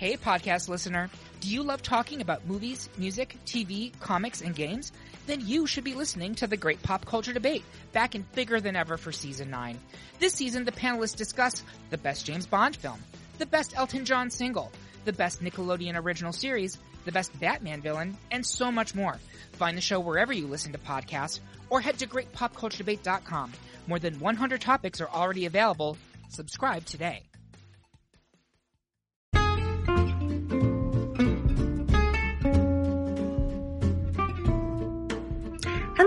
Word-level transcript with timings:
Hey, 0.00 0.16
podcast 0.16 0.70
listener. 0.70 1.10
Do 1.40 1.50
you 1.50 1.62
love 1.62 1.82
talking 1.82 2.22
about 2.22 2.46
movies, 2.46 2.88
music, 2.96 3.36
TV, 3.44 3.92
comics, 4.00 4.40
and 4.40 4.56
games? 4.56 4.92
Then 5.26 5.46
you 5.46 5.66
should 5.66 5.84
be 5.84 5.92
listening 5.92 6.34
to 6.36 6.46
the 6.46 6.56
Great 6.56 6.82
Pop 6.82 7.04
Culture 7.04 7.34
Debate, 7.34 7.62
back 7.92 8.14
and 8.14 8.24
bigger 8.32 8.62
than 8.62 8.76
ever 8.76 8.96
for 8.96 9.12
season 9.12 9.50
9. 9.50 9.78
This 10.18 10.32
season, 10.32 10.64
the 10.64 10.72
panelists 10.72 11.14
discuss 11.14 11.62
the 11.90 11.98
best 11.98 12.24
James 12.24 12.46
Bond 12.46 12.76
film, 12.76 12.98
the 13.36 13.44
best 13.44 13.76
Elton 13.76 14.06
John 14.06 14.30
single, 14.30 14.72
the 15.04 15.12
best 15.12 15.44
Nickelodeon 15.44 16.02
original 16.02 16.32
series, 16.32 16.78
the 17.04 17.12
best 17.12 17.38
Batman 17.38 17.82
villain, 17.82 18.16
and 18.30 18.46
so 18.46 18.72
much 18.72 18.94
more. 18.94 19.18
Find 19.52 19.76
the 19.76 19.82
show 19.82 20.00
wherever 20.00 20.32
you 20.32 20.46
listen 20.46 20.72
to 20.72 20.78
podcasts, 20.78 21.40
or 21.68 21.82
head 21.82 21.98
to 21.98 22.06
greatpopculturedebate.com. 22.06 23.52
More 23.86 23.98
than 23.98 24.18
100 24.18 24.62
topics 24.62 25.02
are 25.02 25.10
already 25.10 25.44
available. 25.44 25.98
Subscribe 26.30 26.86
today. 26.86 27.24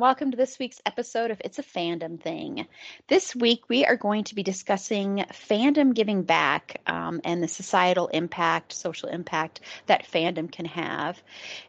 Welcome 0.00 0.30
to 0.30 0.36
this 0.38 0.58
week's 0.58 0.80
episode 0.86 1.30
of 1.30 1.42
It's 1.44 1.58
a 1.58 1.62
Fandom 1.62 2.18
Thing. 2.18 2.66
This 3.08 3.36
week 3.36 3.68
we 3.68 3.84
are 3.84 3.98
going 3.98 4.24
to 4.24 4.34
be 4.34 4.42
discussing 4.42 5.26
fandom 5.30 5.92
giving 5.92 6.22
back 6.22 6.80
um, 6.86 7.20
and 7.22 7.42
the 7.42 7.48
societal 7.48 8.06
impact, 8.06 8.72
social 8.72 9.10
impact 9.10 9.60
that 9.88 10.10
fandom 10.10 10.50
can 10.50 10.64
have. 10.64 11.22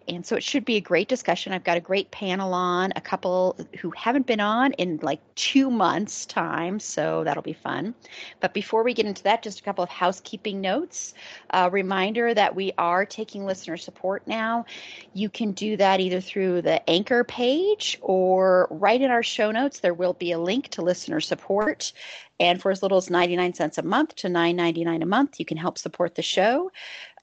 And 0.07 0.25
so 0.25 0.37
it 0.37 0.43
should 0.43 0.63
be 0.63 0.77
a 0.77 0.81
great 0.81 1.09
discussion. 1.09 1.51
I've 1.51 1.65
got 1.65 1.75
a 1.75 1.81
great 1.81 2.09
panel 2.09 2.53
on, 2.53 2.93
a 2.95 3.01
couple 3.01 3.57
who 3.81 3.91
haven't 3.97 4.27
been 4.27 4.39
on 4.39 4.71
in 4.73 4.99
like 5.01 5.19
two 5.35 5.69
months' 5.69 6.25
time, 6.25 6.79
so 6.79 7.25
that'll 7.25 7.43
be 7.43 7.51
fun. 7.51 7.93
But 8.39 8.53
before 8.53 8.83
we 8.83 8.93
get 8.93 9.07
into 9.07 9.23
that, 9.23 9.43
just 9.43 9.59
a 9.59 9.63
couple 9.63 9.83
of 9.83 9.89
housekeeping 9.89 10.61
notes. 10.61 11.15
A 11.49 11.69
reminder 11.69 12.33
that 12.33 12.55
we 12.55 12.71
are 12.77 13.05
taking 13.05 13.45
listener 13.45 13.75
support 13.75 14.25
now. 14.25 14.67
You 15.13 15.27
can 15.27 15.51
do 15.51 15.75
that 15.75 15.99
either 15.99 16.21
through 16.21 16.61
the 16.61 16.89
Anchor 16.89 17.25
page 17.25 17.99
or 18.01 18.20
or 18.21 18.67
right 18.69 19.01
in 19.01 19.09
our 19.09 19.23
show 19.23 19.49
notes, 19.49 19.79
there 19.79 19.95
will 19.95 20.13
be 20.13 20.31
a 20.31 20.37
link 20.37 20.67
to 20.67 20.83
listener 20.83 21.19
support. 21.19 21.91
And 22.39 22.61
for 22.61 22.69
as 22.69 22.83
little 22.83 22.99
as 22.99 23.09
99 23.09 23.55
cents 23.55 23.79
a 23.79 23.81
month 23.81 24.13
to 24.17 24.27
$9.99 24.27 25.01
a 25.01 25.05
month, 25.07 25.39
you 25.39 25.45
can 25.45 25.57
help 25.57 25.79
support 25.79 26.13
the 26.13 26.21
show. 26.21 26.71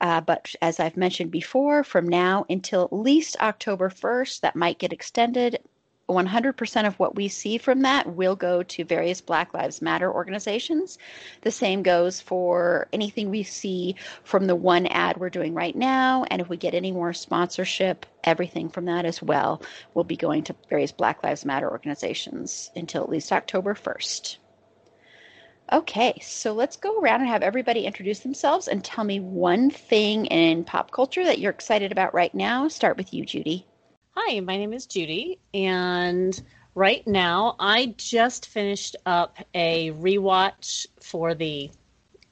Uh, 0.00 0.20
but 0.20 0.52
as 0.60 0.80
I've 0.80 0.96
mentioned 0.96 1.30
before, 1.30 1.84
from 1.84 2.08
now 2.08 2.46
until 2.50 2.82
at 2.82 2.92
least 2.92 3.36
October 3.40 3.90
1st, 3.90 4.40
that 4.40 4.56
might 4.56 4.80
get 4.80 4.92
extended. 4.92 5.60
100% 6.08 6.86
of 6.86 6.98
what 6.98 7.14
we 7.14 7.28
see 7.28 7.58
from 7.58 7.82
that 7.82 8.14
will 8.14 8.34
go 8.34 8.62
to 8.62 8.84
various 8.84 9.20
Black 9.20 9.52
Lives 9.52 9.82
Matter 9.82 10.12
organizations. 10.12 10.98
The 11.42 11.50
same 11.50 11.82
goes 11.82 12.20
for 12.20 12.88
anything 12.92 13.30
we 13.30 13.42
see 13.42 13.94
from 14.24 14.46
the 14.46 14.56
one 14.56 14.86
ad 14.86 15.18
we're 15.18 15.30
doing 15.30 15.54
right 15.54 15.76
now. 15.76 16.24
And 16.30 16.40
if 16.40 16.48
we 16.48 16.56
get 16.56 16.74
any 16.74 16.92
more 16.92 17.12
sponsorship, 17.12 18.06
everything 18.24 18.70
from 18.70 18.86
that 18.86 19.04
as 19.04 19.22
well 19.22 19.62
will 19.94 20.04
be 20.04 20.16
going 20.16 20.44
to 20.44 20.56
various 20.70 20.92
Black 20.92 21.22
Lives 21.22 21.44
Matter 21.44 21.70
organizations 21.70 22.70
until 22.74 23.02
at 23.02 23.10
least 23.10 23.32
October 23.32 23.74
1st. 23.74 24.38
Okay, 25.70 26.18
so 26.22 26.54
let's 26.54 26.76
go 26.76 26.98
around 26.98 27.20
and 27.20 27.28
have 27.28 27.42
everybody 27.42 27.84
introduce 27.84 28.20
themselves 28.20 28.68
and 28.68 28.82
tell 28.82 29.04
me 29.04 29.20
one 29.20 29.68
thing 29.68 30.24
in 30.26 30.64
pop 30.64 30.90
culture 30.90 31.24
that 31.24 31.40
you're 31.40 31.50
excited 31.50 31.92
about 31.92 32.14
right 32.14 32.34
now. 32.34 32.68
Start 32.68 32.96
with 32.96 33.12
you, 33.12 33.26
Judy. 33.26 33.67
Hi, 34.20 34.40
my 34.40 34.56
name 34.56 34.72
is 34.72 34.84
Judy, 34.84 35.38
and 35.54 36.42
right 36.74 37.06
now 37.06 37.54
I 37.60 37.94
just 37.96 38.46
finished 38.46 38.96
up 39.06 39.38
a 39.54 39.92
rewatch 39.92 40.88
for 41.00 41.36
the 41.36 41.70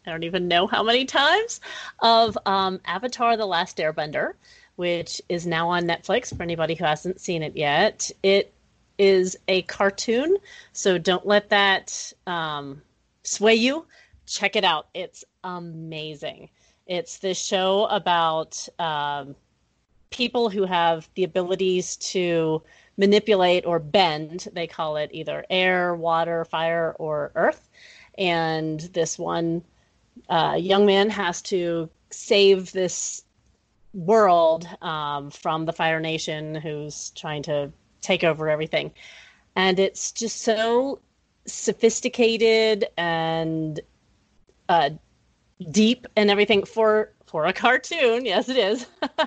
I 0.04 0.10
don't 0.10 0.24
even 0.24 0.48
know 0.48 0.66
how 0.66 0.82
many 0.82 1.04
times 1.04 1.60
of 2.00 2.36
um, 2.44 2.80
Avatar: 2.86 3.36
The 3.36 3.47
Last 3.47 3.76
Airbender, 3.76 4.32
which 4.74 5.22
is 5.28 5.47
now 5.47 5.69
on 5.69 5.84
Netflix 5.84 6.36
for 6.36 6.42
anybody 6.42 6.74
who 6.74 6.84
hasn't 6.84 7.20
seen 7.20 7.44
it 7.44 7.56
yet. 7.56 8.10
It 8.24 8.53
is 8.98 9.38
a 9.47 9.62
cartoon, 9.62 10.38
so 10.72 10.98
don't 10.98 11.24
let 11.24 11.50
that 11.50 12.12
um, 12.26 12.82
sway 13.22 13.54
you. 13.54 13.86
Check 14.26 14.56
it 14.56 14.64
out; 14.64 14.88
it's 14.92 15.24
amazing. 15.44 16.50
It's 16.88 17.18
this 17.18 17.38
show 17.38 17.86
about 17.86 18.68
um, 18.80 19.36
people 20.10 20.50
who 20.50 20.64
have 20.64 21.08
the 21.14 21.24
abilities 21.24 21.96
to 21.96 22.62
manipulate 22.96 23.66
or 23.66 23.78
bend, 23.78 24.48
they 24.52 24.66
call 24.66 24.96
it 24.96 25.10
either 25.12 25.44
air, 25.50 25.94
water, 25.94 26.44
fire, 26.44 26.94
or 26.98 27.32
earth. 27.34 27.68
And 28.16 28.80
this 28.80 29.18
one 29.18 29.62
uh, 30.28 30.56
young 30.58 30.86
man 30.86 31.10
has 31.10 31.42
to 31.42 31.90
save 32.10 32.72
this 32.72 33.22
world 33.92 34.68
um, 34.82 35.30
from 35.30 35.64
the 35.64 35.72
Fire 35.72 36.00
Nation 36.00 36.54
who's 36.54 37.10
trying 37.10 37.42
to 37.44 37.72
take 38.00 38.24
over 38.24 38.48
everything. 38.48 38.92
And 39.56 39.78
it's 39.78 40.12
just 40.12 40.42
so 40.42 41.00
sophisticated 41.46 42.86
and 42.96 43.80
uh, 44.68 44.90
deep 45.70 46.06
and 46.16 46.30
everything 46.30 46.64
for 46.64 47.12
for 47.26 47.46
a 47.46 47.52
cartoon. 47.52 48.24
Yes, 48.26 48.48
it 48.48 48.56
is. 48.56 48.86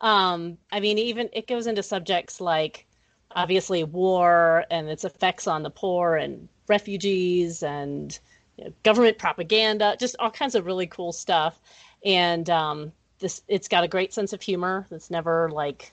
Um, 0.00 0.58
I 0.70 0.80
mean, 0.80 0.98
even 0.98 1.28
it 1.32 1.46
goes 1.46 1.66
into 1.66 1.82
subjects 1.82 2.40
like 2.40 2.86
obviously 3.34 3.84
war 3.84 4.64
and 4.70 4.88
its 4.88 5.04
effects 5.04 5.46
on 5.46 5.62
the 5.62 5.70
poor 5.70 6.16
and 6.16 6.48
refugees 6.68 7.62
and 7.62 8.18
you 8.56 8.64
know, 8.64 8.72
government 8.82 9.18
propaganda, 9.18 9.96
just 9.98 10.16
all 10.18 10.30
kinds 10.30 10.54
of 10.54 10.66
really 10.66 10.86
cool 10.86 11.12
stuff. 11.12 11.60
And 12.04 12.48
um, 12.48 12.92
this, 13.18 13.42
it's 13.48 13.68
got 13.68 13.84
a 13.84 13.88
great 13.88 14.12
sense 14.14 14.32
of 14.32 14.42
humor. 14.42 14.86
It's 14.90 15.10
never 15.10 15.50
like 15.50 15.92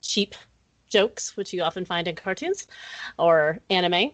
cheap 0.00 0.34
jokes, 0.88 1.36
which 1.36 1.52
you 1.52 1.62
often 1.62 1.84
find 1.84 2.06
in 2.08 2.16
cartoons 2.16 2.66
or 3.18 3.58
anime. 3.70 4.12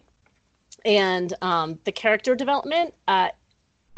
And 0.84 1.32
um, 1.42 1.78
the 1.84 1.92
character 1.92 2.34
development, 2.34 2.94
uh, 3.06 3.28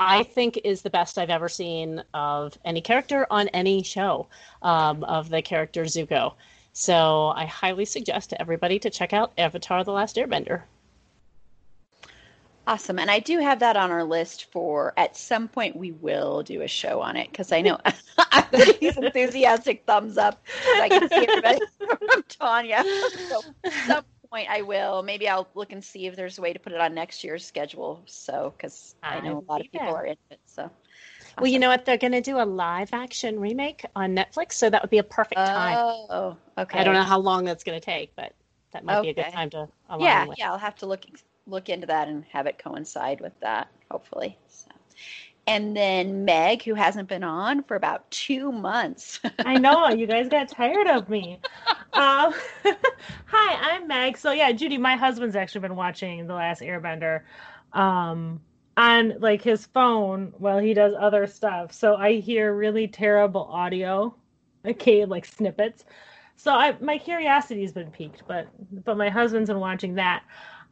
I 0.04 0.24
think 0.24 0.60
is 0.64 0.82
the 0.82 0.90
best 0.90 1.16
I've 1.18 1.30
ever 1.30 1.48
seen 1.48 2.02
of 2.12 2.58
any 2.64 2.80
character 2.80 3.26
on 3.30 3.48
any 3.48 3.82
show 3.82 4.28
um, 4.62 5.04
of 5.04 5.28
the 5.28 5.42
character 5.42 5.84
Zuko. 5.84 6.34
So 6.72 7.32
I 7.36 7.44
highly 7.46 7.84
suggest 7.84 8.30
to 8.30 8.40
everybody 8.40 8.78
to 8.80 8.90
check 8.90 9.12
out 9.12 9.32
Avatar: 9.38 9.84
The 9.84 9.92
Last 9.92 10.16
Airbender. 10.16 10.62
Awesome. 12.66 12.98
And 12.98 13.10
I 13.10 13.18
do 13.18 13.40
have 13.40 13.58
that 13.58 13.76
on 13.76 13.90
our 13.90 14.04
list 14.04 14.52
for 14.52 14.92
at 14.96 15.16
some 15.16 15.48
point 15.48 15.74
we 15.76 15.90
will 15.90 16.44
do 16.44 16.62
a 16.62 16.68
show 16.68 17.00
on 17.00 17.16
it 17.16 17.28
because 17.30 17.50
I 17.50 17.60
know 17.60 17.78
these 18.80 18.96
enthusiastic 18.96 19.84
thumbs 19.84 20.16
up. 20.16 20.40
I 20.76 20.88
can 20.88 21.08
see 21.08 21.26
everybody 21.28 21.58
from 21.78 22.22
Tanya. 22.28 22.84
So 23.28 23.40
some 23.86 24.04
point 24.32 24.48
I 24.48 24.62
will. 24.62 25.02
Maybe 25.02 25.28
I'll 25.28 25.48
look 25.54 25.72
and 25.72 25.84
see 25.84 26.06
if 26.06 26.16
there's 26.16 26.38
a 26.38 26.40
way 26.40 26.52
to 26.52 26.58
put 26.58 26.72
it 26.72 26.80
on 26.80 26.94
next 26.94 27.22
year's 27.22 27.44
schedule. 27.44 28.02
So, 28.06 28.52
because 28.56 28.94
I 29.02 29.20
know 29.20 29.44
a 29.46 29.50
lot 29.50 29.60
of 29.60 29.70
people 29.70 29.94
are 29.94 30.06
in 30.06 30.16
it. 30.30 30.40
So, 30.46 30.62
awesome. 30.62 30.72
well, 31.38 31.50
you 31.50 31.58
know 31.58 31.68
what? 31.68 31.84
They're 31.84 31.98
going 31.98 32.12
to 32.12 32.20
do 32.20 32.38
a 32.40 32.44
live 32.44 32.90
action 32.92 33.38
remake 33.38 33.84
on 33.94 34.16
Netflix, 34.16 34.52
so 34.52 34.70
that 34.70 34.82
would 34.82 34.90
be 34.90 34.98
a 34.98 35.04
perfect 35.04 35.36
time. 35.36 35.76
Oh, 36.08 36.36
okay. 36.56 36.78
I 36.78 36.84
don't 36.84 36.94
know 36.94 37.02
how 37.02 37.18
long 37.18 37.44
that's 37.44 37.64
going 37.64 37.78
to 37.78 37.84
take, 37.84 38.16
but 38.16 38.32
that 38.72 38.84
might 38.84 38.98
okay. 38.98 39.12
be 39.12 39.20
a 39.20 39.24
good 39.24 39.32
time 39.32 39.50
to. 39.50 39.68
Yeah, 39.98 40.26
with. 40.26 40.38
yeah. 40.38 40.50
I'll 40.50 40.58
have 40.58 40.76
to 40.76 40.86
look 40.86 41.04
look 41.46 41.68
into 41.68 41.88
that 41.88 42.08
and 42.08 42.24
have 42.32 42.46
it 42.46 42.58
coincide 42.58 43.20
with 43.20 43.38
that. 43.40 43.68
Hopefully. 43.90 44.38
So 44.48 44.70
and 45.46 45.76
then 45.76 46.24
Meg, 46.24 46.62
who 46.62 46.74
hasn't 46.74 47.08
been 47.08 47.24
on 47.24 47.64
for 47.64 47.74
about 47.74 48.10
two 48.10 48.52
months. 48.52 49.20
I 49.40 49.58
know 49.58 49.88
you 49.88 50.06
guys 50.06 50.28
got 50.28 50.48
tired 50.48 50.88
of 50.88 51.08
me. 51.08 51.40
Um, 51.94 52.32
hi, 53.26 53.74
I'm 53.74 53.86
Meg. 53.86 54.16
So 54.16 54.32
yeah, 54.32 54.50
Judy, 54.52 54.78
my 54.78 54.96
husband's 54.96 55.36
actually 55.36 55.60
been 55.60 55.76
watching 55.76 56.26
The 56.26 56.32
Last 56.32 56.62
Airbender 56.62 57.20
um, 57.74 58.40
on 58.78 59.20
like 59.20 59.42
his 59.42 59.66
phone 59.66 60.32
while 60.38 60.58
he 60.58 60.72
does 60.72 60.94
other 60.98 61.26
stuff. 61.26 61.70
So 61.70 61.96
I 61.96 62.14
hear 62.14 62.54
really 62.54 62.88
terrible 62.88 63.42
audio, 63.42 64.14
okay, 64.64 65.04
like 65.04 65.26
snippets. 65.26 65.84
So 66.36 66.54
I 66.54 66.74
my 66.80 66.96
curiosity's 66.96 67.72
been 67.72 67.90
piqued, 67.90 68.22
but 68.26 68.48
but 68.86 68.96
my 68.96 69.10
husband's 69.10 69.50
been 69.50 69.60
watching 69.60 69.96
that. 69.96 70.22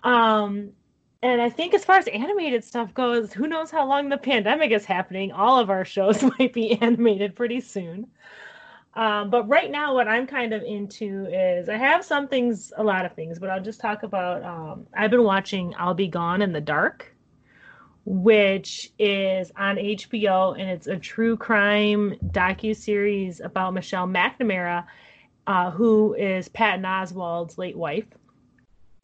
Um, 0.02 0.72
and 1.22 1.40
I 1.40 1.50
think 1.50 1.74
as 1.74 1.84
far 1.84 1.98
as 1.98 2.08
animated 2.08 2.64
stuff 2.64 2.94
goes, 2.94 3.32
who 3.32 3.46
knows 3.46 3.70
how 3.70 3.86
long 3.86 4.08
the 4.08 4.16
pandemic 4.16 4.70
is 4.70 4.84
happening? 4.84 5.32
All 5.32 5.58
of 5.58 5.68
our 5.68 5.84
shows 5.84 6.22
might 6.38 6.52
be 6.52 6.80
animated 6.80 7.36
pretty 7.36 7.60
soon. 7.60 8.06
Um, 8.94 9.30
but 9.30 9.48
right 9.48 9.70
now, 9.70 9.94
what 9.94 10.08
I'm 10.08 10.26
kind 10.26 10.52
of 10.52 10.62
into 10.62 11.26
is 11.26 11.68
I 11.68 11.76
have 11.76 12.04
some 12.04 12.26
things, 12.26 12.72
a 12.76 12.82
lot 12.82 13.04
of 13.04 13.14
things, 13.14 13.38
but 13.38 13.50
I'll 13.50 13.62
just 13.62 13.80
talk 13.80 14.02
about. 14.02 14.42
Um, 14.42 14.86
I've 14.94 15.10
been 15.10 15.22
watching 15.22 15.74
I'll 15.78 15.94
Be 15.94 16.08
Gone 16.08 16.42
in 16.42 16.52
the 16.52 16.60
Dark, 16.60 17.14
which 18.04 18.90
is 18.98 19.52
on 19.56 19.76
HBO 19.76 20.58
and 20.58 20.68
it's 20.68 20.86
a 20.88 20.96
true 20.96 21.36
crime 21.36 22.14
docu 22.28 22.74
series 22.74 23.40
about 23.40 23.74
Michelle 23.74 24.08
McNamara, 24.08 24.84
uh, 25.46 25.70
who 25.70 26.14
is 26.14 26.48
Patton 26.48 26.84
Oswalt's 26.84 27.58
late 27.58 27.76
wife, 27.76 28.06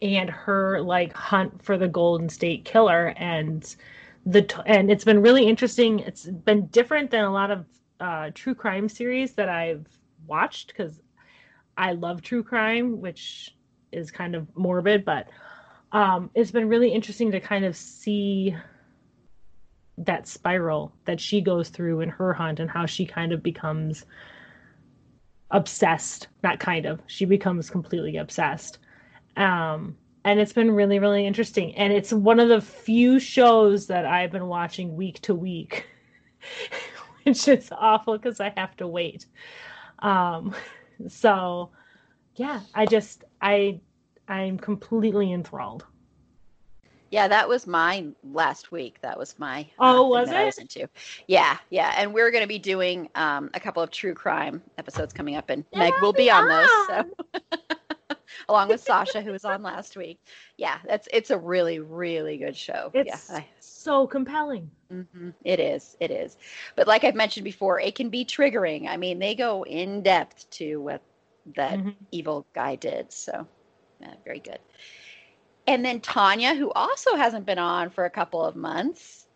and 0.02 0.28
her 0.28 0.80
like 0.80 1.12
hunt 1.12 1.62
for 1.62 1.78
the 1.78 1.88
Golden 1.88 2.28
State 2.28 2.64
Killer 2.64 3.14
and 3.16 3.76
the 4.24 4.62
and 4.66 4.90
it's 4.90 5.04
been 5.04 5.22
really 5.22 5.46
interesting. 5.46 6.00
It's 6.00 6.24
been 6.24 6.66
different 6.66 7.10
than 7.10 7.24
a 7.24 7.32
lot 7.32 7.50
of 7.50 7.64
uh, 8.00 8.30
true 8.34 8.54
crime 8.54 8.88
series 8.88 9.34
that 9.34 9.48
I've 9.48 9.86
watched 10.26 10.68
because 10.68 11.00
I 11.76 11.92
love 11.92 12.22
true 12.22 12.42
crime, 12.42 13.00
which 13.00 13.54
is 13.92 14.10
kind 14.10 14.34
of 14.34 14.48
morbid, 14.56 15.04
but 15.04 15.28
um, 15.92 16.30
it's 16.34 16.50
been 16.50 16.68
really 16.68 16.90
interesting 16.90 17.30
to 17.32 17.40
kind 17.40 17.64
of 17.64 17.76
see 17.76 18.54
that 19.98 20.28
spiral 20.28 20.92
that 21.06 21.20
she 21.20 21.40
goes 21.40 21.70
through 21.70 22.00
in 22.00 22.08
her 22.08 22.34
hunt 22.34 22.60
and 22.60 22.70
how 22.70 22.84
she 22.84 23.06
kind 23.06 23.32
of 23.32 23.42
becomes 23.42 24.04
obsessed 25.52 26.26
not 26.42 26.58
kind 26.58 26.86
of 26.86 27.00
she 27.06 27.24
becomes 27.24 27.70
completely 27.70 28.16
obsessed 28.16 28.78
um 29.36 29.96
and 30.24 30.40
it's 30.40 30.52
been 30.52 30.70
really 30.70 30.98
really 30.98 31.26
interesting 31.26 31.74
and 31.76 31.92
it's 31.92 32.12
one 32.12 32.40
of 32.40 32.48
the 32.48 32.60
few 32.60 33.18
shows 33.18 33.86
that 33.86 34.04
i've 34.06 34.30
been 34.30 34.46
watching 34.46 34.96
week 34.96 35.20
to 35.20 35.34
week 35.34 35.86
which 37.24 37.48
is 37.48 37.70
awful 37.72 38.16
because 38.16 38.40
i 38.40 38.52
have 38.56 38.76
to 38.76 38.86
wait 38.86 39.26
um 40.00 40.54
so 41.08 41.70
yeah 42.36 42.60
i 42.74 42.86
just 42.86 43.24
i 43.40 43.80
i'm 44.28 44.58
completely 44.58 45.32
enthralled 45.32 45.84
yeah, 47.10 47.28
that 47.28 47.48
was 47.48 47.66
mine 47.66 48.16
last 48.24 48.72
week. 48.72 49.00
That 49.02 49.18
was 49.18 49.38
my 49.38 49.60
uh, 49.78 49.96
oh, 49.96 50.08
was 50.08 50.28
it? 50.28 50.36
I 50.36 50.44
was 50.44 50.58
into. 50.58 50.88
Yeah, 51.28 51.56
yeah, 51.70 51.94
and 51.96 52.12
we're 52.12 52.30
going 52.30 52.42
to 52.42 52.48
be 52.48 52.58
doing 52.58 53.08
um, 53.14 53.50
a 53.54 53.60
couple 53.60 53.82
of 53.82 53.90
true 53.90 54.14
crime 54.14 54.62
episodes 54.76 55.12
coming 55.12 55.36
up, 55.36 55.48
and 55.48 55.64
yeah, 55.72 55.78
Meg 55.78 55.94
will 56.02 56.12
be 56.12 56.30
on 56.30 56.48
those. 56.48 56.68
So, 56.88 57.04
along 58.48 58.68
with 58.68 58.80
Sasha, 58.80 59.22
who 59.22 59.32
was 59.32 59.44
on 59.44 59.62
last 59.62 59.96
week. 59.96 60.18
Yeah, 60.56 60.78
that's 60.86 61.08
it's 61.12 61.30
a 61.30 61.38
really, 61.38 61.78
really 61.78 62.38
good 62.38 62.56
show. 62.56 62.90
It's 62.94 63.30
yeah, 63.30 63.42
so 63.60 64.06
compelling. 64.06 64.70
Mm-hmm. 64.92 65.30
It 65.44 65.60
is. 65.60 65.96
It 66.00 66.10
is. 66.10 66.36
But 66.74 66.86
like 66.86 67.04
I've 67.04 67.14
mentioned 67.14 67.44
before, 67.44 67.80
it 67.80 67.94
can 67.94 68.08
be 68.08 68.24
triggering. 68.24 68.88
I 68.88 68.96
mean, 68.96 69.18
they 69.18 69.34
go 69.34 69.64
in 69.64 70.02
depth 70.02 70.48
to 70.50 70.80
what 70.80 71.02
that 71.54 71.78
mm-hmm. 71.78 71.90
evil 72.10 72.46
guy 72.54 72.76
did. 72.76 73.12
So, 73.12 73.46
yeah, 74.00 74.14
very 74.24 74.40
good. 74.40 74.58
And 75.66 75.84
then 75.84 76.00
Tanya, 76.00 76.54
who 76.54 76.70
also 76.72 77.16
hasn't 77.16 77.46
been 77.46 77.58
on 77.58 77.90
for 77.90 78.04
a 78.04 78.10
couple 78.10 78.44
of 78.44 78.56
months. 78.56 79.26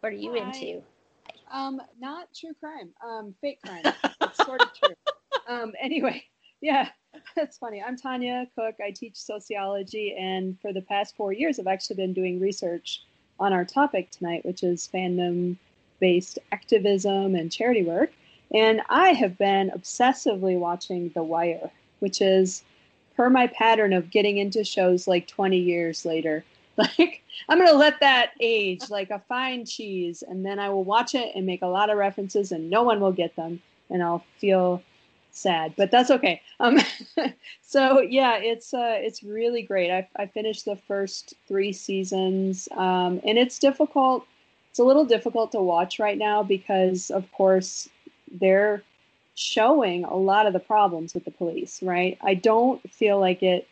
What 0.00 0.12
are 0.12 0.16
you 0.16 0.32
Hi. 0.32 0.38
into? 0.38 0.82
Um, 1.52 1.80
not 2.00 2.28
true 2.34 2.54
crime. 2.58 2.90
Um, 3.04 3.34
fake 3.40 3.60
crime. 3.64 3.82
it's 4.20 4.44
sort 4.44 4.62
of 4.62 4.68
true. 4.74 4.94
Um, 5.46 5.72
anyway, 5.78 6.24
yeah, 6.62 6.88
that's 7.36 7.58
funny. 7.58 7.82
I'm 7.82 7.96
Tanya 7.96 8.46
Cook. 8.54 8.76
I 8.84 8.90
teach 8.90 9.16
sociology, 9.16 10.14
and 10.18 10.58
for 10.60 10.72
the 10.72 10.80
past 10.82 11.16
four 11.16 11.32
years, 11.32 11.58
I've 11.58 11.66
actually 11.66 11.96
been 11.96 12.12
doing 12.12 12.40
research 12.40 13.02
on 13.38 13.52
our 13.52 13.64
topic 13.64 14.10
tonight, 14.10 14.44
which 14.44 14.62
is 14.62 14.88
fandom 14.92 15.56
based 16.00 16.38
activism 16.52 17.34
and 17.34 17.50
charity 17.50 17.82
work. 17.82 18.12
And 18.52 18.82
I 18.88 19.10
have 19.10 19.38
been 19.38 19.70
obsessively 19.70 20.58
watching 20.58 21.10
The 21.14 21.22
Wire, 21.22 21.70
which 22.00 22.20
is 22.20 22.62
per 23.16 23.30
my 23.30 23.46
pattern 23.48 23.92
of 23.92 24.10
getting 24.10 24.38
into 24.38 24.64
shows 24.64 25.08
like 25.08 25.26
20 25.26 25.58
years 25.58 26.04
later. 26.04 26.44
Like, 26.76 27.22
I'm 27.48 27.58
going 27.58 27.70
to 27.70 27.76
let 27.76 28.00
that 28.00 28.32
age 28.40 28.90
like 28.90 29.10
a 29.10 29.22
fine 29.28 29.64
cheese, 29.64 30.24
and 30.26 30.44
then 30.44 30.58
I 30.58 30.70
will 30.70 30.82
watch 30.82 31.14
it 31.14 31.30
and 31.36 31.46
make 31.46 31.62
a 31.62 31.68
lot 31.68 31.88
of 31.88 31.96
references, 31.96 32.50
and 32.50 32.68
no 32.68 32.82
one 32.82 32.98
will 32.98 33.12
get 33.12 33.36
them, 33.36 33.62
and 33.90 34.02
I'll 34.02 34.24
feel 34.38 34.82
sad, 35.34 35.74
but 35.76 35.90
that's 35.90 36.10
okay. 36.10 36.40
Um, 36.60 36.78
so 37.62 38.00
yeah, 38.00 38.36
it's 38.36 38.72
uh, 38.72 38.98
it's 39.00 39.22
really 39.22 39.62
great. 39.62 39.90
I, 39.90 40.08
I 40.16 40.26
finished 40.26 40.64
the 40.64 40.76
first 40.88 41.34
three 41.46 41.72
seasons, 41.72 42.68
um, 42.72 43.20
and 43.26 43.38
it's 43.38 43.58
difficult. 43.58 44.26
It's 44.70 44.78
a 44.78 44.84
little 44.84 45.04
difficult 45.04 45.52
to 45.52 45.60
watch 45.60 45.98
right 45.98 46.18
now 46.18 46.42
because, 46.42 47.10
of 47.10 47.30
course, 47.32 47.88
they're 48.40 48.82
showing 49.34 50.04
a 50.04 50.16
lot 50.16 50.46
of 50.46 50.52
the 50.52 50.60
problems 50.60 51.14
with 51.14 51.24
the 51.24 51.30
police, 51.30 51.82
right? 51.82 52.18
I 52.22 52.34
don't 52.34 52.80
feel 52.90 53.20
like 53.20 53.42
it 53.42 53.68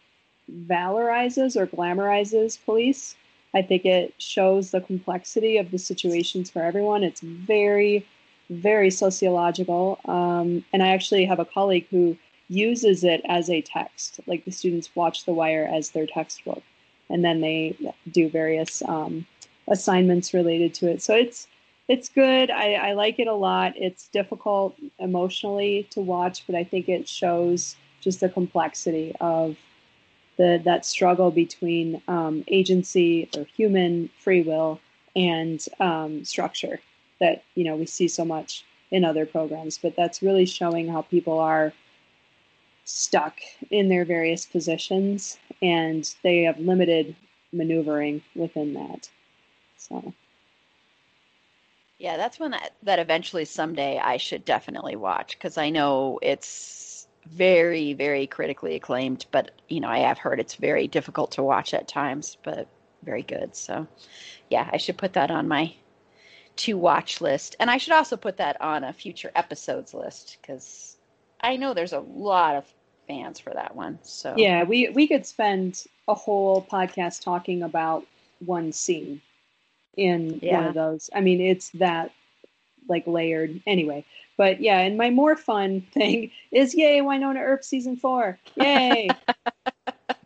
valorizes 0.50 1.56
or 1.56 1.66
glamorizes 1.66 2.58
police. 2.64 3.16
I 3.54 3.62
think 3.62 3.84
it 3.84 4.14
shows 4.18 4.70
the 4.70 4.80
complexity 4.80 5.58
of 5.58 5.70
the 5.70 5.78
situations 5.78 6.50
for 6.50 6.62
everyone. 6.62 7.04
It's 7.04 7.20
very, 7.20 8.06
very 8.52 8.90
sociological. 8.90 9.98
Um, 10.04 10.64
and 10.72 10.82
I 10.82 10.88
actually 10.88 11.24
have 11.24 11.40
a 11.40 11.44
colleague 11.44 11.86
who 11.90 12.16
uses 12.48 13.04
it 13.04 13.22
as 13.26 13.48
a 13.48 13.62
text. 13.62 14.20
Like 14.26 14.44
the 14.44 14.50
students 14.50 14.94
watch 14.94 15.24
The 15.24 15.32
Wire 15.32 15.68
as 15.72 15.90
their 15.90 16.06
textbook, 16.06 16.62
and 17.08 17.24
then 17.24 17.40
they 17.40 17.76
do 18.10 18.28
various 18.28 18.82
um, 18.82 19.26
assignments 19.68 20.34
related 20.34 20.74
to 20.74 20.88
it. 20.88 21.02
So 21.02 21.14
it's 21.14 21.48
it's 21.88 22.08
good. 22.08 22.50
I, 22.50 22.74
I 22.74 22.92
like 22.92 23.18
it 23.18 23.26
a 23.26 23.34
lot. 23.34 23.72
It's 23.76 24.08
difficult 24.08 24.76
emotionally 24.98 25.88
to 25.90 26.00
watch, 26.00 26.44
but 26.46 26.54
I 26.54 26.64
think 26.64 26.88
it 26.88 27.08
shows 27.08 27.76
just 28.00 28.20
the 28.20 28.28
complexity 28.28 29.14
of 29.20 29.56
the 30.36 30.60
that 30.64 30.84
struggle 30.84 31.30
between 31.30 32.02
um, 32.08 32.44
agency 32.48 33.28
or 33.36 33.44
human 33.44 34.10
free 34.18 34.42
will 34.42 34.80
and 35.14 35.64
um, 35.80 36.24
structure 36.24 36.80
that 37.22 37.44
you 37.54 37.64
know 37.64 37.76
we 37.76 37.86
see 37.86 38.08
so 38.08 38.24
much 38.24 38.64
in 38.90 39.04
other 39.04 39.24
programs. 39.24 39.78
But 39.78 39.96
that's 39.96 40.22
really 40.22 40.44
showing 40.44 40.86
how 40.88 41.02
people 41.02 41.38
are 41.38 41.72
stuck 42.84 43.38
in 43.70 43.88
their 43.88 44.04
various 44.04 44.44
positions 44.44 45.38
and 45.62 46.14
they 46.22 46.42
have 46.42 46.58
limited 46.58 47.16
maneuvering 47.52 48.20
within 48.34 48.74
that. 48.74 49.08
So. 49.76 50.12
Yeah, 51.98 52.16
that's 52.16 52.40
one 52.40 52.50
that, 52.50 52.72
that 52.82 52.98
eventually 52.98 53.44
someday 53.44 53.98
I 53.98 54.16
should 54.16 54.44
definitely 54.44 54.96
watch 54.96 55.38
because 55.38 55.56
I 55.56 55.70
know 55.70 56.18
it's 56.20 57.06
very, 57.26 57.92
very 57.92 58.26
critically 58.26 58.74
acclaimed, 58.74 59.26
but 59.30 59.52
you 59.68 59.78
know, 59.78 59.88
I 59.88 59.98
have 59.98 60.18
heard 60.18 60.40
it's 60.40 60.56
very 60.56 60.88
difficult 60.88 61.30
to 61.32 61.44
watch 61.44 61.72
at 61.72 61.86
times, 61.86 62.36
but 62.42 62.66
very 63.04 63.22
good. 63.22 63.54
So, 63.54 63.86
yeah, 64.50 64.68
I 64.72 64.78
should 64.78 64.98
put 64.98 65.12
that 65.12 65.30
on 65.30 65.46
my 65.46 65.72
to 66.56 66.76
watch 66.76 67.20
list. 67.20 67.56
And 67.58 67.70
I 67.70 67.78
should 67.78 67.92
also 67.92 68.16
put 68.16 68.36
that 68.36 68.60
on 68.60 68.84
a 68.84 68.92
future 68.92 69.30
episodes 69.34 69.94
list 69.94 70.38
because 70.40 70.96
I 71.40 71.56
know 71.56 71.74
there's 71.74 71.92
a 71.92 72.00
lot 72.00 72.56
of 72.56 72.64
fans 73.08 73.40
for 73.40 73.50
that 73.50 73.74
one. 73.74 73.98
So, 74.02 74.34
yeah, 74.36 74.62
we, 74.64 74.88
we 74.90 75.06
could 75.06 75.26
spend 75.26 75.84
a 76.08 76.14
whole 76.14 76.62
podcast 76.70 77.22
talking 77.22 77.62
about 77.62 78.06
one 78.44 78.72
scene 78.72 79.20
in 79.96 80.38
yeah. 80.42 80.58
one 80.58 80.66
of 80.66 80.74
those. 80.74 81.10
I 81.14 81.20
mean, 81.20 81.40
it's 81.40 81.70
that 81.70 82.12
like 82.88 83.06
layered 83.06 83.60
anyway. 83.66 84.04
But 84.36 84.60
yeah, 84.60 84.78
and 84.80 84.96
my 84.96 85.10
more 85.10 85.36
fun 85.36 85.82
thing 85.92 86.30
is 86.50 86.74
yay, 86.74 87.00
Wynonna 87.00 87.40
Earp 87.40 87.64
season 87.64 87.96
four. 87.96 88.38
Yay. 88.56 89.08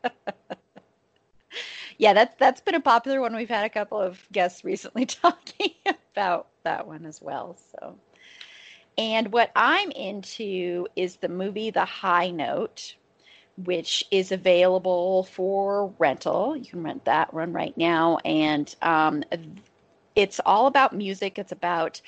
yeah, 1.98 2.12
that's 2.12 2.34
that's 2.38 2.60
been 2.60 2.74
a 2.74 2.80
popular 2.80 3.20
one. 3.20 3.34
We've 3.34 3.48
had 3.48 3.64
a 3.64 3.70
couple 3.70 4.00
of 4.00 4.20
guests 4.32 4.64
recently 4.64 5.06
talking 5.06 5.72
about 6.16 6.48
that 6.64 6.86
one 6.86 7.04
as 7.04 7.20
well. 7.20 7.56
So 7.72 7.96
and 8.98 9.32
what 9.32 9.50
I'm 9.54 9.90
into 9.90 10.86
is 10.96 11.16
the 11.16 11.28
movie 11.28 11.70
The 11.70 11.84
High 11.84 12.30
Note, 12.30 12.96
which 13.58 14.04
is 14.10 14.32
available 14.32 15.24
for 15.24 15.92
rental. 15.98 16.56
You 16.56 16.64
can 16.64 16.82
rent 16.82 17.04
that 17.04 17.34
one 17.34 17.52
right 17.52 17.76
now, 17.76 18.18
and 18.24 18.74
um, 18.80 19.22
it's 20.14 20.40
all 20.46 20.66
about 20.66 20.94
music. 20.94 21.38
It's 21.38 21.52
about 21.52 22.00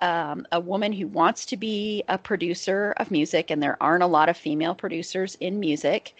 um, 0.00 0.46
a 0.50 0.58
woman 0.58 0.92
who 0.92 1.06
wants 1.06 1.46
to 1.46 1.56
be 1.56 2.02
a 2.08 2.18
producer 2.18 2.94
of 2.96 3.12
music, 3.12 3.50
and 3.50 3.62
there 3.62 3.80
aren't 3.80 4.02
a 4.02 4.08
lot 4.08 4.28
of 4.28 4.36
female 4.36 4.74
producers 4.74 5.36
in 5.38 5.60
music. 5.60 6.16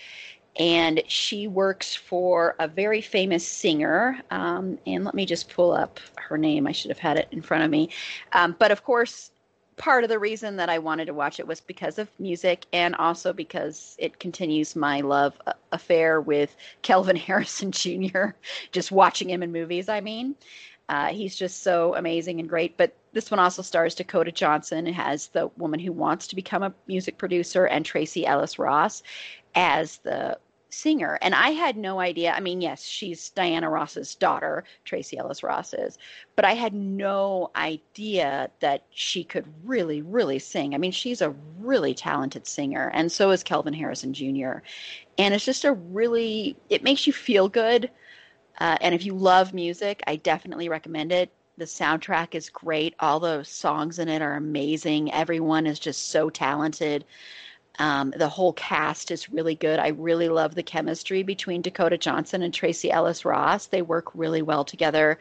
And 0.59 1.02
she 1.06 1.49
works 1.49 1.94
for 1.94 2.54
a 2.59 2.68
very 2.68 3.00
famous 3.00 3.47
singer. 3.47 4.21
Um, 4.30 4.78
and 4.87 5.04
let 5.04 5.14
me 5.14 5.25
just 5.25 5.49
pull 5.49 5.73
up 5.73 5.99
her 6.18 6.37
name. 6.37 6.66
I 6.66 6.73
should 6.73 6.90
have 6.90 6.99
had 6.99 7.16
it 7.16 7.28
in 7.30 7.40
front 7.40 7.64
of 7.64 7.71
me. 7.71 7.88
Um, 8.32 8.54
but 8.59 8.71
of 8.71 8.85
course, 8.85 9.30
part 9.76 10.04
of 10.04 10.11
the 10.11 10.18
reason 10.18 10.56
that 10.56 10.68
I 10.68 10.78
wanted 10.78 11.06
to 11.06 11.14
watch 11.14 11.40
it 11.40 11.47
was 11.47 11.61
because 11.61 11.99
of 11.99 12.09
music 12.18 12.66
and 12.73 12.94
also 12.97 13.32
because 13.32 13.97
it 13.99 14.18
continues 14.21 14.76
my 14.76 15.00
love 15.00 15.40
affair 15.73 16.21
with 16.21 16.54
Kelvin 16.82 17.16
Harrison 17.28 17.73
Jr. 17.73 18.26
Just 18.71 18.92
watching 18.92 19.30
him 19.30 19.42
in 19.42 19.52
movies, 19.52 19.88
I 19.88 20.00
mean. 20.00 20.35
Uh, 20.88 21.09
he's 21.09 21.35
just 21.35 21.62
so 21.62 21.94
amazing 21.94 22.38
and 22.40 22.49
great. 22.49 22.76
But 22.76 22.94
this 23.12 23.30
one 23.30 23.40
also 23.40 23.62
stars 23.62 23.94
Dakota 23.94 24.30
Johnson. 24.32 24.87
It 24.87 24.94
has 24.94 25.28
the 25.28 25.49
woman 25.56 25.80
who 25.80 25.92
wants 25.92 26.26
to 26.28 26.37
become 26.37 26.62
a 26.62 26.75
music 26.87 27.18
producer 27.18 27.66
and 27.66 27.85
Tracee 27.85 28.26
Ellis 28.26 28.59
Ross 28.59 29.02
as 29.54 29.99
the 29.99 30.38
singer. 30.73 31.19
And 31.23 31.35
I 31.35 31.50
had 31.50 31.76
no 31.76 32.00
idea. 32.00 32.33
I 32.33 32.41
mean, 32.41 32.61
yes, 32.61 32.85
she's 32.85 33.31
Diana 33.31 33.69
Ross's 33.69 34.14
daughter, 34.14 34.64
Tracee 34.85 35.19
Ellis 35.19 35.43
Ross 35.43 35.75
is, 35.75 35.99
but 36.37 36.45
I 36.45 36.55
had 36.55 36.75
no 36.75 37.50
idea 37.57 38.50
that 38.61 38.85
she 38.91 39.25
could 39.25 39.47
really, 39.64 40.02
really 40.02 40.38
sing. 40.38 40.75
I 40.75 40.79
mean, 40.79 40.93
she's 40.93 41.23
a 41.23 41.35
really 41.59 41.95
talented 41.95 42.47
singer, 42.47 42.91
and 42.95 43.11
so 43.11 43.31
is 43.31 43.43
Kelvin 43.43 43.75
Harrison 43.75 44.12
Jr. 44.12 44.59
And 45.19 45.35
it's 45.35 45.45
just 45.45 45.64
a 45.64 45.73
really, 45.73 46.57
it 46.71 46.83
makes 46.83 47.07
you 47.07 47.12
feel 47.12 47.49
good. 47.49 47.91
Uh, 48.59 48.76
and 48.81 48.95
if 48.95 49.05
you 49.05 49.14
love 49.14 49.55
music, 49.55 50.02
I 50.07 50.17
definitely 50.17 50.69
recommend 50.69 51.12
it. 51.12 51.31
The 51.59 51.64
soundtrack 51.64 52.35
is 52.35 52.49
great. 52.49 52.95
All 52.99 53.21
the 53.21 53.43
songs 53.43 53.99
in 53.99 54.09
it 54.09 54.23
are 54.23 54.37
amazing. 54.37 55.12
Everyone 55.12 55.67
is 55.67 55.79
just 55.79 56.09
so 56.09 56.31
talented. 56.31 57.05
Um, 57.79 58.12
the 58.17 58.29
whole 58.29 58.52
cast 58.52 59.11
is 59.11 59.31
really 59.31 59.55
good. 59.55 59.79
I 59.79 59.88
really 59.88 60.29
love 60.29 60.55
the 60.55 60.62
chemistry 60.62 61.23
between 61.23 61.62
Dakota 61.62 61.97
Johnson 61.97 62.43
and 62.43 62.52
Tracee 62.52 62.91
Ellis 62.91 63.25
Ross. 63.25 63.67
They 63.67 63.83
work 63.83 64.14
really 64.14 64.43
well 64.43 64.64
together. 64.64 65.19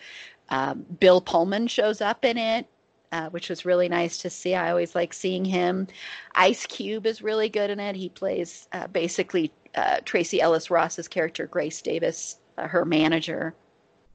Um, 0.49 0.85
Bill 0.99 1.21
Pullman 1.21 1.67
shows 1.67 2.01
up 2.01 2.25
in 2.25 2.37
it, 2.37 2.67
uh, 3.11 3.29
which 3.29 3.49
was 3.49 3.65
really 3.65 3.87
nice 3.87 4.17
to 4.19 4.29
see. 4.29 4.53
I 4.53 4.69
always 4.69 4.95
like 4.95 5.13
seeing 5.13 5.45
him. 5.45 5.87
Ice 6.35 6.65
Cube 6.65 7.05
is 7.05 7.21
really 7.21 7.47
good 7.47 7.69
in 7.69 7.79
it. 7.79 7.95
He 7.95 8.09
plays 8.09 8.67
uh, 8.73 8.87
basically 8.87 9.51
uh, 9.75 9.99
Tracee 10.03 10.41
Ellis 10.41 10.69
Ross's 10.69 11.07
character, 11.07 11.47
Grace 11.47 11.81
Davis, 11.81 12.37
uh, 12.57 12.67
her 12.67 12.83
manager. 12.83 13.53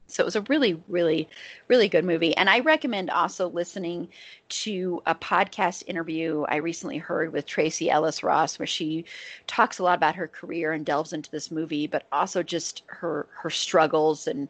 So 0.07 0.23
it 0.23 0.27
was 0.27 0.37
a 0.37 0.43
really, 0.43 0.81
really, 0.89 1.29
really 1.69 1.89
good 1.89 2.05
movie. 2.05 2.37
And 2.37 2.49
I 2.49 2.61
recommend 2.61 3.11
also 3.11 3.49
listening 3.49 4.09
to 4.49 5.03
a 5.07 5.15
podcast 5.15 5.83
interview 5.87 6.45
I 6.49 6.57
recently 6.57 6.99
heard 6.99 7.33
with 7.33 7.47
Tracee 7.47 7.91
Ellis 7.91 8.23
Ross, 8.23 8.59
where 8.59 8.67
she 8.67 9.05
talks 9.47 9.79
a 9.79 9.83
lot 9.83 9.97
about 9.97 10.15
her 10.15 10.29
career 10.29 10.73
and 10.73 10.87
delves 10.87 11.13
into 11.13 11.31
this 11.31 11.51
movie, 11.51 11.87
but 11.87 12.07
also 12.13 12.43
just 12.43 12.83
her 12.87 13.27
her 13.33 13.51
struggles 13.51 14.27
and 14.27 14.49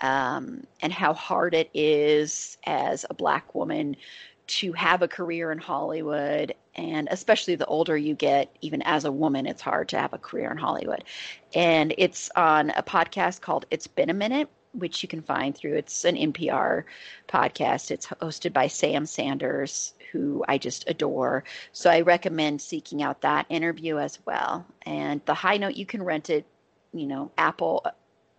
um, 0.00 0.66
and 0.80 0.92
how 0.92 1.12
hard 1.14 1.54
it 1.54 1.70
is 1.74 2.58
as 2.64 3.04
a 3.10 3.14
black 3.14 3.54
woman 3.54 3.96
to 4.48 4.72
have 4.72 5.02
a 5.02 5.08
career 5.08 5.52
in 5.52 5.58
Hollywood. 5.58 6.54
And 6.74 7.08
especially 7.10 7.54
the 7.54 7.66
older 7.66 7.96
you 7.96 8.14
get, 8.14 8.54
even 8.60 8.82
as 8.82 9.04
a 9.04 9.12
woman, 9.12 9.46
it's 9.46 9.62
hard 9.62 9.88
to 9.90 9.98
have 9.98 10.12
a 10.12 10.18
career 10.18 10.50
in 10.50 10.56
Hollywood. 10.58 11.04
And 11.54 11.94
it's 11.98 12.30
on 12.34 12.70
a 12.70 12.82
podcast 12.82 13.40
called 13.40 13.66
It's 13.70 13.86
Been 13.86 14.10
a 14.10 14.14
Minute 14.14 14.48
which 14.72 15.02
you 15.02 15.08
can 15.08 15.22
find 15.22 15.54
through 15.56 15.74
it's 15.74 16.04
an 16.04 16.16
NPR 16.16 16.84
podcast. 17.28 17.90
It's 17.90 18.06
hosted 18.06 18.52
by 18.52 18.66
Sam 18.66 19.06
Sanders, 19.06 19.94
who 20.10 20.44
I 20.48 20.58
just 20.58 20.88
adore. 20.88 21.44
So 21.72 21.90
I 21.90 22.00
recommend 22.00 22.60
seeking 22.60 23.02
out 23.02 23.22
that 23.22 23.46
interview 23.48 23.98
as 23.98 24.18
well. 24.26 24.66
And 24.82 25.20
the 25.24 25.34
high 25.34 25.58
note, 25.58 25.76
you 25.76 25.86
can 25.86 26.02
rent 26.02 26.30
it, 26.30 26.46
you 26.92 27.06
know, 27.06 27.30
Apple, 27.38 27.86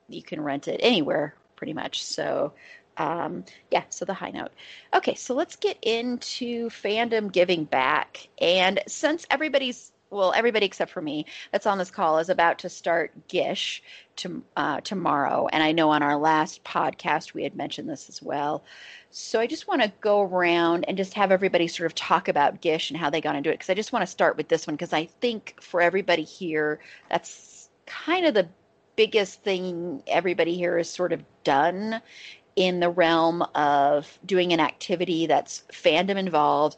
you 0.10 0.24
can 0.24 0.42
rent 0.42 0.68
it 0.68 0.80
anywhere 0.84 1.36
pretty 1.56 1.74
much. 1.74 2.04
So 2.04 2.54
um, 2.98 3.46
yeah, 3.72 3.84
so 3.90 4.06
the 4.06 4.14
high 4.14 4.32
note. 4.32 4.52
Okay, 4.94 5.16
so 5.16 5.34
let's 5.34 5.56
get 5.56 5.78
into 5.82 6.70
fandom 6.70 7.32
giving 7.32 7.64
back. 7.64 8.28
And 8.40 8.82
since 8.88 9.26
everybody's 9.32 9.93
well, 10.14 10.34
everybody 10.36 10.66
except 10.66 10.92
for 10.92 11.02
me 11.02 11.26
that's 11.52 11.66
on 11.66 11.78
this 11.78 11.92
call 11.92 12.20
is 12.20 12.30
about 12.30 12.60
to 12.60 12.70
start 12.70 13.12
Gish 13.28 13.82
to, 14.18 14.44
uh, 14.56 14.82
tomorrow. 14.82 15.48
And 15.52 15.64
I 15.64 15.72
know 15.72 15.90
on 15.90 16.04
our 16.04 16.18
last 16.18 16.64
podcast 16.64 17.34
we 17.34 17.44
had 17.44 17.56
mentioned 17.56 17.90
this 17.90 18.10
as 18.10 18.22
well. 18.22 18.64
So 19.10 19.40
I 19.40 19.48
just 19.48 19.68
want 19.68 19.82
to 19.82 19.92
go 20.02 20.22
around 20.22 20.86
and 20.88 20.98
just 20.98 21.14
have 21.16 21.32
everybody 21.32 21.68
sort 21.68 21.88
of 21.88 21.96
talk 21.96 22.28
about 22.28 22.62
Gish 22.62 22.90
and 22.90 23.00
how 23.00 23.10
they 23.10 23.22
got 23.22 23.36
into 23.36 23.50
it. 23.50 23.54
Because 23.54 23.70
I 23.70 23.74
just 23.74 23.92
want 23.92 24.04
to 24.04 24.12
start 24.12 24.38
with 24.38 24.48
this 24.48 24.68
one 24.68 24.76
because 24.76 24.94
I 24.94 25.06
think 25.06 25.56
for 25.60 25.82
everybody 25.82 26.24
here, 26.24 26.80
that's 27.10 27.70
kind 27.86 28.26
of 28.26 28.34
the 28.34 28.48
biggest 28.96 29.42
thing 29.44 30.04
everybody 30.08 30.56
here 30.56 30.78
has 30.78 30.90
sort 30.90 31.14
of 31.14 31.24
done 31.44 32.02
in 32.56 32.80
the 32.80 32.90
realm 32.90 33.42
of 33.56 34.20
doing 34.26 34.54
an 34.54 34.60
activity 34.60 35.26
that's 35.26 35.64
fandom 35.72 36.18
involved, 36.18 36.78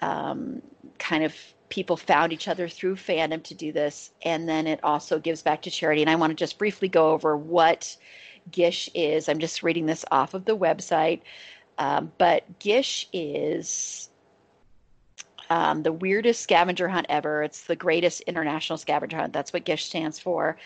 um, 0.00 0.62
kind 0.98 1.24
of 1.24 1.34
people 1.74 1.96
found 1.96 2.32
each 2.32 2.46
other 2.46 2.68
through 2.68 2.94
fandom 2.94 3.42
to 3.42 3.52
do 3.52 3.72
this, 3.72 4.12
and 4.22 4.48
then 4.48 4.68
it 4.68 4.78
also 4.84 5.18
gives 5.18 5.42
back 5.42 5.60
to 5.60 5.70
charity. 5.70 6.02
And 6.02 6.08
I 6.10 6.14
want 6.14 6.30
to 6.30 6.36
just 6.36 6.56
briefly 6.56 6.88
go 6.88 7.10
over 7.10 7.36
what 7.36 7.96
Gish 8.52 8.88
is. 8.94 9.28
I'm 9.28 9.40
just 9.40 9.64
reading 9.64 9.84
this 9.84 10.04
off 10.12 10.34
of 10.34 10.44
the 10.44 10.56
website, 10.56 11.22
um, 11.78 12.12
but 12.16 12.60
Gish 12.60 13.08
is 13.12 14.08
um, 15.50 15.82
the 15.82 15.92
weirdest 15.92 16.42
scavenger 16.42 16.86
hunt 16.86 17.06
ever. 17.08 17.42
It's 17.42 17.64
the 17.64 17.74
greatest 17.74 18.20
international 18.20 18.78
scavenger 18.78 19.16
hunt. 19.16 19.32
That's 19.32 19.52
what 19.52 19.64
Gish 19.64 19.86
stands 19.86 20.20
for. 20.20 20.56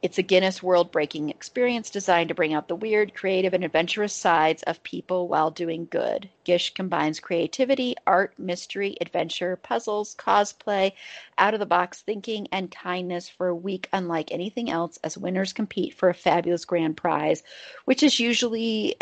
It's 0.00 0.18
a 0.18 0.22
Guinness 0.22 0.62
World 0.62 0.92
breaking 0.92 1.30
experience 1.30 1.90
designed 1.90 2.28
to 2.28 2.34
bring 2.34 2.54
out 2.54 2.68
the 2.68 2.76
weird, 2.76 3.14
creative, 3.14 3.52
and 3.52 3.64
adventurous 3.64 4.12
sides 4.12 4.62
of 4.62 4.82
people 4.84 5.26
while 5.26 5.50
doing 5.50 5.88
good. 5.90 6.28
Gish 6.44 6.72
combines 6.72 7.18
creativity, 7.18 7.96
art, 8.06 8.38
mystery, 8.38 8.96
adventure, 9.00 9.56
puzzles, 9.56 10.14
cosplay, 10.14 10.92
out 11.36 11.54
of 11.54 11.58
the 11.58 11.66
box 11.66 12.00
thinking, 12.02 12.46
and 12.52 12.70
kindness 12.70 13.28
for 13.28 13.48
a 13.48 13.54
week 13.54 13.88
unlike 13.92 14.30
anything 14.30 14.70
else 14.70 14.98
as 15.02 15.18
winners 15.18 15.52
compete 15.52 15.94
for 15.94 16.08
a 16.08 16.14
fabulous 16.14 16.64
grand 16.64 16.96
prize, 16.96 17.42
which 17.84 18.04
is 18.04 18.20
usually 18.20 18.96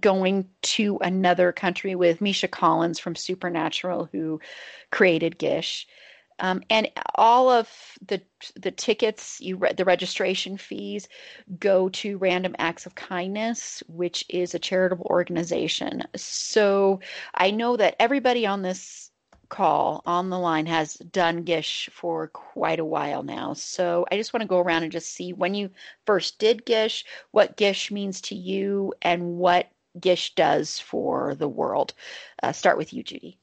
going 0.00 0.48
to 0.62 0.98
another 1.02 1.52
country 1.52 1.94
with 1.94 2.22
Misha 2.22 2.48
Collins 2.48 2.98
from 2.98 3.14
Supernatural, 3.14 4.08
who 4.10 4.40
created 4.90 5.36
Gish. 5.36 5.86
Um, 6.42 6.62
and 6.68 6.90
all 7.14 7.48
of 7.48 7.70
the 8.06 8.20
the 8.56 8.72
tickets, 8.72 9.40
you 9.40 9.56
re- 9.56 9.72
the 9.72 9.84
registration 9.84 10.58
fees, 10.58 11.08
go 11.60 11.88
to 11.90 12.18
Random 12.18 12.54
Acts 12.58 12.84
of 12.84 12.96
Kindness, 12.96 13.82
which 13.86 14.24
is 14.28 14.54
a 14.54 14.58
charitable 14.58 15.06
organization. 15.06 16.02
So 16.16 17.00
I 17.34 17.52
know 17.52 17.76
that 17.76 17.96
everybody 18.00 18.44
on 18.44 18.62
this 18.62 19.10
call 19.50 20.02
on 20.04 20.30
the 20.30 20.38
line 20.38 20.66
has 20.66 20.94
done 20.94 21.44
Gish 21.44 21.88
for 21.92 22.26
quite 22.28 22.80
a 22.80 22.84
while 22.84 23.22
now. 23.22 23.52
So 23.52 24.06
I 24.10 24.16
just 24.16 24.32
want 24.32 24.40
to 24.42 24.48
go 24.48 24.58
around 24.58 24.82
and 24.82 24.90
just 24.90 25.14
see 25.14 25.32
when 25.32 25.54
you 25.54 25.70
first 26.06 26.38
did 26.38 26.64
Gish, 26.64 27.04
what 27.30 27.56
Gish 27.56 27.90
means 27.90 28.20
to 28.22 28.34
you, 28.34 28.94
and 29.02 29.36
what 29.36 29.70
Gish 30.00 30.34
does 30.34 30.80
for 30.80 31.34
the 31.34 31.48
world. 31.48 31.92
Uh, 32.42 32.50
start 32.50 32.78
with 32.78 32.92
you, 32.92 33.02
Judy. 33.02 33.38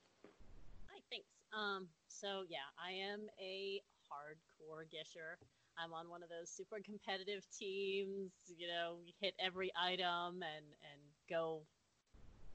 Hi, 0.92 1.00
thanks. 1.12 1.28
Um, 1.54 1.88
so 2.08 2.44
yeah, 2.50 2.68
I 2.90 2.94
am 2.94 3.22
a 3.40 3.82
hardcore 4.12 4.84
gisher. 4.86 5.38
I'm 5.78 5.94
on 5.94 6.10
one 6.10 6.24
of 6.24 6.30
those 6.30 6.50
super 6.50 6.78
competitive 6.84 7.46
teams. 7.56 8.32
You 8.58 8.68
know, 8.68 8.96
we 9.00 9.14
hit 9.22 9.36
every 9.40 9.72
item 9.80 10.42
and 10.42 10.66
and 10.92 11.02
go 11.30 11.62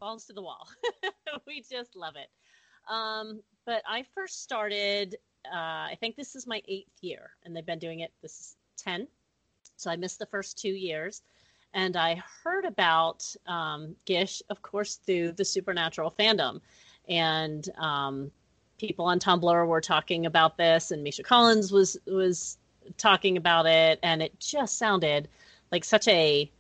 balls 0.01 0.25
to 0.27 0.33
the 0.33 0.43
wall. 0.43 0.67
we 1.47 1.63
just 1.63 1.95
love 1.95 2.15
it. 2.17 2.31
Um, 2.93 3.43
but 3.65 3.83
I 3.89 4.05
first 4.15 4.43
started. 4.43 5.17
Uh, 5.47 5.57
I 5.93 5.97
think 6.01 6.17
this 6.17 6.35
is 6.35 6.47
my 6.47 6.61
eighth 6.67 6.99
year, 7.01 7.31
and 7.45 7.55
they've 7.55 7.65
been 7.65 7.79
doing 7.79 8.01
it. 8.01 8.11
This 8.21 8.33
is 8.33 8.57
ten, 8.77 9.07
so 9.77 9.91
I 9.91 9.97
missed 9.97 10.19
the 10.19 10.27
first 10.27 10.59
two 10.59 10.71
years. 10.71 11.23
And 11.75 11.97
I 11.97 12.23
heard 12.43 12.65
about 12.65 13.25
um, 13.47 13.95
Gish, 14.05 14.43
of 14.49 14.63
course, 14.63 14.97
through 14.97 15.33
the 15.33 15.45
Supernatural 15.45 16.13
fandom, 16.19 16.61
and 17.09 17.69
um, 17.79 18.33
people 18.79 19.07
on 19.07 19.19
Tumblr 19.19 19.67
were 19.67 19.81
talking 19.81 20.27
about 20.27 20.57
this, 20.57 20.91
and 20.91 21.03
Misha 21.03 21.23
Collins 21.23 21.73
was 21.73 21.97
was 22.07 22.59
talking 22.97 23.37
about 23.37 23.67
it, 23.67 23.99
and 24.03 24.23
it 24.23 24.39
just 24.39 24.79
sounded 24.79 25.29
like 25.73 25.85
such 25.85 26.07
a 26.09 26.51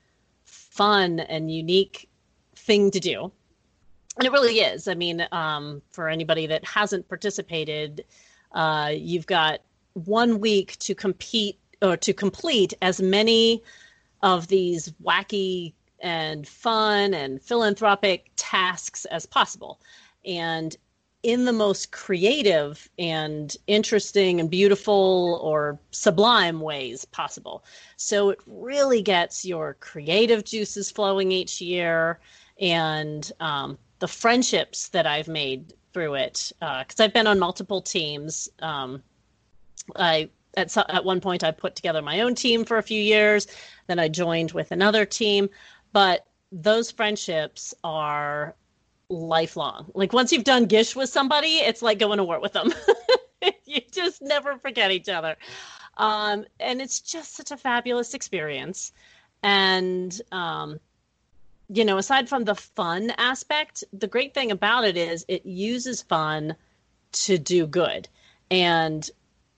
fun 0.45 1.21
and 1.21 1.51
unique 1.51 2.09
thing 2.57 2.91
to 2.91 3.01
do. 3.01 3.31
And 4.17 4.27
it 4.27 4.33
really 4.33 4.61
is. 4.61 4.87
I 4.87 4.95
mean, 4.95 5.27
um, 5.33 5.83
for 5.91 6.09
anybody 6.09 6.47
that 6.47 6.65
hasn't 6.65 7.09
participated, 7.09 8.05
uh, 8.53 8.93
you've 8.95 9.27
got 9.27 9.61
one 9.95 10.41
week 10.41 10.79
to 10.81 10.95
compete 10.95 11.59
or 11.83 11.97
to 11.97 12.13
complete 12.13 12.75
as 12.81 13.01
many 13.01 13.63
of 14.23 14.49
these 14.49 14.93
wacky 15.05 15.75
and 16.01 16.47
fun 16.47 17.15
and 17.15 17.43
philanthropic 17.43 18.31
tasks 18.37 19.05
as 19.07 19.27
possible. 19.27 19.81
And 20.25 20.77
in 21.25 21.47
the 21.47 21.53
most 21.53 21.91
creative 21.91 22.89
and 22.99 23.57
interesting 23.67 24.41
and 24.41 24.51
beautiful 24.51 25.41
or 25.43 25.81
sublime 25.91 26.61
ways 26.61 27.07
possible. 27.07 27.65
So 27.97 28.29
it 28.29 28.39
really 28.47 29.01
gets 29.01 29.45
your 29.45 29.75
creative 29.81 30.45
juices 30.45 30.91
flowing 30.91 31.33
each 31.33 31.63
year 31.63 32.21
and 32.61 33.33
um, 33.41 33.79
the 34.01 34.07
friendships 34.07 34.89
that 34.91 35.07
I've 35.07 35.27
made 35.27 35.73
through 35.95 36.15
it. 36.15 36.53
Because 36.61 37.01
uh, 37.01 37.05
I've 37.05 37.15
been 37.15 37.27
on 37.27 37.39
multiple 37.39 37.81
teams. 37.81 38.49
Um, 38.61 39.03
I 39.97 40.29
at, 40.59 40.77
at 40.77 41.05
one 41.05 41.21
point 41.21 41.43
I 41.43 41.51
put 41.51 41.75
together 41.75 42.03
my 42.03 42.21
own 42.21 42.35
team 42.35 42.67
for 42.67 42.77
a 42.77 42.83
few 42.83 43.01
years. 43.01 43.47
Then 43.87 43.99
I 43.99 44.09
joined 44.09 44.53
with 44.53 44.73
another 44.73 45.07
team. 45.07 45.49
But 45.95 46.27
those 46.53 46.91
friendships 46.91 47.73
are 47.83 48.55
lifelong. 49.09 49.91
Like 49.95 50.13
once 50.13 50.33
you've 50.33 50.45
done 50.45 50.67
Gish 50.67 50.97
with 50.97 51.11
somebody, 51.11 51.57
it's 51.59 51.83
like 51.83 51.99
going 51.99 52.19
to 52.19 52.25
war 52.25 52.41
with 52.41 52.53
them. 52.53 52.73
you 53.65 53.81
just 53.91 54.23
never 54.23 54.59
forget 54.59 54.91
each 54.91 55.09
other. 55.09 55.37
Um, 55.97 56.45
and 56.59 56.81
it's 56.81 57.01
just 57.01 57.37
such 57.37 57.51
a 57.51 57.57
fabulous 57.57 58.15
experience. 58.15 58.93
And, 59.43 60.21
um, 60.33 60.81
you 61.69 61.85
know, 61.85 61.99
aside 61.99 62.29
from 62.29 62.45
the 62.45 62.55
fun 62.55 63.13
aspect, 63.19 63.85
the 63.93 64.07
great 64.07 64.35
thing 64.35 64.51
about 64.51 64.85
it 64.85 64.97
is 64.97 65.25
it 65.29 65.47
uses 65.47 66.03
fun 66.03 66.57
to 67.13 67.39
do 67.39 67.67
good. 67.67 68.09
And 68.51 69.09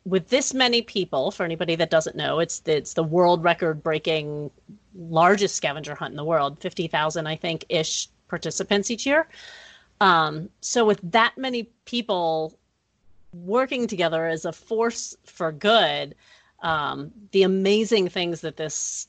with 0.04 0.28
this 0.28 0.54
many 0.54 0.82
people, 0.82 1.30
for 1.30 1.44
anybody 1.44 1.74
that 1.76 1.90
doesn't 1.90 2.16
know, 2.16 2.38
it's 2.38 2.62
it's 2.64 2.94
the 2.94 3.02
world 3.02 3.42
record 3.42 3.82
breaking 3.82 4.50
largest 4.94 5.56
scavenger 5.56 5.94
hunt 5.94 6.12
in 6.12 6.16
the 6.16 6.24
world, 6.24 6.60
fifty 6.60 6.86
thousand, 6.86 7.26
I 7.26 7.34
think, 7.36 7.64
ish 7.68 8.08
participants 8.28 8.90
each 8.90 9.06
year. 9.06 9.26
Um, 10.00 10.50
so 10.60 10.84
with 10.84 11.00
that 11.12 11.38
many 11.38 11.64
people 11.84 12.58
working 13.32 13.86
together 13.86 14.26
as 14.26 14.44
a 14.44 14.52
force 14.52 15.16
for 15.24 15.52
good, 15.52 16.14
um, 16.62 17.12
the 17.32 17.42
amazing 17.42 18.08
things 18.08 18.40
that 18.42 18.56
this 18.56 19.08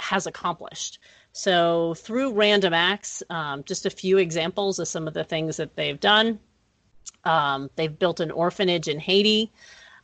has 0.00 0.26
accomplished. 0.26 0.98
So 1.32 1.94
through 1.94 2.32
Random 2.32 2.72
Acts, 2.72 3.22
um, 3.30 3.62
just 3.64 3.86
a 3.86 3.90
few 3.90 4.18
examples 4.18 4.78
of 4.78 4.88
some 4.88 5.06
of 5.06 5.14
the 5.14 5.24
things 5.24 5.56
that 5.58 5.76
they've 5.76 6.00
done. 6.00 6.38
Um, 7.24 7.70
they've 7.76 7.98
built 7.98 8.20
an 8.20 8.30
orphanage 8.30 8.88
in 8.88 8.98
Haiti, 8.98 9.52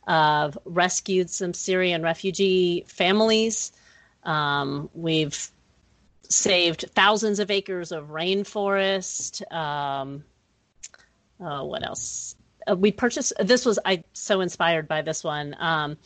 uh, 0.07 0.51
rescued 0.65 1.29
some 1.29 1.53
Syrian 1.53 2.03
refugee 2.03 2.85
families. 2.87 3.71
Um, 4.23 4.89
we've 4.93 5.49
saved 6.33 6.85
thousands 6.95 7.39
of 7.39 7.51
acres 7.51 7.91
of 7.91 8.09
rainforest. 8.09 9.49
Um, 9.51 10.23
oh, 11.39 11.65
what 11.65 11.85
else? 11.85 12.35
Uh, 12.69 12.75
we 12.75 12.91
purchased. 12.91 13.33
This 13.39 13.65
was 13.65 13.79
I 13.85 14.03
so 14.13 14.41
inspired 14.41 14.87
by 14.87 15.01
this 15.01 15.23
one. 15.23 15.55
Um, 15.59 15.97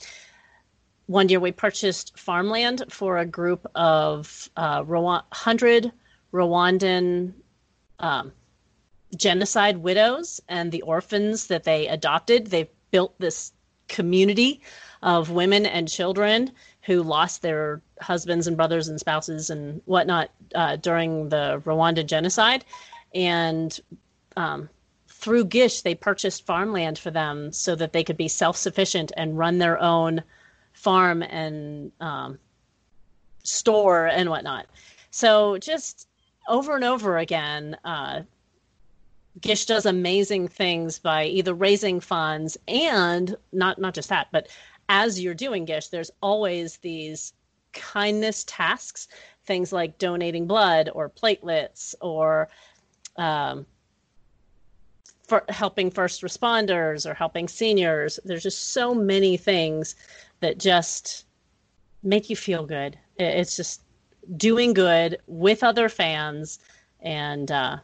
one 1.07 1.29
year 1.29 1.39
we 1.39 1.51
purchased 1.51 2.17
farmland 2.19 2.83
for 2.89 3.17
a 3.17 3.25
group 3.25 3.65
of 3.75 4.49
uh, 4.57 4.83
Rwanda, 4.83 5.23
100 5.29 5.91
Rwandan 6.33 7.33
um, 7.99 8.33
genocide 9.15 9.77
widows 9.77 10.41
and 10.49 10.71
the 10.71 10.81
orphans 10.81 11.47
that 11.47 11.63
they 11.63 11.87
adopted. 11.87 12.47
They 12.47 12.69
built 12.91 13.17
this 13.19 13.53
community 13.87 14.61
of 15.01 15.31
women 15.31 15.65
and 15.65 15.87
children 15.87 16.51
who 16.87 17.03
lost 17.03 17.41
their 17.41 17.81
husbands 17.99 18.47
and 18.47 18.55
brothers 18.55 18.87
and 18.87 18.97
spouses 18.97 19.49
and 19.49 19.81
whatnot 19.83 20.31
uh, 20.55 20.77
during 20.77 21.27
the 21.27 21.61
Rwanda 21.65 22.05
genocide. 22.05 22.63
And 23.13 23.77
um, 24.37 24.69
through 25.09 25.45
Gish, 25.45 25.81
they 25.81 25.95
purchased 25.95 26.45
farmland 26.45 26.97
for 26.97 27.11
them 27.11 27.51
so 27.51 27.75
that 27.75 27.91
they 27.91 28.05
could 28.05 28.15
be 28.15 28.29
self 28.29 28.55
sufficient 28.55 29.11
and 29.17 29.37
run 29.37 29.57
their 29.57 29.77
own 29.77 30.23
farm 30.71 31.23
and 31.23 31.91
um, 31.99 32.39
store 33.43 34.07
and 34.07 34.29
whatnot. 34.29 34.67
So 35.11 35.57
just 35.57 36.07
over 36.47 36.73
and 36.73 36.85
over 36.85 37.17
again, 37.17 37.75
uh, 37.83 38.21
Gish 39.41 39.65
does 39.65 39.85
amazing 39.85 40.47
things 40.47 40.99
by 40.99 41.25
either 41.25 41.53
raising 41.53 41.99
funds 41.99 42.57
and 42.65 43.35
not 43.51 43.77
not 43.77 43.93
just 43.93 44.07
that, 44.07 44.27
but 44.31 44.47
as 44.89 45.19
you're 45.19 45.33
doing 45.33 45.65
Gish, 45.65 45.87
there's 45.87 46.11
always 46.21 46.77
these 46.77 47.33
kindness 47.73 48.43
tasks, 48.45 49.07
things 49.45 49.71
like 49.71 49.97
donating 49.97 50.47
blood 50.47 50.89
or 50.93 51.09
platelets 51.09 51.95
or 52.01 52.49
um, 53.17 53.65
for 55.27 55.43
helping 55.49 55.91
first 55.91 56.21
responders 56.21 57.09
or 57.09 57.13
helping 57.13 57.47
seniors. 57.47 58.19
There's 58.23 58.43
just 58.43 58.71
so 58.71 58.93
many 58.93 59.37
things 59.37 59.95
that 60.39 60.57
just 60.57 61.25
make 62.03 62.29
you 62.29 62.35
feel 62.35 62.65
good. 62.65 62.97
It's 63.17 63.55
just 63.55 63.81
doing 64.37 64.73
good 64.73 65.17
with 65.27 65.63
other 65.63 65.89
fans, 65.89 66.59
and 67.01 67.51
uh, 67.51 67.77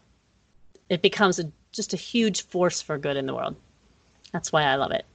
it 0.89 1.01
becomes 1.01 1.39
a, 1.39 1.51
just 1.71 1.93
a 1.93 1.97
huge 1.97 2.43
force 2.43 2.81
for 2.81 2.97
good 2.97 3.17
in 3.17 3.25
the 3.25 3.33
world. 3.33 3.55
That's 4.31 4.51
why 4.51 4.63
I 4.63 4.75
love 4.75 4.91
it. 4.91 5.05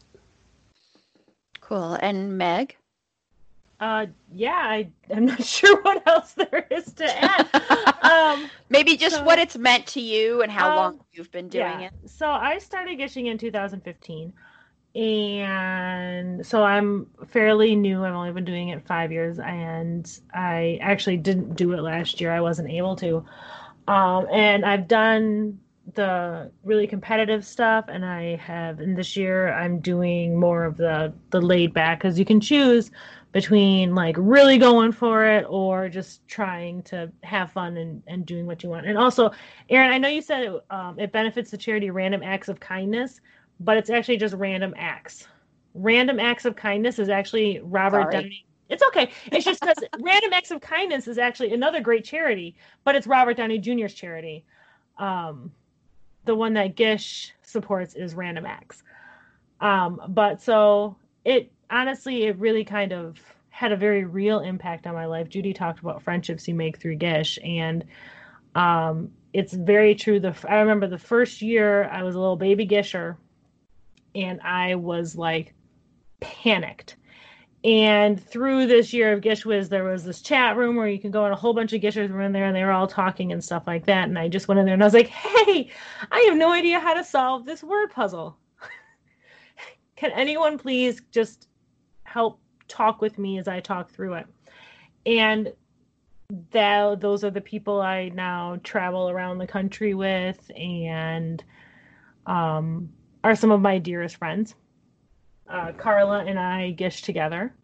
Cool. 1.69 1.99
And 2.01 2.39
Meg? 2.39 2.77
Uh, 3.79 4.07
yeah, 4.35 4.55
I, 4.57 4.89
I'm 5.15 5.27
not 5.27 5.45
sure 5.57 5.83
what 5.83 6.07
else 6.09 6.33
there 6.33 6.67
is 6.71 6.91
to 6.95 7.05
add. 7.05 7.47
um, 8.03 8.49
Maybe 8.71 8.97
just 8.97 9.17
so- 9.17 9.25
what 9.25 9.39
it's 9.39 9.55
meant 9.57 9.87
to 9.89 10.01
you 10.01 10.41
and 10.43 10.51
how 10.51 10.71
Um, 10.71 10.77
long 10.77 11.01
you've 11.13 11.31
been 11.31 11.49
doing 11.49 11.81
yeah. 11.81 11.89
it. 11.89 11.93
So 12.11 12.27
I 12.27 12.57
started 12.57 12.97
gishing 12.97 13.27
in 13.27 13.37
2015. 13.37 14.33
And 14.95 16.45
so 16.47 16.65
I'm 16.65 17.07
fairly 17.27 17.77
new. 17.77 18.03
I've 18.03 18.15
only 18.15 18.33
been 18.33 18.47
doing 18.47 18.71
it 18.71 18.85
five 18.87 19.13
years, 19.13 19.39
and 19.39 20.11
I 20.33 20.79
actually 20.81 21.19
didn't 21.19 21.55
do 21.55 21.73
it 21.75 21.83
last 21.83 22.21
year. 22.21 22.33
I 22.33 22.41
wasn't 22.41 22.71
able 22.71 22.97
to. 22.97 23.25
Um, 23.87 24.27
and 24.33 24.65
I've 24.65 24.89
done 24.89 25.61
the 25.95 26.51
really 26.65 26.87
competitive 26.87 27.45
stuff, 27.45 27.87
and 27.89 28.05
I 28.05 28.37
have. 28.37 28.81
And 28.81 28.97
this 28.97 29.17
year, 29.17 29.53
I'm 29.53 29.81
doing 29.81 30.39
more 30.39 30.65
of 30.65 30.77
the 30.77 31.13
the 31.31 31.41
laid 31.41 31.73
back 31.73 31.99
because 31.99 32.19
you 32.19 32.25
can 32.25 32.41
choose 32.41 32.91
between 33.33 33.95
like 33.95 34.17
really 34.19 34.59
going 34.59 34.93
for 34.93 35.25
it 35.27 35.45
or 35.49 35.89
just 35.89 36.27
trying 36.27 36.83
to 36.83 37.11
have 37.23 37.53
fun 37.53 37.77
and, 37.77 38.03
and 38.07 38.25
doing 38.25 38.47
what 38.47 38.63
you 38.63 38.71
want. 38.71 38.87
And 38.87 38.97
also, 38.97 39.31
Aaron, 39.69 39.91
I 39.91 39.99
know 39.99 40.09
you 40.09 40.23
said 40.23 40.45
it, 40.45 40.65
um, 40.71 40.99
it 40.99 41.13
benefits 41.13 41.51
the 41.51 41.59
charity 41.59 41.91
Random 41.91 42.23
Acts 42.23 42.49
of 42.49 42.59
Kindness, 42.59 43.21
but 43.61 43.77
it's 43.77 43.91
actually 43.91 44.17
just 44.17 44.35
Random 44.35 44.75
Acts. 44.79 45.29
Random 45.75 46.19
Acts 46.19 46.47
of 46.47 46.57
Kindness 46.57 46.99
is 46.99 47.09
actually 47.09 47.61
Robert 47.63 48.13
Sorry. 48.13 48.23
Downey. 48.23 48.47
It's 48.71 48.83
okay. 48.83 49.11
It's 49.27 49.45
just 49.45 49.61
because 49.61 49.77
Random 50.01 50.33
Acts 50.33 50.51
of 50.51 50.61
Kindness 50.61 51.07
is 51.07 51.19
actually 51.19 51.53
another 51.53 51.81
great 51.81 52.05
charity, 52.05 52.57
but 52.85 52.95
it's 52.95 53.07
Robert 53.07 53.37
Downey 53.37 53.59
Jr.'s 53.59 53.95
charity. 53.95 54.45
Um, 54.97 55.53
the 56.29 56.35
one 56.35 56.53
that 56.53 56.77
Gish 56.77 57.33
supports 57.43 57.95
is 57.95 58.15
Random 58.15 58.45
Acts. 58.45 58.83
Um, 59.63 59.99
but 60.09 60.43
so 60.43 60.97
it 61.25 61.51
honestly, 61.71 62.25
it 62.25 62.37
really 62.37 62.65
kind 62.65 62.93
of 62.93 63.19
had 63.49 63.73
a 63.73 63.77
very 63.77 64.05
real 64.05 64.41
impact 64.41 64.87
on 64.87 64.93
my 64.93 65.07
life. 65.07 65.31
Judy 65.31 65.55
talked 65.55 65.81
about 65.81 66.03
friendships 66.03 66.47
you 66.47 66.55
make 66.55 66.77
through 66.79 66.97
Gish, 66.97 67.39
and 67.43 67.83
um, 68.55 69.11
it's 69.33 69.55
very 69.55 69.95
true. 69.95 70.21
The 70.21 70.37
I 70.47 70.57
remember 70.57 70.87
the 70.87 70.99
first 70.99 71.41
year 71.41 71.85
I 71.85 72.03
was 72.03 72.15
a 72.15 72.21
little 72.21 72.37
baby 72.37 72.67
Gisher, 72.67 73.17
and 74.15 74.39
I 74.43 74.75
was 74.75 75.17
like 75.17 75.55
panicked. 76.21 76.97
And 77.65 78.23
through 78.23 78.67
this 78.67 78.93
year 78.93 79.13
of 79.13 79.21
GISHWHES, 79.21 79.69
there 79.69 79.85
was 79.85 80.05
this 80.05 80.23
chat 80.23 80.57
room 80.57 80.77
where 80.77 80.87
you 80.87 81.01
can 81.01 81.11
go 81.11 81.25
and 81.25 81.33
a 81.33 81.37
whole 81.37 81.53
bunch 81.53 81.73
of 81.73 81.81
Gishers 81.81 82.11
were 82.11 82.23
in 82.23 82.33
there 82.33 82.45
and 82.45 82.55
they 82.55 82.63
were 82.63 82.71
all 82.71 82.87
talking 82.87 83.33
and 83.33 83.43
stuff 83.43 83.65
like 83.67 83.85
that. 83.87 84.09
And 84.09 84.19
I 84.19 84.29
just 84.29 84.47
went 84.47 84.61
in 84.61 84.65
there 84.65 84.75
and 84.75 84.83
I 84.83 84.87
was 84.87 84.95
like, 84.95 85.09
hey, 85.09 85.71
I 86.13 86.21
have 86.29 86.37
no 86.37 86.53
idea 86.53 86.79
how 86.79 86.95
to 86.95 87.03
solve 87.03 87.45
this 87.45 87.65
word 87.65 87.91
puzzle. 87.91 88.39
can 89.97 90.13
anyone 90.13 90.57
please 90.57 91.03
just 91.11 91.49
help 92.05 92.39
talk 92.69 93.01
with 93.01 93.19
me 93.19 93.39
as 93.39 93.49
I 93.49 93.59
talk 93.59 93.91
through 93.91 94.15
it? 94.15 94.27
And 95.05 95.53
that 96.53 97.01
those 97.01 97.25
are 97.25 97.31
the 97.31 97.41
people 97.41 97.81
I 97.81 98.11
now 98.11 98.61
travel 98.63 99.11
around 99.11 99.39
the 99.39 99.47
country 99.47 99.95
with 99.95 100.51
and 100.57 101.43
um, 102.27 102.91
are 103.25 103.35
some 103.35 103.51
of 103.51 103.61
my 103.61 103.79
dearest 103.79 104.17
friends. 104.17 104.55
Uh, 105.49 105.73
Carla 105.73 106.25
and 106.25 106.39
I 106.39 106.73
gish 106.73 107.03
together, 107.03 107.55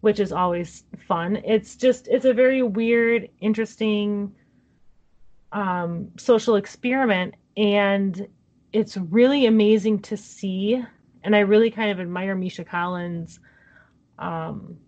which 0.00 0.18
is 0.18 0.32
always 0.32 0.84
fun. 1.06 1.36
It's 1.44 1.76
just 1.76 2.08
it's 2.08 2.24
a 2.24 2.32
very 2.32 2.62
weird, 2.62 3.28
interesting 3.40 4.34
um, 5.52 6.08
social 6.16 6.56
experiment, 6.56 7.34
and 7.56 8.26
it's 8.72 8.96
really 8.96 9.46
amazing 9.46 10.00
to 10.00 10.16
see. 10.16 10.82
And 11.24 11.36
I 11.36 11.40
really 11.40 11.70
kind 11.70 11.90
of 11.90 12.00
admire 12.00 12.34
Misha 12.34 12.64
Collins 12.64 13.38
um, 14.18 14.78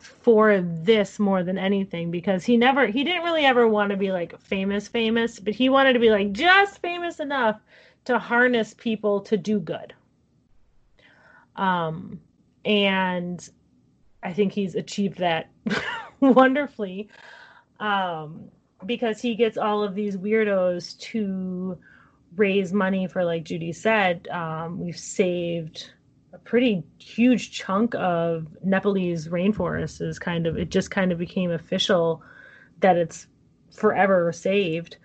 for 0.00 0.60
this 0.60 1.18
more 1.18 1.42
than 1.42 1.58
anything 1.58 2.10
because 2.10 2.44
he 2.44 2.56
never 2.56 2.86
he 2.86 3.04
didn't 3.04 3.22
really 3.22 3.44
ever 3.44 3.66
want 3.68 3.90
to 3.90 3.96
be 3.96 4.12
like 4.12 4.38
famous 4.40 4.86
famous 4.86 5.38
but 5.38 5.54
he 5.54 5.68
wanted 5.68 5.92
to 5.92 5.98
be 5.98 6.10
like 6.10 6.32
just 6.32 6.80
famous 6.80 7.20
enough 7.20 7.60
to 8.04 8.18
harness 8.18 8.74
people 8.74 9.20
to 9.20 9.36
do 9.36 9.58
good 9.58 9.92
um 11.58 12.20
and 12.64 13.48
i 14.22 14.32
think 14.32 14.52
he's 14.52 14.74
achieved 14.74 15.18
that 15.18 15.50
wonderfully 16.20 17.08
um 17.80 18.48
because 18.86 19.20
he 19.20 19.34
gets 19.34 19.58
all 19.58 19.82
of 19.82 19.94
these 19.94 20.16
weirdos 20.16 20.98
to 20.98 21.78
raise 22.36 22.72
money 22.72 23.06
for 23.06 23.24
like 23.24 23.44
judy 23.44 23.72
said 23.72 24.26
um 24.28 24.80
we've 24.80 24.98
saved 24.98 25.90
a 26.32 26.38
pretty 26.38 26.84
huge 26.98 27.52
chunk 27.52 27.94
of 27.94 28.46
Nepalese 28.62 29.28
rainforest 29.28 30.02
is 30.02 30.18
kind 30.18 30.46
of 30.46 30.58
it 30.58 30.70
just 30.70 30.90
kind 30.90 31.10
of 31.10 31.18
became 31.18 31.50
official 31.50 32.22
that 32.80 32.96
it's 32.96 33.26
forever 33.74 34.32
saved. 34.32 34.96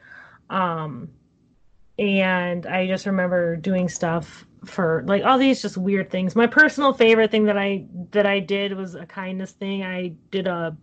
Um, 0.49 1.09
and 1.97 2.65
I 2.65 2.87
just 2.87 3.05
remember 3.05 3.55
doing 3.55 3.87
stuff 3.87 4.45
for 4.65 5.03
like 5.07 5.23
all 5.23 5.37
these 5.37 5.61
just 5.61 5.77
weird 5.77 6.09
things. 6.09 6.35
My 6.35 6.47
personal 6.47 6.93
favorite 6.93 7.31
thing 7.31 7.45
that 7.45 7.57
I 7.57 7.85
that 8.11 8.25
I 8.25 8.39
did 8.39 8.73
was 8.73 8.95
a 8.95 9.05
kindness 9.05 9.51
thing. 9.51 9.83
I 9.83 10.13
did 10.31 10.47
a 10.47 10.77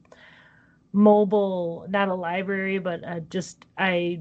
mobile, 0.93 1.87
not 1.89 2.09
a 2.09 2.15
library, 2.15 2.79
but 2.79 3.05
uh, 3.05 3.21
just 3.31 3.65
I 3.79 4.21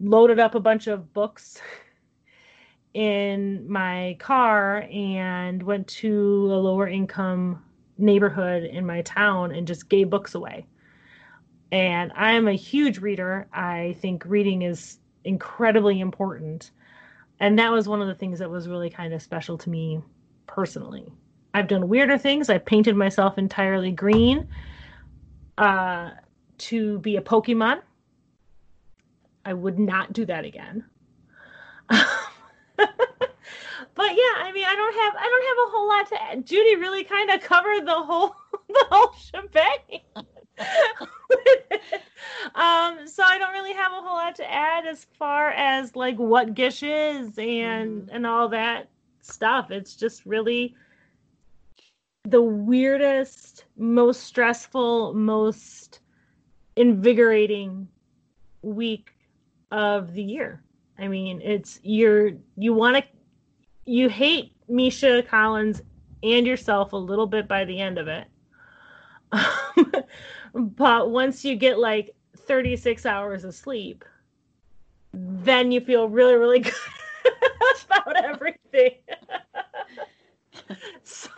loaded 0.00 0.38
up 0.38 0.54
a 0.54 0.60
bunch 0.60 0.86
of 0.86 1.12
books 1.12 1.60
in 2.94 3.70
my 3.70 4.16
car 4.18 4.86
and 4.90 5.62
went 5.62 5.86
to 5.88 6.48
a 6.52 6.56
lower 6.56 6.88
income 6.88 7.64
neighborhood 7.98 8.64
in 8.64 8.86
my 8.86 9.02
town 9.02 9.52
and 9.52 9.66
just 9.66 9.88
gave 9.88 10.10
books 10.10 10.34
away. 10.34 10.66
And 11.72 12.10
I 12.16 12.32
am 12.32 12.48
a 12.48 12.52
huge 12.52 12.98
reader. 12.98 13.46
I 13.52 13.96
think 14.00 14.24
reading 14.26 14.62
is 14.62 14.98
incredibly 15.24 16.00
important. 16.00 16.72
And 17.40 17.58
that 17.58 17.72
was 17.72 17.88
one 17.88 18.02
of 18.02 18.06
the 18.06 18.14
things 18.14 18.38
that 18.38 18.50
was 18.50 18.68
really 18.68 18.90
kind 18.90 19.14
of 19.14 19.22
special 19.22 19.56
to 19.58 19.70
me 19.70 20.00
personally. 20.46 21.10
I've 21.54 21.68
done 21.68 21.88
weirder 21.88 22.18
things. 22.18 22.50
I 22.50 22.58
painted 22.58 22.94
myself 22.94 23.38
entirely 23.38 23.90
green 23.90 24.46
uh, 25.58 26.10
to 26.58 26.98
be 27.00 27.16
a 27.16 27.22
Pokemon. 27.22 27.80
I 29.44 29.54
would 29.54 29.78
not 29.78 30.12
do 30.12 30.26
that 30.26 30.44
again. 30.44 30.84
but 31.88 32.06
yeah, 32.78 32.86
I 33.96 34.52
mean, 34.54 34.64
I 34.66 34.74
don't 34.74 34.94
have 34.94 35.14
I 35.18 35.28
don't 35.28 35.48
have 35.48 35.58
a 35.66 35.70
whole 35.70 35.88
lot 35.88 36.08
to 36.08 36.22
add. 36.22 36.46
Judy 36.46 36.76
really 36.76 37.04
kind 37.04 37.30
of 37.30 37.40
covered 37.40 37.86
the 37.86 37.94
whole 37.94 38.36
the 38.68 38.86
whole 38.90 39.12
shebang. 39.14 40.26
Um, 42.54 43.06
so 43.06 43.22
I 43.22 43.38
don't 43.38 43.52
really 43.52 43.72
have 43.72 43.92
a 43.92 44.00
whole 44.00 44.16
lot 44.16 44.34
to 44.36 44.50
add 44.50 44.86
as 44.86 45.06
far 45.18 45.50
as 45.50 45.96
like 45.96 46.16
what 46.16 46.54
Gish 46.54 46.82
is 46.82 47.38
and 47.38 48.02
mm-hmm. 48.02 48.14
and 48.14 48.26
all 48.26 48.48
that 48.48 48.88
stuff. 49.20 49.70
It's 49.70 49.94
just 49.96 50.26
really 50.26 50.74
the 52.24 52.42
weirdest, 52.42 53.64
most 53.76 54.24
stressful, 54.24 55.14
most 55.14 56.00
invigorating 56.76 57.88
week 58.62 59.10
of 59.70 60.12
the 60.12 60.22
year. 60.22 60.62
I 60.98 61.08
mean, 61.08 61.40
it's 61.42 61.80
you're 61.82 62.32
you 62.56 62.74
want 62.74 62.96
to 62.98 63.04
you 63.86 64.08
hate 64.08 64.52
Misha 64.68 65.22
Collins 65.22 65.82
and 66.22 66.46
yourself 66.46 66.92
a 66.92 66.96
little 66.96 67.26
bit 67.26 67.48
by 67.48 67.64
the 67.64 67.80
end 67.80 67.98
of 67.98 68.08
it. 68.08 68.26
but 70.54 71.10
once 71.10 71.44
you 71.44 71.56
get 71.56 71.78
like 71.78 72.14
36 72.36 73.06
hours 73.06 73.44
of 73.44 73.54
sleep, 73.54 74.04
then 75.12 75.72
you 75.72 75.80
feel 75.80 76.08
really, 76.08 76.34
really 76.34 76.58
good 76.60 76.74
about 77.84 78.24
everything. 78.24 78.94
so, 81.04 81.30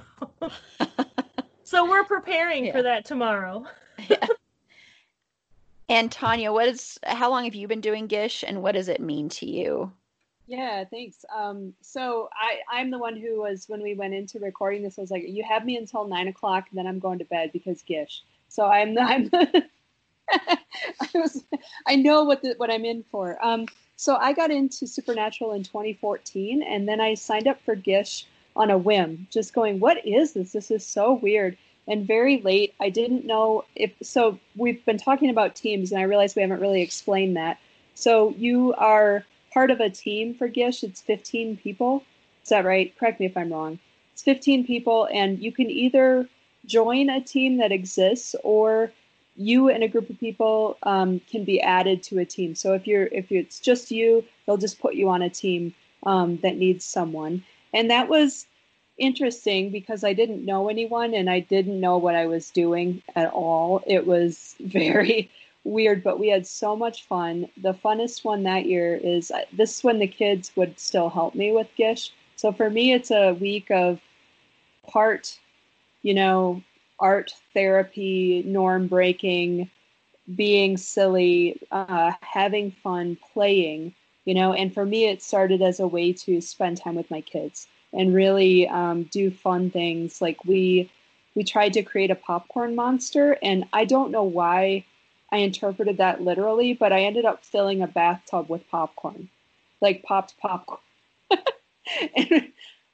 so 1.63 1.89
we're 1.89 2.05
preparing 2.05 2.67
yeah. 2.67 2.73
for 2.73 2.83
that 2.83 3.05
tomorrow. 3.05 3.67
yeah. 4.09 4.27
And 5.89 6.11
Tanya, 6.11 6.53
what 6.53 6.69
is 6.69 6.99
how 7.05 7.29
long 7.31 7.45
have 7.45 7.55
you 7.55 7.69
been 7.69 7.83
doing 7.83 8.07
Gish 8.07 8.45
and 8.47 8.63
what 8.63 8.73
does 8.73 8.89
it 8.89 9.01
mean 9.01 9.29
to 9.31 9.47
you? 9.47 9.93
Yeah, 10.47 10.85
thanks. 10.85 11.25
Um, 11.35 11.73
so 11.81 12.29
I, 12.35 12.61
I'm 12.71 12.91
the 12.91 12.99
one 12.99 13.17
who 13.17 13.41
was 13.41 13.69
when 13.69 13.83
we 13.83 13.95
went 13.95 14.15
into 14.15 14.39
recording 14.39 14.83
this, 14.83 14.99
I 14.99 15.03
was 15.03 15.11
like, 15.11 15.25
you 15.27 15.45
have 15.45 15.65
me 15.65 15.77
until 15.77 16.07
nine 16.07 16.29
o'clock, 16.29 16.67
and 16.71 16.79
then 16.79 16.87
I'm 16.87 16.99
going 16.99 17.19
to 17.21 17.25
bed 17.25 17.51
because 17.53 17.83
Gish. 17.83 18.23
So 18.53 18.67
I'm 18.67 18.99
I'm 19.01 19.31
I 19.35 20.59
was 21.15 21.43
I 21.87 21.97
know 21.97 22.25
what 22.25 22.43
the, 22.43 22.55
what 22.59 22.71
I'm 22.71 22.85
in 22.85 23.03
for. 23.11 23.43
Um, 23.45 23.67
so 23.97 24.17
I 24.17 24.33
got 24.33 24.51
into 24.51 24.87
Supernatural 24.87 25.53
in 25.53 25.63
2014, 25.63 26.63
and 26.63 26.89
then 26.89 27.01
I 27.01 27.15
signed 27.15 27.49
up 27.49 27.61
for 27.63 27.75
Gish 27.75 28.27
on 28.55 28.71
a 28.71 28.77
whim, 28.77 29.27
just 29.31 29.55
going, 29.55 29.81
what 29.81 30.07
is 30.07 30.35
this? 30.35 30.53
This 30.53 30.71
is 30.71 30.87
so 30.87 31.15
weird. 31.15 31.57
And 31.89 32.07
very 32.07 32.41
late, 32.43 32.75
I 32.81 32.91
didn't 32.91 33.25
know 33.25 33.65
if 33.75 33.93
so. 34.03 34.39
We've 34.55 34.85
been 34.85 34.99
talking 34.99 35.31
about 35.31 35.55
teams, 35.55 35.91
and 35.91 36.01
I 36.01 36.05
realized 36.05 36.37
we 36.37 36.43
haven't 36.43 36.61
really 36.61 36.83
explained 36.83 37.37
that. 37.37 37.59
So 37.95 38.35
you 38.37 38.75
are 38.75 39.25
part 39.53 39.71
of 39.71 39.81
a 39.81 39.91
team 39.91 40.35
for 40.35 40.47
Gish. 40.47 40.85
It's 40.85 41.01
15 41.01 41.57
people. 41.57 42.05
Is 42.43 42.51
that 42.51 42.65
right? 42.65 42.97
Correct 42.99 43.19
me 43.19 43.27
if 43.27 43.37
I'm 43.37 43.53
wrong. 43.53 43.79
It's 44.13 44.23
15 44.23 44.67
people, 44.67 45.09
and 45.13 45.39
you 45.39 45.53
can 45.53 45.71
either 45.71 46.29
join 46.67 47.11
a 47.11 47.21
team 47.21 47.59
that 47.59 47.73
exists 47.73 48.35
or 48.43 48.93
you 49.37 49.69
and 49.69 49.83
a 49.83 49.89
group 49.89 50.11
of 50.11 50.21
people 50.21 50.77
um, 50.83 51.21
can 51.31 51.45
be 51.45 51.61
added 51.61 52.03
to 52.05 52.19
a 52.19 52.25
team. 52.25 52.55
So 52.55 52.75
if 52.75 52.87
you're 52.87 53.07
if 53.07 53.33
it's 53.33 53.61
just 53.61 53.91
you, 53.91 54.25
they'll 54.47 54.59
just 54.59 54.81
put 54.81 54.95
you 54.95 55.09
on 55.09 55.23
a 55.23 55.31
team 55.31 55.75
um, 56.05 56.39
that 56.43 56.57
needs 56.57 56.85
someone. 56.85 57.45
And 57.73 57.91
that 57.91 58.09
was 58.09 58.47
interesting 58.99 59.71
because 59.71 60.05
I 60.05 60.13
didn't 60.13 60.45
know 60.45 60.69
anyone 60.69 61.15
and 61.15 61.31
I 61.31 61.41
didn't 61.41 61.81
know 61.81 61.99
what 61.99 62.15
I 62.15 62.27
was 62.27 62.51
doing 62.51 63.03
at 63.17 63.31
all. 63.31 63.83
It 63.87 64.07
was 64.07 64.55
very 64.61 65.31
weird, 65.65 66.03
but 66.03 66.19
we 66.19 66.29
had 66.29 66.47
so 66.47 66.77
much 66.77 67.07
fun. 67.07 67.49
The 67.57 67.75
funnest 67.75 68.25
one 68.25 68.43
that 68.43 68.67
year 68.67 68.97
is 68.97 69.31
uh, 69.31 69.43
this 69.53 69.79
is 69.79 69.85
when 69.85 69.99
the 69.99 70.07
kids 70.07 70.53
would 70.57 70.79
still 70.79 71.09
help 71.09 71.35
me 71.35 71.53
with 71.53 71.69
Gish. 71.77 72.13
So 72.37 72.53
for 72.53 72.69
me, 72.69 72.93
it's 72.93 73.11
a 73.11 73.33
week 73.35 73.71
of 73.71 74.01
part, 74.89 75.39
you 76.03 76.15
know, 76.15 76.63
art 76.99 77.35
therapy, 77.55 78.43
norm 78.47 78.87
breaking, 78.87 79.71
being 80.35 80.77
silly, 80.77 81.61
uh, 81.71 82.13
having 82.23 82.71
fun, 82.71 83.17
playing, 83.33 83.95
you 84.25 84.35
know. 84.35 84.53
And 84.53 84.73
for 84.73 84.85
me, 84.85 85.07
it 85.07 85.23
started 85.23 85.63
as 85.63 85.81
a 85.81 85.87
way 85.87 86.13
to 86.15 86.41
spend 86.41 86.79
time 86.79 86.95
with 86.95 87.11
my 87.11 87.21
kids 87.21 87.67
and 87.93 88.15
really 88.15 88.69
um, 88.69 89.05
do 89.05 89.31
fun 89.31 89.71
things. 89.71 90.21
Like 90.21 90.45
we 90.45 90.91
we 91.35 91.45
tried 91.45 91.75
to 91.75 91.83
create 91.83 92.11
a 92.11 92.15
popcorn 92.17 92.75
monster, 92.75 93.39
and 93.43 93.65
I 93.73 93.85
don't 93.85 94.11
know 94.13 94.25
why 94.25 94.85
I 95.33 95.39
interpreted 95.39 95.97
that 95.99 96.21
literally, 96.23 96.75
but 96.75 96.93
I 96.93 97.01
ended 97.03 97.25
up 97.25 97.45
filling 97.45 97.83
a 97.83 97.87
bathtub 97.89 98.49
with 98.49 98.69
popcorn, 98.71 99.29
like 99.81 100.03
popped 100.03 100.39
popcorn. 100.39 100.81
and 102.17 102.53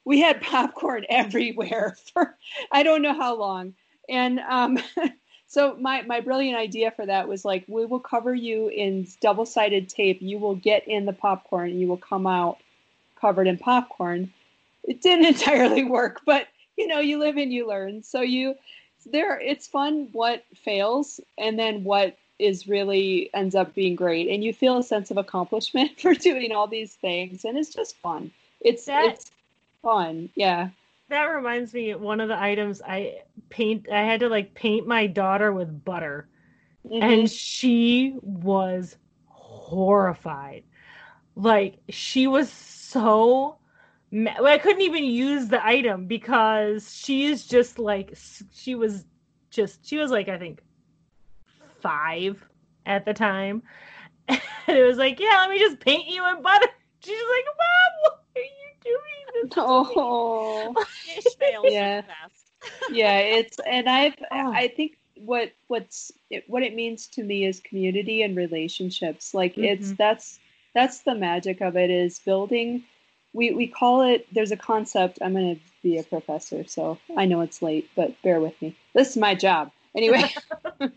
we 0.09 0.19
had 0.19 0.41
popcorn 0.53 1.05
everywhere 1.07 1.95
for 2.11 2.35
I 2.71 2.81
don't 2.81 3.03
know 3.03 3.13
how 3.13 3.35
long. 3.35 3.75
And 4.09 4.39
um, 4.39 4.79
so 5.47 5.77
my 5.79 6.01
my 6.01 6.19
brilliant 6.19 6.57
idea 6.57 6.91
for 6.91 7.05
that 7.05 7.27
was 7.29 7.45
like 7.45 7.63
we 7.67 7.85
will 7.85 7.99
cover 7.99 8.33
you 8.33 8.67
in 8.69 9.07
double 9.21 9.45
sided 9.45 9.87
tape. 9.87 10.17
You 10.19 10.39
will 10.39 10.55
get 10.55 10.87
in 10.87 11.05
the 11.05 11.13
popcorn 11.13 11.69
and 11.69 11.79
you 11.79 11.87
will 11.87 11.97
come 11.97 12.25
out 12.25 12.57
covered 13.21 13.47
in 13.47 13.59
popcorn. 13.59 14.33
It 14.83 15.01
didn't 15.01 15.25
entirely 15.35 15.83
work, 15.83 16.21
but 16.25 16.47
you 16.75 16.87
know 16.87 16.99
you 16.99 17.19
live 17.19 17.37
and 17.37 17.53
you 17.53 17.67
learn. 17.67 18.01
So 18.01 18.21
you 18.21 18.55
there 19.05 19.39
it's 19.39 19.67
fun 19.67 20.09
what 20.11 20.43
fails 20.55 21.21
and 21.37 21.57
then 21.57 21.83
what 21.83 22.17
is 22.37 22.67
really 22.67 23.29
ends 23.33 23.55
up 23.55 23.73
being 23.73 23.95
great 23.95 24.27
and 24.27 24.43
you 24.43 24.53
feel 24.53 24.77
a 24.77 24.83
sense 24.83 25.09
of 25.09 25.17
accomplishment 25.17 25.97
for 26.01 26.13
doing 26.13 26.51
all 26.51 26.67
these 26.67 26.95
things 26.95 27.45
and 27.45 27.57
it's 27.57 27.73
just 27.73 27.95
fun 27.97 28.29
it's 28.59 28.85
that, 28.85 29.05
it's 29.05 29.31
fun 29.81 30.29
yeah 30.35 30.69
that 31.09 31.25
reminds 31.25 31.73
me 31.73 31.93
one 31.95 32.19
of 32.19 32.27
the 32.27 32.39
items 32.39 32.81
i 32.85 33.19
paint 33.49 33.87
i 33.91 34.03
had 34.03 34.19
to 34.19 34.29
like 34.29 34.53
paint 34.53 34.87
my 34.87 35.07
daughter 35.07 35.51
with 35.51 35.83
butter 35.83 36.27
mm-hmm. 36.85 37.01
and 37.01 37.29
she 37.29 38.15
was 38.21 38.97
horrified 39.25 40.63
like 41.35 41.77
she 41.89 42.27
was 42.27 42.51
so 42.51 43.57
well, 44.11 44.47
i 44.47 44.57
couldn't 44.57 44.81
even 44.81 45.03
use 45.03 45.47
the 45.47 45.65
item 45.65 46.05
because 46.05 46.93
she 46.95 47.25
is 47.25 47.45
just 47.45 47.79
like 47.79 48.15
she 48.51 48.75
was 48.75 49.05
just 49.49 49.85
she 49.85 49.97
was 49.97 50.11
like 50.11 50.27
i 50.27 50.37
think 50.37 50.61
five 51.81 52.43
at 52.85 53.05
the 53.05 53.13
time. 53.13 53.63
And 54.67 54.77
it 54.77 54.83
was 54.83 54.99
like, 54.99 55.19
yeah, 55.19 55.39
let 55.41 55.49
me 55.49 55.57
just 55.57 55.79
paint 55.79 56.07
you 56.07 56.23
in 56.29 56.43
butter. 56.43 56.67
She's 56.99 57.15
like, 57.15 57.45
Mom, 57.57 57.91
what 58.03 58.13
are 58.13 58.17
you 58.17 58.18
doing? 58.89 59.43
This 59.43 59.53
oh, 59.57 60.73
yeah, 61.63 62.01
yeah. 62.91 63.19
It's 63.19 63.59
and 63.59 63.87
I've 63.87 64.15
oh. 64.31 64.51
I 64.53 64.67
think 64.67 64.97
what 65.15 65.51
what's 65.67 66.11
it, 66.29 66.43
what 66.47 66.63
it 66.63 66.75
means 66.75 67.07
to 67.07 67.23
me 67.23 67.45
is 67.45 67.59
community 67.59 68.21
and 68.21 68.35
relationships. 68.35 69.33
Like 69.33 69.53
mm-hmm. 69.53 69.65
it's 69.65 69.91
that's 69.93 70.39
that's 70.73 70.99
the 71.01 71.15
magic 71.15 71.61
of 71.61 71.77
it 71.77 71.89
is 71.89 72.19
building. 72.19 72.83
We 73.33 73.53
we 73.53 73.67
call 73.67 74.01
it. 74.01 74.27
There's 74.33 74.51
a 74.51 74.57
concept. 74.57 75.19
I'm 75.21 75.33
going 75.33 75.55
to 75.55 75.61
be 75.83 75.97
a 75.97 76.03
professor, 76.03 76.65
so 76.67 76.97
I 77.15 77.25
know 77.25 77.41
it's 77.41 77.61
late, 77.61 77.89
but 77.95 78.19
bear 78.23 78.39
with 78.39 78.59
me. 78.61 78.75
This 78.93 79.11
is 79.11 79.17
my 79.17 79.35
job 79.35 79.71
anyway. 79.95 80.33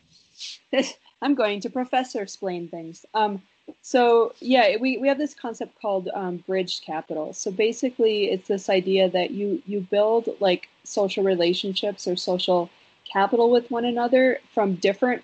I'm 1.23 1.35
going 1.35 1.61
to 1.61 1.71
professor 1.71 2.23
explain 2.23 2.69
things. 2.69 3.05
Um, 3.15 3.43
so 3.81 4.35
yeah, 4.41 4.77
we, 4.77 4.99
we 4.99 5.09
have 5.09 5.19
this 5.19 5.35
concept 5.35 5.81
called 5.81 6.09
um, 6.15 6.39
bridged 6.47 6.85
capital. 6.85 7.33
So 7.33 7.51
basically, 7.51 8.31
it's 8.31 8.49
this 8.49 8.69
idea 8.69 9.09
that 9.11 9.31
you 9.31 9.63
you 9.67 9.81
build 9.81 10.29
like 10.41 10.69
social 10.85 11.25
relationships 11.25 12.07
or 12.07 12.17
social 12.17 12.71
capital 13.05 13.51
with 13.51 13.71
one 13.71 13.85
another 13.85 14.41
from 14.55 14.77
different 14.77 15.23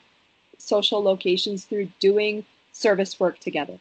social 0.58 1.02
locations 1.02 1.64
through 1.64 1.88
doing 2.00 2.44
service 2.72 3.18
work 3.18 3.38
together. 3.38 3.78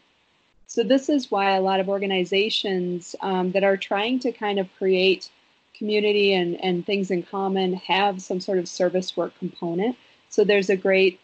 So 0.68 0.84
this 0.84 1.10
is 1.10 1.32
why 1.32 1.56
a 1.56 1.62
lot 1.62 1.80
of 1.80 1.90
organizations 1.90 3.16
um, 3.22 3.52
that 3.54 3.64
are 3.64 3.78
trying 3.78 4.20
to 4.20 4.32
kind 4.32 4.60
of 4.60 4.68
create 4.78 5.30
community 5.74 6.34
and, 6.34 6.62
and 6.64 6.86
things 6.86 7.10
in 7.12 7.24
common 7.24 7.74
have 7.74 8.22
some 8.22 8.40
sort 8.40 8.58
of 8.58 8.68
service 8.68 9.16
work 9.16 9.38
component. 9.40 9.96
So 10.30 10.44
there's 10.44 10.70
a 10.70 10.76
great 10.76 11.20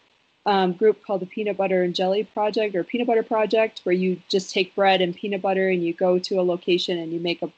um, 0.46 0.72
group 0.72 1.04
called 1.04 1.22
the 1.22 1.26
Peanut 1.26 1.56
Butter 1.56 1.82
and 1.82 1.94
Jelly 1.94 2.24
Project 2.24 2.74
or 2.74 2.84
Peanut 2.84 3.06
Butter 3.06 3.22
Project, 3.22 3.80
where 3.84 3.94
you 3.94 4.20
just 4.28 4.50
take 4.50 4.74
bread 4.74 5.00
and 5.00 5.14
peanut 5.14 5.42
butter 5.42 5.68
and 5.68 5.82
you 5.84 5.94
go 5.94 6.18
to 6.18 6.40
a 6.40 6.42
location 6.42 6.98
and 6.98 7.12
you 7.12 7.20
make 7.20 7.42
a 7.42 7.50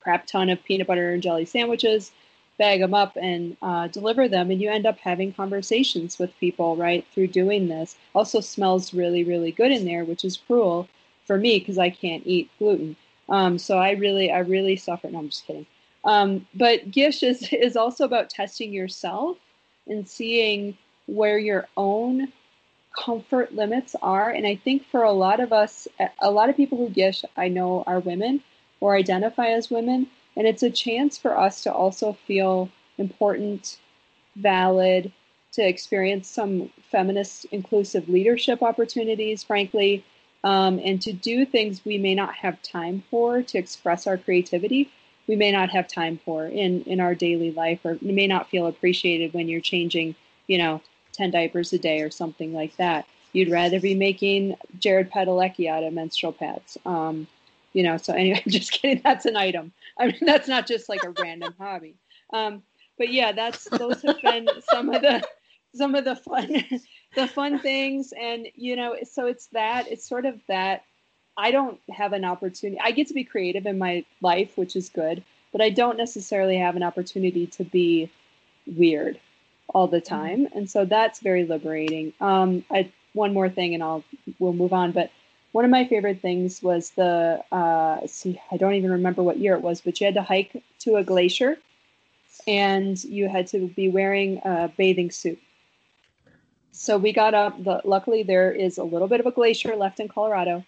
crap 0.00 0.26
ton 0.26 0.50
of 0.50 0.62
peanut 0.64 0.86
butter 0.86 1.12
and 1.12 1.22
jelly 1.22 1.44
sandwiches, 1.44 2.10
bag 2.58 2.80
them 2.80 2.94
up 2.94 3.16
and 3.20 3.56
uh, 3.62 3.86
deliver 3.88 4.28
them, 4.28 4.50
and 4.50 4.60
you 4.60 4.70
end 4.70 4.86
up 4.86 4.98
having 4.98 5.32
conversations 5.32 6.18
with 6.18 6.38
people 6.38 6.76
right 6.76 7.06
through 7.12 7.28
doing 7.28 7.68
this. 7.68 7.96
Also 8.14 8.40
smells 8.40 8.94
really 8.94 9.24
really 9.24 9.52
good 9.52 9.70
in 9.70 9.84
there, 9.84 10.04
which 10.04 10.24
is 10.24 10.36
cruel 10.36 10.88
for 11.26 11.38
me 11.38 11.58
because 11.58 11.78
I 11.78 11.90
can't 11.90 12.26
eat 12.26 12.50
gluten. 12.58 12.96
Um, 13.28 13.58
so 13.58 13.78
I 13.78 13.92
really 13.92 14.30
I 14.30 14.40
really 14.40 14.76
suffer. 14.76 15.08
No, 15.08 15.20
I'm 15.20 15.28
just 15.28 15.46
kidding. 15.46 15.66
Um, 16.04 16.46
but 16.54 16.90
Gish 16.90 17.22
is 17.22 17.48
is 17.52 17.76
also 17.76 18.04
about 18.04 18.30
testing 18.30 18.72
yourself 18.72 19.38
and 19.86 20.08
seeing 20.08 20.76
where 21.06 21.38
your 21.38 21.66
own 21.76 22.32
comfort 22.98 23.54
limits 23.54 23.96
are. 24.02 24.30
And 24.30 24.46
I 24.46 24.56
think 24.56 24.86
for 24.86 25.02
a 25.02 25.12
lot 25.12 25.40
of 25.40 25.52
us, 25.52 25.88
a 26.20 26.30
lot 26.30 26.50
of 26.50 26.56
people 26.56 26.78
who 26.78 26.88
Gish 26.88 27.24
I 27.36 27.48
know 27.48 27.84
are 27.86 28.00
women 28.00 28.42
or 28.80 28.96
identify 28.96 29.48
as 29.48 29.70
women. 29.70 30.08
And 30.36 30.46
it's 30.46 30.62
a 30.62 30.70
chance 30.70 31.18
for 31.18 31.38
us 31.38 31.62
to 31.64 31.72
also 31.72 32.14
feel 32.26 32.70
important, 32.98 33.78
valid, 34.36 35.12
to 35.52 35.66
experience 35.66 36.28
some 36.28 36.70
feminist 36.90 37.44
inclusive 37.46 38.08
leadership 38.08 38.62
opportunities, 38.62 39.42
frankly, 39.42 40.04
um, 40.44 40.80
and 40.82 41.00
to 41.02 41.12
do 41.12 41.44
things 41.44 41.84
we 41.84 41.98
may 41.98 42.14
not 42.14 42.34
have 42.34 42.60
time 42.62 43.02
for 43.10 43.42
to 43.42 43.58
express 43.58 44.06
our 44.06 44.16
creativity. 44.16 44.90
We 45.28 45.36
may 45.36 45.52
not 45.52 45.70
have 45.70 45.86
time 45.86 46.18
for 46.24 46.46
in 46.46 46.82
in 46.82 46.98
our 47.00 47.14
daily 47.14 47.52
life, 47.52 47.80
or 47.84 47.98
you 48.00 48.12
may 48.12 48.26
not 48.26 48.48
feel 48.50 48.66
appreciated 48.66 49.32
when 49.32 49.48
you're 49.48 49.60
changing, 49.60 50.16
you 50.48 50.58
know, 50.58 50.80
10 51.12 51.30
diapers 51.30 51.72
a 51.72 51.78
day 51.78 52.00
or 52.00 52.10
something 52.10 52.52
like 52.52 52.76
that. 52.76 53.06
You'd 53.32 53.50
rather 53.50 53.80
be 53.80 53.94
making 53.94 54.56
Jared 54.78 55.10
Padalecki 55.10 55.68
out 55.68 55.84
of 55.84 55.92
menstrual 55.92 56.32
pads. 56.32 56.76
Um, 56.84 57.26
you 57.72 57.82
know, 57.82 57.96
so 57.96 58.12
anyway, 58.12 58.42
I'm 58.46 58.52
just 58.52 58.72
kidding. 58.72 59.00
That's 59.02 59.26
an 59.26 59.36
item. 59.36 59.72
I 59.98 60.06
mean, 60.06 60.18
that's 60.20 60.48
not 60.48 60.66
just 60.66 60.88
like 60.88 61.02
a 61.04 61.10
random 61.10 61.54
hobby. 61.58 61.94
Um, 62.32 62.62
but 62.98 63.12
yeah, 63.12 63.32
that's 63.32 63.64
those 63.64 64.02
have 64.02 64.20
been 64.22 64.48
some 64.70 64.90
of 64.90 65.02
the 65.02 65.22
some 65.74 65.94
of 65.94 66.04
the 66.04 66.16
fun 66.16 66.64
the 67.14 67.26
fun 67.26 67.58
things 67.58 68.12
and 68.18 68.46
you 68.54 68.76
know 68.76 68.96
so 69.10 69.26
it's 69.26 69.46
that 69.48 69.88
it's 69.88 70.06
sort 70.06 70.26
of 70.26 70.38
that 70.48 70.84
i 71.36 71.50
don't 71.50 71.80
have 71.90 72.12
an 72.12 72.24
opportunity 72.24 72.80
i 72.82 72.90
get 72.90 73.06
to 73.06 73.14
be 73.14 73.24
creative 73.24 73.66
in 73.66 73.78
my 73.78 74.04
life 74.20 74.56
which 74.56 74.76
is 74.76 74.88
good 74.88 75.22
but 75.50 75.60
i 75.60 75.70
don't 75.70 75.96
necessarily 75.96 76.56
have 76.56 76.76
an 76.76 76.82
opportunity 76.82 77.46
to 77.46 77.64
be 77.64 78.10
weird 78.66 79.18
all 79.72 79.86
the 79.86 80.00
mm-hmm. 80.00 80.14
time, 80.14 80.48
and 80.54 80.70
so 80.70 80.84
that's 80.84 81.20
very 81.20 81.44
liberating. 81.44 82.12
Um, 82.20 82.64
I, 82.70 82.90
one 83.12 83.34
more 83.34 83.48
thing, 83.48 83.74
and 83.74 83.82
I'll 83.82 84.04
we'll 84.38 84.52
move 84.52 84.72
on. 84.72 84.92
But 84.92 85.10
one 85.52 85.64
of 85.64 85.70
my 85.70 85.86
favorite 85.86 86.20
things 86.20 86.62
was 86.62 86.90
the 86.90 87.42
uh, 87.52 88.06
see, 88.06 88.40
I 88.50 88.56
don't 88.56 88.74
even 88.74 88.92
remember 88.92 89.22
what 89.22 89.38
year 89.38 89.54
it 89.54 89.62
was, 89.62 89.80
but 89.80 90.00
you 90.00 90.06
had 90.06 90.14
to 90.14 90.22
hike 90.22 90.62
to 90.80 90.96
a 90.96 91.04
glacier, 91.04 91.56
and 92.46 93.02
you 93.04 93.28
had 93.28 93.46
to 93.48 93.68
be 93.68 93.88
wearing 93.88 94.40
a 94.44 94.72
bathing 94.76 95.10
suit. 95.10 95.40
So 96.72 96.96
we 96.96 97.12
got 97.12 97.34
up. 97.34 97.62
The, 97.62 97.82
luckily, 97.84 98.22
there 98.22 98.50
is 98.50 98.78
a 98.78 98.84
little 98.84 99.08
bit 99.08 99.20
of 99.20 99.26
a 99.26 99.30
glacier 99.30 99.76
left 99.76 100.00
in 100.00 100.08
Colorado. 100.08 100.64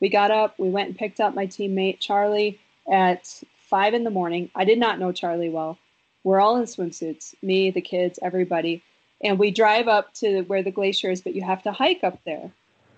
We 0.00 0.08
got 0.08 0.30
up. 0.30 0.58
We 0.58 0.70
went 0.70 0.88
and 0.88 0.98
picked 0.98 1.20
up 1.20 1.34
my 1.34 1.46
teammate 1.46 2.00
Charlie 2.00 2.58
at 2.90 3.42
five 3.58 3.94
in 3.94 4.04
the 4.04 4.10
morning. 4.10 4.50
I 4.54 4.64
did 4.64 4.78
not 4.78 4.98
know 4.98 5.12
Charlie 5.12 5.50
well. 5.50 5.78
We're 6.24 6.40
all 6.40 6.56
in 6.56 6.64
swimsuits, 6.64 7.34
me, 7.42 7.70
the 7.70 7.80
kids, 7.80 8.18
everybody. 8.22 8.82
And 9.22 9.38
we 9.38 9.50
drive 9.50 9.88
up 9.88 10.14
to 10.14 10.42
where 10.42 10.62
the 10.62 10.70
glacier 10.70 11.10
is, 11.10 11.20
but 11.20 11.34
you 11.34 11.42
have 11.42 11.62
to 11.64 11.72
hike 11.72 12.02
up 12.02 12.18
there. 12.24 12.50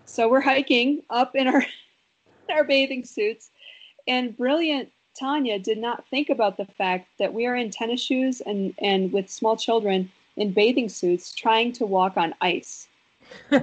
So 0.06 0.28
we're 0.28 0.40
hiking 0.40 1.02
up 1.10 1.34
in 1.34 1.48
our 1.48 1.64
our 2.50 2.64
bathing 2.64 3.04
suits. 3.04 3.50
And 4.06 4.37
brilliant 4.37 4.90
Tanya 5.18 5.58
did 5.58 5.78
not 5.78 6.06
think 6.08 6.28
about 6.28 6.56
the 6.56 6.64
fact 6.64 7.08
that 7.18 7.32
we 7.32 7.46
are 7.46 7.56
in 7.56 7.70
tennis 7.70 8.02
shoes 8.02 8.40
and, 8.40 8.74
and 8.78 9.12
with 9.12 9.30
small 9.30 9.56
children 9.56 10.10
in 10.37 10.52
bathing 10.52 10.88
suits 10.88 11.34
trying 11.34 11.72
to 11.72 11.87
walk 11.87 12.16
on 12.16 12.34
ice. 12.40 12.88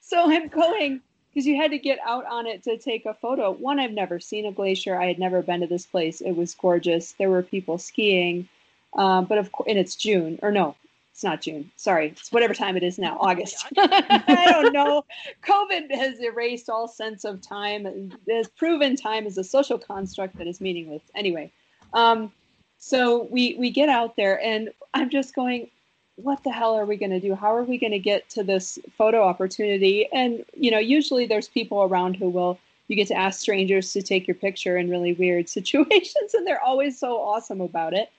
so 0.00 0.32
I'm 0.32 0.48
going 0.48 1.00
because 1.34 1.46
you 1.46 1.56
had 1.56 1.72
to 1.72 1.78
get 1.78 1.98
out 2.06 2.24
on 2.26 2.46
it 2.46 2.62
to 2.62 2.78
take 2.78 3.06
a 3.06 3.14
photo. 3.14 3.50
One, 3.50 3.80
I've 3.80 3.90
never 3.90 4.20
seen 4.20 4.46
a 4.46 4.52
glacier. 4.52 5.00
I 5.00 5.06
had 5.06 5.18
never 5.18 5.42
been 5.42 5.60
to 5.62 5.66
this 5.66 5.84
place. 5.84 6.20
It 6.20 6.32
was 6.32 6.54
gorgeous. 6.54 7.12
There 7.12 7.28
were 7.28 7.42
people 7.42 7.76
skiing, 7.76 8.48
um, 8.94 9.24
but 9.24 9.38
of 9.38 9.50
course, 9.50 9.68
and 9.68 9.78
it's 9.78 9.96
June 9.96 10.38
or 10.42 10.52
no, 10.52 10.76
it's 11.10 11.24
not 11.24 11.42
June. 11.42 11.72
Sorry, 11.76 12.08
it's 12.08 12.30
whatever 12.30 12.54
time 12.54 12.76
it 12.76 12.84
is 12.84 13.00
now, 13.00 13.18
August. 13.20 13.66
I 13.76 14.46
don't 14.48 14.72
know. 14.72 15.04
COVID 15.42 15.92
has 15.92 16.20
erased 16.20 16.70
all 16.70 16.86
sense 16.86 17.24
of 17.24 17.42
time. 17.42 17.86
It 17.86 18.12
has 18.30 18.48
proven 18.48 18.94
time 18.94 19.26
is 19.26 19.36
a 19.36 19.44
social 19.44 19.78
construct 19.78 20.36
that 20.36 20.46
is 20.46 20.60
meaningless. 20.60 21.02
Anyway, 21.16 21.50
um, 21.94 22.30
so 22.78 23.24
we 23.24 23.56
we 23.58 23.70
get 23.70 23.88
out 23.88 24.14
there, 24.14 24.40
and 24.40 24.70
I'm 24.92 25.10
just 25.10 25.34
going 25.34 25.68
what 26.16 26.42
the 26.44 26.50
hell 26.50 26.74
are 26.74 26.86
we 26.86 26.96
going 26.96 27.10
to 27.10 27.20
do? 27.20 27.34
How 27.34 27.54
are 27.54 27.64
we 27.64 27.78
going 27.78 27.92
to 27.92 27.98
get 27.98 28.28
to 28.30 28.44
this 28.44 28.78
photo 28.96 29.22
opportunity? 29.22 30.08
And, 30.12 30.44
you 30.56 30.70
know, 30.70 30.78
usually 30.78 31.26
there's 31.26 31.48
people 31.48 31.82
around 31.82 32.14
who 32.16 32.28
will, 32.28 32.58
you 32.88 32.96
get 32.96 33.08
to 33.08 33.16
ask 33.16 33.40
strangers 33.40 33.92
to 33.92 34.02
take 34.02 34.28
your 34.28 34.36
picture 34.36 34.76
in 34.76 34.90
really 34.90 35.14
weird 35.14 35.48
situations, 35.58 36.34
and 36.34 36.46
they're 36.46 36.62
always 36.62 36.98
so 36.98 37.16
awesome 37.18 37.60
about 37.60 37.94
it. 37.94 38.10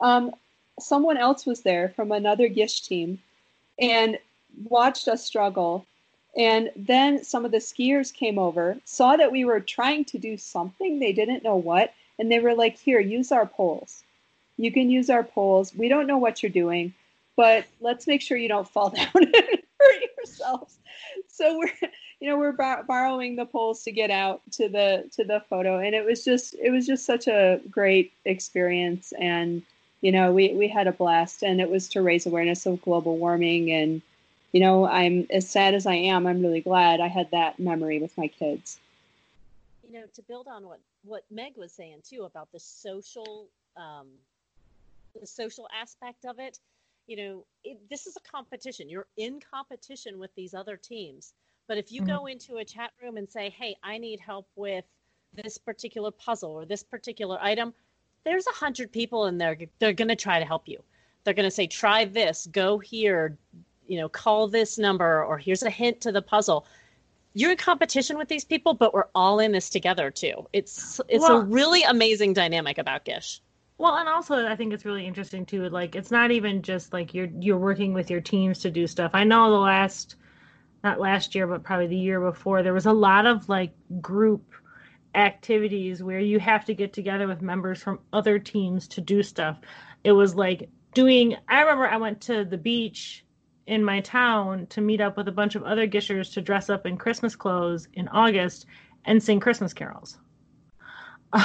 Um, 0.00 0.32
someone 0.78 1.16
else 1.16 1.44
was 1.44 1.60
there 1.62 1.90
from 1.90 2.12
another 2.12 2.48
Gish 2.48 2.82
team 2.82 3.18
and 3.78 4.18
watched 4.64 5.08
us 5.08 5.24
struggle. 5.24 5.84
And 6.36 6.70
then 6.76 7.24
some 7.24 7.44
of 7.44 7.50
the 7.50 7.58
skiers 7.58 8.14
came 8.14 8.38
over, 8.38 8.76
saw 8.84 9.16
that 9.16 9.32
we 9.32 9.44
were 9.44 9.58
trying 9.58 10.04
to 10.06 10.18
do 10.18 10.36
something, 10.36 11.00
they 11.00 11.12
didn't 11.12 11.42
know 11.42 11.56
what, 11.56 11.92
and 12.20 12.30
they 12.30 12.38
were 12.38 12.54
like, 12.54 12.78
Here, 12.78 13.00
use 13.00 13.32
our 13.32 13.46
poles. 13.46 14.04
You 14.56 14.70
can 14.70 14.90
use 14.90 15.10
our 15.10 15.24
poles. 15.24 15.74
We 15.74 15.88
don't 15.88 16.06
know 16.06 16.18
what 16.18 16.42
you're 16.42 16.50
doing 16.50 16.94
but 17.40 17.64
let's 17.80 18.06
make 18.06 18.20
sure 18.20 18.36
you 18.36 18.48
don't 18.48 18.68
fall 18.68 18.90
down 18.94 19.08
and 19.14 19.34
hurt 19.34 20.02
yourselves. 20.18 20.76
So 21.26 21.56
we're, 21.56 21.72
you 22.20 22.28
know, 22.28 22.36
we're 22.36 22.52
borrowing 22.52 23.34
the 23.34 23.46
poles 23.46 23.82
to 23.84 23.92
get 23.92 24.10
out 24.10 24.42
to 24.52 24.68
the 24.68 25.08
to 25.12 25.24
the 25.24 25.42
photo, 25.48 25.78
and 25.78 25.94
it 25.94 26.04
was 26.04 26.22
just 26.22 26.54
it 26.62 26.70
was 26.70 26.86
just 26.86 27.06
such 27.06 27.28
a 27.28 27.58
great 27.70 28.12
experience, 28.26 29.14
and 29.18 29.62
you 30.02 30.12
know, 30.12 30.32
we 30.32 30.52
we 30.52 30.68
had 30.68 30.86
a 30.86 30.92
blast, 30.92 31.42
and 31.42 31.62
it 31.62 31.70
was 31.70 31.88
to 31.88 32.02
raise 32.02 32.26
awareness 32.26 32.66
of 32.66 32.82
global 32.82 33.16
warming, 33.16 33.72
and 33.72 34.02
you 34.52 34.60
know, 34.60 34.86
I'm 34.86 35.26
as 35.30 35.48
sad 35.48 35.72
as 35.72 35.86
I 35.86 35.94
am, 35.94 36.26
I'm 36.26 36.42
really 36.42 36.60
glad 36.60 37.00
I 37.00 37.08
had 37.08 37.30
that 37.30 37.58
memory 37.58 38.00
with 38.00 38.18
my 38.18 38.28
kids. 38.28 38.78
You 39.88 40.00
know, 40.00 40.04
to 40.12 40.22
build 40.24 40.46
on 40.46 40.66
what 40.66 40.80
what 41.04 41.24
Meg 41.30 41.56
was 41.56 41.72
saying 41.72 42.02
too 42.06 42.24
about 42.24 42.52
the 42.52 42.60
social 42.60 43.46
um, 43.78 44.08
the 45.18 45.26
social 45.26 45.66
aspect 45.74 46.26
of 46.26 46.38
it 46.38 46.58
you 47.10 47.16
know, 47.16 47.44
it, 47.64 47.76
this 47.90 48.06
is 48.06 48.16
a 48.16 48.20
competition. 48.20 48.88
You're 48.88 49.08
in 49.16 49.40
competition 49.40 50.20
with 50.20 50.30
these 50.36 50.54
other 50.54 50.76
teams. 50.76 51.34
But 51.66 51.76
if 51.76 51.90
you 51.90 52.02
mm-hmm. 52.02 52.16
go 52.16 52.26
into 52.26 52.58
a 52.58 52.64
chat 52.64 52.92
room 53.02 53.16
and 53.16 53.28
say, 53.28 53.50
hey, 53.50 53.74
I 53.82 53.98
need 53.98 54.20
help 54.20 54.46
with 54.54 54.84
this 55.34 55.58
particular 55.58 56.12
puzzle 56.12 56.52
or 56.52 56.64
this 56.64 56.84
particular 56.84 57.36
item, 57.42 57.74
there's 58.22 58.46
a 58.46 58.52
hundred 58.52 58.92
people 58.92 59.26
in 59.26 59.38
there. 59.38 59.58
They're 59.80 59.92
going 59.92 60.06
to 60.06 60.14
try 60.14 60.38
to 60.38 60.44
help 60.44 60.68
you. 60.68 60.80
They're 61.24 61.34
going 61.34 61.48
to 61.48 61.50
say, 61.50 61.66
try 61.66 62.04
this, 62.04 62.46
go 62.52 62.78
here, 62.78 63.36
you 63.88 63.98
know, 63.98 64.08
call 64.08 64.46
this 64.46 64.78
number, 64.78 65.24
or 65.24 65.36
here's 65.36 65.64
a 65.64 65.70
hint 65.70 66.00
to 66.02 66.12
the 66.12 66.22
puzzle. 66.22 66.64
You're 67.34 67.50
in 67.50 67.56
competition 67.56 68.18
with 68.18 68.28
these 68.28 68.44
people, 68.44 68.72
but 68.72 68.94
we're 68.94 69.08
all 69.16 69.40
in 69.40 69.50
this 69.50 69.68
together 69.68 70.12
too. 70.12 70.46
It's 70.52 71.00
it's 71.08 71.22
well, 71.22 71.40
a 71.40 71.44
really 71.44 71.82
amazing 71.82 72.34
dynamic 72.34 72.78
about 72.78 73.04
Gish. 73.04 73.40
Well, 73.80 73.96
and 73.96 74.10
also 74.10 74.46
I 74.46 74.56
think 74.56 74.74
it's 74.74 74.84
really 74.84 75.06
interesting 75.06 75.46
too. 75.46 75.66
Like 75.70 75.94
it's 75.96 76.10
not 76.10 76.30
even 76.30 76.60
just 76.60 76.92
like 76.92 77.14
you're 77.14 77.30
you're 77.40 77.56
working 77.56 77.94
with 77.94 78.10
your 78.10 78.20
teams 78.20 78.58
to 78.58 78.70
do 78.70 78.86
stuff. 78.86 79.12
I 79.14 79.24
know 79.24 79.50
the 79.50 79.56
last 79.56 80.16
not 80.84 81.00
last 81.00 81.34
year, 81.34 81.46
but 81.46 81.62
probably 81.62 81.86
the 81.86 81.96
year 81.96 82.20
before, 82.20 82.62
there 82.62 82.74
was 82.74 82.84
a 82.84 82.92
lot 82.92 83.24
of 83.24 83.48
like 83.48 83.72
group 84.02 84.52
activities 85.14 86.02
where 86.02 86.20
you 86.20 86.38
have 86.38 86.66
to 86.66 86.74
get 86.74 86.92
together 86.92 87.26
with 87.26 87.40
members 87.40 87.82
from 87.82 88.00
other 88.12 88.38
teams 88.38 88.86
to 88.88 89.00
do 89.00 89.22
stuff. 89.22 89.58
It 90.04 90.12
was 90.12 90.34
like 90.34 90.68
doing 90.92 91.38
I 91.48 91.62
remember 91.62 91.88
I 91.88 91.96
went 91.96 92.20
to 92.22 92.44
the 92.44 92.58
beach 92.58 93.24
in 93.66 93.82
my 93.82 94.00
town 94.00 94.66
to 94.66 94.82
meet 94.82 95.00
up 95.00 95.16
with 95.16 95.28
a 95.28 95.32
bunch 95.32 95.54
of 95.54 95.62
other 95.62 95.88
gishers 95.88 96.34
to 96.34 96.42
dress 96.42 96.68
up 96.68 96.84
in 96.84 96.98
Christmas 96.98 97.34
clothes 97.34 97.88
in 97.94 98.08
August 98.08 98.66
and 99.06 99.22
sing 99.22 99.40
Christmas 99.40 99.72
carols. 99.72 100.18
Um, 101.32 101.42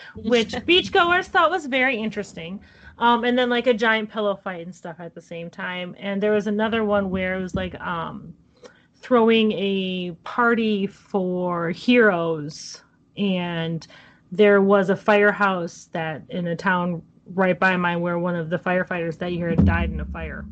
which 0.16 0.52
beachgoers 0.66 1.26
thought 1.26 1.50
was 1.50 1.66
very 1.66 1.96
interesting. 1.96 2.60
Um, 2.98 3.24
and 3.24 3.38
then 3.38 3.50
like 3.50 3.66
a 3.66 3.74
giant 3.74 4.10
pillow 4.10 4.36
fight 4.36 4.64
and 4.64 4.74
stuff 4.74 4.96
at 5.00 5.14
the 5.14 5.20
same 5.20 5.50
time. 5.50 5.94
And 5.98 6.22
there 6.22 6.32
was 6.32 6.46
another 6.46 6.84
one 6.84 7.10
where 7.10 7.38
it 7.38 7.42
was 7.42 7.54
like 7.54 7.78
um, 7.80 8.34
throwing 9.00 9.52
a 9.52 10.12
party 10.24 10.86
for 10.86 11.70
heroes, 11.70 12.82
and 13.16 13.86
there 14.32 14.62
was 14.62 14.90
a 14.90 14.96
firehouse 14.96 15.88
that 15.92 16.22
in 16.30 16.46
a 16.48 16.56
town 16.56 17.02
right 17.34 17.58
by 17.58 17.76
mine 17.76 18.00
where 18.00 18.18
one 18.18 18.36
of 18.36 18.50
the 18.50 18.58
firefighters 18.58 19.18
that 19.18 19.32
year 19.32 19.50
had 19.50 19.64
died 19.64 19.90
in 19.90 20.00
a 20.00 20.04
fire. 20.06 20.44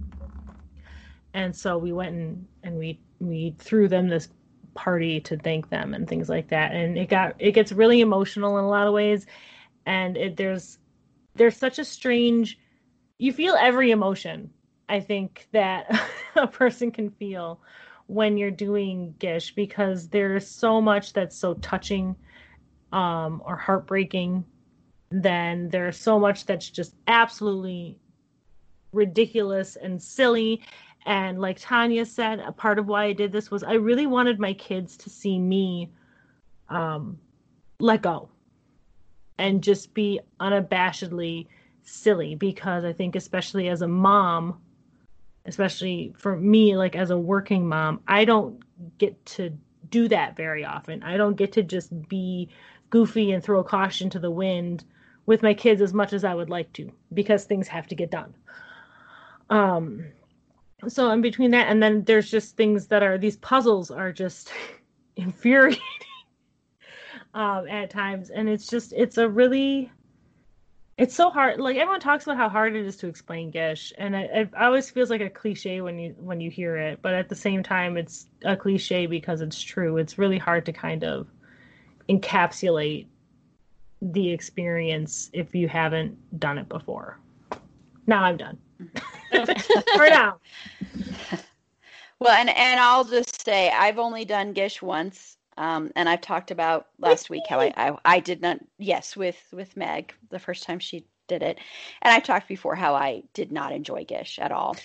And 1.33 1.55
so 1.55 1.79
we 1.79 1.93
went 1.93 2.15
and, 2.15 2.47
and 2.63 2.79
we 2.79 3.01
we 3.21 3.55
threw 3.59 3.89
them 3.89 4.09
this 4.09 4.29
party 4.75 5.21
to 5.21 5.37
thank 5.37 5.71
them 5.71 5.95
and 5.95 6.09
things 6.09 6.29
like 6.29 6.49
that. 6.49 6.73
And 6.73 6.99
it 6.99 7.09
got 7.09 7.35
it 7.39 7.53
gets 7.53 7.73
really 7.73 8.01
emotional 8.01 8.59
in 8.59 8.65
a 8.65 8.69
lot 8.69 8.87
of 8.87 8.93
ways. 8.93 9.27
And 9.87 10.17
it, 10.17 10.37
there's 10.37 10.79
there's 11.35 11.57
such 11.57 11.79
a 11.79 11.85
strange 11.85 12.59
you 13.19 13.33
feel 13.33 13.55
every 13.55 13.91
emotion 13.91 14.51
I 14.89 15.01
think 15.01 15.49
that 15.53 15.91
a 16.37 16.47
person 16.47 16.91
can 16.91 17.11
feel 17.11 17.61
when 18.07 18.37
you're 18.37 18.51
doing 18.51 19.15
Gish 19.19 19.55
because 19.55 20.09
there's 20.09 20.49
so 20.49 20.81
much 20.81 21.13
that's 21.13 21.37
so 21.37 21.55
touching 21.55 22.17
um, 22.93 23.43
or 23.45 23.57
heartbreaking. 23.57 24.45
Then 25.11 25.69
there's 25.69 25.97
so 25.97 26.19
much 26.19 26.45
that's 26.45 26.69
just 26.69 26.95
absolutely 27.07 27.99
ridiculous 28.93 29.77
and 29.77 30.03
silly. 30.03 30.63
And 31.07 31.41
like 31.41 31.59
Tanya 31.61 32.07
said, 32.07 32.41
a 32.41 32.53
part 32.53 32.79
of 32.79 32.87
why 32.87 33.05
I 33.05 33.13
did 33.13 33.31
this 33.33 33.51
was 33.51 33.63
I 33.63 33.75
really 33.75 34.07
wanted 34.07 34.41
my 34.41 34.55
kids 34.55 34.97
to 34.99 35.11
see 35.11 35.39
me 35.39 35.91
um, 36.69 37.19
let 37.79 38.03
go 38.03 38.31
and 39.39 39.63
just 39.63 39.93
be 39.93 40.21
unabashedly 40.41 41.47
silly 41.83 42.35
because 42.35 42.85
I 42.85 42.93
think, 42.93 43.17
especially 43.17 43.69
as 43.69 43.83
a 43.83 43.89
mom, 43.89 44.61
especially 45.45 46.15
for 46.17 46.37
me, 46.37 46.77
like 46.77 46.97
as 46.97 47.11
a 47.11 47.19
working 47.19 47.69
mom, 47.69 48.01
I 48.09 48.25
don't 48.25 48.63
get 48.99 49.25
to 49.27 49.53
do 49.91 50.09
that 50.09 50.37
very 50.37 50.65
often. 50.65 51.03
I 51.03 51.17
don't 51.17 51.37
get 51.37 51.53
to 51.53 51.63
just 51.63 52.09
be 52.09 52.49
goofy 52.91 53.33
and 53.33 53.43
throw 53.43 53.63
caution 53.63 54.09
to 54.11 54.19
the 54.19 54.31
wind 54.31 54.85
with 55.27 55.43
my 55.43 55.55
kids 55.55 55.81
as 55.81 55.93
much 55.93 56.13
as 56.13 56.25
I 56.25 56.35
would 56.35 56.51
like 56.51 56.73
to 56.75 56.91
because 57.13 57.45
things 57.45 57.69
have 57.69 57.87
to 57.89 57.95
get 57.95 58.11
done. 58.11 58.35
Um, 59.51 60.07
so 60.89 61.11
in 61.11 61.21
between 61.21 61.51
that 61.51 61.69
and 61.69 61.83
then 61.83 62.05
there's 62.05 62.31
just 62.31 62.57
things 62.57 62.87
that 62.89 63.03
are 63.03 63.19
these 63.19 63.37
puzzles 63.37 63.91
are 63.91 64.13
just 64.13 64.53
infuriating 65.17 65.81
um, 67.35 67.67
at 67.69 67.91
times, 67.91 68.31
and 68.31 68.49
it's 68.49 68.67
just 68.67 68.93
it's 68.93 69.19
a 69.19 69.29
really 69.29 69.91
it's 70.97 71.15
so 71.15 71.29
hard 71.29 71.59
like 71.59 71.77
everyone 71.77 71.99
talks 71.99 72.25
about 72.25 72.37
how 72.37 72.49
hard 72.49 72.77
it 72.77 72.87
is 72.87 72.97
to 72.97 73.09
explain 73.09 73.51
gish. 73.51 73.93
And 73.99 74.15
it, 74.15 74.31
it, 74.33 74.51
always 74.55 74.89
feels 74.91 75.11
like 75.11 75.21
a 75.21 75.31
cliche 75.31 75.81
when 75.81 75.99
you 75.99 76.15
when 76.19 76.41
you 76.41 76.51
hear 76.51 76.77
it. 76.77 77.01
But 77.03 77.15
at 77.15 77.29
the 77.29 77.35
same 77.35 77.63
time 77.63 77.97
it's 77.97 78.27
a 78.45 78.57
cliche 78.57 79.07
because 79.07 79.41
it's 79.41 79.61
true. 79.61 79.97
It's 79.97 80.19
really 80.19 80.39
hard 80.39 80.65
to 80.67 80.73
kind 80.73 81.03
of 81.03 81.27
encapsulate 82.09 83.07
the 84.01 84.31
experience 84.31 85.31
if 85.33 85.55
you 85.55 85.67
haven't 85.67 86.17
done 86.39 86.59
it 86.59 86.69
before. 86.69 87.19
Now 88.07 88.23
i'm 88.23 88.37
done 88.37 88.59
for 89.97 90.09
now 90.09 90.39
well 92.19 92.37
and 92.37 92.51
and 92.51 92.81
i'll 92.81 93.05
just 93.05 93.45
say 93.45 93.71
i've 93.71 93.99
only 93.99 94.25
done 94.25 94.53
gish 94.53 94.81
once 94.81 95.37
um, 95.57 95.93
and 95.95 96.09
I've 96.09 96.21
talked 96.21 96.51
about 96.51 96.87
last 96.99 97.31
week 97.31 97.45
how 97.49 97.61
I, 97.61 97.73
I, 97.77 97.97
I 98.05 98.21
did 98.21 98.43
not 98.43 98.59
yes 98.79 99.17
with 99.17 99.41
with 99.53 99.77
Meg 99.77 100.13
the 100.31 100.39
first 100.39 100.65
time 100.65 100.79
she 100.79 101.07
did 101.29 101.43
it, 101.43 101.59
and 102.03 102.13
I 102.13 102.19
talked 102.19 102.49
before 102.49 102.75
how 102.75 102.95
I 102.95 103.23
did 103.35 103.53
not 103.53 103.73
enjoy 103.73 104.05
Gish 104.05 104.39
at 104.39 104.51
all. 104.51 104.77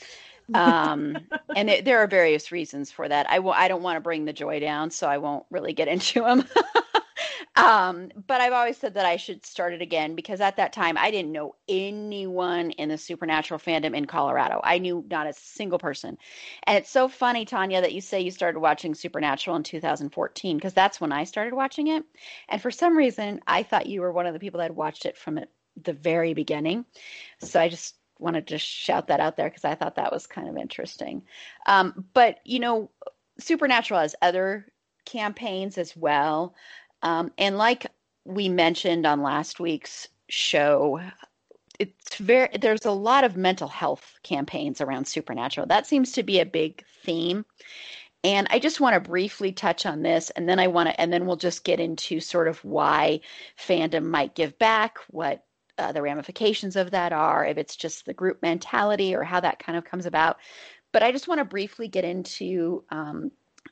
um, 0.54 1.18
and 1.56 1.70
it, 1.70 1.86
there 1.86 2.00
are 2.00 2.08
various 2.08 2.52
reasons 2.52 2.92
for 2.92 3.08
that. 3.08 3.30
I 3.30 3.36
w- 3.38 3.56
I 3.56 3.68
don't 3.68 3.82
want 3.82 3.98
to 3.98 4.02
bring 4.02 4.26
the 4.26 4.34
joy 4.34 4.60
down, 4.60 4.92
so 4.92 5.08
I 5.08 5.18
won't 5.18 5.46
really 5.50 5.74
get 5.74 5.88
into 5.88 6.22
them. 6.22 6.48
Um, 7.60 8.12
but 8.28 8.40
I've 8.40 8.54
always 8.54 8.78
said 8.78 8.94
that 8.94 9.06
I 9.06 9.18
should 9.18 9.46
start 9.46 9.74
it 9.74 9.82
again 9.82 10.16
because 10.16 10.40
at 10.40 10.56
that 10.58 10.72
time 10.72 10.98
I 10.98 11.12
didn't 11.12 11.34
know 11.34 11.56
anyone 11.68 12.72
in 12.72 12.90
the 12.90 12.98
supernatural 12.98 13.60
fandom 13.60 13.96
in 13.96 14.06
Colorado. 14.06 14.62
I 14.64 14.80
knew 14.80 15.06
not 15.10 15.28
a 15.28 15.34
single 15.34 15.80
person. 15.80 16.18
And 16.64 16.78
it's 16.78 16.90
so 16.90 17.10
funny, 17.10 17.44
Tanya, 17.46 17.82
that 17.82 17.94
you 17.94 18.02
say 18.02 18.22
you 18.22 18.32
started 18.32 18.60
watching 18.60 18.96
Supernatural 18.96 19.58
in 19.58 19.64
2014 19.64 20.58
because 20.58 20.74
that's 20.74 21.02
when 21.02 21.12
I 21.12 21.26
started 21.26 21.54
watching 21.54 21.88
it. 21.88 22.06
And 22.48 22.62
for 22.62 22.72
some 22.72 22.98
reason, 22.98 23.42
I 23.46 23.64
thought 23.64 23.88
you 23.88 24.02
were 24.02 24.12
one 24.12 24.26
of 24.26 24.34
the 24.34 24.40
people 24.40 24.60
that 24.60 24.66
had 24.66 24.76
watched 24.76 25.06
it 25.06 25.18
from 25.18 25.40
the 25.84 25.94
very 25.94 26.34
beginning. 26.34 26.86
So 27.40 27.60
I 27.60 27.68
just 27.70 27.96
wanted 28.20 28.48
to 28.48 28.58
shout 28.58 29.08
that 29.08 29.20
out 29.20 29.38
there 29.38 29.50
because 29.50 29.66
I 29.66 29.76
thought 29.76 29.96
that 29.96 30.12
was 30.12 30.28
kind 30.28 30.48
of 30.48 30.58
interesting. 30.58 31.24
Um, 31.66 32.06
but, 32.14 32.40
you 32.46 32.60
know, 32.60 32.90
Supernatural 33.40 34.02
has 34.02 34.16
other 34.22 34.72
campaigns 35.06 35.78
as 35.78 35.96
well. 35.96 36.54
Um, 37.02 37.32
and 37.38 37.58
like 37.58 37.88
we 38.26 38.50
mentioned 38.50 39.06
on 39.06 39.22
last 39.22 39.60
week's 39.60 40.08
show, 40.28 41.02
it's 41.80 42.18
very 42.18 42.50
there's 42.60 42.86
a 42.86 42.92
lot 42.92 43.24
of 43.24 43.38
mental 43.38 43.68
health 43.68 44.20
campaigns 44.24 44.82
around 44.82 45.06
supernatural. 45.06 45.68
That 45.68 45.88
seems 45.88 46.12
to 46.14 46.24
be 46.24 46.40
a 46.40 46.46
big 46.46 46.84
theme. 47.04 47.46
And 48.24 48.48
I 48.50 48.60
just 48.60 48.82
want 48.82 48.96
to 48.96 49.10
briefly 49.10 49.54
touch 49.54 49.86
on 49.86 50.02
this, 50.02 50.30
and 50.32 50.48
then 50.50 50.60
I 50.60 50.68
want 50.68 50.90
to, 50.90 51.00
and 51.00 51.12
then 51.12 51.26
we'll 51.26 51.38
just 51.38 51.64
get 51.64 51.80
into 51.80 52.20
sort 52.20 52.50
of 52.50 52.64
why 52.66 53.22
fandom 53.58 54.04
might 54.04 54.36
give 54.36 54.60
back, 54.60 54.98
what 55.10 55.46
uh, 55.78 55.94
the 55.94 56.02
ramifications 56.02 56.76
of 56.76 56.92
that 56.92 57.14
are, 57.14 57.46
if 57.46 57.58
it's 57.58 57.78
just 57.78 58.06
the 58.06 58.14
group 58.14 58.42
mentality 58.42 59.16
or 59.16 59.24
how 59.24 59.40
that 59.40 59.60
kind 59.60 59.78
of 59.78 59.86
comes 59.86 60.06
about. 60.06 60.38
But 60.92 61.02
I 61.02 61.14
just 61.14 61.30
want 61.30 61.40
to 61.40 61.46
briefly 61.46 61.88
get 61.88 62.04
into 62.04 62.84
um, 62.90 63.32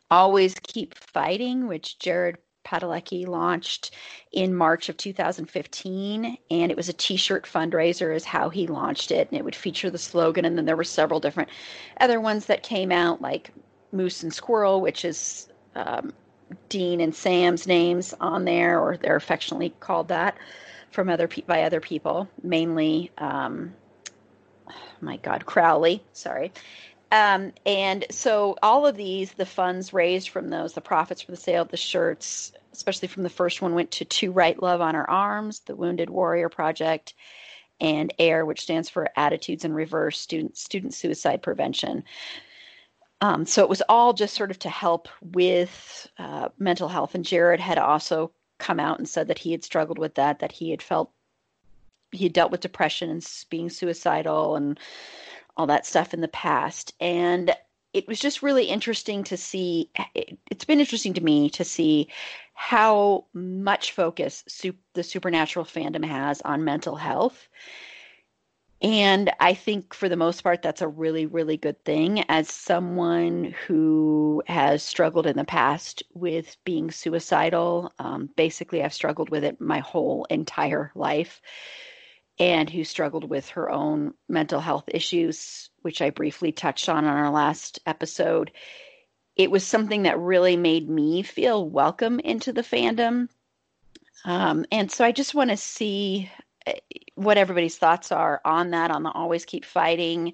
Always 0.10 0.56
Keep 0.64 0.98
Fighting, 0.98 1.68
which 1.68 2.00
Jared 2.00 2.38
Padalecki 2.68 3.26
launched 3.26 3.92
in 4.34 4.54
March 4.54 4.90
of 4.90 4.98
2015, 4.98 6.38
and 6.52 6.72
it 6.72 6.78
was 6.78 6.90
a 6.90 6.94
T-shirt 6.94 7.46
fundraiser, 7.46 8.14
is 8.14 8.26
how 8.26 8.50
he 8.50 8.68
launched 8.68 9.12
it, 9.12 9.30
and 9.30 9.40
it 9.40 9.46
would 9.46 9.56
feature 9.56 9.90
the 9.90 9.98
slogan. 9.98 10.44
And 10.44 10.58
then 10.58 10.66
there 10.66 10.76
were 10.76 10.84
several 10.84 11.20
different 11.20 11.50
other 12.02 12.20
ones 12.20 12.46
that 12.48 12.64
came 12.64 12.92
out, 12.92 13.22
like 13.22 13.52
Moose 13.94 14.24
and 14.24 14.34
Squirrel, 14.34 14.82
which 14.82 15.06
is 15.06 15.48
um, 15.76 16.12
Dean 16.70 17.00
and 17.00 17.16
Sam's 17.16 17.68
names 17.68 18.14
on 18.20 18.44
there, 18.44 18.80
or 18.80 18.98
they're 18.98 19.16
affectionately 19.16 19.74
called 19.80 20.10
that 20.10 20.38
from 20.92 21.10
other 21.10 21.28
pe- 21.28 21.44
by 21.44 21.64
other 21.64 21.80
people, 21.80 22.28
mainly. 22.44 23.12
Um, 23.18 23.74
oh 24.70 24.74
my 25.02 25.18
God, 25.18 25.46
Crowley. 25.46 26.04
Sorry, 26.14 26.52
um, 27.12 27.54
and 27.66 28.06
so 28.10 28.58
all 28.62 28.86
of 28.86 28.98
these, 28.98 29.32
the 29.34 29.46
funds 29.46 29.94
raised 29.94 30.30
from 30.30 30.50
those, 30.50 30.74
the 30.74 30.82
profits 30.82 31.22
from 31.22 31.36
the 31.36 31.42
sale 31.42 31.62
of 31.62 31.70
the 31.70 31.78
shirts, 31.78 32.52
especially 32.74 33.08
from 33.08 33.24
the 33.24 33.30
first 33.30 33.62
one, 33.62 33.74
went 33.74 33.92
to 33.92 34.06
To 34.06 34.32
Write 34.32 34.62
Love 34.62 34.82
on 34.82 34.96
Our 34.96 35.10
Arms, 35.10 35.62
the 35.62 35.76
Wounded 35.76 36.10
Warrior 36.10 36.50
Project, 36.50 37.14
and 37.80 38.14
AIR, 38.20 38.46
which 38.46 38.62
stands 38.62 38.90
for 38.90 39.10
Attitudes 39.16 39.64
in 39.64 39.74
Reverse 39.74 40.20
Student 40.20 40.58
Student 40.58 40.94
Suicide 40.94 41.42
Prevention. 41.42 42.04
Um, 43.22 43.46
so 43.46 43.64
it 43.64 43.70
was 43.70 43.82
all 43.90 44.14
just 44.14 44.36
sort 44.36 44.52
of 44.52 44.60
to 44.60 44.70
help 44.70 45.08
with 45.22 46.08
uh, 46.20 46.50
mental 46.60 46.88
health. 46.88 47.16
And 47.16 47.26
Jared 47.26 47.60
had 47.60 47.78
also 47.78 48.32
come 48.60 48.80
out 48.80 49.00
and 49.00 49.08
said 49.08 49.28
that 49.28 49.40
he 49.40 49.52
had 49.52 49.64
struggled 49.64 49.98
with 49.98 50.16
that, 50.16 50.40
that 50.40 50.52
he 50.52 50.72
had 50.72 50.82
felt 50.82 51.12
he 52.12 52.26
had 52.26 52.34
dealt 52.34 52.52
with 52.52 52.62
depression 52.62 53.10
and 53.10 53.28
being 53.50 53.70
suicidal 53.70 54.56
and 54.56 54.80
all 55.58 55.68
that 55.68 55.86
stuff 55.86 56.14
in 56.14 56.22
the 56.22 56.28
past. 56.30 56.94
And 57.00 57.54
it 57.94 58.08
was 58.08 58.20
just 58.20 58.44
really 58.44 58.66
interesting 58.66 59.24
to 59.26 59.38
see. 59.38 59.90
It's 60.50 60.66
been 60.66 60.80
interesting 60.80 61.14
to 61.16 61.24
me 61.24 61.50
to 61.52 61.64
see 61.64 62.10
how 62.54 63.26
much 63.34 63.92
focus 63.92 64.44
the 64.94 65.04
supernatural 65.04 65.66
fandom 65.66 66.06
has 66.06 66.42
on 66.42 66.64
mental 66.64 66.96
health. 66.96 67.48
And 68.80 69.32
I 69.40 69.56
think 69.56 69.96
for 69.96 70.08
the 70.08 70.16
most 70.16 70.44
part, 70.44 70.62
that's 70.62 70.84
a 70.84 70.88
really, 70.88 71.26
really 71.26 71.58
good 71.58 71.84
thing. 71.84 72.24
As 72.30 72.48
someone 72.48 73.56
who 73.66 74.44
has 74.46 74.84
struggled 74.84 75.26
in 75.26 75.36
the 75.36 75.44
past 75.44 76.04
with 76.14 76.56
being 76.64 76.92
suicidal, 76.92 77.92
um, 77.98 78.30
basically, 78.36 78.84
I've 78.84 78.94
struggled 78.94 79.32
with 79.32 79.44
it 79.44 79.60
my 79.60 79.80
whole 79.80 80.26
entire 80.30 80.92
life 80.94 81.42
and 82.40 82.70
who 82.70 82.84
struggled 82.84 83.30
with 83.30 83.50
her 83.50 83.70
own 83.70 84.14
mental 84.28 84.60
health 84.60 84.86
issues, 84.88 85.70
which 85.82 86.02
I 86.02 86.12
briefly 86.12 86.52
touched 86.52 86.90
on 86.90 87.06
on 87.06 87.18
our 87.18 87.32
last 87.32 87.80
episode. 87.86 88.52
It 89.36 89.52
was 89.52 89.66
something 89.66 90.04
that 90.04 90.20
really 90.20 90.58
made 90.58 90.90
me 90.90 91.24
feel 91.24 91.68
welcome 91.68 92.20
into 92.20 92.54
the 92.54 92.62
fandom. 92.62 93.30
Um, 94.26 94.66
and 94.72 94.92
so 94.92 95.06
I 95.06 95.12
just 95.12 95.36
want 95.36 95.52
to 95.52 95.58
see 95.58 96.30
eh, 96.66 96.80
what 97.16 97.38
everybody's 97.38 97.78
thoughts 97.78 98.12
are 98.12 98.42
on 98.46 98.72
that, 98.72 98.92
on 98.92 99.04
the 99.04 99.12
Always 99.12 99.46
Keep 99.46 99.66
Fighting 99.66 100.34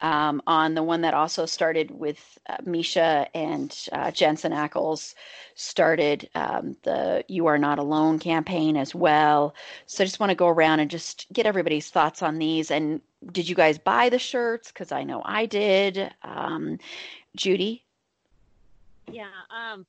um, 0.00 0.42
on 0.46 0.74
the 0.74 0.82
one 0.82 1.00
that 1.02 1.14
also 1.14 1.46
started 1.46 1.90
with 1.90 2.38
uh, 2.48 2.56
Misha 2.64 3.28
and 3.34 3.76
uh, 3.92 4.10
Jensen 4.10 4.52
Ackles 4.52 5.14
started 5.54 6.28
um, 6.34 6.76
the 6.82 7.24
You 7.28 7.46
Are 7.46 7.58
Not 7.58 7.78
Alone 7.78 8.18
campaign 8.18 8.76
as 8.76 8.94
well. 8.94 9.54
So 9.86 10.02
I 10.02 10.06
just 10.06 10.20
want 10.20 10.30
to 10.30 10.36
go 10.36 10.48
around 10.48 10.80
and 10.80 10.90
just 10.90 11.26
get 11.32 11.46
everybody's 11.46 11.90
thoughts 11.90 12.22
on 12.22 12.38
these. 12.38 12.70
And 12.70 13.00
did 13.32 13.48
you 13.48 13.54
guys 13.54 13.78
buy 13.78 14.08
the 14.08 14.18
shirts? 14.18 14.68
Because 14.70 14.92
I 14.92 15.02
know 15.02 15.22
I 15.24 15.46
did. 15.46 16.12
Um, 16.22 16.78
Judy? 17.34 17.84
Yeah, 19.10 19.28
um, 19.50 19.86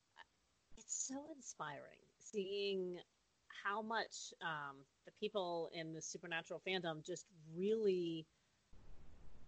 it's 0.77 1.07
so 1.07 1.15
inspiring 1.35 1.81
seeing 2.19 2.97
how 3.63 3.81
much 3.81 4.33
um, 4.41 4.77
the 5.05 5.11
people 5.19 5.69
in 5.73 5.93
the 5.93 6.01
supernatural 6.01 6.61
fandom 6.65 7.03
just 7.05 7.25
really 7.55 8.25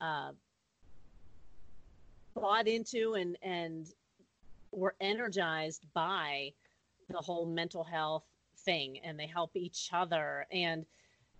uh, 0.01 0.31
bought 2.41 2.67
into 2.67 3.15
and 3.15 3.37
and 3.41 3.87
were 4.71 4.95
energized 5.01 5.85
by 5.93 6.53
the 7.09 7.17
whole 7.17 7.45
mental 7.45 7.83
health 7.83 8.23
thing, 8.57 8.99
and 9.03 9.19
they 9.19 9.25
help 9.25 9.55
each 9.55 9.89
other. 9.93 10.45
And 10.51 10.85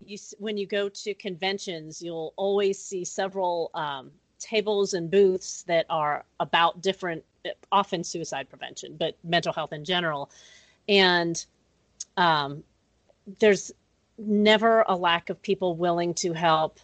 you, 0.04 0.18
when 0.40 0.58
you 0.58 0.66
go 0.66 0.90
to 0.90 1.14
conventions, 1.14 2.02
you'll 2.02 2.34
always 2.38 2.84
see 2.84 3.06
several 3.06 3.70
um, 3.74 4.12
tables 4.40 4.94
and 4.94 5.12
booths 5.12 5.64
that 5.64 5.86
are 5.90 6.24
about 6.40 6.82
different, 6.82 7.24
often 7.72 8.04
suicide 8.04 8.50
prevention, 8.50 8.96
but 8.98 9.16
mental 9.24 9.54
health 9.54 9.74
in 9.74 9.86
general. 9.86 10.32
And 10.88 11.46
um, 12.18 12.64
there's 13.40 13.72
never 14.18 14.84
a 14.88 14.96
lack 14.96 15.30
of 15.30 15.42
people 15.42 15.76
willing 15.76 16.14
to 16.16 16.34
help 16.34 16.80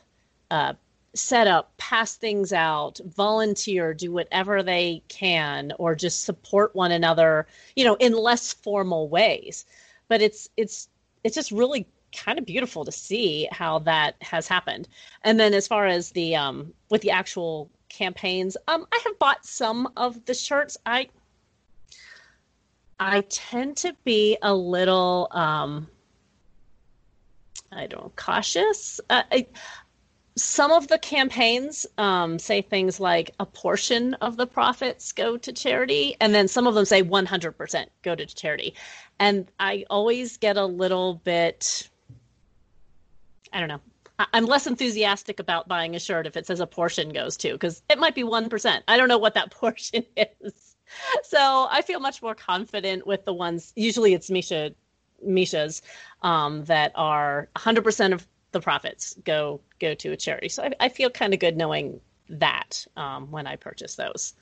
uh, 0.52 0.74
set 1.16 1.48
up, 1.48 1.76
pass 1.78 2.16
things 2.16 2.54
out, 2.54 3.00
volunteer, 3.06 3.94
do 3.94 4.12
whatever 4.12 4.62
they 4.62 5.02
can, 5.08 5.74
or 5.80 5.96
just 5.96 6.24
support 6.24 6.76
one 6.76 6.92
another, 6.92 7.48
you 7.76 7.86
know, 7.86 7.96
in 7.96 8.14
less 8.14 8.54
formal 8.54 9.10
ways. 9.10 9.66
But 10.08 10.22
it's 10.22 10.50
it's 10.58 10.88
it's 11.24 11.36
just 11.36 11.52
really 11.52 11.88
kind 12.16 12.40
of 12.40 12.46
beautiful 12.46 12.86
to 12.86 12.92
see 12.92 13.48
how 13.52 13.80
that 13.80 14.16
has 14.22 14.48
happened. 14.48 14.88
And 15.24 15.40
then 15.40 15.54
as 15.54 15.68
far 15.68 15.88
as 15.88 16.12
the 16.12 16.36
um 16.36 16.74
with 16.90 17.02
the 17.02 17.12
actual 17.12 17.70
campaigns, 17.90 18.58
um 18.68 18.86
I 18.92 19.02
have 19.06 19.20
bought 19.20 19.46
some 19.46 19.92
of 19.98 20.26
the 20.26 20.34
shirts. 20.34 20.78
I 20.86 21.10
I 23.00 23.22
tend 23.22 23.78
to 23.78 23.96
be 24.04 24.38
a 24.42 24.54
little 24.54 25.28
um 25.32 25.88
I 27.72 27.88
don't 27.88 28.04
know, 28.04 28.12
cautious. 28.16 29.02
Uh, 29.10 29.24
I, 29.32 29.48
some 30.38 30.72
of 30.72 30.88
the 30.90 30.98
campaigns 30.98 31.86
um, 31.98 32.38
say 32.40 32.62
things 32.62 33.00
like 33.00 33.32
a 33.40 33.46
portion 33.46 34.16
of 34.16 34.36
the 34.36 34.46
profits 34.46 35.12
go 35.14 35.38
to 35.38 35.54
charity, 35.54 36.18
and 36.20 36.36
then 36.36 36.48
some 36.48 36.68
of 36.68 36.76
them 36.76 36.86
say 36.86 37.02
100% 37.02 37.86
go 38.02 38.16
to 38.16 38.26
charity. 38.26 38.74
And 39.20 39.50
I 39.60 39.86
always 39.90 40.38
get 40.38 40.58
a 40.58 40.66
little 40.66 41.16
bit, 41.24 41.90
I 43.54 43.60
don't 43.60 43.70
know. 43.70 43.82
I'm 44.34 44.46
less 44.46 44.66
enthusiastic 44.66 45.40
about 45.40 45.68
buying 45.68 45.96
a 45.96 46.00
shirt 46.00 46.26
if 46.28 46.38
it 46.38 46.48
says 46.48 46.62
a 46.62 46.68
portion 46.68 47.12
goes 47.12 47.36
to, 47.38 47.52
because 47.54 47.82
it 47.90 48.00
might 48.00 48.16
be 48.16 48.24
1%. 48.24 48.82
I 48.88 48.98
don't 48.98 49.10
know 49.10 49.18
what 49.18 49.34
that 49.36 49.52
portion 49.52 50.06
is. 50.18 50.76
So 51.24 51.68
I 51.70 51.82
feel 51.82 52.00
much 52.00 52.22
more 52.22 52.36
confident 52.36 53.08
with 53.08 53.26
the 53.26 53.34
ones, 53.34 53.74
usually 53.76 54.14
it's 54.14 54.30
Misha 54.30 54.74
Misha's 55.24 55.82
um, 56.22 56.66
that 56.66 56.92
are 56.96 57.50
100% 57.56 58.14
of 58.14 58.28
the 58.56 58.62
profits 58.62 59.16
go 59.26 59.60
go 59.80 59.94
to 59.94 60.14
a 60.14 60.18
charity. 60.18 60.48
So 60.48 60.64
I, 60.64 60.72
I 60.80 60.90
feel 60.90 61.10
kind 61.10 61.34
of 61.34 61.42
good 61.42 61.58
knowing 61.58 62.00
that 62.30 62.88
um, 62.96 63.30
when 63.30 63.46
I 63.48 63.58
purchase 63.58 63.96
those. 63.96 64.34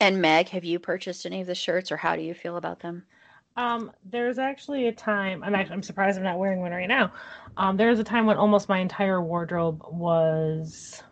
And 0.00 0.20
Meg, 0.20 0.48
have 0.48 0.64
you 0.64 0.80
purchased 0.80 1.24
any 1.24 1.40
of 1.40 1.46
the 1.46 1.54
shirts, 1.54 1.92
or 1.92 1.96
how 1.96 2.16
do 2.16 2.22
you 2.22 2.34
feel 2.34 2.56
about 2.56 2.80
them? 2.80 3.04
Um, 3.56 3.92
there's 4.04 4.38
actually 4.38 4.88
a 4.88 4.92
time. 4.92 5.44
I'm 5.44 5.54
actually, 5.54 5.74
I'm 5.74 5.82
surprised 5.82 6.18
I'm 6.18 6.24
not 6.24 6.38
wearing 6.38 6.60
one 6.60 6.72
right 6.72 6.88
now. 6.88 7.12
Um, 7.56 7.76
there 7.76 7.88
was 7.88 8.00
a 8.00 8.04
time 8.04 8.26
when 8.26 8.36
almost 8.36 8.68
my 8.68 8.78
entire 8.78 9.22
wardrobe 9.22 9.84
was 9.88 11.02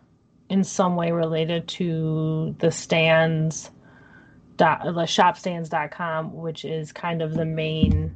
in 0.49 0.63
some 0.63 0.95
way 0.95 1.11
related 1.11 1.67
to 1.67 2.55
the 2.59 2.71
stands 2.71 3.71
dot 4.55 4.83
the 4.83 4.91
shopstands.com 4.91 6.33
which 6.33 6.65
is 6.65 6.91
kind 6.91 7.21
of 7.21 7.33
the 7.33 7.45
main 7.45 8.15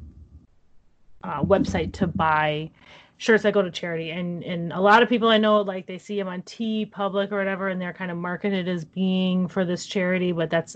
uh, 1.24 1.44
website 1.44 1.94
to 1.94 2.08
buy 2.08 2.70
shirts 3.18 3.44
that 3.44 3.54
go 3.54 3.62
to 3.62 3.70
charity 3.70 4.10
and 4.10 4.44
and 4.44 4.74
a 4.74 4.80
lot 4.80 5.04
of 5.04 5.10
people 5.10 5.28
i 5.28 5.38
know 5.38 5.62
like 5.62 5.86
they 5.86 6.00
see 6.00 6.18
them 6.18 6.28
on 6.28 6.42
TeePublic 6.42 7.32
or 7.32 7.38
whatever 7.38 7.68
and 7.68 7.80
they're 7.80 7.94
kind 7.94 8.10
of 8.10 8.18
marketed 8.18 8.68
as 8.68 8.84
being 8.84 9.48
for 9.48 9.64
this 9.64 9.86
charity 9.86 10.32
but 10.32 10.50
that's 10.50 10.76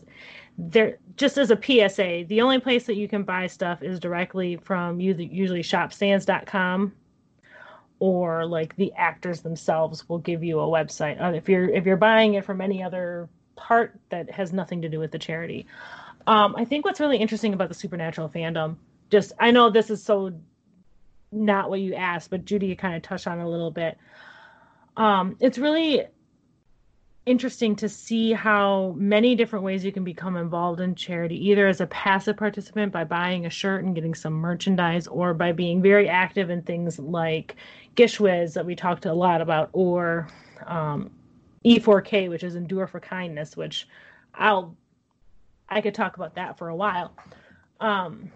they're 0.60 1.00
just 1.18 1.40
as 1.40 1.50
a 1.50 1.56
psa 1.90 2.24
the 2.28 2.42
only 2.42 2.60
place 2.60 2.86
that 2.86 2.96
you 2.96 3.08
can 3.08 3.24
buy 3.24 3.48
stuff 3.48 3.82
is 3.82 4.00
directly 4.00 4.58
from 4.58 5.00
usually 5.00 5.64
shopstands.com 5.64 6.94
or 7.98 8.46
like 8.46 8.76
the 8.76 8.94
actors 8.94 9.42
themselves 9.42 10.08
will 10.08 10.20
give 10.20 10.44
you 10.44 10.60
a 10.60 10.68
website 10.68 11.20
uh, 11.20 11.34
if 11.34 11.50
you're 11.50 11.68
if 11.70 11.84
you're 11.84 11.98
buying 11.98 12.36
it 12.36 12.46
from 12.46 12.62
any 12.62 12.84
other 12.84 13.28
part 13.56 14.00
that 14.10 14.30
has 14.30 14.54
nothing 14.54 14.82
to 14.82 14.90
do 14.90 15.00
with 15.00 15.12
the 15.12 15.20
charity. 15.20 15.66
Um, 16.28 16.56
I 16.58 16.66
think 16.66 16.86
what's 16.86 17.00
really 17.00 17.18
interesting 17.18 17.54
about 17.54 17.70
the 17.70 17.76
supernatural 17.76 18.30
fandom, 18.30 18.78
just 19.10 19.34
I 19.40 19.52
know 19.52 19.70
this 19.70 19.90
is 19.90 20.04
so 20.04 20.34
not 21.32 21.70
what 21.70 21.80
you 21.80 21.94
asked, 21.94 22.30
but 22.30 22.46
Judy 22.46 22.76
kind 22.76 22.96
of 22.96 23.02
touched 23.02 23.28
on 23.28 23.40
a 23.40 23.50
little 23.50 23.72
bit. 23.72 23.98
Um, 24.98 25.36
it's 25.40 25.58
really 25.58 26.06
interesting 27.26 27.76
to 27.76 27.90
see 27.90 28.34
how 28.34 28.94
many 28.98 29.36
different 29.36 29.66
ways 29.66 29.84
you 29.84 29.92
can 29.92 30.04
become 30.04 30.38
involved 30.38 30.80
in 30.80 30.94
charity, 30.94 31.50
either 31.50 31.68
as 31.68 31.82
a 31.82 31.88
passive 31.88 32.38
participant 32.38 32.92
by 32.92 33.04
buying 33.04 33.46
a 33.46 33.50
shirt 33.50 33.84
and 33.84 33.96
getting 33.96 34.14
some 34.14 34.34
merchandise, 34.34 35.08
or 35.08 35.34
by 35.34 35.52
being 35.52 35.82
very 35.82 36.08
active 36.08 36.50
in 36.50 36.62
things 36.62 37.00
like 37.00 37.56
GISHWHES 37.96 38.54
that 38.54 38.66
we 38.66 38.76
talked 38.76 39.06
a 39.06 39.14
lot 39.14 39.42
about, 39.42 39.70
or 39.74 40.28
um, 40.68 41.12
E4K, 41.66 42.30
which 42.30 42.44
is 42.44 42.56
Endure 42.56 42.88
for 42.88 43.00
Kindness, 43.00 43.58
which 43.58 43.88
I'll 44.36 44.76
I 45.68 45.82
could 45.82 45.96
talk 45.96 46.16
about 46.16 46.36
that 46.36 46.60
for 46.60 46.70
a 46.70 46.76
while. 46.76 47.16
Um, 47.80 48.32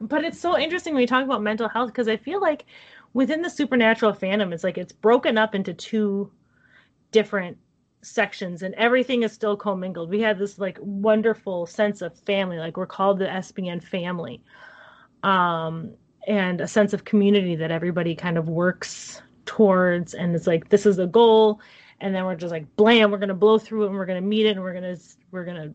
but 0.00 0.24
it's 0.24 0.40
so 0.40 0.58
interesting 0.58 0.94
when 0.94 1.00
you 1.00 1.06
talk 1.06 1.24
about 1.24 1.42
mental 1.42 1.68
health 1.68 1.88
because 1.88 2.08
I 2.08 2.16
feel 2.16 2.40
like 2.40 2.66
within 3.14 3.42
the 3.42 3.50
supernatural 3.50 4.12
fandom, 4.12 4.52
it's 4.52 4.64
like 4.64 4.78
it's 4.78 4.92
broken 4.92 5.38
up 5.38 5.54
into 5.54 5.74
two 5.74 6.30
different 7.10 7.56
sections 8.02 8.62
and 8.62 8.74
everything 8.74 9.22
is 9.22 9.32
still 9.32 9.56
commingled. 9.56 10.10
We 10.10 10.20
have 10.20 10.38
this 10.38 10.58
like 10.58 10.78
wonderful 10.80 11.66
sense 11.66 12.02
of 12.02 12.16
family, 12.20 12.58
like 12.58 12.76
we're 12.76 12.86
called 12.86 13.18
the 13.18 13.26
SPN 13.26 13.82
family. 13.82 14.42
Um, 15.22 15.94
and 16.28 16.60
a 16.60 16.68
sense 16.68 16.92
of 16.92 17.04
community 17.04 17.56
that 17.56 17.70
everybody 17.70 18.14
kind 18.14 18.36
of 18.36 18.48
works 18.48 19.22
towards 19.46 20.12
and 20.12 20.36
it's 20.36 20.46
like 20.46 20.68
this 20.68 20.84
is 20.84 20.98
a 20.98 21.06
goal 21.06 21.58
and 22.00 22.14
then 22.14 22.24
we're 22.26 22.36
just 22.36 22.52
like 22.52 22.76
blam 22.76 23.10
we're 23.10 23.18
going 23.18 23.30
to 23.30 23.34
blow 23.34 23.58
through 23.58 23.84
it 23.84 23.86
and 23.86 23.96
we're 23.96 24.04
going 24.04 24.22
to 24.22 24.28
meet 24.28 24.44
it 24.44 24.50
and 24.50 24.60
we're 24.60 24.74
going 24.74 24.94
to 24.96 25.02
we're 25.30 25.44
going 25.44 25.56
to 25.56 25.74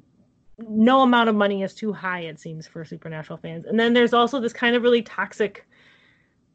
no 0.57 1.01
amount 1.01 1.29
of 1.29 1.35
money 1.35 1.63
is 1.63 1.73
too 1.73 1.91
high 1.91 2.21
it 2.21 2.39
seems 2.39 2.67
for 2.67 2.85
supernatural 2.85 3.37
fans. 3.37 3.65
And 3.65 3.79
then 3.79 3.93
there's 3.93 4.13
also 4.13 4.39
this 4.39 4.53
kind 4.53 4.75
of 4.75 4.83
really 4.83 5.01
toxic 5.01 5.67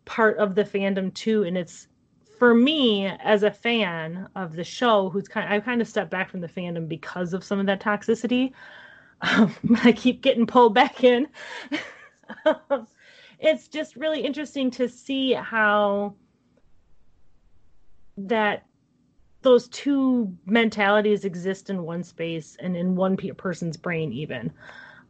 part 0.05 0.39
of 0.39 0.55
the 0.55 0.65
fandom 0.65 1.13
too 1.13 1.43
and 1.45 1.59
it's 1.59 1.89
for 2.39 2.55
me 2.55 3.07
as 3.07 3.43
a 3.43 3.51
fan 3.51 4.29
of 4.37 4.55
the 4.55 4.65
show 4.65 5.11
who's 5.11 5.27
kind 5.29 5.47
of, 5.47 5.53
I've 5.53 5.65
kind 5.65 5.81
of 5.81 5.89
stepped 5.89 6.11
back 6.11 6.31
from 6.31 6.41
the 6.41 6.49
fandom 6.49 6.89
because 6.89 7.35
of 7.35 7.43
some 7.45 7.59
of 7.59 7.67
that 7.67 7.81
toxicity 7.81 8.53
um, 9.21 9.53
I 9.83 9.93
keep 9.93 10.23
getting 10.23 10.47
pulled 10.47 10.75
back 10.75 11.03
in. 11.03 11.27
It's 13.39 13.69
just 13.69 13.95
really 13.97 14.21
interesting 14.21 14.71
to 14.73 14.89
see 14.89 15.33
how 15.33 16.15
that 18.17 18.67
those 19.43 19.68
two 19.68 20.36
mentalities 20.47 21.24
exist 21.24 21.70
in 21.70 21.82
one 21.82 22.03
space 22.03 22.57
and 22.61 22.76
in 22.76 22.97
one 22.97 23.16
person's 23.16 23.76
brain 23.76 24.12
even. 24.12 24.53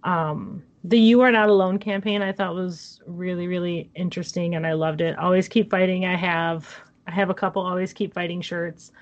Um, 0.04 0.62
the 0.84 0.98
you 0.98 1.20
are 1.22 1.32
not 1.32 1.48
alone 1.48 1.78
campaign 1.78 2.22
i 2.22 2.30
thought 2.30 2.54
was 2.54 3.00
really 3.04 3.48
really 3.48 3.90
interesting 3.96 4.54
and 4.54 4.66
i 4.66 4.72
loved 4.72 5.00
it. 5.00 5.18
Always 5.18 5.48
keep 5.48 5.70
fighting 5.70 6.04
i 6.04 6.16
have 6.16 6.72
i 7.06 7.10
have 7.10 7.30
a 7.30 7.34
couple 7.34 7.62
always 7.62 7.92
keep 7.92 8.14
fighting 8.14 8.40
shirts. 8.40 8.92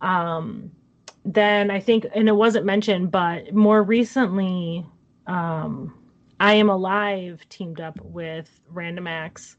Um, 0.00 0.70
then 1.24 1.70
i 1.70 1.80
think 1.80 2.06
and 2.14 2.28
it 2.28 2.36
wasn't 2.36 2.66
mentioned 2.66 3.10
but 3.10 3.54
more 3.54 3.82
recently 3.82 4.84
um, 5.26 5.94
i 6.40 6.54
am 6.54 6.68
alive 6.68 7.40
teamed 7.48 7.80
up 7.80 7.98
with 8.02 8.60
random 8.68 9.06
acts 9.06 9.56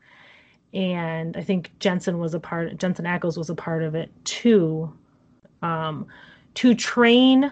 and 0.75 1.37
I 1.37 1.41
think 1.41 1.71
Jensen 1.79 2.19
was 2.19 2.33
a 2.33 2.39
part. 2.39 2.77
Jensen 2.77 3.05
Ackles 3.05 3.37
was 3.37 3.49
a 3.49 3.55
part 3.55 3.81
of 3.81 3.95
it 3.95 4.11
too, 4.25 4.93
um, 5.61 6.05
to 6.55 6.75
train 6.75 7.51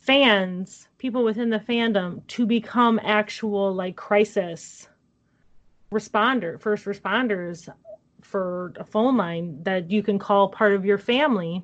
fans, 0.00 0.88
people 0.98 1.22
within 1.22 1.50
the 1.50 1.58
fandom, 1.60 2.26
to 2.28 2.46
become 2.46 2.98
actual 3.04 3.72
like 3.72 3.96
crisis 3.96 4.88
responder, 5.92 6.58
first 6.58 6.86
responders 6.86 7.68
for 8.22 8.72
a 8.76 8.84
phone 8.84 9.18
line 9.18 9.62
that 9.64 9.90
you 9.90 10.02
can 10.02 10.18
call 10.18 10.48
part 10.48 10.72
of 10.72 10.86
your 10.86 10.98
family, 10.98 11.62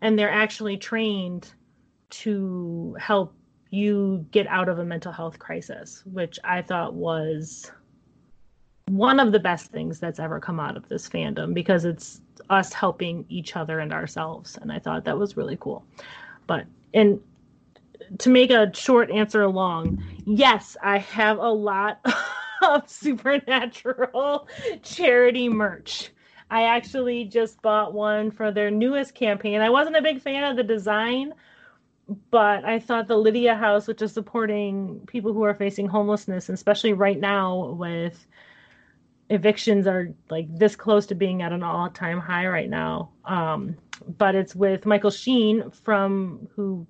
and 0.00 0.18
they're 0.18 0.30
actually 0.30 0.78
trained 0.78 1.52
to 2.08 2.96
help 2.98 3.34
you 3.70 4.24
get 4.30 4.46
out 4.46 4.70
of 4.70 4.78
a 4.78 4.84
mental 4.84 5.12
health 5.12 5.38
crisis, 5.38 6.02
which 6.06 6.38
I 6.42 6.62
thought 6.62 6.94
was 6.94 7.70
one 8.90 9.18
of 9.18 9.32
the 9.32 9.40
best 9.40 9.72
things 9.72 9.98
that's 9.98 10.20
ever 10.20 10.38
come 10.38 10.60
out 10.60 10.76
of 10.76 10.88
this 10.88 11.08
fandom 11.08 11.52
because 11.52 11.84
it's 11.84 12.20
us 12.50 12.72
helping 12.72 13.24
each 13.28 13.56
other 13.56 13.80
and 13.80 13.92
ourselves. 13.92 14.58
And 14.60 14.70
I 14.70 14.78
thought 14.78 15.04
that 15.04 15.18
was 15.18 15.36
really 15.36 15.56
cool. 15.60 15.84
But, 16.46 16.66
and 16.94 17.20
to 18.18 18.30
make 18.30 18.50
a 18.50 18.72
short 18.74 19.10
answer 19.10 19.46
long, 19.48 20.02
yes, 20.24 20.76
I 20.82 20.98
have 20.98 21.38
a 21.38 21.48
lot 21.48 22.00
of 22.62 22.88
supernatural 22.88 24.46
charity 24.82 25.48
merch. 25.48 26.10
I 26.48 26.62
actually 26.62 27.24
just 27.24 27.60
bought 27.62 27.92
one 27.92 28.30
for 28.30 28.52
their 28.52 28.70
newest 28.70 29.16
campaign. 29.16 29.60
I 29.60 29.70
wasn't 29.70 29.96
a 29.96 30.02
big 30.02 30.20
fan 30.20 30.44
of 30.44 30.56
the 30.56 30.62
design, 30.62 31.34
but 32.30 32.64
I 32.64 32.78
thought 32.78 33.08
the 33.08 33.16
Lydia 33.16 33.56
House, 33.56 33.88
which 33.88 34.00
is 34.00 34.12
supporting 34.12 35.00
people 35.08 35.32
who 35.32 35.42
are 35.42 35.54
facing 35.54 35.88
homelessness, 35.88 36.48
especially 36.48 36.92
right 36.92 37.18
now 37.18 37.70
with 37.70 38.24
evictions 39.30 39.86
are 39.86 40.14
like 40.30 40.46
this 40.56 40.76
close 40.76 41.06
to 41.06 41.14
being 41.14 41.42
at 41.42 41.52
an 41.52 41.62
all-time 41.62 42.20
high 42.20 42.46
right 42.46 42.70
now. 42.70 43.10
Um, 43.24 43.76
but 44.18 44.34
it's 44.34 44.54
with 44.54 44.86
Michael 44.86 45.10
Sheen 45.10 45.70
from 45.70 46.48
who 46.54 46.86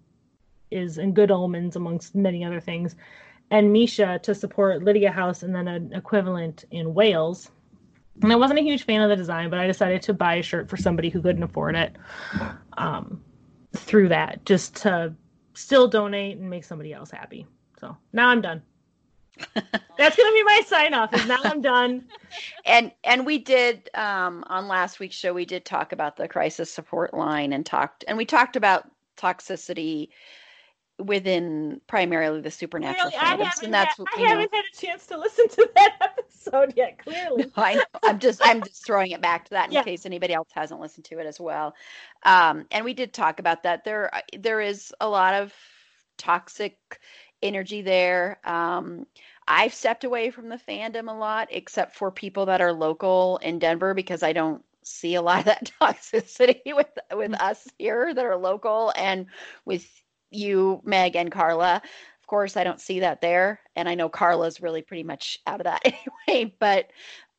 is 0.70 0.98
in 0.98 1.12
Good 1.12 1.30
Omens 1.30 1.76
amongst 1.76 2.14
many 2.14 2.44
other 2.44 2.60
things, 2.60 2.96
and 3.50 3.72
Misha 3.72 4.18
to 4.22 4.34
support 4.34 4.82
Lydia 4.82 5.12
House 5.12 5.42
and 5.42 5.54
then 5.54 5.68
an 5.68 5.92
equivalent 5.92 6.64
in 6.70 6.94
Wales 6.94 7.50
and 8.22 8.32
I 8.32 8.36
wasn't 8.36 8.58
a 8.58 8.62
huge 8.62 8.84
fan 8.84 9.02
of 9.02 9.10
the 9.10 9.16
design, 9.16 9.50
but 9.50 9.58
I 9.58 9.66
decided 9.66 10.02
to 10.02 10.14
buy 10.14 10.36
a 10.36 10.42
shirt 10.42 10.68
for 10.68 10.76
somebody 10.76 11.10
who 11.10 11.20
couldn't 11.20 11.42
afford 11.42 11.76
it 11.76 11.96
um, 12.78 13.22
through 13.74 14.08
that, 14.08 14.44
just 14.44 14.76
to 14.76 15.14
still 15.54 15.88
donate 15.88 16.38
and 16.38 16.48
make 16.48 16.64
somebody 16.64 16.92
else 16.92 17.10
happy. 17.10 17.46
So 17.78 17.96
now 18.12 18.28
I'm 18.28 18.40
done. 18.40 18.62
That's 19.98 20.16
gonna 20.16 20.32
be 20.32 20.42
my 20.44 20.62
sign 20.66 20.94
off. 20.94 21.14
Is 21.14 21.24
now 21.26 21.38
I'm 21.42 21.60
done. 21.62 22.04
and 22.66 22.92
and 23.04 23.24
we 23.26 23.38
did 23.38 23.88
um, 23.94 24.44
on 24.48 24.68
last 24.68 25.00
week's 25.00 25.16
show 25.16 25.32
we 25.32 25.44
did 25.46 25.64
talk 25.64 25.92
about 25.92 26.16
the 26.16 26.28
crisis 26.28 26.70
support 26.70 27.14
line 27.14 27.52
and 27.52 27.64
talked 27.64 28.04
and 28.06 28.16
we 28.18 28.24
talked 28.26 28.56
about 28.56 28.90
toxicity 29.16 30.08
within 30.98 31.80
primarily 31.86 32.40
the 32.40 32.50
supernatural 32.50 33.12
Clearly, 33.12 33.26
I 33.26 33.36
fandoms, 33.36 33.62
and 33.62 33.74
that's 33.74 33.98
had, 33.98 34.06
I 34.14 34.22
know. 34.24 34.28
haven't 34.30 34.54
had 34.54 34.64
a 34.72 34.76
chance 34.86 35.06
to 35.06 35.18
listen 35.18 35.48
to 35.48 35.68
that 35.76 35.96
episode 36.18 36.72
yet. 36.76 36.98
Clearly, 36.98 37.50
I 37.56 37.74
know. 37.76 37.84
I'm 38.02 38.18
just 38.18 38.40
I'm 38.44 38.62
just 38.62 38.84
throwing 38.84 39.10
it 39.12 39.20
back 39.20 39.44
to 39.46 39.50
that 39.50 39.68
in 39.68 39.74
Yeah. 39.74 39.82
case 39.82 40.06
anybody 40.06 40.34
else 40.34 40.48
hasn't 40.54 40.80
listened 40.80 41.04
to 41.06 41.18
it 41.18 41.26
as 41.26 41.38
well. 41.40 41.74
Um, 42.24 42.66
and 42.70 42.84
we 42.84 42.94
did 42.94 43.12
talk 43.12 43.40
about 43.40 43.62
that. 43.64 43.84
There 43.84 44.10
there 44.38 44.60
is 44.60 44.92
a 45.00 45.08
lot 45.08 45.34
of 45.34 45.52
toxic 46.18 46.78
energy 47.42 47.82
there. 47.82 48.38
Um, 48.44 49.06
I've 49.48 49.74
stepped 49.74 50.04
away 50.04 50.30
from 50.30 50.48
the 50.48 50.56
fandom 50.58 51.08
a 51.08 51.14
lot, 51.16 51.48
except 51.50 51.94
for 51.94 52.10
people 52.10 52.46
that 52.46 52.60
are 52.60 52.72
local 52.72 53.38
in 53.38 53.58
Denver, 53.58 53.94
because 53.94 54.22
I 54.22 54.32
don't 54.32 54.62
see 54.82 55.14
a 55.14 55.22
lot 55.22 55.40
of 55.40 55.44
that 55.46 55.70
toxicity 55.80 56.60
with 56.74 56.88
with 57.14 57.34
us 57.40 57.68
here 57.78 58.12
that 58.14 58.24
are 58.24 58.36
local 58.36 58.92
and 58.96 59.26
with 59.64 59.86
you, 60.30 60.80
Meg 60.84 61.16
and 61.16 61.30
Carla. 61.30 61.80
Of 62.20 62.26
course, 62.26 62.56
I 62.56 62.64
don't 62.64 62.80
see 62.80 63.00
that 63.00 63.20
there, 63.20 63.60
and 63.76 63.88
I 63.88 63.94
know 63.94 64.08
Carla's 64.08 64.60
really 64.60 64.82
pretty 64.82 65.04
much 65.04 65.38
out 65.46 65.60
of 65.60 65.64
that 65.64 65.82
anyway. 66.28 66.54
But 66.58 66.90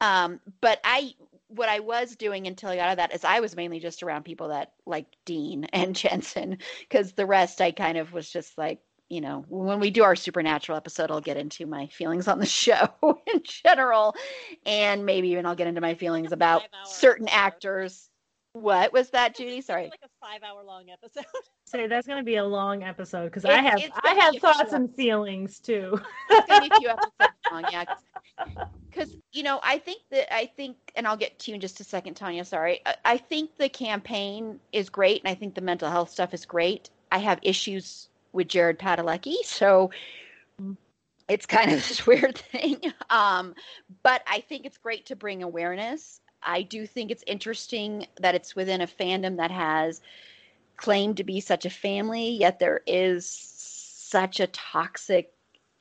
um, 0.02 0.40
but 0.62 0.80
I 0.84 1.14
what 1.50 1.70
I 1.70 1.80
was 1.80 2.16
doing 2.16 2.48
until 2.48 2.70
I 2.70 2.76
got 2.76 2.88
out 2.88 2.92
of 2.92 2.98
that 2.98 3.14
is 3.14 3.24
I 3.24 3.40
was 3.40 3.56
mainly 3.56 3.80
just 3.80 4.04
around 4.04 4.24
people 4.24 4.50
that 4.50 4.74
like 4.86 5.06
Dean 5.26 5.66
and 5.74 5.96
Jensen, 5.96 6.58
because 6.82 7.14
the 7.14 7.26
rest 7.26 7.62
I 7.62 7.72
kind 7.72 7.98
of 7.98 8.14
was 8.14 8.30
just 8.30 8.58
like, 8.58 8.80
you 9.10 9.22
know, 9.22 9.46
when 9.48 9.80
we 9.80 9.90
do 9.90 10.04
our 10.04 10.16
supernatural 10.16 10.78
episode, 10.78 11.12
I'll 11.12 11.22
get 11.22 11.38
into 11.38 11.66
my 11.66 11.88
feelings 11.88 12.28
on 12.28 12.40
the 12.40 12.46
show 12.46 12.90
in 13.34 13.42
general, 13.44 14.16
and 14.66 15.06
maybe 15.06 15.30
even 15.30 15.46
I'll 15.46 15.56
get 15.56 15.68
into 15.68 15.82
my 15.82 15.96
feelings 15.96 16.32
about 16.32 16.64
certain 16.86 17.28
episode. 17.28 17.38
actors. 17.38 18.10
What 18.54 18.92
was 18.92 19.12
that, 19.12 19.36
Judy? 19.36 19.62
Sorry. 19.62 19.84
like 19.84 20.00
a 20.04 20.10
five-hour-long 20.26 20.90
episode. 20.90 21.26
say 21.68 21.88
that's 21.88 22.08
gonna 22.08 22.24
be 22.24 22.38
a 22.38 22.46
long 22.46 22.84
episode 22.84 23.26
because 23.26 23.46
I 23.46 23.62
have 23.62 23.82
I 24.04 24.14
have 24.14 24.38
thoughts 24.38 24.74
and 24.74 24.94
feelings 24.96 25.60
too. 25.60 26.00
it's 26.30 26.48
gonna 26.48 26.62
be 26.62 26.76
a 26.76 26.80
few 26.80 26.90
episodes 26.90 27.38
long, 27.52 27.66
yeah. 27.72 27.86
Because 28.90 29.16
you 29.32 29.44
know, 29.44 29.60
I 29.64 29.78
think 29.78 30.02
that 30.12 30.34
I 30.34 30.48
think, 30.48 30.78
and 30.96 31.08
I'll 31.08 31.18
get 31.18 31.38
to 31.40 31.52
you 31.52 31.56
in 31.56 31.62
just 31.62 31.80
a 31.80 31.84
second, 31.84 32.16
Tanya. 32.16 32.44
Sorry, 32.44 32.82
I, 32.86 32.96
I 33.06 33.18
think 33.18 33.58
the 33.58 33.70
campaign 33.70 34.60
is 34.72 34.90
great, 34.90 35.22
and 35.24 35.30
I 35.30 35.36
think 35.36 35.56
the 35.56 35.62
mental 35.62 35.90
health 35.90 36.10
stuff 36.10 36.34
is 36.34 36.46
great. 36.46 36.90
I 37.12 37.20
have 37.20 37.40
issues 37.42 38.10
with 38.34 38.48
Jared 38.48 38.80
Padalecki, 38.80 39.36
so 39.44 39.92
it's 41.28 41.46
kind 41.46 41.72
of 41.72 41.78
this 41.88 42.06
weird 42.06 42.38
thing. 42.38 42.80
Um, 43.10 43.56
but 44.04 44.22
I 44.28 44.42
think 44.42 44.66
it's 44.66 44.78
great 44.78 45.06
to 45.08 45.16
bring 45.16 45.44
awareness. 45.44 46.22
I 46.44 46.62
do 46.62 46.86
think 46.86 47.12
it's 47.12 47.24
interesting 47.28 48.08
that 48.20 48.36
it's 48.36 48.56
within 48.56 48.82
a 48.82 48.88
fandom 48.88 49.38
that 49.38 49.52
has 49.52 50.02
claimed 50.78 51.18
to 51.18 51.24
be 51.24 51.40
such 51.40 51.66
a 51.66 51.70
family, 51.70 52.30
yet 52.30 52.60
there 52.60 52.82
is 52.86 53.28
such 53.28 54.40
a 54.40 54.48
toxic 54.48 55.34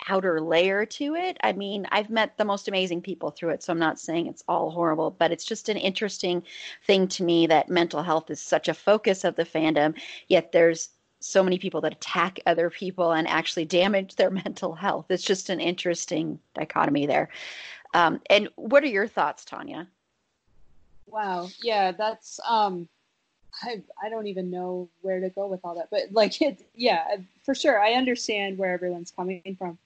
outer 0.09 0.40
layer 0.40 0.84
to 0.84 1.14
it. 1.14 1.36
I 1.42 1.53
mean, 1.53 1.86
I've 1.90 2.11
met 2.11 2.36
the 2.36 2.44
most 2.44 2.68
amazing 2.68 3.03
people 3.03 3.30
through 3.30 3.51
it, 3.51 3.62
so 3.62 3.72
I'm 3.72 3.78
not 3.78 4.01
saying 4.01 4.26
it's 4.26 4.44
all 4.49 4.70
horrible, 4.70 5.11
but 5.11 5.32
it's 5.32 5.44
just 5.44 5.68
an 5.68 5.76
interesting 5.76 6.42
thing 6.86 7.09
to 7.09 7.24
me 7.24 7.47
that 7.47 7.68
mental 7.68 8.03
health 8.03 8.30
is 8.30 8.40
such 8.40 8.68
a 8.68 8.74
focus 8.74 9.24
of 9.24 9.36
the 9.36 9.44
fandom, 9.44 9.94
yet 10.28 10.53
there's 10.53 10.90
so 11.21 11.43
many 11.43 11.59
people 11.59 11.81
that 11.81 11.93
attack 11.93 12.39
other 12.47 12.71
people 12.71 13.12
and 13.12 13.27
actually 13.27 13.64
damage 13.64 14.17
their 14.17 14.31
mental 14.45 14.75
health. 14.75 15.07
It's 15.11 15.23
just 15.23 15.51
an 15.51 15.61
interesting 15.61 16.39
dichotomy 16.55 17.07
there. 17.07 17.29
Um, 17.95 18.21
and 18.29 18.49
what 18.57 18.83
are 18.85 18.89
your 18.89 19.09
thoughts, 19.09 19.45
Tanya? 19.45 19.89
Wow. 21.07 21.49
Yeah, 21.62 21.93
that's 21.93 22.41
um 22.47 22.89
I 23.62 23.83
I 24.03 24.09
don't 24.09 24.27
even 24.27 24.51
know 24.51 24.89
where 25.03 25.21
to 25.21 25.31
go 25.31 25.47
with 25.47 25.61
all 25.64 25.77
that. 25.77 25.89
But 25.91 26.12
like 26.12 26.41
it 26.43 26.67
yeah, 26.75 27.17
for 27.45 27.55
sure. 27.55 27.81
I 27.81 27.93
understand 27.93 28.59
where 28.59 28.73
everyone's 28.73 29.11
coming 29.11 29.57
from. 29.59 29.79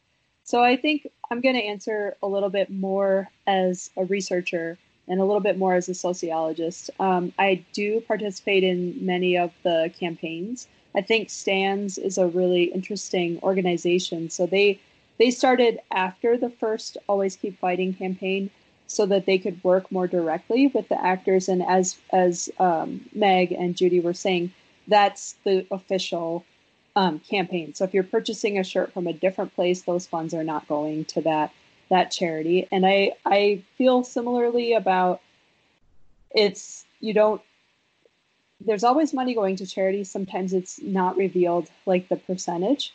So 0.45 0.65
I 0.65 0.77
think 0.77 1.07
I'm 1.31 1.41
going 1.41 1.55
to 1.55 1.63
answer 1.63 2.17
a 2.25 2.27
little 2.27 2.49
bit 2.49 2.71
more 2.71 3.29
as 3.47 3.91
a 3.97 4.05
researcher 4.05 4.79
and 5.07 5.21
a 5.21 5.25
little 5.25 5.41
bit 5.41 5.59
more 5.59 5.75
as 5.75 5.89
a 5.89 5.95
sociologist. 5.95 6.91
Um, 6.99 7.33
I 7.39 7.65
do 7.73 8.01
participate 8.01 8.65
in 8.65 8.97
many 9.05 9.39
of 9.39 9.53
the 9.63 9.93
campaigns. 10.01 10.67
I 10.95 11.03
think 11.03 11.31
Stands 11.31 11.99
is 11.99 12.19
a 12.19 12.27
really 12.27 12.65
interesting 12.65 13.39
organization. 13.43 14.31
So 14.31 14.47
they 14.47 14.81
they 15.19 15.31
started 15.31 15.81
after 15.91 16.39
the 16.39 16.51
first 16.51 16.97
Always 17.07 17.37
Keep 17.37 17.59
Fighting 17.59 17.93
campaign 17.95 18.51
so 18.87 19.07
that 19.07 19.27
they 19.27 19.39
could 19.39 19.63
work 19.63 19.93
more 19.93 20.09
directly 20.09 20.67
with 20.69 20.89
the 20.89 21.01
actors. 21.03 21.49
And 21.49 21.63
as 21.63 21.99
as 22.13 22.51
um, 22.59 23.05
Meg 23.15 23.53
and 23.53 23.77
Judy 23.77 24.01
were 24.01 24.15
saying, 24.15 24.53
that's 24.89 25.37
the 25.45 25.67
official 25.71 26.45
um, 26.97 27.21
campaign. 27.21 27.75
So 27.75 27.85
if 27.85 27.95
you're 27.95 28.03
purchasing 28.03 28.59
a 28.59 28.65
shirt 28.65 28.93
from 28.93 29.07
a 29.07 29.13
different 29.13 29.55
place, 29.55 29.83
those 29.83 30.07
funds 30.07 30.35
are 30.35 30.45
not 30.45 30.67
going 30.69 31.05
to 31.07 31.21
that 31.23 31.53
that 31.89 32.11
charity. 32.11 32.67
And 32.73 32.85
I 32.87 33.13
I 33.25 33.63
feel 33.77 34.03
similarly 34.05 34.73
about 34.73 35.21
it's 36.35 36.85
you 37.01 37.15
don't. 37.15 37.41
There's 38.61 38.85
always 38.85 39.15
money 39.15 39.35
going 39.35 39.57
to 39.57 39.67
charities. 39.67 40.11
Sometimes 40.11 40.53
it's 40.53 40.81
not 40.83 41.17
revealed 41.17 41.71
like 41.87 42.09
the 42.09 42.17
percentage, 42.17 42.93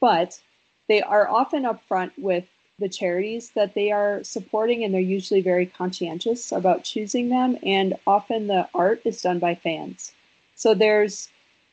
but 0.00 0.40
they 0.88 1.02
are 1.02 1.28
often 1.28 1.64
upfront 1.64 2.12
with 2.18 2.44
the 2.78 2.88
charities 2.88 3.50
that 3.50 3.74
they 3.74 3.92
are 3.92 4.24
supporting, 4.24 4.82
and 4.82 4.92
they're 4.92 5.00
usually 5.00 5.40
very 5.40 5.66
conscientious 5.66 6.50
about 6.50 6.84
choosing 6.84 7.28
them. 7.28 7.56
And 7.62 7.94
often 8.06 8.46
the 8.46 8.68
art 8.74 9.02
is 9.04 9.22
done 9.22 9.38
by 9.38 9.54
fans. 9.54 10.12
So 10.54 10.74
there's 10.74 11.28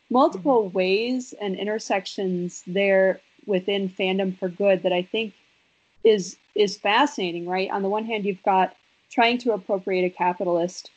multiple 0.10 0.66
mm-hmm. 0.66 0.78
ways 0.78 1.34
and 1.42 1.56
intersections 1.56 2.64
there 2.68 3.22
within 3.46 3.90
fandom 3.90 4.38
for 4.38 4.50
good 4.50 4.84
that 4.84 4.94
I 4.94 5.04
think 5.04 5.34
is 6.04 6.38
is 6.56 6.78
fascinating. 6.78 7.48
Right 7.48 7.70
on 7.70 7.82
the 7.82 7.90
one 7.90 8.06
hand, 8.06 8.26
you've 8.26 8.44
got 8.44 8.76
trying 9.10 9.38
to 9.40 9.54
appropriate 9.54 10.06
a 10.06 10.10
capitalist 10.10 10.92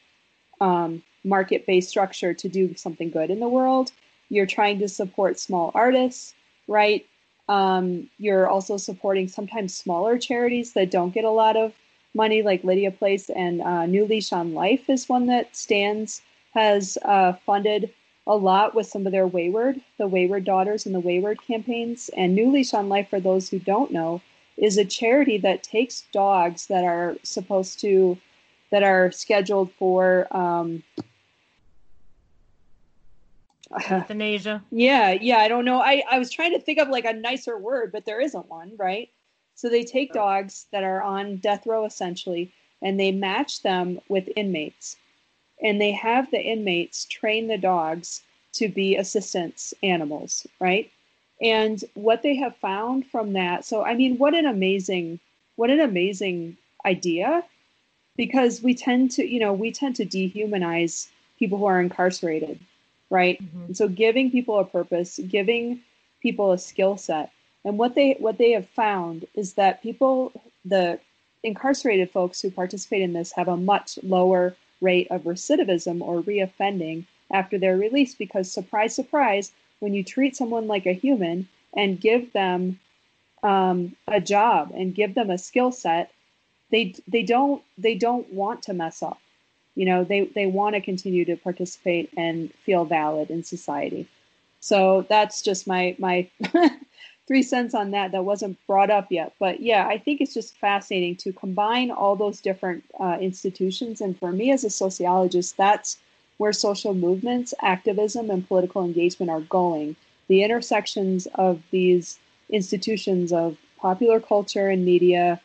um, 0.63 1.03
market 1.25 1.67
based 1.67 1.91
structure 1.91 2.33
to 2.33 2.49
do 2.49 2.75
something 2.77 3.11
good 3.11 3.31
in 3.31 3.41
the 3.41 3.49
world. 3.49 3.93
You're 4.29 4.47
trying 4.47 4.79
to 4.79 4.89
support 4.89 5.39
small 5.39 5.71
artists, 5.75 6.35
right? 6.69 7.05
Um, 7.49 8.09
you're 8.19 8.49
also 8.49 8.77
supporting 8.77 9.29
sometimes 9.29 9.75
smaller 9.75 10.17
charities 10.19 10.73
that 10.73 10.91
don't 10.91 11.13
get 11.13 11.25
a 11.25 11.31
lot 11.31 11.57
of 11.57 11.73
money, 12.15 12.43
like 12.43 12.65
Lydia 12.65 12.91
Place 12.91 13.29
and 13.31 13.61
uh, 13.61 13.87
New 13.87 14.05
Leash 14.07 14.33
on 14.33 14.55
Life 14.55 14.89
is 14.89 15.09
one 15.09 15.27
that 15.27 15.55
stands 15.55 16.23
has 16.55 16.99
uh, 17.03 17.33
funded 17.47 17.91
a 18.27 18.37
lot 18.37 18.75
with 18.75 18.87
some 18.87 19.07
of 19.07 19.13
their 19.13 19.27
Wayward, 19.27 19.81
the 19.99 20.07
Wayward 20.07 20.45
Daughters 20.45 20.87
and 20.87 20.95
the 20.95 21.01
Wayward 21.01 21.43
campaigns. 21.43 22.11
And 22.17 22.35
New 22.35 22.51
Leash 22.51 22.75
on 22.75 22.89
Life, 22.89 23.09
for 23.09 23.21
those 23.21 23.49
who 23.49 23.59
don't 23.59 23.91
know, 23.91 24.21
is 24.57 24.77
a 24.77 24.85
charity 24.85 25.39
that 25.39 25.63
takes 25.63 26.05
dogs 26.13 26.67
that 26.67 26.85
are 26.85 27.17
supposed 27.23 27.81
to, 27.81 28.19
that 28.73 28.83
are 28.83 29.13
scheduled 29.13 29.71
for 29.73 30.27
um, 30.35 30.83
Euthanasia. 33.91 34.63
Yeah, 34.71 35.13
yeah, 35.13 35.37
I 35.37 35.49
don't 35.49 35.67
know. 35.67 35.81
I, 35.81 36.03
I 36.11 36.19
was 36.19 36.31
trying 36.31 36.53
to 36.53 36.61
think 36.61 36.79
of 36.79 36.89
like 36.89 37.05
a 37.05 37.13
nicer 37.13 37.59
word, 37.59 37.93
but 37.93 38.07
there 38.07 38.21
isn't 38.21 38.49
one, 38.49 38.73
right? 38.79 39.11
So 39.55 39.69
they 39.69 39.85
take 39.85 40.15
dogs 40.15 40.67
that 40.73 40.85
are 40.85 41.03
on 41.03 41.37
death 41.37 41.67
row 41.67 41.85
essentially, 41.85 42.51
and 42.81 42.99
they 42.99 43.13
match 43.13 43.63
them 43.63 44.01
with 44.09 44.29
inmates. 44.37 44.97
And 45.63 45.81
they 45.81 45.93
have 45.93 46.31
the 46.31 46.43
inmates 46.43 47.05
train 47.05 47.49
the 47.49 47.59
dogs 47.59 48.23
to 48.55 48.69
be 48.69 48.97
assistance 48.97 49.75
animals, 49.83 50.47
right? 50.61 50.91
And 51.43 51.85
what 51.93 52.23
they 52.23 52.37
have 52.37 52.57
found 52.57 53.07
from 53.07 53.35
that, 53.35 53.67
so 53.67 53.85
I 53.85 53.95
mean, 53.95 54.17
what 54.17 54.35
an 54.35 54.47
amazing, 54.47 55.21
what 55.57 55.69
an 55.69 55.81
amazing 55.81 56.57
idea 56.87 57.45
because 58.17 58.63
we 58.63 58.75
tend 58.75 59.11
to, 59.13 59.27
you 59.27 59.41
know, 59.41 59.53
we 59.53 59.73
tend 59.73 59.97
to 59.97 60.07
dehumanize 60.07 61.09
people 61.39 61.59
who 61.59 61.67
are 61.67 61.81
incarcerated, 61.81 62.59
right? 63.11 63.43
Mm-hmm. 63.43 63.65
And 63.67 63.77
so 63.77 63.89
giving 63.89 64.31
people 64.31 64.59
a 64.59 64.65
purpose, 64.65 65.19
giving 65.29 65.81
people 66.21 66.53
a 66.53 66.59
skill 66.59 66.97
set. 66.97 67.31
And 67.65 67.79
what 67.79 67.95
they 67.95 68.17
what 68.19 68.39
they 68.39 68.53
have 68.53 68.69
found 68.69 69.27
is 69.35 69.55
that 69.55 69.83
people 69.83 70.33
the 70.65 70.99
incarcerated 71.43 72.11
folks 72.11 72.41
who 72.41 72.51
participate 72.51 73.03
in 73.03 73.13
this 73.13 73.33
have 73.33 73.49
a 73.49 73.57
much 73.57 73.99
lower 74.03 74.55
rate 74.81 75.09
of 75.11 75.23
recidivism 75.23 76.01
or 76.01 76.23
reoffending 76.23 77.05
after 77.33 77.59
their 77.59 77.77
release 77.77 78.15
because 78.15 78.51
surprise 78.51 78.95
surprise 78.95 79.53
when 79.81 79.95
you 79.95 80.05
treat 80.05 80.37
someone 80.37 80.67
like 80.69 80.87
a 80.87 80.93
human 80.93 81.49
and 81.77 82.01
give 82.01 82.33
them 82.33 82.79
um, 83.43 83.97
a 84.07 84.21
job 84.21 84.71
and 84.75 84.95
give 84.95 85.15
them 85.15 85.31
a 85.31 85.39
skill 85.39 85.73
set 85.73 86.13
they 86.73 86.95
they 87.07 87.23
don't 87.23 87.63
they 87.79 87.95
don't 87.95 88.33
want 88.33 88.63
to 88.63 88.75
mess 88.75 89.03
up. 89.03 89.21
You 89.77 89.85
know 89.85 90.03
they 90.03 90.25
they 90.25 90.47
want 90.47 90.75
to 90.75 90.81
continue 90.81 91.25
to 91.27 91.37
participate 91.37 92.11
and 92.17 92.53
feel 92.65 92.85
valid 92.85 93.31
in 93.31 93.45
society. 93.45 94.09
So 94.59 95.07
that's 95.09 95.43
just 95.43 95.69
my 95.69 95.95
my 95.99 96.29
three 97.29 97.43
cents 97.43 97.75
on 97.75 97.93
that 97.93 98.11
that 98.13 98.25
wasn't 98.25 98.59
brought 98.67 98.91
up 98.91 99.07
yet. 99.11 99.35
But 99.39 99.61
yeah 99.61 99.87
i 99.87 99.99
think 99.99 100.21
it's 100.21 100.35
just 100.35 100.57
fascinating 100.57 101.17
to 101.17 101.33
combine 101.33 101.91
all 101.93 102.17
those 102.17 102.41
different 102.41 102.83
uh, 102.99 103.19
institutions. 103.21 104.01
And 104.01 104.19
for 104.19 104.33
me 104.33 104.51
as 104.51 104.65
a 104.65 104.71
sociologist 104.71 105.57
that's 105.57 105.99
where 106.39 106.53
social 106.53 106.95
movements 106.95 107.55
activism 107.63 108.31
and 108.31 108.49
political 108.49 108.85
engagement 108.85 109.31
are 109.31 109.43
going. 109.43 109.95
The 110.29 110.43
intersections 110.43 111.29
of 111.35 111.63
these 111.71 112.19
institutions 112.49 113.33
of 113.33 113.57
popular 113.79 114.21
culture 114.21 114.69
and 114.69 114.85
media 114.85 115.41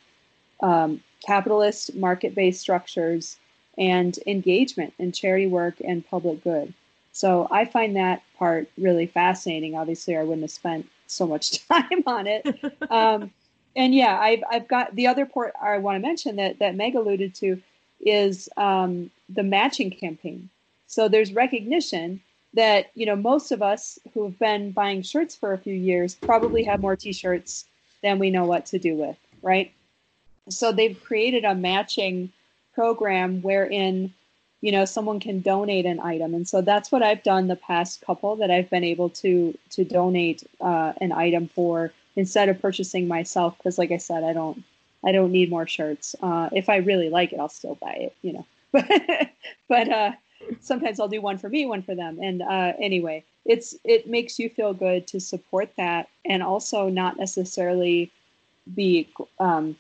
um, 0.61 1.01
capitalist 1.26 1.95
market 1.95 2.36
based 2.36 2.61
structures 2.61 3.38
and 3.78 4.18
engagement 4.26 4.93
in 4.97 5.11
charity 5.11 5.47
work 5.47 5.76
and 5.84 6.07
public 6.07 6.43
good. 6.43 6.74
So 7.11 7.47
I 7.49 7.65
find 7.65 7.95
that 7.95 8.22
part 8.38 8.70
really 8.78 9.07
fascinating. 9.07 9.76
Obviously, 9.76 10.15
I 10.15 10.24
wouldn't 10.24 10.43
have 10.43 10.51
spent 10.51 10.88
so 11.07 11.26
much 11.26 11.68
time 11.68 12.03
on 12.05 12.28
it. 12.28 12.45
Um, 12.91 13.32
and 13.76 13.93
yeah, 13.93 14.20
I've, 14.20 14.43
I've 14.49 14.68
got 14.68 14.95
the 14.95 15.07
other 15.07 15.26
part 15.26 15.53
I 15.61 15.78
want 15.78 15.95
to 15.95 16.07
mention 16.07 16.36
that, 16.38 16.59
that 16.59 16.76
Meg 16.76 16.95
alluded 16.95 17.36
to 17.36 17.61
is 18.01 18.49
um, 18.57 19.11
the 19.30 19.43
matching 19.43 19.91
campaign. 19.91 20.49
So 20.88 21.07
there's 21.07 21.34
recognition 21.34 22.22
that, 22.53 22.91
you 22.95 23.05
know, 23.05 23.15
most 23.15 23.51
of 23.51 23.61
us 23.61 23.99
who 24.13 24.24
have 24.24 24.39
been 24.39 24.72
buying 24.72 25.01
shirts 25.01 25.36
for 25.36 25.53
a 25.53 25.57
few 25.57 25.74
years 25.74 26.15
probably 26.15 26.63
have 26.63 26.80
more 26.80 26.95
t-shirts 26.95 27.65
than 28.01 28.20
we 28.20 28.30
know 28.32 28.45
what 28.45 28.65
to 28.68 28.80
do 28.80 28.95
with, 28.95 29.18
right? 29.41 29.72
So 30.49 30.71
they've 30.71 31.01
created 31.03 31.45
a 31.45 31.55
matching 31.55 32.31
program 32.73 33.41
wherein 33.41 34.13
you 34.61 34.71
know 34.71 34.85
someone 34.85 35.19
can 35.19 35.41
donate 35.41 35.85
an 35.85 35.99
item. 35.99 36.33
And 36.33 36.47
so 36.47 36.61
that's 36.61 36.91
what 36.91 37.03
i've 37.03 37.23
done 37.23 37.47
the 37.47 37.55
past 37.55 38.01
couple 38.01 38.35
that 38.37 38.51
i've 38.51 38.69
been 38.69 38.83
able 38.83 39.09
to 39.21 39.57
to 39.71 39.83
donate 39.83 40.43
uh, 40.61 40.93
an 41.01 41.11
item 41.11 41.47
for 41.47 41.91
instead 42.15 42.49
of 42.49 42.61
purchasing 42.61 43.07
myself. 43.07 43.57
Because 43.57 43.77
like 43.77 43.91
i 43.91 43.97
said 43.97 44.23
i 44.23 44.33
don't 44.33 44.63
i 45.03 45.11
don't 45.11 45.31
need 45.31 45.49
more 45.49 45.67
shirts. 45.67 46.15
Uh, 46.21 46.49
if 46.51 46.69
i 46.69 46.77
really 46.77 47.09
like 47.09 47.33
it 47.33 47.39
i'll 47.39 47.49
still 47.49 47.75
buy 47.75 47.93
it 47.93 48.15
you 48.21 48.33
know. 48.33 48.45
But 48.71 49.29
but 49.69 49.89
uh, 49.89 50.11
sometimes 50.59 50.99
i'll 50.99 51.07
do 51.07 51.21
one 51.21 51.37
for 51.37 51.49
me 51.49 51.65
one 51.65 51.81
for 51.81 51.95
them. 51.95 52.19
And 52.21 52.41
uh, 52.41 52.73
anyway 52.79 53.23
it's 53.47 53.75
it 53.83 54.07
makes 54.07 54.37
you 54.37 54.49
feel 54.49 54.73
good 54.73 55.07
to 55.07 55.19
support 55.19 55.69
that 55.77 56.09
and 56.25 56.43
also 56.43 56.89
not 56.89 57.17
necessarily 57.17 58.11
be 58.75 59.07
um, 59.39 59.75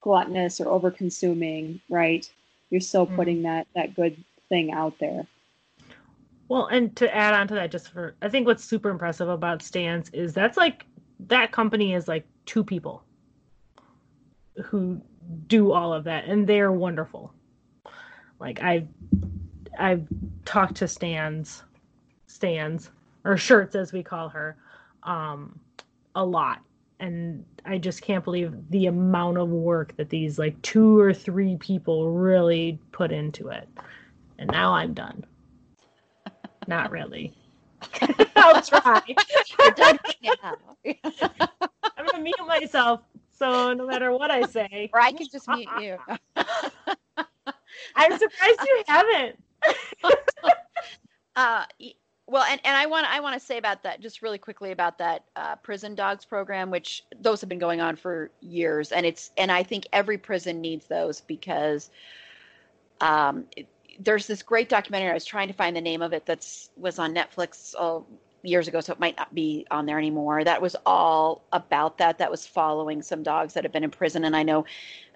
gluttonous 0.00 0.60
or 0.60 0.68
over 0.68 0.90
consuming, 0.90 1.80
right? 1.88 2.30
You're 2.70 2.80
still 2.80 3.06
mm-hmm. 3.06 3.16
putting 3.16 3.42
that 3.42 3.66
that 3.74 3.94
good 3.94 4.22
thing 4.48 4.72
out 4.72 4.98
there. 4.98 5.26
Well, 6.48 6.66
and 6.66 6.94
to 6.96 7.14
add 7.14 7.34
on 7.34 7.46
to 7.48 7.54
that, 7.54 7.70
just 7.70 7.90
for 7.92 8.14
I 8.22 8.28
think 8.28 8.46
what's 8.46 8.64
super 8.64 8.90
impressive 8.90 9.28
about 9.28 9.62
Stands 9.62 10.10
is 10.10 10.34
that's 10.34 10.56
like 10.56 10.86
that 11.28 11.52
company 11.52 11.94
is 11.94 12.08
like 12.08 12.26
two 12.46 12.64
people 12.64 13.04
who 14.64 15.00
do 15.46 15.72
all 15.72 15.92
of 15.92 16.04
that, 16.04 16.24
and 16.24 16.46
they're 16.46 16.72
wonderful. 16.72 17.32
Like 18.38 18.62
I, 18.62 18.86
I've 19.78 20.06
talked 20.44 20.76
to 20.76 20.88
Stans, 20.88 21.62
Stans 22.26 22.90
or 23.24 23.36
shirts 23.36 23.74
as 23.74 23.92
we 23.92 24.02
call 24.02 24.28
her, 24.30 24.56
um, 25.02 25.58
a 26.14 26.24
lot, 26.24 26.62
and 27.00 27.44
I 27.64 27.78
just 27.78 28.02
can't 28.02 28.22
believe 28.22 28.54
the 28.70 28.86
amount 28.86 29.38
of 29.38 29.48
work 29.48 29.96
that 29.96 30.10
these 30.10 30.38
like 30.38 30.60
two 30.62 30.98
or 30.98 31.12
three 31.12 31.56
people 31.56 32.12
really 32.12 32.78
put 32.92 33.10
into 33.10 33.48
it. 33.48 33.68
And 34.38 34.50
now 34.50 34.74
I'm 34.74 34.94
done. 34.94 35.24
Not 36.66 36.90
really. 36.90 37.32
I'll 38.36 38.62
try. 38.62 39.02
You're 39.58 39.70
done 39.72 39.98
now. 40.44 40.56
I'm 41.96 42.06
gonna 42.06 42.22
mute 42.22 42.36
myself, 42.46 43.00
so 43.30 43.72
no 43.72 43.86
matter 43.86 44.12
what 44.12 44.30
I 44.30 44.42
say, 44.42 44.90
or 44.92 45.00
I 45.00 45.12
can 45.12 45.26
just 45.30 45.48
mute 45.48 45.68
you. 45.80 45.96
I'm 47.96 48.18
surprised 48.18 48.60
you 48.64 48.82
haven't. 48.86 49.42
uh, 51.36 51.64
well, 52.30 52.44
and, 52.44 52.60
and 52.64 52.76
I 52.76 52.86
want 52.86 53.06
I 53.06 53.18
want 53.18 53.38
to 53.38 53.44
say 53.44 53.58
about 53.58 53.82
that 53.82 54.00
just 54.00 54.22
really 54.22 54.38
quickly 54.38 54.70
about 54.70 54.98
that 54.98 55.24
uh, 55.34 55.56
prison 55.56 55.96
dogs 55.96 56.24
program, 56.24 56.70
which 56.70 57.04
those 57.20 57.40
have 57.40 57.48
been 57.48 57.58
going 57.58 57.80
on 57.80 57.96
for 57.96 58.30
years, 58.40 58.92
and 58.92 59.04
it's 59.04 59.32
and 59.36 59.50
I 59.50 59.64
think 59.64 59.88
every 59.92 60.16
prison 60.16 60.60
needs 60.60 60.86
those 60.86 61.20
because 61.22 61.90
um, 63.00 63.46
it, 63.56 63.66
there's 63.98 64.28
this 64.28 64.44
great 64.44 64.68
documentary. 64.68 65.10
I 65.10 65.14
was 65.14 65.24
trying 65.24 65.48
to 65.48 65.54
find 65.54 65.74
the 65.74 65.80
name 65.80 66.02
of 66.02 66.12
it 66.12 66.24
that's 66.24 66.70
was 66.76 67.00
on 67.00 67.12
Netflix 67.12 67.74
oh, 67.76 68.06
years 68.44 68.68
ago, 68.68 68.80
so 68.80 68.92
it 68.92 69.00
might 69.00 69.16
not 69.16 69.34
be 69.34 69.66
on 69.72 69.84
there 69.84 69.98
anymore. 69.98 70.44
That 70.44 70.62
was 70.62 70.76
all 70.86 71.42
about 71.52 71.98
that. 71.98 72.18
That 72.18 72.30
was 72.30 72.46
following 72.46 73.02
some 73.02 73.24
dogs 73.24 73.54
that 73.54 73.64
have 73.64 73.72
been 73.72 73.84
in 73.84 73.90
prison, 73.90 74.24
and 74.24 74.36
I 74.36 74.44
know 74.44 74.64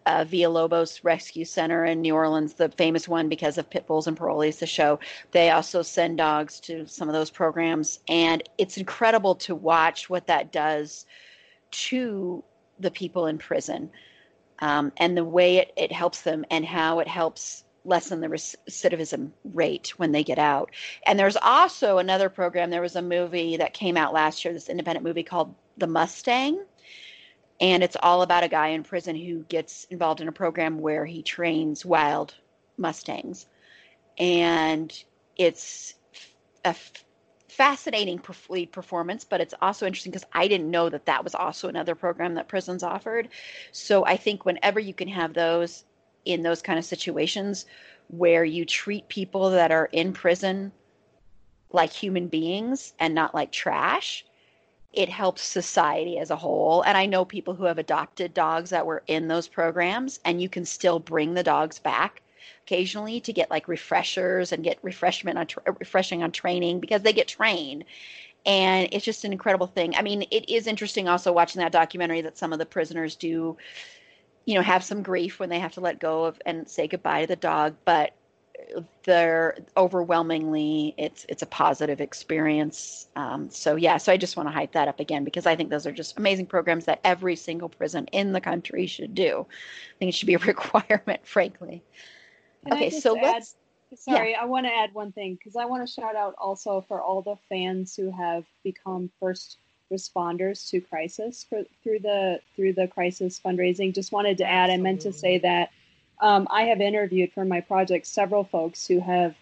uh, 0.07 0.25
Villalobos 0.25 1.01
Rescue 1.03 1.45
Center 1.45 1.85
in 1.85 2.01
New 2.01 2.15
Orleans, 2.15 2.55
the 2.55 2.69
famous 2.69 3.09
one 3.09 3.29
because 3.29 3.59
of 3.59 3.71
pit 3.71 3.87
bulls 3.87 4.07
and 4.07 4.17
parolees, 4.17 4.59
the 4.59 4.67
show. 4.67 4.99
They 5.33 5.51
also 5.51 5.83
send 5.83 6.19
dogs 6.19 6.61
to 6.61 6.87
some 6.87 7.09
of 7.09 7.15
those 7.15 7.31
programs, 7.31 8.01
and 8.09 8.43
it's 8.59 8.77
incredible 8.77 9.35
to 9.37 9.55
watch 9.55 10.11
what 10.11 10.27
that 10.27 10.53
does 10.53 11.07
to 11.71 12.45
the 12.79 12.91
people 12.91 13.27
in 13.27 13.39
prison 13.39 13.91
um, 14.59 14.93
and 14.97 15.17
the 15.17 15.25
way 15.25 15.59
it, 15.59 15.73
it 15.77 15.93
helps 15.93 16.23
them 16.23 16.45
and 16.51 16.65
how 16.65 17.01
it 17.01 17.09
helps 17.09 17.65
lessen 17.85 18.21
the 18.21 18.29
recidivism 18.29 19.31
rate 19.53 19.93
when 19.99 20.13
they 20.13 20.25
get 20.25 20.39
out. 20.39 20.71
And 21.07 21.19
there's 21.19 21.37
also 21.37 21.99
another 21.99 22.31
program. 22.31 22.71
There 22.71 22.81
was 22.81 22.97
a 22.97 23.03
movie 23.03 23.59
that 23.59 23.75
came 23.75 23.97
out 23.97 24.15
last 24.15 24.45
year, 24.45 24.55
this 24.55 24.69
independent 24.69 25.05
movie 25.05 25.23
called 25.23 25.55
The 25.77 25.87
Mustang 25.87 26.65
and 27.61 27.83
it's 27.83 27.97
all 28.03 28.23
about 28.23 28.45
a 28.45 28.49
guy 28.49 28.69
in 28.69 28.83
prison 28.83 29.17
who 29.17 29.41
gets 29.45 29.85
involved 29.85 30.21
in 30.21 30.29
a 30.29 30.33
program 30.33 30.79
where 30.79 31.05
he 31.05 31.23
trains 31.23 31.85
wild 31.85 32.35
mustangs. 32.77 33.47
And 34.19 34.93
it's 35.37 35.95
a 36.65 36.75
fascinating 37.49 38.21
lead 38.49 38.73
performance 38.73 39.23
but 39.23 39.41
it's 39.41 39.55
also 39.63 39.87
interesting 39.87 40.11
because 40.11 40.27
i 40.33 40.49
didn't 40.49 40.69
know 40.69 40.89
that 40.89 41.07
that 41.07 41.23
was 41.23 41.37
also 41.37 41.69
another 41.69 41.95
program 41.95 42.35
that 42.35 42.49
prisons 42.49 42.83
offered. 42.83 43.29
So 43.71 44.05
i 44.05 44.17
think 44.17 44.45
whenever 44.45 44.81
you 44.81 44.93
can 44.93 45.09
have 45.09 45.35
those 45.35 45.85
in 46.25 46.43
those 46.43 46.63
kind 46.63 46.79
of 46.79 46.85
situations 46.85 47.67
where 48.09 48.45
you 48.45 48.65
treat 48.65 49.09
people 49.09 49.51
that 49.51 49.71
are 49.71 49.89
in 49.93 50.13
prison 50.13 50.73
like 51.71 51.93
human 51.93 52.29
beings 52.29 52.93
and 52.99 53.15
not 53.15 53.35
like 53.35 53.53
trash 53.53 54.25
it 54.97 55.09
helps 55.09 55.43
society 55.43 56.19
as 56.19 56.31
a 56.31 56.37
whole. 56.37 56.83
And 56.83 56.97
I 56.97 57.07
know 57.07 57.25
people 57.25 57.55
who 57.55 57.65
have 57.65 57.79
adopted 57.79 58.35
dogs 58.35 58.71
that 58.71 58.87
were 58.87 59.03
in 59.07 59.29
those 59.29 59.49
programs, 59.49 60.21
and 60.25 60.41
you 60.41 60.49
can 60.49 60.65
still 60.65 60.99
bring 60.99 61.35
the 61.35 61.43
dogs 61.43 61.79
back 61.79 62.23
occasionally 62.65 63.21
to 63.21 63.33
get 63.33 63.51
like 63.51 63.69
refreshers 63.69 64.53
and 64.53 64.65
get 64.65 64.79
refreshment 64.83 65.39
on 65.39 65.47
tra- 65.47 65.77
refreshing 65.79 66.23
on 66.23 66.33
training 66.33 66.81
because 66.81 67.03
they 67.03 67.13
get 67.13 67.29
trained. 67.29 67.85
And 68.47 68.89
it's 68.93 69.05
just 69.05 69.25
an 69.25 69.33
incredible 69.33 69.67
thing. 69.67 69.95
I 69.97 70.03
mean, 70.03 70.23
it 70.31 70.49
is 70.51 70.67
interesting 70.67 71.09
also 71.09 71.33
watching 71.33 71.61
that 71.61 71.73
documentary 71.73 72.21
that 72.23 72.39
some 72.39 72.53
of 72.53 72.59
the 72.59 72.67
prisoners 72.67 73.17
do, 73.17 73.57
you 74.45 74.55
know, 74.55 74.63
have 74.63 74.85
some 74.85 75.03
grief 75.03 75.39
when 75.39 75.49
they 75.49 75.59
have 75.59 75.73
to 75.73 75.81
let 75.81 75.99
go 75.99 76.25
of 76.25 76.41
and 76.45 76.69
say 76.69 76.87
goodbye 76.87 77.23
to 77.23 77.27
the 77.27 77.37
dog. 77.37 77.75
But 77.85 78.15
they're 79.05 79.57
overwhelmingly 79.77 80.95
it's 80.97 81.27
it's 81.29 81.43
a 81.43 81.47
positive 81.47 82.01
experience. 82.01 83.09
Um, 83.17 83.51
so 83.51 83.77
yeah, 83.77 83.97
so 83.97 84.13
I 84.13 84.17
just 84.17 84.37
want 84.37 84.49
to 84.49 84.53
hype 84.53 84.73
that 84.73 84.89
up 84.89 85.01
again 85.01 85.25
because 85.25 85.47
I 85.47 85.57
think 85.57 85.71
those 85.71 85.87
are 85.87 85.93
just 85.93 86.19
amazing 86.19 86.47
programs 86.47 86.85
that 86.87 87.01
every 87.05 87.37
single 87.37 87.69
prison 87.69 88.07
in 88.13 88.33
the 88.33 88.41
country 88.41 88.87
should 88.87 89.15
do. 89.15 89.47
I 89.49 89.99
think 89.99 90.09
it 90.11 90.15
should 90.15 90.27
be 90.27 90.35
a 90.35 90.39
requirement, 90.47 91.27
frankly. 91.27 91.83
Can 92.65 92.75
okay, 92.75 92.91
so 92.91 93.17
add- 93.17 93.23
let's 93.23 93.57
Sorry, 93.97 94.35
I 94.35 94.45
want 94.45 94.67
to 94.67 94.73
add 94.73 94.93
one 94.93 95.13
thing 95.13 95.35
because 95.35 95.57
I 95.57 95.67
want 95.67 95.87
to 95.87 95.93
shout 95.93 96.17
out 96.17 96.35
also 96.37 96.85
for 96.89 97.01
all 97.01 97.23
the 97.23 97.37
fans 97.49 97.95
who 97.95 98.11
have 98.11 98.45
become 98.65 99.11
first 99.21 99.59
responders 99.93 100.69
to 100.71 100.81
crisis 100.81 101.45
for, 101.49 101.63
through 101.83 102.01
the 102.01 102.41
through 102.57 102.73
the 102.73 102.89
crisis 102.89 103.41
fundraising. 103.45 103.95
Just 103.95 104.11
wanted 104.11 104.39
to 104.39 104.45
add, 104.45 104.71
I 104.71 104.77
meant 104.79 105.03
to 105.03 105.13
say 105.13 105.39
that 105.39 105.71
um, 106.21 106.47
I 106.51 106.63
have 106.65 106.81
interviewed 106.81 107.33
for 107.33 107.45
my 107.45 107.61
project 107.61 108.07
several 108.07 108.45
folks 108.45 108.87
who 108.87 109.01
have 109.01 109.35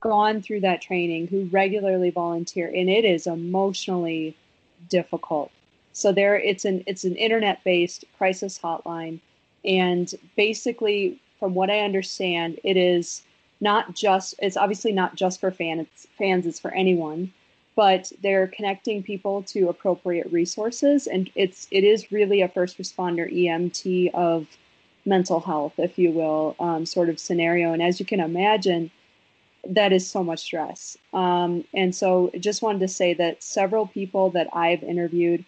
gone 0.00 0.42
through 0.42 0.60
that 0.60 0.82
training, 0.82 1.26
who 1.28 1.46
regularly 1.46 2.10
volunteer, 2.10 2.66
and 2.68 2.90
it 2.90 3.04
is 3.04 3.26
emotionally 3.26 4.36
difficult. 4.88 5.50
So 5.92 6.12
there, 6.12 6.38
it's 6.38 6.64
an 6.64 6.84
it's 6.86 7.04
an 7.04 7.16
internet 7.16 7.64
based 7.64 8.04
crisis 8.18 8.58
hotline, 8.58 9.20
and 9.64 10.12
basically, 10.36 11.20
from 11.38 11.54
what 11.54 11.70
I 11.70 11.80
understand, 11.80 12.60
it 12.64 12.76
is 12.76 13.22
not 13.60 13.94
just 13.94 14.34
it's 14.40 14.56
obviously 14.56 14.92
not 14.92 15.14
just 15.14 15.40
for 15.40 15.50
fans 15.50 16.06
fans 16.18 16.46
it's 16.46 16.60
for 16.60 16.72
anyone 16.74 17.32
but 17.76 18.12
they're 18.22 18.46
connecting 18.46 19.02
people 19.02 19.42
to 19.42 19.68
appropriate 19.68 20.30
resources 20.30 21.06
and 21.06 21.30
it's 21.34 21.66
it 21.70 21.84
is 21.84 22.12
really 22.12 22.42
a 22.42 22.48
first 22.48 22.78
responder 22.78 23.26
emt 23.32 24.10
of 24.12 24.46
mental 25.04 25.40
health 25.40 25.74
if 25.78 25.98
you 25.98 26.10
will 26.10 26.56
um, 26.60 26.86
sort 26.86 27.08
of 27.08 27.18
scenario 27.18 27.72
and 27.72 27.82
as 27.82 28.00
you 28.00 28.06
can 28.06 28.20
imagine 28.20 28.90
that 29.66 29.92
is 29.92 30.08
so 30.08 30.22
much 30.22 30.40
stress 30.40 30.96
um, 31.12 31.64
and 31.74 31.94
so 31.94 32.30
just 32.38 32.62
wanted 32.62 32.80
to 32.80 32.88
say 32.88 33.14
that 33.14 33.42
several 33.42 33.86
people 33.86 34.30
that 34.30 34.48
i've 34.52 34.82
interviewed 34.82 35.44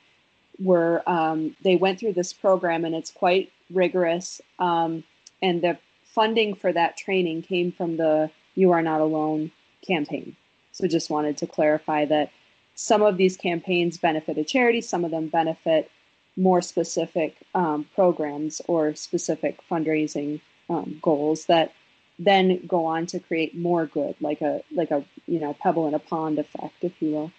were 0.59 1.02
um, 1.07 1.54
they 1.62 1.76
went 1.76 1.98
through 1.98 2.12
this 2.12 2.32
program 2.32 2.84
and 2.84 2.94
it's 2.94 3.11
quite 3.11 3.52
rigorous 3.70 4.40
um, 4.59 5.04
and 5.42 5.62
the 5.62 5.78
funding 6.16 6.54
for 6.54 6.72
that 6.72 6.96
training 6.96 7.42
came 7.42 7.70
from 7.70 7.98
the 7.98 8.30
You 8.54 8.72
Are 8.72 8.80
Not 8.80 9.02
Alone 9.02 9.52
campaign. 9.86 10.34
So 10.72 10.88
just 10.88 11.11
wanted 11.11 11.36
to 11.38 11.46
clarify 11.46 12.07
that 12.07 12.30
some 12.74 13.02
of 13.02 13.18
these 13.18 13.36
campaigns 13.36 13.98
benefit 13.98 14.38
a 14.38 14.44
charity, 14.44 14.80
some 14.80 15.04
of 15.04 15.11
them 15.11 15.28
benefit 15.28 15.90
more 16.37 16.61
specific 16.61 17.37
um, 17.55 17.87
programs 17.95 18.61
or 18.68 18.95
specific 18.95 19.59
fundraising 19.70 20.41
um, 20.68 20.99
goals 21.03 21.47
that 21.47 21.72
then 22.18 22.66
go 22.66 22.87
on 22.87 23.07
to 23.07 23.20
create 23.20 23.57
more 23.57 23.87
good, 23.87 24.14
like 24.20 24.41
a 24.41 24.62
like 24.72 24.91
a 24.91 25.05
you 25.26 25.39
know 25.41 25.55
pebble 25.55 25.87
in 25.87 25.95
a 25.95 25.99
pond 25.99 26.39
effect, 26.39 26.74
if 26.82 26.93
you 27.01 27.12
will. 27.12 27.32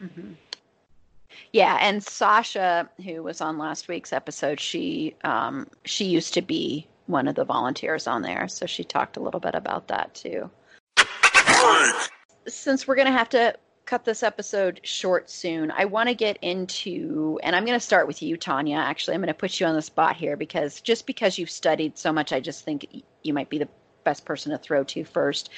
Mhm. 0.00 0.34
Yeah, 1.52 1.78
and 1.80 2.02
Sasha, 2.02 2.88
who 3.04 3.22
was 3.22 3.40
on 3.40 3.56
last 3.58 3.88
week's 3.88 4.12
episode, 4.12 4.60
she 4.60 5.14
um, 5.24 5.66
she 5.84 6.04
used 6.04 6.34
to 6.34 6.42
be 6.42 6.86
one 7.06 7.28
of 7.28 7.34
the 7.34 7.44
volunteers 7.44 8.06
on 8.06 8.22
there, 8.22 8.48
so 8.48 8.66
she 8.66 8.84
talked 8.84 9.16
a 9.16 9.20
little 9.20 9.40
bit 9.40 9.54
about 9.54 9.88
that 9.88 10.14
too. 10.14 10.50
Since 12.46 12.86
we're 12.86 12.94
going 12.94 13.06
to 13.06 13.12
have 13.12 13.28
to 13.30 13.54
cut 13.86 14.04
this 14.04 14.22
episode 14.22 14.80
short 14.84 15.30
soon, 15.30 15.70
I 15.70 15.84
want 15.84 16.08
to 16.08 16.14
get 16.14 16.38
into, 16.42 17.40
and 17.42 17.56
I'm 17.56 17.64
going 17.64 17.78
to 17.78 17.84
start 17.84 18.06
with 18.06 18.22
you, 18.22 18.36
Tanya. 18.36 18.76
Actually, 18.76 19.14
I'm 19.14 19.20
going 19.20 19.28
to 19.28 19.34
put 19.34 19.58
you 19.58 19.66
on 19.66 19.74
the 19.74 19.82
spot 19.82 20.16
here 20.16 20.36
because 20.36 20.80
just 20.80 21.06
because 21.06 21.38
you've 21.38 21.50
studied 21.50 21.98
so 21.98 22.12
much, 22.12 22.32
I 22.32 22.40
just 22.40 22.64
think 22.64 22.86
you 23.22 23.34
might 23.34 23.50
be 23.50 23.58
the 23.58 23.68
best 24.04 24.24
person 24.24 24.52
to 24.52 24.58
throw 24.58 24.84
to 24.84 25.04
first. 25.04 25.50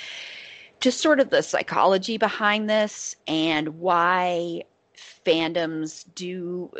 Just 0.80 1.00
sort 1.00 1.20
of 1.20 1.30
the 1.30 1.42
psychology 1.42 2.18
behind 2.18 2.68
this 2.68 3.14
and 3.26 3.78
why 3.80 4.62
fandoms 5.24 6.04
do 6.14 6.70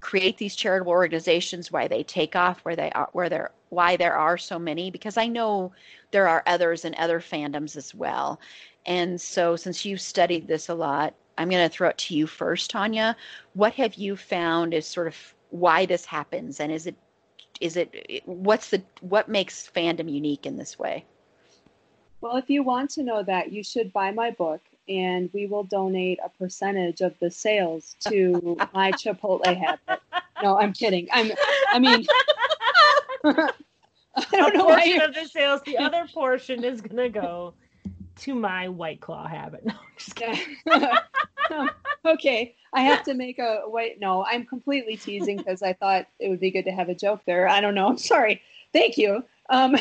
create 0.00 0.38
these 0.38 0.54
charitable 0.54 0.92
organizations 0.92 1.72
why 1.72 1.88
they 1.88 2.02
take 2.02 2.36
off 2.36 2.60
where 2.60 2.76
they 2.76 2.90
are 2.90 3.08
where 3.12 3.28
there 3.28 3.50
why 3.70 3.96
there 3.96 4.16
are 4.16 4.38
so 4.38 4.58
many 4.58 4.90
because 4.90 5.16
i 5.16 5.26
know 5.26 5.72
there 6.12 6.28
are 6.28 6.44
others 6.46 6.84
in 6.84 6.94
other 6.96 7.18
fandoms 7.18 7.76
as 7.76 7.94
well 7.94 8.38
and 8.86 9.20
so 9.20 9.56
since 9.56 9.84
you've 9.84 10.00
studied 10.00 10.46
this 10.48 10.68
a 10.68 10.74
lot 10.74 11.14
i'm 11.38 11.48
going 11.50 11.68
to 11.68 11.74
throw 11.74 11.88
it 11.88 11.98
to 11.98 12.14
you 12.16 12.26
first 12.26 12.70
tanya 12.70 13.16
what 13.54 13.74
have 13.74 13.94
you 13.94 14.16
found 14.16 14.72
is 14.74 14.86
sort 14.86 15.06
of 15.08 15.34
why 15.50 15.86
this 15.86 16.04
happens 16.04 16.60
and 16.60 16.72
is 16.72 16.86
it 16.86 16.96
is 17.60 17.76
it 17.76 18.22
what's 18.26 18.70
the 18.70 18.82
what 19.00 19.28
makes 19.28 19.70
fandom 19.74 20.10
unique 20.10 20.46
in 20.46 20.56
this 20.56 20.78
way 20.78 21.04
Well, 22.20 22.36
if 22.36 22.50
you 22.50 22.62
want 22.62 22.90
to 22.90 23.02
know 23.02 23.22
that, 23.22 23.52
you 23.52 23.62
should 23.62 23.92
buy 23.92 24.10
my 24.10 24.30
book, 24.30 24.60
and 24.88 25.30
we 25.32 25.46
will 25.46 25.64
donate 25.64 26.18
a 26.24 26.28
percentage 26.28 27.00
of 27.00 27.18
the 27.20 27.30
sales 27.30 27.96
to 28.08 28.56
my 28.74 28.92
Chipotle 28.92 29.54
habit. 29.56 30.00
No, 30.42 30.58
I'm 30.58 30.72
kidding. 30.72 31.08
I'm. 31.12 31.32
I 31.72 31.78
mean, 31.78 32.06
I 33.24 33.50
don't 34.32 34.54
a 34.54 34.58
know 34.58 34.66
why 34.66 34.86
portion 34.86 34.90
you. 34.90 35.02
of 35.02 35.14
the 35.14 35.26
sales. 35.26 35.60
The 35.64 35.78
other 35.78 36.06
portion 36.12 36.64
is 36.64 36.80
gonna 36.80 37.08
go 37.08 37.54
to 38.20 38.34
my 38.34 38.68
White 38.68 39.00
Claw 39.00 39.26
habit. 39.26 39.64
No, 39.66 39.72
I'm 39.72 39.96
just 39.96 40.16
kidding. 40.16 41.68
okay, 42.06 42.54
I 42.72 42.80
have 42.82 43.02
to 43.04 43.14
make 43.14 43.38
a 43.38 43.62
wait. 43.66 44.00
No, 44.00 44.24
I'm 44.24 44.44
completely 44.44 44.96
teasing 44.96 45.38
because 45.38 45.62
I 45.62 45.72
thought 45.72 46.06
it 46.18 46.28
would 46.28 46.40
be 46.40 46.50
good 46.50 46.64
to 46.66 46.70
have 46.70 46.88
a 46.88 46.94
joke 46.94 47.22
there. 47.26 47.48
I 47.48 47.60
don't 47.60 47.74
know. 47.74 47.88
I'm 47.90 47.98
sorry. 47.98 48.42
Thank 48.72 48.98
you. 48.98 49.24
Um, 49.48 49.76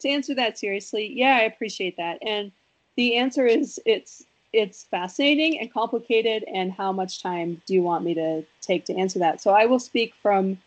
to 0.00 0.08
answer 0.08 0.34
that 0.34 0.58
seriously, 0.58 1.12
yeah, 1.14 1.36
I 1.36 1.42
appreciate 1.42 1.96
that. 1.96 2.18
And 2.22 2.52
the 2.96 3.16
answer 3.16 3.46
is 3.46 3.80
it's 3.86 4.24
it's 4.52 4.84
fascinating 4.84 5.58
and 5.60 5.72
complicated. 5.72 6.44
And 6.44 6.72
how 6.72 6.92
much 6.92 7.22
time 7.22 7.60
do 7.66 7.74
you 7.74 7.82
want 7.82 8.04
me 8.04 8.14
to 8.14 8.44
take 8.60 8.84
to 8.86 8.96
answer 8.96 9.18
that? 9.18 9.40
So 9.40 9.52
I 9.52 9.66
will 9.66 9.80
speak 9.80 10.14
from 10.22 10.58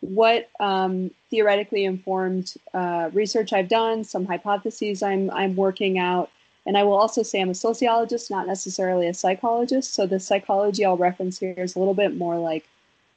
what 0.00 0.50
um, 0.58 1.10
theoretically 1.30 1.84
informed 1.84 2.54
uh, 2.74 3.08
research 3.12 3.52
I've 3.52 3.68
done, 3.68 4.04
some 4.04 4.26
hypotheses 4.26 5.02
I'm 5.02 5.30
I'm 5.30 5.56
working 5.56 5.98
out, 5.98 6.30
and 6.66 6.76
I 6.76 6.84
will 6.84 6.94
also 6.94 7.22
say 7.22 7.40
I'm 7.40 7.50
a 7.50 7.54
sociologist, 7.54 8.30
not 8.30 8.46
necessarily 8.46 9.08
a 9.08 9.14
psychologist. 9.14 9.94
So 9.94 10.06
the 10.06 10.20
psychology 10.20 10.84
I'll 10.84 10.96
reference 10.96 11.38
here 11.38 11.54
is 11.56 11.74
a 11.74 11.78
little 11.78 11.94
bit 11.94 12.16
more 12.16 12.38
like 12.38 12.68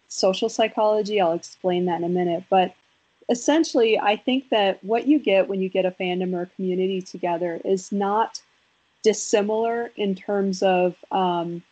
social 0.07 0.49
psychology. 0.49 1.21
I'll 1.21 1.33
explain 1.33 1.85
that 1.85 1.99
in 1.99 2.03
a 2.03 2.09
minute, 2.09 2.45
but 2.49 2.73
essentially, 3.29 3.99
I 3.99 4.15
think 4.15 4.49
that 4.49 4.83
what 4.83 5.07
you 5.07 5.19
get 5.19 5.47
when 5.47 5.61
you 5.61 5.69
get 5.69 5.85
a 5.85 5.91
fandom 5.91 6.33
or 6.33 6.43
a 6.43 6.47
community 6.47 7.01
together 7.01 7.59
is 7.63 7.91
not 7.91 8.41
dissimilar 9.03 9.91
in 9.95 10.15
terms 10.15 10.63
of 10.63 10.95
um, 11.11 11.63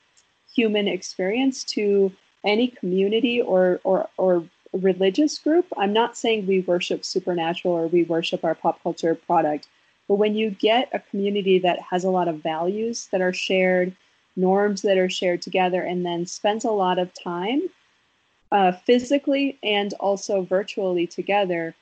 human 0.53 0.87
experience 0.87 1.63
to 1.63 2.11
any 2.43 2.67
community 2.67 3.41
or, 3.41 3.79
or, 3.83 4.09
or 4.17 4.45
religious 4.73 5.39
group. 5.39 5.65
I'm 5.77 5.93
not 5.93 6.17
saying 6.17 6.45
we 6.45 6.61
worship 6.61 7.05
supernatural 7.05 7.73
or 7.73 7.87
we 7.87 8.03
worship 8.03 8.43
our 8.43 8.55
pop 8.55 8.81
culture 8.83 9.15
product, 9.15 9.67
but 10.07 10.15
when 10.15 10.35
you 10.35 10.49
get 10.51 10.89
a 10.93 10.99
community 10.99 11.59
that 11.59 11.79
has 11.79 12.03
a 12.03 12.09
lot 12.09 12.27
of 12.27 12.43
values 12.43 13.07
that 13.11 13.21
are 13.21 13.33
shared, 13.33 13.95
norms 14.35 14.81
that 14.81 14.97
are 14.97 15.09
shared 15.09 15.41
together, 15.41 15.81
and 15.81 16.05
then 16.05 16.25
spends 16.25 16.65
a 16.65 16.71
lot 16.71 16.99
of 16.99 17.13
time 17.13 17.69
uh, 18.51 18.71
physically 18.71 19.57
and 19.63 19.93
also 19.99 20.41
virtually 20.41 21.07
together, 21.07 21.73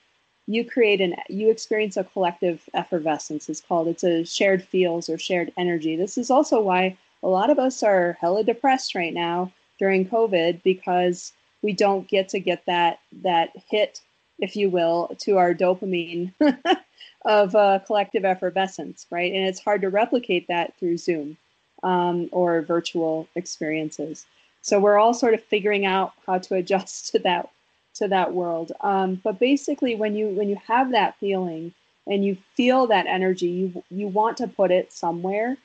you 0.47 0.65
create 0.65 1.01
an 1.01 1.15
you 1.30 1.49
experience 1.49 1.97
a 1.97 2.03
collective 2.03 2.67
effervescence. 2.74 3.49
It's 3.49 3.61
called. 3.61 3.88
It's 3.88 4.03
a 4.03 4.26
shared 4.26 4.63
feels 4.63 5.09
or 5.09 5.17
shared 5.17 5.51
energy. 5.57 5.95
This 5.95 6.17
is 6.17 6.30
also 6.32 6.61
why 6.61 6.97
a 7.24 7.28
lot 7.28 7.49
of 7.49 7.59
us 7.59 7.84
are 7.84 8.17
hella 8.19 8.43
depressed 8.43 8.95
right 8.95 9.13
now 9.13 9.51
during 9.80 10.07
COVID 10.07 10.63
because 10.63 11.34
we 11.61 11.74
don't 11.74 12.07
get 12.07 12.30
to 12.30 12.39
get 12.39 12.65
that 12.65 12.99
that 13.24 13.51
hit, 13.69 14.01
if 14.39 14.55
you 14.55 14.69
will, 14.69 15.15
to 15.19 15.38
our 15.38 15.53
dopamine 15.53 16.34
of 17.26 17.55
uh, 17.55 17.80
collective 17.86 18.26
effervescence, 18.26 19.05
right? 19.11 19.32
And 19.32 19.47
it's 19.47 19.59
hard 19.59 19.82
to 19.82 19.89
replicate 19.89 20.47
that 20.47 20.78
through 20.80 20.97
Zoom 20.97 21.38
um, 21.84 22.30
or 22.32 22.61
virtual 22.61 23.28
experiences. 23.36 24.26
So 24.61 24.80
we're 24.80 24.97
all 24.97 25.13
sort 25.13 25.34
of 25.34 25.43
figuring 25.43 25.86
out 25.86 26.13
how 26.26 26.39
to 26.39 26.55
adjust 26.55 27.07
to 27.11 27.19
that 27.19 27.49
to 27.93 28.07
that 28.07 28.34
world. 28.34 28.72
Um, 28.82 29.15
but 29.24 29.39
basically, 29.39 29.95
when 29.95 30.15
you 30.15 30.28
when 30.30 30.49
you 30.49 30.57
have 30.67 30.91
that 30.91 31.17
feeling 31.19 31.74
and 32.07 32.26
you 32.26 32.38
feel 32.55 32.88
that 32.88 33.05
energy, 33.05 33.47
you 33.47 33.84
you 33.89 34.07
want 34.07 34.38
to 34.38 34.47
put 34.47 34.72
it 34.72 34.91
somewhere. 34.91 35.57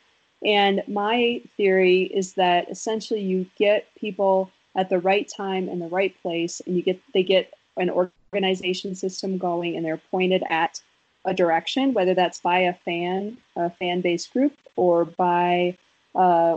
And 0.45 0.83
my 0.87 1.41
theory 1.57 2.03
is 2.03 2.35
that 2.35 2.71
essentially 2.71 3.21
you 3.21 3.47
get 3.57 3.89
people 3.99 4.51
at 4.75 4.91
the 4.91 4.99
right 4.99 5.27
time 5.35 5.69
in 5.69 5.79
the 5.79 5.89
right 5.89 6.15
place, 6.21 6.61
and 6.67 6.77
you 6.77 6.83
get 6.83 7.01
they 7.15 7.23
get 7.23 7.55
an 7.79 7.91
organization 7.91 8.95
system 8.95 9.39
going, 9.39 9.77
and 9.77 9.85
they're 9.85 10.01
pointed 10.11 10.43
at 10.51 10.81
a 11.27 11.35
direction, 11.35 11.93
whether 11.93 12.15
that's 12.15 12.41
by 12.41 12.61
a 12.61 12.73
fan, 12.73 13.37
a 13.57 13.69
fan 13.69 14.01
based 14.01 14.33
group, 14.33 14.57
or 14.77 15.05
by 15.05 15.77
uh, 16.15 16.57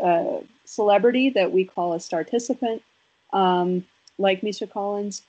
a 0.00 0.40
celebrity 0.64 1.30
that 1.30 1.52
we 1.52 1.64
call 1.64 1.94
a 1.94 2.00
starticipant, 2.00 2.82
um, 3.32 3.84
like 4.18 4.42
Misha 4.42 4.66
Collins. 4.66 5.22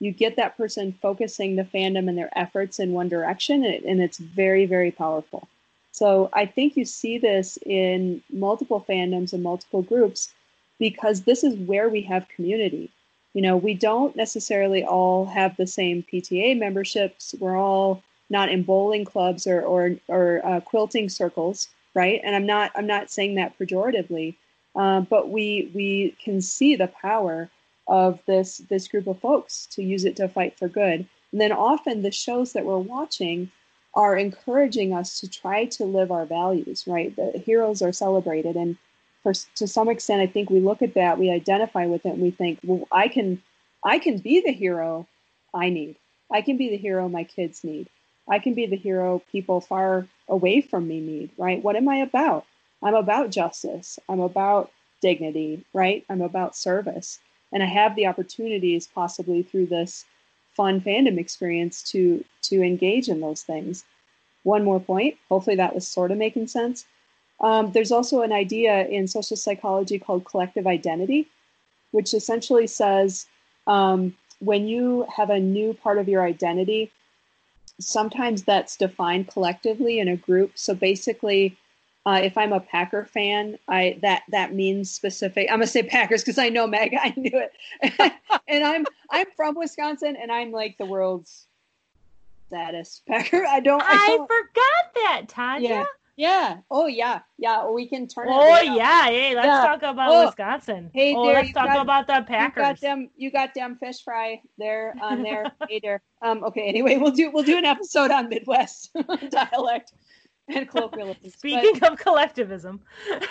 you 0.00 0.12
get 0.12 0.36
that 0.36 0.56
person 0.58 0.92
focusing 1.00 1.56
the 1.56 1.64
fandom 1.64 2.08
and 2.08 2.18
their 2.18 2.36
efforts 2.36 2.78
in 2.78 2.92
one 2.92 3.08
direction, 3.08 3.64
and 3.64 4.02
it's 4.02 4.18
very, 4.18 4.66
very 4.66 4.90
powerful. 4.90 5.48
So 5.92 6.28
I 6.34 6.44
think 6.44 6.76
you 6.76 6.84
see 6.84 7.16
this 7.16 7.58
in 7.64 8.22
multiple 8.30 8.84
fandoms 8.86 9.32
and 9.32 9.42
multiple 9.42 9.80
groups 9.80 10.30
because 10.78 11.22
this 11.22 11.42
is 11.42 11.56
where 11.56 11.88
we 11.88 12.02
have 12.02 12.28
community. 12.28 12.90
You 13.32 13.40
know, 13.40 13.56
we 13.56 13.72
don't 13.72 14.14
necessarily 14.14 14.84
all 14.84 15.24
have 15.24 15.56
the 15.56 15.66
same 15.66 16.02
PTA 16.02 16.58
memberships. 16.58 17.34
We're 17.38 17.56
all 17.56 18.02
not 18.30 18.48
in 18.48 18.62
bowling 18.62 19.04
clubs 19.04 19.46
or 19.46 19.62
or, 19.62 19.96
or 20.08 20.40
uh, 20.44 20.60
quilting 20.60 21.08
circles, 21.08 21.68
right? 21.94 22.20
And 22.24 22.34
I'm 22.34 22.46
not 22.46 22.72
I'm 22.74 22.86
not 22.86 23.10
saying 23.10 23.36
that 23.36 23.58
pejoratively, 23.58 24.36
uh, 24.74 25.00
but 25.00 25.30
we 25.30 25.70
we 25.74 26.16
can 26.22 26.40
see 26.40 26.76
the 26.76 26.88
power 26.88 27.50
of 27.88 28.18
this 28.26 28.58
this 28.68 28.88
group 28.88 29.06
of 29.06 29.20
folks 29.20 29.66
to 29.72 29.82
use 29.82 30.04
it 30.04 30.16
to 30.16 30.28
fight 30.28 30.58
for 30.58 30.68
good. 30.68 31.06
And 31.32 31.40
then 31.40 31.52
often 31.52 32.02
the 32.02 32.10
shows 32.10 32.52
that 32.52 32.64
we're 32.64 32.78
watching 32.78 33.50
are 33.94 34.16
encouraging 34.16 34.92
us 34.92 35.20
to 35.20 35.28
try 35.28 35.64
to 35.64 35.84
live 35.84 36.12
our 36.12 36.26
values, 36.26 36.84
right? 36.86 37.14
The 37.16 37.42
heroes 37.44 37.80
are 37.80 37.92
celebrated 37.92 38.56
and 38.56 38.76
for, 39.22 39.32
to 39.56 39.66
some 39.66 39.88
extent 39.88 40.22
I 40.22 40.28
think 40.28 40.50
we 40.50 40.60
look 40.60 40.82
at 40.82 40.94
that, 40.94 41.18
we 41.18 41.30
identify 41.30 41.86
with 41.86 42.06
it 42.06 42.10
and 42.10 42.22
we 42.22 42.30
think, 42.30 42.60
well, 42.62 42.86
I 42.92 43.08
can 43.08 43.42
I 43.82 43.98
can 43.98 44.18
be 44.18 44.40
the 44.40 44.52
hero 44.52 45.06
I 45.52 45.70
need. 45.70 45.96
I 46.30 46.42
can 46.42 46.56
be 46.56 46.70
the 46.70 46.76
hero 46.76 47.08
my 47.08 47.24
kids 47.24 47.64
need. 47.64 47.88
I 48.28 48.38
can 48.38 48.54
be 48.54 48.66
the 48.66 48.76
hero 48.76 49.22
people 49.30 49.60
far 49.60 50.06
away 50.28 50.60
from 50.60 50.88
me 50.88 51.00
need, 51.00 51.30
right? 51.38 51.62
What 51.62 51.76
am 51.76 51.88
I 51.88 51.96
about? 51.98 52.44
I'm 52.82 52.94
about 52.94 53.30
justice. 53.30 53.98
I'm 54.08 54.20
about 54.20 54.70
dignity, 55.00 55.64
right? 55.72 56.04
I'm 56.08 56.20
about 56.20 56.56
service 56.56 57.20
and 57.52 57.62
I 57.62 57.66
have 57.66 57.94
the 57.96 58.06
opportunities 58.06 58.86
possibly 58.86 59.42
through 59.42 59.66
this 59.66 60.04
fun 60.54 60.80
fandom 60.80 61.18
experience 61.18 61.82
to 61.84 62.24
to 62.42 62.62
engage 62.62 63.08
in 63.08 63.20
those 63.20 63.42
things. 63.42 63.84
One 64.42 64.64
more 64.64 64.80
point. 64.80 65.16
Hopefully 65.28 65.56
that 65.56 65.74
was 65.74 65.86
sort 65.86 66.10
of 66.10 66.18
making 66.18 66.48
sense. 66.48 66.86
Um, 67.40 67.72
there's 67.72 67.92
also 67.92 68.22
an 68.22 68.32
idea 68.32 68.86
in 68.86 69.08
social 69.08 69.36
psychology 69.36 69.98
called 69.98 70.24
collective 70.24 70.66
identity, 70.66 71.28
which 71.90 72.14
essentially 72.14 72.66
says 72.66 73.26
um, 73.66 74.14
when 74.40 74.66
you 74.66 75.06
have 75.14 75.30
a 75.30 75.40
new 75.40 75.74
part 75.74 75.98
of 75.98 76.08
your 76.08 76.22
identity, 76.22 76.90
sometimes 77.80 78.42
that's 78.42 78.76
defined 78.76 79.28
collectively 79.28 79.98
in 79.98 80.08
a 80.08 80.16
group. 80.16 80.52
So 80.54 80.74
basically, 80.74 81.56
uh, 82.04 82.20
if 82.22 82.38
I'm 82.38 82.52
a 82.52 82.60
Packer 82.60 83.04
fan, 83.04 83.58
I 83.68 83.98
that 84.02 84.22
that 84.30 84.54
means 84.54 84.90
specific. 84.90 85.48
I'm 85.50 85.58
gonna 85.58 85.66
say 85.66 85.82
Packers 85.82 86.22
because 86.22 86.38
I 86.38 86.48
know 86.48 86.66
Meg. 86.66 86.94
I 87.00 87.12
knew 87.16 87.32
it, 87.32 88.12
and 88.48 88.64
I'm 88.64 88.86
I'm 89.10 89.26
from 89.36 89.56
Wisconsin, 89.56 90.16
and 90.20 90.30
I'm 90.30 90.52
like 90.52 90.78
the 90.78 90.86
world's 90.86 91.46
saddest 92.48 93.04
Packer. 93.06 93.44
I 93.44 93.60
don't. 93.60 93.82
I, 93.82 93.92
I 93.92 94.16
don't, 94.16 94.28
forgot 94.28 94.94
that, 94.94 95.22
Tanya. 95.28 95.68
Yeah. 95.68 95.84
Yeah. 96.16 96.58
Oh 96.70 96.86
yeah. 96.86 97.20
Yeah. 97.38 97.68
We 97.68 97.88
can 97.88 98.06
turn. 98.08 98.28
Oh 98.30 98.60
yeah. 98.62 99.04
Hey, 99.04 99.34
let's 99.34 99.46
Yeah. 99.46 99.66
talk 99.66 99.82
about 99.82 100.10
Oh. 100.10 100.26
Wisconsin. 100.26 100.90
Hey, 100.94 101.14
oh, 101.14 101.26
there, 101.26 101.34
let's 101.42 101.52
talk 101.52 101.66
got- 101.66 101.80
about 101.82 102.06
the 102.06 102.24
Packers. 102.26 102.56
You 102.56 102.62
got 102.62 102.80
them. 102.80 103.10
You 103.16 103.30
got 103.30 103.54
them 103.54 103.76
fish 103.76 104.02
fry 104.02 104.40
there 104.56 104.94
on 105.02 105.22
there. 105.22 105.44
hey 105.68 105.80
there. 105.82 106.00
Um. 106.22 106.42
Okay. 106.44 106.68
Anyway, 106.68 106.96
we'll 106.96 107.10
do 107.12 107.30
we'll 107.30 107.42
do 107.44 107.58
an 107.58 107.64
episode 107.66 108.10
on 108.10 108.28
Midwest 108.30 108.90
dialect 109.30 109.92
and 110.48 110.66
colloquialisms. 110.68 111.22
But- 111.22 111.32
Speaking 111.38 111.84
of 111.84 111.98
collectivism, 111.98 112.80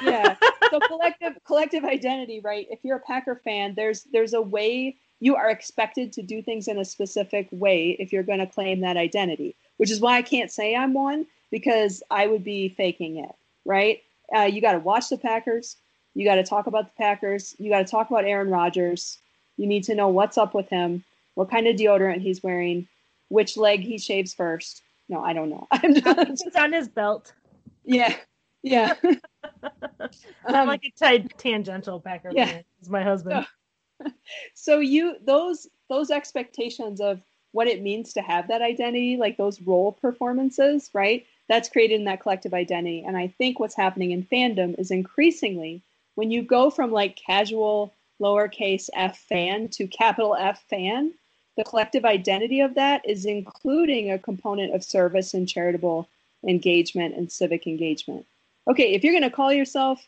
yeah 0.03 0.35
so 0.69 0.79
collective 0.81 1.37
collective 1.45 1.83
identity 1.85 2.39
right 2.43 2.67
if 2.69 2.79
you're 2.83 2.97
a 2.97 3.01
packer 3.01 3.35
fan 3.43 3.73
there's 3.75 4.03
there's 4.11 4.33
a 4.33 4.41
way 4.41 4.97
you 5.21 5.35
are 5.35 5.49
expected 5.49 6.11
to 6.13 6.21
do 6.21 6.41
things 6.41 6.67
in 6.67 6.77
a 6.77 6.83
specific 6.85 7.47
way 7.51 7.95
if 7.99 8.11
you're 8.11 8.23
going 8.23 8.39
to 8.39 8.47
claim 8.47 8.81
that 8.81 8.97
identity 8.97 9.55
which 9.77 9.91
is 9.91 10.01
why 10.01 10.17
i 10.17 10.21
can't 10.21 10.51
say 10.51 10.75
i'm 10.75 10.93
one 10.93 11.25
because 11.51 12.01
i 12.11 12.27
would 12.27 12.43
be 12.43 12.69
faking 12.69 13.17
it 13.17 13.33
right 13.65 14.01
uh, 14.35 14.41
you 14.41 14.61
got 14.61 14.73
to 14.73 14.79
watch 14.79 15.09
the 15.09 15.17
packers 15.17 15.77
you 16.15 16.25
got 16.25 16.35
to 16.35 16.43
talk 16.43 16.67
about 16.67 16.85
the 16.85 16.97
packers 16.97 17.55
you 17.59 17.69
got 17.69 17.79
to 17.85 17.91
talk 17.91 18.09
about 18.09 18.25
aaron 18.25 18.49
rodgers 18.49 19.19
you 19.57 19.67
need 19.67 19.83
to 19.83 19.95
know 19.95 20.07
what's 20.07 20.37
up 20.37 20.53
with 20.53 20.67
him 20.69 21.03
what 21.35 21.49
kind 21.49 21.67
of 21.67 21.75
deodorant 21.75 22.21
he's 22.21 22.43
wearing 22.43 22.87
which 23.29 23.57
leg 23.57 23.81
he 23.81 23.97
shaves 23.97 24.33
first 24.33 24.81
no 25.09 25.21
i 25.23 25.33
don't 25.33 25.49
know 25.49 25.67
i'm 25.71 25.93
just 25.93 26.45
it's 26.45 26.55
on 26.55 26.71
his 26.73 26.87
belt. 26.87 27.33
yeah 27.85 28.15
yeah 28.63 28.93
I'm 30.47 30.55
Um, 30.55 30.67
like 30.67 30.83
a 30.85 31.19
t- 31.19 31.27
tangential 31.37 31.99
Packer 31.99 32.31
yeah. 32.33 32.45
fan. 32.45 32.63
Is 32.81 32.89
my 32.89 33.03
husband. 33.03 33.45
so 34.53 34.79
you 34.79 35.15
those 35.23 35.67
those 35.89 36.09
expectations 36.11 36.99
of 37.01 37.21
what 37.51 37.67
it 37.67 37.81
means 37.81 38.13
to 38.13 38.21
have 38.21 38.47
that 38.47 38.61
identity 38.61 39.17
like 39.17 39.37
those 39.37 39.61
role 39.61 39.91
performances 39.93 40.89
right 40.93 41.25
that's 41.47 41.69
created 41.69 41.95
in 41.95 42.05
that 42.05 42.21
collective 42.21 42.53
identity 42.53 43.03
and 43.05 43.17
i 43.17 43.27
think 43.27 43.59
what's 43.59 43.75
happening 43.75 44.11
in 44.11 44.23
fandom 44.23 44.77
is 44.79 44.91
increasingly 44.91 45.81
when 46.15 46.31
you 46.31 46.41
go 46.41 46.69
from 46.69 46.91
like 46.91 47.15
casual 47.15 47.93
lowercase 48.21 48.89
f 48.93 49.17
fan 49.17 49.67
to 49.67 49.87
capital 49.87 50.35
f 50.35 50.63
fan 50.69 51.13
the 51.57 51.63
collective 51.63 52.05
identity 52.05 52.59
of 52.59 52.75
that 52.75 53.01
is 53.07 53.25
including 53.25 54.11
a 54.11 54.19
component 54.19 54.73
of 54.73 54.83
service 54.83 55.33
and 55.33 55.47
charitable 55.47 56.07
engagement 56.47 57.15
and 57.15 57.31
civic 57.31 57.67
engagement 57.67 58.25
okay 58.67 58.93
if 58.93 59.03
you're 59.03 59.13
going 59.13 59.23
to 59.23 59.29
call 59.29 59.51
yourself 59.51 60.03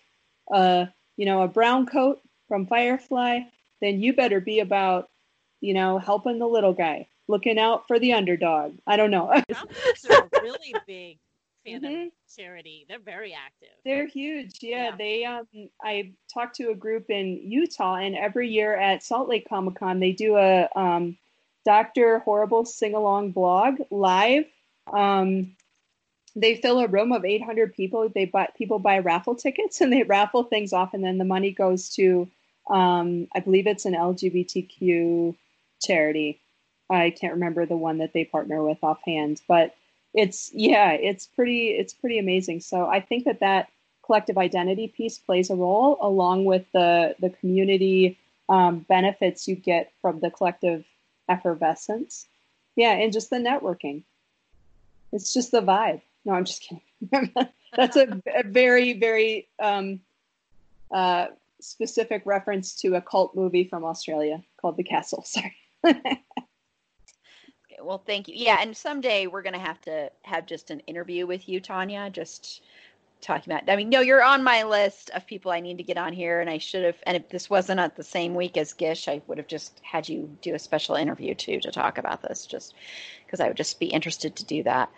uh, 0.52 0.86
you 1.18 1.26
know 1.26 1.42
a 1.42 1.48
brown 1.48 1.86
coat 1.86 2.22
from 2.48 2.66
firefly 2.66 3.42
then 3.82 4.02
you 4.02 4.14
better 4.14 4.40
be 4.40 4.60
about, 4.60 5.10
you 5.62 5.74
know, 5.74 5.98
helping 5.98 6.40
the 6.40 6.48
little 6.48 6.74
guy, 6.74 7.08
looking 7.28 7.60
out 7.60 7.88
for 7.88 8.00
the 8.00 8.14
underdog. 8.14 8.78
I 8.88 8.98
don't 8.98 9.12
know. 9.12 9.28
Brown 9.28 9.68
Coats 9.68 10.06
are 10.06 10.24
a 10.24 10.42
really 10.42 10.76
big 10.88 11.18
fandom 11.68 11.82
Mhm. 11.82 12.12
charity. 12.36 12.86
They're 12.88 13.00
very 13.00 13.34
active. 13.34 13.70
They're 13.84 14.08
huge. 14.08 14.62
Yeah, 14.62 14.86
Yeah. 14.90 14.96
they. 14.96 15.26
Um, 15.26 15.48
I 15.82 16.12
talked 16.34 16.56
to 16.58 16.72
a 16.72 16.76
group 16.76 17.10
in 17.10 17.52
Utah, 17.52 17.96
and 17.96 18.16
every 18.16 18.50
year 18.50 18.76
at 18.76 19.04
Salt 19.04 19.30
Lake 19.30 19.48
Comic 19.50 19.76
Con, 19.76 20.00
they 20.00 20.12
do 20.12 20.38
a 20.38 20.70
um, 20.76 21.18
Doctor 21.66 22.20
Horrible 22.20 22.66
sing 22.66 22.94
along 22.94 23.32
blog 23.32 23.82
live. 23.92 24.46
Um, 24.92 25.56
they 26.36 26.56
fill 26.56 26.80
a 26.80 26.88
room 26.88 27.12
of 27.12 27.26
800 27.26 27.74
people. 27.76 28.08
They 28.10 28.26
buy 28.26 28.50
people 28.58 28.80
buy 28.80 29.00
raffle 29.00 29.36
tickets, 29.36 29.82
and 29.82 29.92
they 29.92 30.04
raffle 30.04 30.44
things 30.44 30.74
off, 30.74 30.94
and 30.94 31.04
then 31.04 31.18
the 31.18 31.26
money 31.26 31.52
goes 31.52 31.90
to, 31.96 32.30
um, 32.70 33.28
I 33.36 33.40
believe 33.40 33.68
it's 33.68 33.86
an 33.86 33.96
LGBTQ 33.96 35.36
charity. 35.82 36.40
I 36.90 37.10
can't 37.10 37.34
remember 37.34 37.66
the 37.66 37.76
one 37.76 37.98
that 37.98 38.14
they 38.14 38.24
partner 38.24 38.64
with 38.64 38.78
offhand, 38.82 39.42
but 39.48 39.76
it's 40.18 40.52
yeah, 40.52 40.94
it's 40.94 41.28
pretty 41.28 41.68
it's 41.70 41.94
pretty 41.94 42.18
amazing. 42.18 42.60
So 42.62 42.88
I 42.88 43.00
think 43.00 43.26
that 43.26 43.40
that 43.42 43.70
collective 44.04 44.38
identity 44.38 44.88
piece 44.88 45.20
plays 45.20 45.52
a 45.52 45.56
role 45.56 45.98
along 46.02 46.46
with 46.46 46.66
the 46.74 47.16
the 47.20 47.30
community 47.30 48.18
um, 48.50 48.80
benefits 48.90 49.48
you 49.48 49.56
get 49.56 49.92
from 50.02 50.20
the 50.20 50.32
collective 50.32 50.86
effervescence. 51.30 52.28
Yeah, 52.76 52.94
and 52.94 53.14
just 53.14 53.30
the 53.30 53.38
networking. 53.38 54.04
It's 55.12 55.34
just 55.34 55.52
the 55.52 55.62
vibe. 55.62 56.02
No, 56.26 56.34
I'm 56.34 56.46
just 56.46 56.64
kidding. 56.64 57.32
That's 57.76 57.96
a, 57.96 58.20
a 58.34 58.44
very 58.44 58.94
very 58.94 59.48
um, 59.60 60.00
uh, 60.90 61.28
specific 61.62 62.24
reference 62.26 62.74
to 62.82 62.96
a 62.96 63.02
cult 63.02 63.36
movie 63.36 63.66
from 63.66 63.86
Australia 63.86 64.42
called 64.60 64.78
The 64.78 64.84
Castle. 64.84 65.24
Sorry. 65.28 65.56
Well, 67.82 68.02
thank 68.06 68.28
you. 68.28 68.36
Yeah, 68.36 68.58
and 68.62 68.76
someday 68.76 69.28
we're 69.28 69.44
gonna 69.44 69.60
have 69.60 69.80
to 69.82 70.12
have 70.24 70.46
just 70.46 70.72
an 70.72 70.80
interview 70.82 71.28
with 71.28 71.48
you, 71.48 71.60
Tanya. 71.60 72.10
Just 72.10 72.62
talking 73.22 73.52
about. 73.52 73.70
I 73.70 73.76
mean, 73.76 73.90
no, 73.90 74.02
you're 74.02 74.24
on 74.24 74.44
my 74.44 74.64
list 74.64 75.10
of 75.12 75.26
people 75.26 75.52
I 75.52 75.60
need 75.60 75.78
to 75.78 75.84
get 75.84 75.98
on 75.98 76.14
here, 76.14 76.40
and 76.40 76.50
I 76.50 76.58
should 76.58 76.84
have. 76.84 76.98
And 77.06 77.18
if 77.18 77.30
this 77.30 77.50
wasn't 77.50 77.80
at 77.80 77.96
the 77.96 78.04
same 78.04 78.36
week 78.36 78.58
as 78.58 78.74
Gish, 78.74 79.08
I 79.08 79.22
would 79.28 79.38
have 79.38 79.48
just 79.48 79.80
had 79.84 80.10
you 80.10 80.30
do 80.42 80.56
a 80.56 80.60
special 80.60 80.96
interview 80.96 81.36
too 81.36 81.60
to 81.62 81.72
talk 81.72 81.98
about 81.98 82.22
this, 82.22 82.46
just 82.46 82.74
because 83.26 83.40
I 83.40 83.48
would 83.48 83.58
just 83.58 83.80
be 83.80 83.88
interested 83.88 84.36
to 84.38 84.46
do 84.46 84.64
that. 84.64 84.90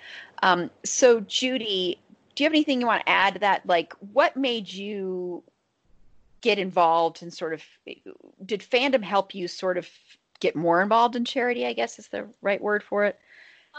Um, 0.44 0.70
so, 0.84 1.22
Judy, 1.22 2.00
do 2.36 2.44
you 2.44 2.46
have 2.46 2.54
anything 2.54 2.82
you 2.82 2.88
want 2.88 3.06
to 3.06 3.10
add 3.10 3.34
to 3.36 3.40
that? 3.42 3.66
Like, 3.66 3.94
what 4.14 4.38
made 4.38 4.72
you 4.72 5.44
get 6.42 6.58
involved 6.60 7.22
and 7.22 7.34
sort 7.34 7.54
of 7.54 7.62
did 8.46 8.62
fandom 8.62 9.04
help 9.04 9.36
you 9.36 9.48
sort 9.48 9.78
of 9.78 9.90
get 10.40 10.56
more 10.56 10.82
involved 10.82 11.16
in 11.16 11.26
charity 11.26 11.66
i 11.66 11.74
guess 11.74 12.00
is 12.00 12.08
the 12.08 12.28
right 12.42 12.62
word 12.62 12.84
for 12.84 13.06
it 13.06 13.20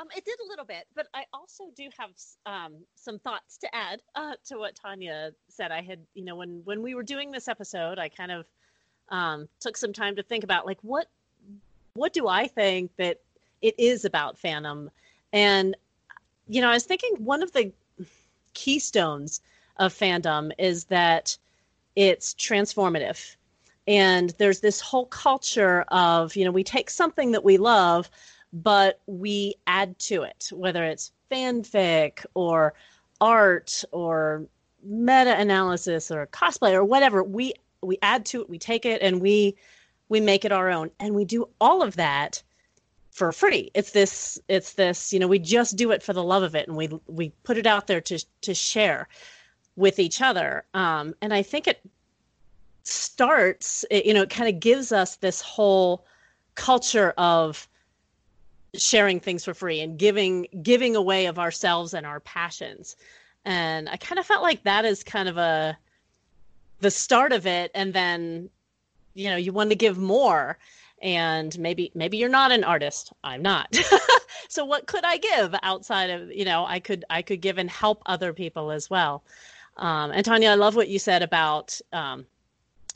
Um, 0.01 0.07
it 0.17 0.25
did 0.25 0.39
a 0.47 0.49
little 0.49 0.65
bit, 0.65 0.87
but 0.95 1.09
I 1.13 1.25
also 1.33 1.65
do 1.77 1.89
have 1.99 2.11
um, 2.47 2.75
some 2.95 3.19
thoughts 3.19 3.59
to 3.59 3.75
add 3.75 4.01
uh, 4.15 4.35
to 4.47 4.57
what 4.57 4.77
Tanya 4.77 5.33
said. 5.49 5.73
I 5.73 5.83
had, 5.83 5.99
you 6.15 6.25
know, 6.25 6.37
when 6.37 6.63
when 6.65 6.81
we 6.81 6.95
were 6.95 7.03
doing 7.03 7.33
this 7.33 7.49
episode, 7.49 7.99
I 7.99 8.09
kind 8.09 8.31
of 8.31 8.47
um, 9.09 9.49
took 9.59 9.77
some 9.77 9.93
time 9.93 10.15
to 10.17 10.23
think 10.23 10.45
about 10.45 10.65
like 10.65 10.79
what 10.83 11.09
what 11.95 12.13
do 12.13 12.29
I 12.29 12.47
think 12.47 12.95
that 12.97 13.19
it 13.63 13.75
is 13.79 14.05
about 14.05 14.39
fandom, 14.41 14.91
and 15.33 15.77
you 16.47 16.61
know, 16.63 16.71
I 16.71 16.75
was 16.75 16.85
thinking 16.85 17.17
one 17.19 17.43
of 17.43 17.51
the 17.53 17.73
keystones 18.55 19.41
of 19.79 19.93
fandom 19.93 20.53
is 20.57 20.85
that 20.85 21.37
it's 21.97 22.35
transformative. 22.35 23.37
And 23.87 24.31
there's 24.39 24.61
this 24.61 24.81
whole 24.81 25.07
culture 25.07 25.83
of, 25.89 26.37
you 26.37 26.45
know, 26.45 26.51
we 26.51 26.65
take 26.65 26.91
something 26.91 27.33
that 27.33 27.45
we 27.45 27.57
love, 27.57 28.11
but 28.53 29.01
we 29.07 29.55
add 29.67 29.99
to 30.01 30.23
it, 30.23 30.51
whether 30.53 30.85
it's 30.85 31.13
fanfic 31.31 32.25
or 32.35 32.75
art 33.21 33.85
or 33.93 34.47
meta 34.83 35.39
analysis 35.39 36.11
or 36.11 36.27
cosplay 36.27 36.73
or 36.73 36.85
whatever. 36.85 37.23
We 37.23 37.55
we 37.83 37.99
add 38.03 38.27
to 38.27 38.43
it, 38.43 38.51
we 38.51 38.59
take 38.59 38.85
it 38.85 39.01
and 39.03 39.21
we 39.21 39.57
we 40.09 40.21
make 40.21 40.45
it 40.45 40.53
our 40.53 40.71
own. 40.71 40.91
And 41.01 41.15
we 41.15 41.25
do 41.25 41.49
all 41.61 41.83
of 41.83 41.97
that 41.97 42.43
for 43.11 43.33
free. 43.33 43.71
It's 43.75 43.93
this 43.93 44.39
it's 44.49 44.75
this, 44.75 45.13
you 45.13 45.19
know, 45.19 45.29
we 45.29 45.39
just 45.39 45.77
do 45.77 45.91
it 45.91 46.03
for 46.03 46.13
the 46.13 46.23
love 46.23 46.43
of 46.43 46.55
it 46.55 46.69
and 46.69 46.77
we 46.77 46.89
we 47.07 47.31
put 47.43 47.57
it 47.57 47.67
out 47.67 47.87
there 47.87 48.01
to 48.03 48.25
to 48.43 48.55
share 48.55 49.09
with 49.77 49.99
each 49.99 50.21
other. 50.21 50.65
Um, 50.75 51.15
and 51.23 51.33
I 51.33 51.43
think 51.43 51.67
it 51.67 51.81
starts, 52.83 53.85
you 53.91 54.15
know, 54.15 54.23
it 54.23 54.31
kind 54.31 54.49
of 54.53 54.61
gives 54.61 54.93
us 54.93 55.17
this 55.17 55.41
whole 55.41 56.05
culture 56.55 57.15
of 57.17 57.69
sharing 58.75 59.19
things 59.19 59.45
for 59.45 59.55
free 59.55 59.81
and 59.81 59.99
giving 59.99 60.47
giving 60.63 60.95
away 60.95 61.27
of 61.27 61.39
ourselves 61.39 61.95
and 61.95 62.07
our 62.07 62.21
passions. 62.21 62.97
And 63.45 63.89
I 63.89 63.97
kind 63.97 64.19
of 64.19 64.27
felt 64.27 64.43
like 64.43 64.63
that 64.65 64.85
is 64.85 65.03
kind 65.03 65.29
of 65.29 65.37
a 65.37 65.77
the 66.81 66.91
start 66.91 67.33
of 67.33 67.47
it. 67.47 67.71
And 67.75 67.93
then 67.93 68.51
you 69.15 69.29
know 69.29 69.37
you 69.37 69.53
want 69.53 69.71
to 69.71 69.77
give 69.77 69.99
more 69.99 70.59
and 71.03 71.59
maybe 71.59 71.91
maybe 71.95 72.17
you're 72.17 72.29
not 72.29 72.53
an 72.53 72.65
artist. 72.65 73.13
I'm 73.25 73.43
not. 73.43 73.77
So 74.51 74.65
what 74.65 74.89
could 74.89 75.05
i 75.05 75.17
give 75.17 75.55
outside 75.63 76.11
of 76.11 76.33
you 76.33 76.45
know 76.45 76.67
i 76.67 76.81
could 76.81 77.05
i 77.09 77.23
could 77.23 77.41
give 77.41 77.57
and 77.57 77.71
help 77.71 78.03
other 78.05 78.33
people 78.33 78.73
as 78.73 78.91
well. 78.91 79.23
Um, 79.77 80.11
and 80.11 80.25
tanya 80.25 80.51
i 80.51 80.55
love 80.55 80.75
what 80.75 80.89
you 80.89 80.99
said 80.99 81.23
about 81.23 81.81
um, 81.93 82.27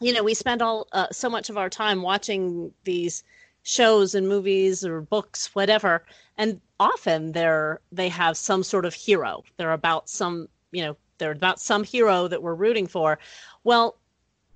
you 0.01 0.12
know 0.12 0.22
we 0.22 0.34
spend 0.34 0.62
all 0.62 0.86
uh, 0.92 1.07
so 1.12 1.28
much 1.28 1.51
of 1.51 1.57
our 1.57 1.70
time 1.70 2.03
watching 2.03 2.72
these 2.84 3.24
shows 3.62 4.14
and 4.14 4.28
movies 4.28 4.84
or 4.84 5.01
books 5.01 5.55
whatever 5.55 6.05
and 6.36 6.61
often 6.80 7.32
they're 7.32 7.80
they 7.92 8.09
have 8.09 8.36
some 8.36 8.62
sort 8.62 8.84
of 8.84 8.92
hero 8.92 9.42
they're 9.57 9.72
about 9.72 10.09
some 10.09 10.49
you 10.72 10.82
know 10.82 10.97
they're 11.18 11.32
about 11.32 11.61
some 11.61 11.84
hero 11.84 12.28
that 12.28 12.42
we're 12.42 12.55
rooting 12.55 12.86
for 12.86 13.18
well 13.62 13.97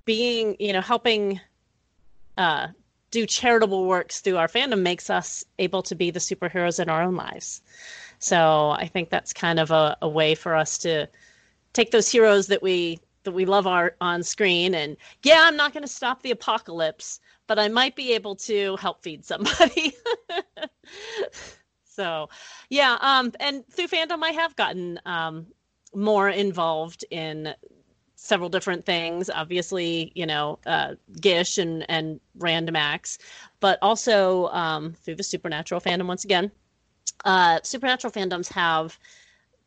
being 0.05 0.55
you 0.59 0.73
know 0.73 0.81
helping 0.81 1.39
uh, 2.37 2.67
do 3.11 3.25
charitable 3.25 3.85
works 3.85 4.21
through 4.21 4.37
our 4.37 4.47
fandom 4.47 4.81
makes 4.81 5.09
us 5.09 5.43
able 5.59 5.81
to 5.83 5.95
be 5.95 6.11
the 6.11 6.19
superheroes 6.19 6.79
in 6.79 6.89
our 6.89 7.01
own 7.01 7.15
lives. 7.15 7.61
So 8.19 8.69
I 8.71 8.87
think 8.87 9.09
that's 9.09 9.33
kind 9.33 9.59
of 9.59 9.71
a, 9.71 9.97
a 10.01 10.09
way 10.09 10.35
for 10.35 10.55
us 10.55 10.77
to 10.79 11.07
take 11.73 11.91
those 11.91 12.09
heroes 12.09 12.47
that 12.47 12.61
we 12.61 12.99
that 13.29 13.35
we 13.35 13.45
love 13.45 13.67
our, 13.67 13.95
on 14.01 14.23
screen 14.23 14.73
and 14.73 14.97
yeah, 15.23 15.43
I'm 15.43 15.55
not 15.55 15.71
going 15.71 15.83
to 15.83 15.87
stop 15.87 16.23
the 16.23 16.31
apocalypse, 16.31 17.19
but 17.45 17.59
I 17.59 17.67
might 17.67 17.95
be 17.95 18.13
able 18.13 18.35
to 18.37 18.75
help 18.77 19.03
feed 19.03 19.23
somebody. 19.23 19.93
so, 21.83 22.27
yeah, 22.69 22.97
um, 23.01 23.31
and 23.39 23.63
through 23.67 23.87
fandom, 23.87 24.23
I 24.23 24.31
have 24.31 24.55
gotten 24.55 24.99
um, 25.05 25.45
more 25.93 26.29
involved 26.29 27.05
in 27.11 27.53
several 28.15 28.49
different 28.49 28.83
things. 28.83 29.29
Obviously, 29.29 30.11
you 30.15 30.25
know, 30.25 30.57
uh, 30.65 30.95
Gish 31.21 31.59
and 31.59 31.85
and 31.87 32.19
Random 32.35 32.75
Acts, 32.75 33.19
but 33.59 33.77
also 33.83 34.47
um, 34.47 34.93
through 34.93 35.15
the 35.15 35.23
Supernatural 35.23 35.81
fandom 35.81 36.07
once 36.07 36.25
again. 36.25 36.51
Uh, 37.25 37.59
Supernatural 37.61 38.11
fandoms 38.11 38.51
have 38.51 38.97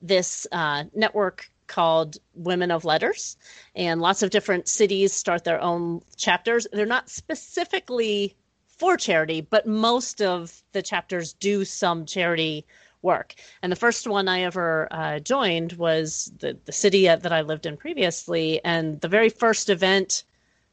this 0.00 0.48
uh, 0.50 0.84
network 0.94 1.48
called 1.72 2.18
Women 2.34 2.70
of 2.70 2.84
Letters, 2.84 3.36
and 3.74 4.00
lots 4.00 4.22
of 4.22 4.30
different 4.30 4.68
cities 4.68 5.12
start 5.14 5.44
their 5.44 5.60
own 5.60 6.02
chapters. 6.16 6.66
They're 6.70 6.84
not 6.84 7.08
specifically 7.08 8.36
for 8.78 8.98
charity, 8.98 9.40
but 9.40 9.66
most 9.66 10.20
of 10.20 10.62
the 10.72 10.82
chapters 10.82 11.32
do 11.32 11.64
some 11.64 12.04
charity 12.04 12.66
work. 13.00 13.34
And 13.62 13.72
the 13.72 13.76
first 13.76 14.06
one 14.06 14.28
I 14.28 14.42
ever 14.42 14.86
uh, 14.90 15.18
joined 15.20 15.72
was 15.72 16.30
the, 16.38 16.58
the 16.66 16.72
city 16.72 17.06
that 17.06 17.32
I 17.32 17.40
lived 17.40 17.64
in 17.64 17.76
previously. 17.76 18.60
And 18.62 19.00
the 19.00 19.08
very 19.08 19.30
first 19.30 19.70
event 19.70 20.24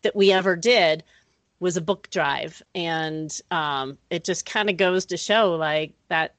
that 0.02 0.16
we 0.16 0.32
ever 0.32 0.56
did 0.56 1.04
was 1.60 1.78
a 1.78 1.82
book 1.82 2.10
drive. 2.10 2.62
And 2.76 3.32
um, 3.52 3.98
it 4.10 4.26
just 4.26 4.46
kind 4.46 4.70
of 4.70 4.78
goes 4.78 5.08
to 5.08 5.18
show 5.18 5.56
like 5.56 5.94
that 6.10 6.36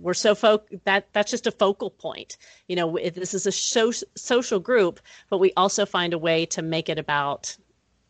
we're 0.00 0.14
so 0.14 0.34
folk 0.34 0.68
that 0.84 1.08
that's 1.12 1.30
just 1.30 1.46
a 1.46 1.50
focal 1.50 1.90
point 1.90 2.36
you 2.68 2.76
know 2.76 2.98
this 3.14 3.34
is 3.34 3.46
a 3.46 3.52
social 3.52 4.60
group 4.60 5.00
but 5.30 5.38
we 5.38 5.52
also 5.56 5.86
find 5.86 6.12
a 6.12 6.18
way 6.18 6.46
to 6.46 6.62
make 6.62 6.88
it 6.88 6.98
about 6.98 7.56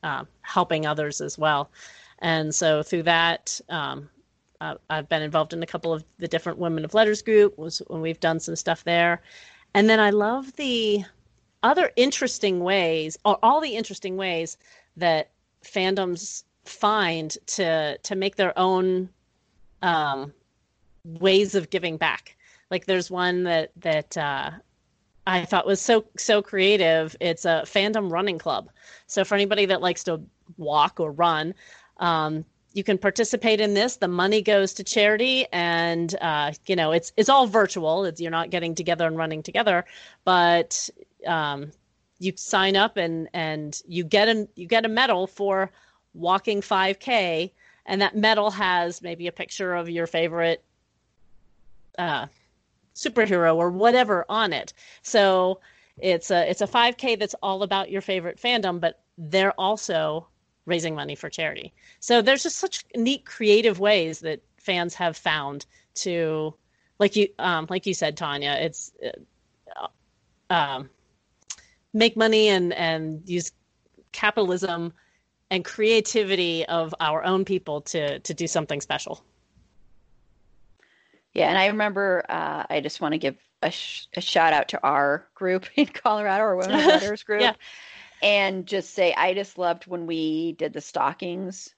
uh, 0.03 0.24
helping 0.43 0.87
others 0.87 1.20
as 1.20 1.39
well 1.39 1.70
and 2.20 2.55
so 2.55 2.83
through 2.83 3.03
that 3.03 3.61
um, 3.68 4.09
uh, 4.61 4.74
I've 4.89 5.09
been 5.09 5.22
involved 5.22 5.53
in 5.53 5.62
a 5.62 5.66
couple 5.66 5.93
of 5.93 6.05
the 6.18 6.29
different 6.29 6.59
Women 6.59 6.85
of 6.85 6.95
Letters 6.95 7.22
group 7.22 7.59
was 7.59 7.83
when 7.89 8.01
we've 8.01 8.20
done 8.20 8.41
some 8.41 8.57
stuff 8.57 8.85
there. 8.85 9.22
And 9.74 9.89
then 9.89 10.01
I 10.01 10.11
love 10.11 10.55
the 10.57 11.05
other 11.62 11.91
interesting 11.97 12.61
ways, 12.61 13.18
or 13.24 13.39
all 13.43 13.61
the 13.61 13.77
interesting 13.77 14.16
ways 14.16 14.57
that 14.97 15.31
fandoms 15.64 16.45
find 16.64 17.37
to 17.47 17.99
to 17.99 18.16
make 18.16 18.37
their 18.37 18.59
own 18.59 19.09
um, 19.83 20.33
ways 21.07 21.55
of 21.55 21.71
giving 21.71 21.97
back. 21.97 22.37
Like 22.71 22.87
there's 22.87 23.11
one 23.11 23.45
that 23.45 23.71
that 23.77 24.17
uh, 24.17 24.51
I 25.27 25.45
thought 25.45 25.67
was 25.67 25.81
so 25.81 26.05
so 26.17 26.43
creative. 26.43 27.17
It's 27.21 27.45
a 27.45 27.63
fandom 27.65 28.11
running 28.11 28.39
club. 28.39 28.71
So 29.07 29.25
for 29.25 29.35
anybody 29.35 29.67
that 29.67 29.81
likes 29.81 30.05
to 30.05 30.23
walk 30.57 30.99
or 31.01 31.13
run, 31.13 31.55
um, 31.99 32.45
you 32.73 32.85
can 32.85 32.99
participate 32.99 33.61
in 33.61 33.75
this. 33.75 33.97
The 33.97 34.09
money 34.09 34.43
goes 34.43 34.75
to 34.75 34.85
charity, 34.85 35.47
and 35.53 36.15
uh, 36.21 36.53
you 36.67 36.77
know 36.77 36.93
it's 36.93 37.13
it's 37.17 37.29
all 37.29 37.47
virtual. 37.47 38.05
It's, 38.05 38.21
you're 38.21 38.31
not 38.31 38.51
getting 38.51 38.75
together 38.75 39.07
and 39.07 39.17
running 39.17 39.43
together, 39.43 39.85
but 40.25 40.91
um, 41.27 41.71
you 42.19 42.33
sign 42.37 42.77
up 42.77 42.97
and 42.97 43.29
and 43.33 43.81
you 43.87 44.05
get 44.05 44.29
a 44.29 44.49
you 44.57 44.67
get 44.67 44.85
a 44.85 44.89
medal 44.89 45.27
for 45.27 45.71
walking 46.15 46.61
5K, 46.61 47.53
and 47.85 48.01
that 48.03 48.17
medal 48.17 48.51
has 48.51 49.03
maybe 49.03 49.27
a 49.27 49.33
picture 49.33 49.75
of 49.75 49.89
your 49.89 50.07
favorite 50.07 50.65
uh, 51.99 52.26
superhero 52.94 53.57
or 53.57 53.70
whatever 53.70 54.24
on 54.28 54.53
it. 54.53 54.72
So 55.03 55.61
it's 55.99 56.30
a 56.30 56.49
it's 56.51 56.61
a 56.61 56.66
5K 56.66 57.18
that's 57.18 57.34
all 57.42 57.62
about 57.62 57.90
your 57.90 58.01
favorite 58.01 58.40
fandom, 58.40 58.80
but 58.80 59.03
they're 59.18 59.53
also 59.53 60.28
raising 60.66 60.94
money 60.94 61.14
for 61.14 61.30
charity. 61.30 61.72
So 62.01 62.20
there's 62.22 62.42
just 62.42 62.59
such 62.59 62.84
neat 62.94 63.24
creative 63.24 63.78
ways 63.78 64.20
that 64.20 64.42
fans 64.59 64.94
have 64.94 65.16
found 65.16 65.66
to 65.97 66.55
like 66.99 67.16
you 67.16 67.28
um, 67.38 67.66
like 67.70 67.86
you 67.86 67.94
said 67.94 68.16
Tanya, 68.16 68.57
it's 68.59 68.92
uh, 69.80 69.86
um, 70.51 70.90
make 71.92 72.16
money 72.16 72.49
and 72.49 72.72
and 72.72 73.22
use 73.28 73.53
capitalism 74.12 74.92
and 75.51 75.64
creativity 75.64 76.66
of 76.66 76.94
our 77.01 77.24
own 77.24 77.44
people 77.44 77.80
to 77.82 78.18
to 78.20 78.34
do 78.34 78.47
something 78.47 78.80
special. 78.80 79.22
Yeah, 81.37 81.49
and 81.49 81.59
I 81.59 81.66
remember 81.66 82.24
uh, 82.28 82.64
I 82.68 82.80
just 82.80 83.01
want 83.01 83.12
to 83.12 83.18
give 83.18 83.37
a, 83.62 83.70
sh- 83.70 84.07
a, 84.16 84.20
shout 84.20 84.53
out 84.53 84.68
to 84.68 84.82
our 84.82 85.28
group 85.34 85.66
in 85.76 85.87
Colorado, 85.87 86.43
our 86.43 86.57
Women 86.57 86.80
of 86.80 86.87
Letters 86.87 87.22
group. 87.22 87.43
yeah 87.43 87.55
and 88.22 88.66
just 88.66 88.95
say 88.95 89.12
I 89.12 89.34
just 89.34 89.59
loved 89.59 89.87
when 89.87 90.07
we 90.07 90.53
did 90.53 90.72
the 90.72 90.80
stockings 90.80 91.74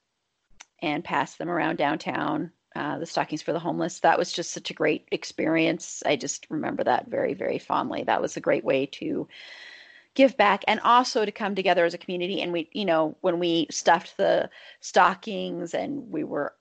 and 0.81 1.03
passed 1.03 1.37
them 1.37 1.49
around 1.49 1.77
downtown. 1.77 2.51
Uh, 2.75 2.99
the 2.99 3.05
stockings 3.05 3.41
for 3.41 3.51
the 3.51 3.59
homeless. 3.59 3.99
That 4.01 4.19
was 4.19 4.31
just 4.31 4.51
such 4.51 4.69
a 4.69 4.75
great 4.75 5.07
experience. 5.11 6.03
I 6.05 6.15
just 6.15 6.45
remember 6.49 6.83
that 6.83 7.07
very, 7.07 7.33
very 7.33 7.57
fondly. 7.57 8.03
That 8.03 8.21
was 8.21 8.37
a 8.37 8.41
great 8.41 8.63
way 8.63 8.85
to 8.85 9.27
give 10.13 10.37
back 10.37 10.63
and 10.67 10.79
also 10.81 11.25
to 11.25 11.31
come 11.31 11.55
together 11.55 11.83
as 11.83 11.95
a 11.95 11.97
community. 11.97 12.41
And 12.41 12.53
we, 12.53 12.69
you 12.71 12.85
know, 12.85 13.17
when 13.21 13.39
we 13.39 13.67
stuffed 13.71 14.17
the 14.17 14.51
stockings 14.81 15.73
and 15.73 16.11
we 16.11 16.23
were 16.23 16.53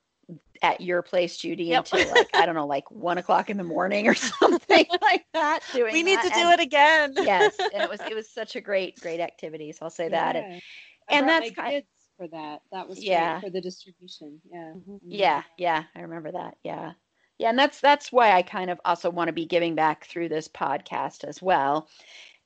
at 0.62 0.80
your 0.80 1.02
place, 1.02 1.36
Judy, 1.36 1.64
yep. 1.64 1.86
until 1.92 2.10
like 2.10 2.28
I 2.34 2.46
don't 2.46 2.54
know, 2.54 2.66
like 2.66 2.90
one 2.90 3.18
o'clock 3.18 3.50
in 3.50 3.56
the 3.56 3.64
morning 3.64 4.08
or 4.08 4.14
something 4.40 4.86
like 5.02 5.24
that. 5.32 5.60
Doing 5.72 5.92
we 5.92 6.02
need 6.02 6.20
to 6.20 6.28
do 6.28 6.40
and, 6.40 6.60
it 6.60 6.60
again. 6.60 7.14
yes, 7.16 7.56
and 7.58 7.82
it 7.82 7.88
was 7.88 8.00
it 8.00 8.14
was 8.14 8.28
such 8.28 8.56
a 8.56 8.60
great 8.60 9.00
great 9.00 9.20
activity. 9.20 9.72
So 9.72 9.80
I'll 9.82 9.90
say 9.90 10.04
yeah. 10.04 10.32
that. 10.32 10.36
And, 10.36 10.62
and 11.08 11.28
that's 11.28 11.50
kind 11.52 11.72
kids 11.72 11.86
for 12.16 12.28
that. 12.28 12.60
That 12.72 12.88
was 12.88 13.02
yeah 13.02 13.40
for 13.40 13.50
the 13.50 13.60
distribution. 13.60 14.40
Yeah. 14.50 14.72
Mm-hmm. 14.76 14.96
Yeah, 15.02 15.42
yeah, 15.56 15.84
I 15.94 16.00
remember 16.00 16.32
that. 16.32 16.56
Yeah. 16.62 16.92
Yeah, 17.38 17.50
and 17.50 17.58
that's 17.58 17.80
that's 17.80 18.10
why 18.10 18.32
I 18.32 18.42
kind 18.42 18.68
of 18.68 18.80
also 18.84 19.10
want 19.10 19.28
to 19.28 19.32
be 19.32 19.46
giving 19.46 19.76
back 19.76 20.06
through 20.06 20.28
this 20.28 20.48
podcast 20.48 21.22
as 21.22 21.40
well. 21.40 21.88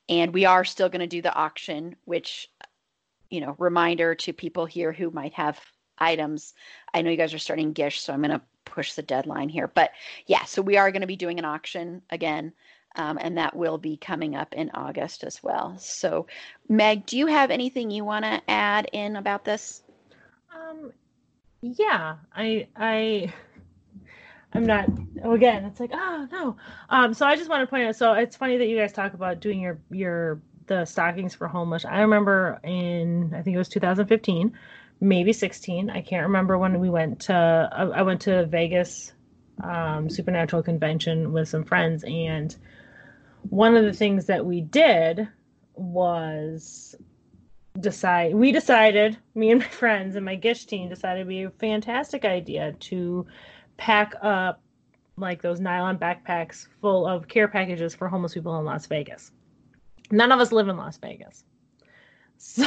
And 0.07 0.31
we 0.31 0.45
are 0.45 0.63
still 0.63 0.89
going 0.89 0.99
to 0.99 1.07
do 1.07 1.23
the 1.23 1.33
auction, 1.33 1.95
which 2.05 2.47
you 3.33 3.41
know, 3.41 3.55
reminder 3.57 4.13
to 4.13 4.31
people 4.31 4.67
here 4.67 4.91
who 4.91 5.09
might 5.09 5.33
have 5.33 5.59
items. 5.97 6.53
I 6.93 7.01
know 7.01 7.11
you 7.11 7.17
guys 7.17 7.33
are 7.33 7.39
starting 7.39 7.73
Gish, 7.73 8.01
so 8.01 8.13
I'm 8.13 8.21
going 8.21 8.31
to 8.31 8.41
push 8.65 8.93
the 8.93 9.01
deadline 9.01 9.49
here. 9.49 9.67
But 9.67 9.91
yeah, 10.25 10.45
so 10.45 10.61
we 10.61 10.77
are 10.77 10.91
going 10.91 11.01
to 11.01 11.07
be 11.07 11.15
doing 11.15 11.39
an 11.39 11.45
auction 11.45 12.01
again, 12.09 12.53
um, 12.95 13.17
and 13.21 13.37
that 13.37 13.55
will 13.55 13.77
be 13.77 13.97
coming 13.97 14.35
up 14.35 14.53
in 14.53 14.71
August 14.73 15.23
as 15.23 15.41
well. 15.43 15.75
So, 15.77 16.27
Meg, 16.69 17.05
do 17.05 17.17
you 17.17 17.27
have 17.27 17.51
anything 17.51 17.91
you 17.91 18.05
want 18.05 18.25
to 18.25 18.41
add 18.49 18.89
in 18.93 19.15
about 19.15 19.45
this? 19.45 19.83
yeah, 21.63 22.17
I 22.35 22.67
I 22.75 23.33
I'm 24.53 24.65
not 24.65 24.87
Oh, 25.23 25.33
again, 25.33 25.63
it's 25.65 25.79
like, 25.79 25.91
oh 25.93 26.27
no. 26.31 26.57
Um 26.89 27.13
so 27.13 27.25
I 27.25 27.35
just 27.35 27.49
want 27.49 27.61
to 27.61 27.67
point 27.67 27.87
out 27.87 27.95
so 27.95 28.13
it's 28.13 28.35
funny 28.35 28.57
that 28.57 28.67
you 28.67 28.77
guys 28.77 28.91
talk 28.91 29.13
about 29.13 29.39
doing 29.39 29.59
your 29.61 29.79
your 29.89 30.41
the 30.67 30.85
stockings 30.85 31.33
for 31.35 31.47
homeless. 31.47 31.85
I 31.85 32.01
remember 32.01 32.59
in 32.63 33.33
I 33.33 33.41
think 33.41 33.55
it 33.55 33.57
was 33.57 33.69
2015, 33.69 34.53
maybe 35.03 35.33
16. 35.33 35.89
I 35.89 36.01
can't 36.01 36.27
remember 36.27 36.57
when 36.57 36.79
we 36.79 36.89
went 36.89 37.21
to 37.21 37.69
I, 37.71 37.83
I 37.83 38.01
went 38.03 38.21
to 38.21 38.45
Vegas 38.45 39.13
um 39.63 40.09
supernatural 40.09 40.63
convention 40.63 41.31
with 41.31 41.47
some 41.47 41.63
friends 41.63 42.03
and 42.07 42.55
one 43.49 43.75
of 43.75 43.83
the 43.83 43.93
things 43.93 44.25
that 44.27 44.45
we 44.45 44.61
did 44.61 45.27
was 45.75 46.95
decide 47.79 48.33
we 48.33 48.51
decided 48.51 49.17
me 49.35 49.51
and 49.51 49.59
my 49.59 49.67
friends 49.67 50.15
and 50.15 50.25
my 50.25 50.35
gish 50.35 50.65
team 50.65 50.89
decided 50.89 51.21
it'd 51.21 51.27
be 51.27 51.43
a 51.43 51.49
fantastic 51.49 52.25
idea 52.25 52.73
to 52.79 53.27
pack 53.77 54.13
up 54.21 54.61
like 55.17 55.41
those 55.41 55.59
nylon 55.59 55.97
backpacks 55.97 56.67
full 56.81 57.05
of 57.05 57.27
care 57.27 57.47
packages 57.47 57.93
for 57.93 58.07
homeless 58.07 58.33
people 58.33 58.57
in 58.57 58.65
Las 58.65 58.87
Vegas. 58.87 59.31
None 60.11 60.31
of 60.31 60.39
us 60.39 60.51
live 60.51 60.67
in 60.69 60.77
Las 60.77 60.97
Vegas. 60.97 61.43
So 62.35 62.65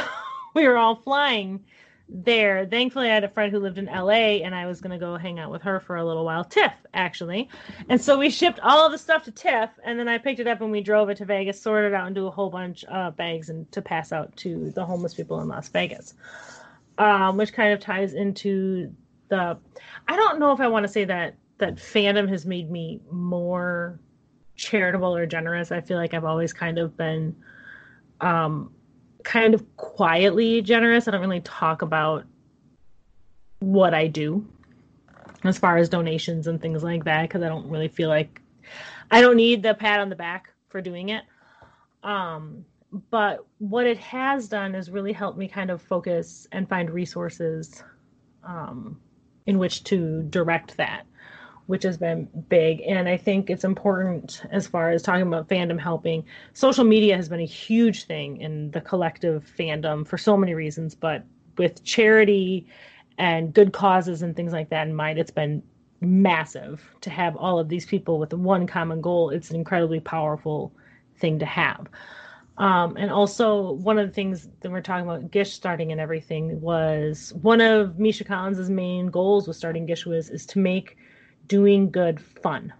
we 0.55 0.67
were 0.67 0.77
all 0.77 0.95
flying 0.95 1.65
there. 2.09 2.65
Thankfully, 2.65 3.09
I 3.09 3.13
had 3.13 3.23
a 3.23 3.29
friend 3.29 3.51
who 3.51 3.59
lived 3.59 3.77
in 3.77 3.85
LA 3.85 4.39
and 4.43 4.55
I 4.55 4.65
was 4.65 4.81
going 4.81 4.91
to 4.91 4.97
go 4.97 5.17
hang 5.17 5.39
out 5.39 5.51
with 5.51 5.61
her 5.63 5.79
for 5.79 5.97
a 5.97 6.05
little 6.05 6.25
while. 6.25 6.43
Tiff, 6.43 6.73
actually. 6.93 7.49
And 7.89 8.01
so 8.01 8.17
we 8.17 8.29
shipped 8.29 8.59
all 8.61 8.85
of 8.85 8.91
the 8.91 8.97
stuff 8.97 9.23
to 9.25 9.31
Tiff 9.31 9.69
and 9.83 9.99
then 9.99 10.07
I 10.07 10.17
picked 10.17 10.39
it 10.39 10.47
up 10.47 10.61
and 10.61 10.71
we 10.71 10.81
drove 10.81 11.09
it 11.09 11.17
to 11.17 11.25
Vegas, 11.25 11.61
sorted 11.61 11.93
out 11.93 12.07
into 12.07 12.25
a 12.25 12.31
whole 12.31 12.49
bunch 12.49 12.83
of 12.85 13.15
bags 13.17 13.49
and 13.49 13.69
to 13.71 13.81
pass 13.81 14.11
out 14.11 14.35
to 14.37 14.71
the 14.71 14.85
homeless 14.85 15.13
people 15.13 15.41
in 15.41 15.47
Las 15.47 15.67
Vegas. 15.69 16.13
Um, 16.97 17.37
which 17.37 17.53
kind 17.53 17.73
of 17.73 17.79
ties 17.79 18.13
into 18.13 18.91
the 19.29 19.57
I 20.07 20.15
don't 20.15 20.39
know 20.39 20.51
if 20.51 20.59
I 20.59 20.67
want 20.67 20.85
to 20.85 20.91
say 20.91 21.05
that 21.05 21.35
that 21.59 21.75
fandom 21.75 22.29
has 22.29 22.45
made 22.45 22.71
me 22.71 23.01
more 23.11 23.99
charitable 24.55 25.15
or 25.15 25.25
generous. 25.25 25.71
I 25.71 25.81
feel 25.81 25.97
like 25.97 26.13
I've 26.13 26.25
always 26.25 26.53
kind 26.53 26.79
of 26.79 26.97
been 26.97 27.35
um 28.21 28.71
kind 29.27 29.53
of 29.53 29.75
quietly 29.75 30.61
generous. 30.61 31.05
I 31.05 31.11
don't 31.11 31.19
really 31.19 31.41
talk 31.41 31.81
about 31.81 32.23
what 33.59 33.93
I 33.93 34.07
do 34.07 34.47
as 35.43 35.57
far 35.57 35.75
as 35.75 35.89
donations 35.89 36.47
and 36.47 36.61
things 36.61 36.81
like 36.81 37.03
that 37.03 37.23
because 37.23 37.41
I 37.43 37.49
don't 37.49 37.69
really 37.69 37.89
feel 37.89 38.07
like 38.07 38.41
I 39.11 39.19
don't 39.19 39.35
need 39.35 39.63
the 39.63 39.73
pat 39.73 39.99
on 39.99 40.07
the 40.07 40.15
back 40.15 40.53
for 40.69 40.79
doing 40.79 41.09
it. 41.09 41.25
Um, 42.03 42.63
but 43.11 43.45
what 43.57 43.85
it 43.85 43.97
has 43.97 44.47
done 44.47 44.73
is 44.73 44.89
really 44.89 45.11
helped 45.11 45.37
me 45.37 45.49
kind 45.49 45.71
of 45.71 45.81
focus 45.81 46.47
and 46.53 46.69
find 46.69 46.89
resources 46.89 47.83
um, 48.45 48.97
in 49.45 49.59
which 49.59 49.83
to 49.85 50.23
direct 50.23 50.77
that, 50.77 51.05
which 51.67 51.83
has 51.83 51.97
been 51.97 52.27
big. 52.49 52.81
And 52.81 53.07
I 53.07 53.17
think 53.17 53.49
it's 53.49 53.63
important 53.63 54.41
as 54.51 54.67
far 54.67 54.89
as 54.89 55.03
talking 55.03 55.27
about 55.27 55.47
fandom 55.47 55.79
helping. 55.79 56.25
Social 56.53 56.83
media 56.83 57.15
has 57.15 57.29
been 57.29 57.41
a 57.41 57.45
huge 57.45 58.05
thing 58.05 58.41
in 58.41 58.71
the 58.71 58.81
collective 58.81 59.49
fandom 59.57 60.07
for 60.07 60.17
so 60.17 60.35
many 60.35 60.53
reasons, 60.53 60.95
but 60.95 61.23
with 61.57 61.83
charity 61.83 62.67
and 63.17 63.53
good 63.53 63.73
causes 63.73 64.21
and 64.21 64.35
things 64.35 64.53
like 64.53 64.69
that 64.69 64.87
in 64.87 64.95
mind, 64.95 65.19
it's 65.19 65.31
been 65.31 65.61
massive 65.99 66.83
to 67.01 67.09
have 67.09 67.35
all 67.35 67.59
of 67.59 67.69
these 67.69 67.85
people 67.85 68.19
with 68.19 68.33
one 68.33 68.67
common 68.67 69.01
goal. 69.01 69.29
It's 69.29 69.49
an 69.49 69.55
incredibly 69.55 69.99
powerful 69.99 70.71
thing 71.17 71.39
to 71.39 71.45
have. 71.45 71.87
Um, 72.57 72.97
and 72.97 73.11
also, 73.11 73.73
one 73.73 73.99
of 73.99 74.07
the 74.07 74.13
things 74.13 74.49
that 74.61 74.71
we're 74.71 74.81
talking 74.81 75.07
about 75.07 75.29
Gish 75.29 75.53
starting 75.53 75.91
and 75.91 76.01
everything 76.01 76.59
was 76.59 77.31
one 77.41 77.61
of 77.61 77.99
Misha 77.99 78.23
Collins's 78.23 78.69
main 78.69 79.07
goals 79.07 79.47
with 79.47 79.57
starting 79.57 79.85
Gish 79.85 80.05
was 80.05 80.29
is 80.29 80.45
to 80.47 80.59
make 80.59 80.97
doing 81.47 81.89
good 81.89 82.19
fun. 82.19 82.73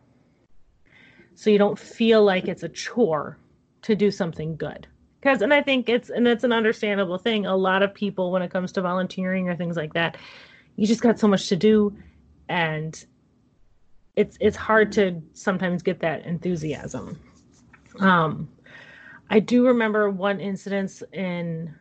So 1.36 1.49
you 1.49 1.57
don't 1.57 1.78
feel 1.78 2.24
like 2.24 2.47
it's 2.47 2.63
a 2.63 2.70
chore 2.70 3.38
to 3.84 3.95
do 3.95 4.11
something 4.11 4.55
good. 4.55 4.88
Because, 5.20 5.41
and 5.41 5.53
I 5.53 5.61
think 5.61 5.89
it's, 5.89 6.09
and 6.09 6.28
it's 6.28 6.43
an 6.43 6.53
understandable 6.53 7.18
thing. 7.18 7.45
A 7.45 7.55
lot 7.55 7.84
of 7.84 7.93
people, 7.93 8.32
when 8.32 8.41
it 8.41 8.51
comes 8.51 8.72
to 8.74 8.82
volunteering 8.82 9.49
or 9.49 9.55
things 9.55 9.76
like 9.76 9.93
that, 9.93 10.18
you 10.78 10.86
just 10.86 11.01
got 11.01 11.20
so 11.20 11.28
much 11.28 11.49
to 11.49 11.55
do, 11.55 11.97
and 12.47 13.03
it's 14.15 14.38
it's 14.39 14.55
hard 14.55 14.91
to 14.93 15.22
sometimes 15.34 15.84
get 15.84 15.99
that 15.99 16.26
enthusiasm. 16.26 17.20
Um, 17.99 18.47
I 19.30 19.39
do 19.39 19.65
remember 19.65 20.09
one 20.09 20.39
incident 20.39 21.01
in 21.11 21.74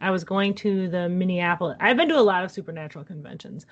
I 0.00 0.10
was 0.10 0.24
going 0.24 0.54
to 0.56 0.88
the 0.88 1.08
Minneapolis. 1.08 1.76
I've 1.80 1.96
been 1.96 2.08
to 2.08 2.18
a 2.18 2.20
lot 2.22 2.42
of 2.42 2.50
supernatural 2.50 3.04
conventions. 3.04 3.66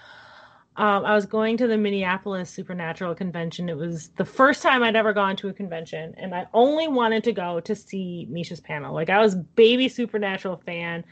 Um, 0.79 1.07
I 1.07 1.15
was 1.15 1.25
going 1.25 1.57
to 1.57 1.67
the 1.67 1.79
Minneapolis 1.79 2.51
Supernatural 2.51 3.15
Convention. 3.15 3.71
It 3.71 3.79
was 3.79 4.09
the 4.17 4.27
first 4.27 4.63
time 4.63 4.83
I'd 4.83 4.95
ever 4.95 5.15
gone 5.15 5.35
to 5.37 5.49
a 5.49 5.53
convention, 5.53 6.15
and 6.19 6.35
I 6.35 6.47
only 6.53 6.87
wanted 6.87 7.25
to 7.25 7.33
go 7.33 7.61
to 7.61 7.75
see 7.75 8.27
Misha's 8.29 8.61
panel. 8.61 8.93
Like 8.93 9.09
I 9.09 9.19
was 9.19 9.35
baby 9.35 9.89
Supernatural 9.89 10.59
fan, 10.67 11.03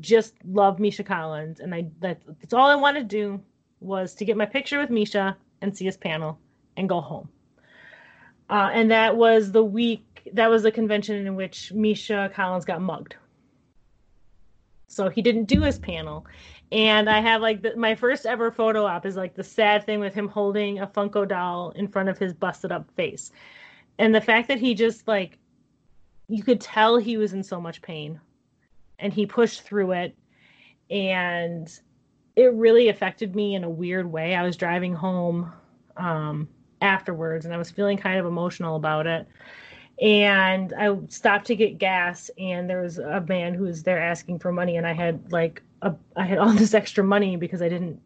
just 0.00 0.34
love 0.44 0.80
Misha 0.80 1.04
Collins, 1.04 1.60
and 1.60 1.72
I 1.72 1.86
that, 2.00 2.20
that's 2.40 2.52
all 2.52 2.66
I 2.66 2.74
wanted 2.74 3.08
to 3.08 3.16
do 3.16 3.40
was 3.78 4.12
to 4.14 4.24
get 4.24 4.36
my 4.36 4.46
picture 4.46 4.80
with 4.80 4.90
Misha 4.90 5.36
and 5.60 5.76
see 5.76 5.84
his 5.84 5.96
panel 5.96 6.38
and 6.76 6.88
go 6.88 7.00
home. 7.00 7.28
Uh, 8.50 8.70
and 8.72 8.90
that 8.90 9.16
was 9.16 9.52
the 9.52 9.64
week 9.64 10.30
that 10.32 10.50
was 10.50 10.64
the 10.64 10.72
convention 10.72 11.24
in 11.24 11.36
which 11.36 11.72
Misha 11.72 12.28
Collins 12.34 12.64
got 12.64 12.80
mugged. 12.80 13.14
So 14.88 15.08
he 15.08 15.22
didn't 15.22 15.44
do 15.44 15.60
his 15.62 15.78
panel. 15.78 16.26
And 16.72 17.08
I 17.08 17.20
have 17.20 17.40
like 17.40 17.62
the, 17.62 17.76
my 17.76 17.94
first 17.94 18.26
ever 18.26 18.50
photo 18.50 18.84
op 18.84 19.06
is 19.06 19.16
like 19.16 19.34
the 19.34 19.44
sad 19.44 19.84
thing 19.84 20.00
with 20.00 20.14
him 20.14 20.28
holding 20.28 20.80
a 20.80 20.86
Funko 20.86 21.26
doll 21.26 21.70
in 21.70 21.88
front 21.88 22.08
of 22.08 22.18
his 22.18 22.32
busted 22.32 22.72
up 22.72 22.90
face. 22.96 23.30
And 23.98 24.14
the 24.14 24.20
fact 24.20 24.48
that 24.48 24.58
he 24.58 24.74
just 24.74 25.06
like, 25.06 25.38
you 26.28 26.42
could 26.42 26.60
tell 26.60 26.96
he 26.96 27.16
was 27.16 27.32
in 27.32 27.42
so 27.42 27.60
much 27.60 27.82
pain 27.82 28.20
and 28.98 29.12
he 29.12 29.26
pushed 29.26 29.62
through 29.62 29.92
it. 29.92 30.16
And 30.90 31.72
it 32.34 32.52
really 32.52 32.88
affected 32.88 33.34
me 33.36 33.54
in 33.54 33.64
a 33.64 33.70
weird 33.70 34.10
way. 34.10 34.34
I 34.34 34.42
was 34.42 34.56
driving 34.56 34.94
home 34.94 35.52
um, 35.96 36.48
afterwards 36.82 37.44
and 37.44 37.54
I 37.54 37.58
was 37.58 37.70
feeling 37.70 37.96
kind 37.96 38.18
of 38.18 38.26
emotional 38.26 38.76
about 38.76 39.06
it 39.06 39.26
and 40.00 40.74
I 40.74 40.94
stopped 41.08 41.46
to 41.46 41.56
get 41.56 41.78
gas, 41.78 42.30
and 42.38 42.68
there 42.68 42.82
was 42.82 42.98
a 42.98 43.24
man 43.26 43.54
who 43.54 43.64
was 43.64 43.82
there 43.82 43.98
asking 43.98 44.40
for 44.40 44.52
money, 44.52 44.76
and 44.76 44.86
I 44.86 44.92
had 44.92 45.32
like 45.32 45.62
a, 45.82 45.94
I 46.16 46.24
had 46.24 46.38
all 46.38 46.52
this 46.52 46.74
extra 46.74 47.04
money 47.04 47.36
because 47.36 47.62
I 47.62 47.68
didn't 47.68 48.00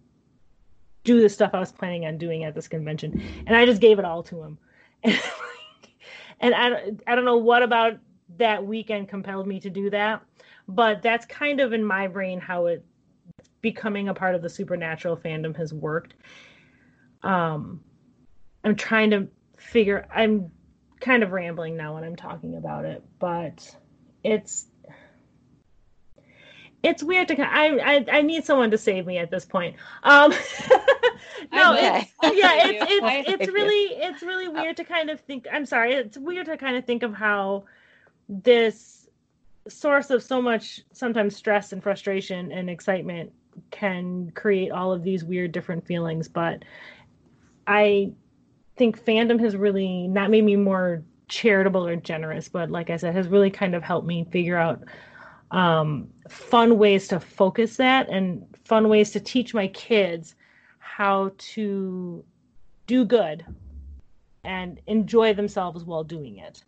do 1.04 1.20
the 1.20 1.28
stuff 1.28 1.50
I 1.54 1.60
was 1.60 1.72
planning 1.72 2.04
on 2.04 2.18
doing 2.18 2.44
at 2.44 2.54
this 2.54 2.68
convention, 2.68 3.22
and 3.46 3.56
I 3.56 3.64
just 3.66 3.80
gave 3.80 3.98
it 3.98 4.04
all 4.04 4.22
to 4.24 4.42
him, 4.42 4.58
and, 5.02 5.18
and 6.40 6.54
I 6.54 6.92
I 7.06 7.14
don't 7.14 7.24
know 7.24 7.38
what 7.38 7.62
about 7.62 7.98
that 8.38 8.64
weekend 8.64 9.08
compelled 9.08 9.46
me 9.46 9.60
to 9.60 9.70
do 9.70 9.90
that, 9.90 10.22
but 10.68 11.02
that's 11.02 11.26
kind 11.26 11.60
of 11.60 11.72
in 11.72 11.84
my 11.84 12.06
brain 12.06 12.40
how 12.40 12.66
it 12.66 12.84
becoming 13.60 14.08
a 14.08 14.14
part 14.14 14.34
of 14.34 14.42
the 14.42 14.48
supernatural 14.48 15.16
fandom 15.16 15.56
has 15.56 15.72
worked. 15.72 16.14
Um, 17.22 17.82
I'm 18.64 18.76
trying 18.76 19.10
to 19.10 19.28
figure. 19.56 20.06
I'm 20.14 20.50
kind 21.00 21.22
of 21.22 21.32
rambling 21.32 21.76
now 21.76 21.94
when 21.94 22.04
I'm 22.04 22.16
talking 22.16 22.56
about 22.56 22.84
it, 22.84 23.02
but 23.18 23.74
it's 24.22 24.66
it's 26.82 27.02
weird 27.02 27.28
to 27.28 27.40
I 27.40 27.96
I, 27.96 28.06
I 28.12 28.22
need 28.22 28.44
someone 28.44 28.70
to 28.70 28.78
save 28.78 29.06
me 29.06 29.18
at 29.18 29.30
this 29.30 29.44
point. 29.44 29.76
Um 30.02 30.30
no, 31.52 31.74
it's, 31.76 32.12
yeah, 32.22 32.66
it's 32.66 32.84
it's, 32.88 33.42
it's 33.42 33.52
really 33.52 33.96
it's 34.02 34.22
really 34.22 34.48
weird 34.48 34.76
to 34.78 34.84
kind 34.84 35.10
of 35.10 35.20
think 35.20 35.46
I'm 35.52 35.66
sorry, 35.66 35.94
it's 35.94 36.18
weird 36.18 36.46
to 36.46 36.56
kind 36.56 36.76
of 36.76 36.84
think 36.84 37.02
of 37.02 37.14
how 37.14 37.64
this 38.28 39.08
source 39.68 40.10
of 40.10 40.22
so 40.22 40.40
much 40.40 40.80
sometimes 40.92 41.36
stress 41.36 41.72
and 41.72 41.82
frustration 41.82 42.50
and 42.52 42.70
excitement 42.70 43.32
can 43.70 44.30
create 44.34 44.70
all 44.70 44.92
of 44.92 45.02
these 45.02 45.24
weird 45.24 45.52
different 45.52 45.86
feelings, 45.86 46.28
but 46.28 46.64
I 47.66 48.12
think 48.76 49.04
fandom 49.04 49.38
has 49.40 49.56
really 49.56 50.08
not 50.08 50.30
made 50.30 50.44
me 50.44 50.56
more 50.56 51.02
charitable 51.28 51.86
or 51.86 51.96
generous, 51.96 52.48
but 52.48 52.70
like 52.70 52.90
I 52.90 52.96
said, 52.96 53.14
has 53.14 53.28
really 53.28 53.50
kind 53.50 53.74
of 53.74 53.82
helped 53.82 54.06
me 54.06 54.26
figure 54.30 54.56
out 54.56 54.82
um, 55.50 56.08
fun 56.28 56.78
ways 56.78 57.08
to 57.08 57.20
focus 57.20 57.76
that 57.76 58.08
and 58.08 58.44
fun 58.64 58.88
ways 58.88 59.10
to 59.12 59.20
teach 59.20 59.52
my 59.54 59.68
kids 59.68 60.34
how 60.78 61.32
to 61.38 62.24
do 62.86 63.04
good 63.04 63.44
and 64.44 64.80
enjoy 64.86 65.34
themselves 65.34 65.84
while 65.84 66.04
doing 66.04 66.38
it. 66.38 66.64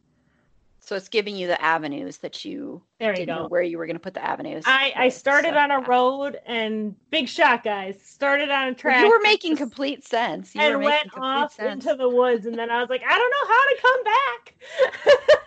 So 0.82 0.96
it's 0.96 1.08
giving 1.08 1.36
you 1.36 1.46
the 1.48 1.62
avenues 1.62 2.18
that 2.18 2.44
you 2.44 2.82
there 3.00 3.14
you 3.16 3.16
didn't 3.16 3.36
go. 3.36 3.42
know 3.42 3.48
where 3.48 3.62
you 3.62 3.78
were 3.78 3.86
going 3.86 3.96
to 3.96 4.00
put 4.00 4.14
the 4.14 4.24
avenues. 4.24 4.64
I, 4.66 4.92
I 4.96 5.08
started 5.10 5.54
So, 5.54 5.58
on 5.58 5.70
a 5.70 5.80
yeah. 5.80 5.86
road 5.86 6.40
and 6.46 6.94
big 7.10 7.28
shot, 7.28 7.64
guys. 7.64 8.00
Started 8.02 8.50
on 8.50 8.68
a 8.68 8.74
track. 8.74 9.00
You 9.00 9.08
were 9.08 9.20
making 9.20 9.56
complete 9.56 10.04
sense. 10.04 10.54
You 10.54 10.66
were 10.66 10.74
and 10.74 10.80
making 10.80 10.84
went 10.84 11.12
complete 11.12 11.20
off 11.20 11.54
sense. 11.54 11.84
into 11.86 11.94
the 11.96 12.08
woods, 12.08 12.46
and 12.46 12.58
then 12.58 12.70
I 12.70 12.80
was 12.80 12.90
like, 12.90 13.02
I 13.06 13.18
don't 13.18 13.30
know 13.30 13.48
how 13.48 13.64
to 13.68 13.82
come 13.82 14.04
back. 14.04 14.54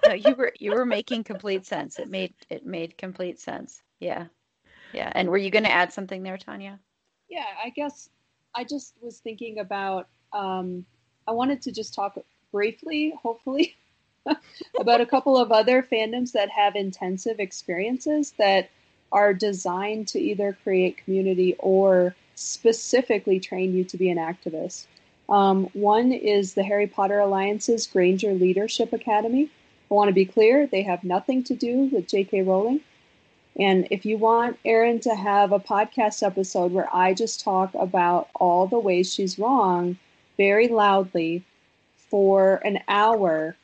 no, 0.08 0.14
you 0.14 0.36
were 0.36 0.54
you 0.60 0.74
were 0.74 0.86
making 0.86 1.24
complete 1.24 1.66
sense. 1.66 2.00
It 2.00 2.10
made 2.10 2.34
it 2.50 2.66
made 2.66 2.98
complete 2.98 3.40
sense. 3.40 3.82
Yeah, 4.00 4.28
yeah. 4.92 5.12
And 5.16 5.30
were 5.30 5.38
you 5.38 5.52
going 5.52 5.66
to 5.66 5.72
add 5.72 5.94
something 5.94 6.24
there, 6.24 6.38
Tanya? 6.38 6.80
yeah, 7.30 7.46
I 7.64 7.70
guess 7.70 8.10
I 8.56 8.64
just 8.64 8.96
was 9.02 9.20
thinking 9.20 9.60
about. 9.60 10.10
Um, 10.34 10.86
I 11.28 11.32
wanted 11.32 11.62
to 11.64 11.72
just 11.72 11.94
talk 11.94 12.18
briefly, 12.52 13.14
hopefully, 13.22 13.76
about 14.80 15.02
a 15.02 15.06
couple 15.06 15.38
of 15.38 15.52
other 15.52 15.84
fandoms 15.84 16.32
that 16.34 16.50
have 16.50 16.76
intensive 16.76 17.40
experiences 17.40 18.34
that 18.38 18.70
are 19.12 19.34
designed 19.34 20.08
to 20.10 20.20
either 20.20 20.58
create 20.64 20.98
community 20.98 21.56
or 21.60 22.16
specifically 22.36 23.40
train 23.40 23.74
you 23.74 23.84
to 23.86 23.98
be 23.98 24.10
an 24.10 24.18
activist. 24.18 24.86
Um, 25.30 25.70
one 25.74 26.12
is 26.12 26.54
the 26.54 26.64
Harry 26.64 26.88
Potter 26.88 27.20
Alliance's 27.20 27.88
Granger 27.88 28.34
Leadership 28.34 28.94
Academy. 28.94 29.50
I 29.90 29.94
want 29.94 30.10
to 30.10 30.14
be 30.14 30.26
clear, 30.26 30.68
they 30.68 30.84
have 30.84 31.04
nothing 31.04 31.44
to 31.46 31.56
do 31.56 31.90
with 31.92 32.08
J.K. 32.08 32.42
Rowling. 32.44 32.82
And 33.58 33.88
if 33.90 34.06
you 34.06 34.18
want 34.18 34.60
Erin 34.66 35.00
to 35.02 35.16
have 35.16 35.52
a 35.52 35.60
podcast 35.60 36.24
episode 36.24 36.74
where 36.74 36.94
I 36.94 37.14
just 37.14 37.40
talk 37.40 37.74
about 37.74 38.30
all 38.36 38.68
the 38.68 38.80
ways 38.80 39.14
she's 39.14 39.40
wrong 39.40 39.98
very 40.36 40.68
loudly 40.68 41.44
for 42.10 42.56
an 42.66 42.80
hour, 42.88 43.56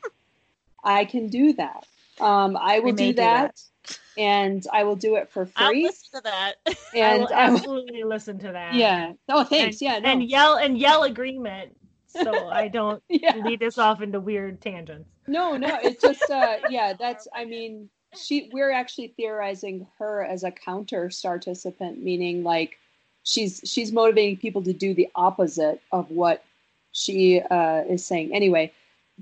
I 0.82 1.04
can 1.04 1.28
do 1.28 1.52
that. 1.54 1.86
Um, 2.20 2.56
I 2.56 2.80
will 2.80 2.92
do 2.92 3.12
that, 3.14 3.54
do 3.54 3.94
that, 3.94 3.98
and 4.18 4.66
I 4.72 4.84
will 4.84 4.96
do 4.96 5.16
it 5.16 5.30
for 5.30 5.46
free. 5.46 5.52
I'll 5.56 5.82
listen 5.82 6.20
to 6.20 6.20
that. 6.24 6.54
And 6.94 7.04
I 7.04 7.18
will 7.18 7.32
absolutely 7.32 8.04
listen 8.04 8.38
to 8.40 8.52
that. 8.52 8.74
Yeah. 8.74 9.12
Oh, 9.28 9.44
thanks. 9.44 9.80
And, 9.80 9.82
yeah. 9.82 9.98
No. 9.98 10.08
And 10.10 10.22
yell 10.24 10.56
and 10.56 10.78
yell 10.78 11.04
agreement 11.04 11.74
so 12.12 12.48
I 12.50 12.68
don't 12.68 13.02
yeah. 13.08 13.36
lead 13.36 13.62
us 13.62 13.78
off 13.78 14.02
into 14.02 14.20
weird 14.20 14.60
tangents. 14.60 15.08
No, 15.26 15.56
no, 15.56 15.78
it's 15.82 16.02
just 16.02 16.30
uh 16.30 16.58
yeah, 16.68 16.94
that's 16.94 17.28
I 17.34 17.44
mean, 17.44 17.88
she 18.14 18.50
we're 18.52 18.72
actually 18.72 19.14
theorizing 19.16 19.86
her 19.98 20.24
as 20.24 20.44
a 20.44 20.50
counter 20.50 21.10
participant, 21.22 22.02
meaning 22.02 22.42
like 22.42 22.78
she's 23.24 23.60
she's 23.64 23.92
motivating 23.92 24.36
people 24.36 24.62
to 24.62 24.72
do 24.72 24.94
the 24.94 25.08
opposite 25.14 25.80
of 25.92 26.10
what 26.10 26.44
she 26.92 27.40
uh, 27.40 27.84
is 27.88 28.04
saying. 28.04 28.34
Anyway, 28.34 28.72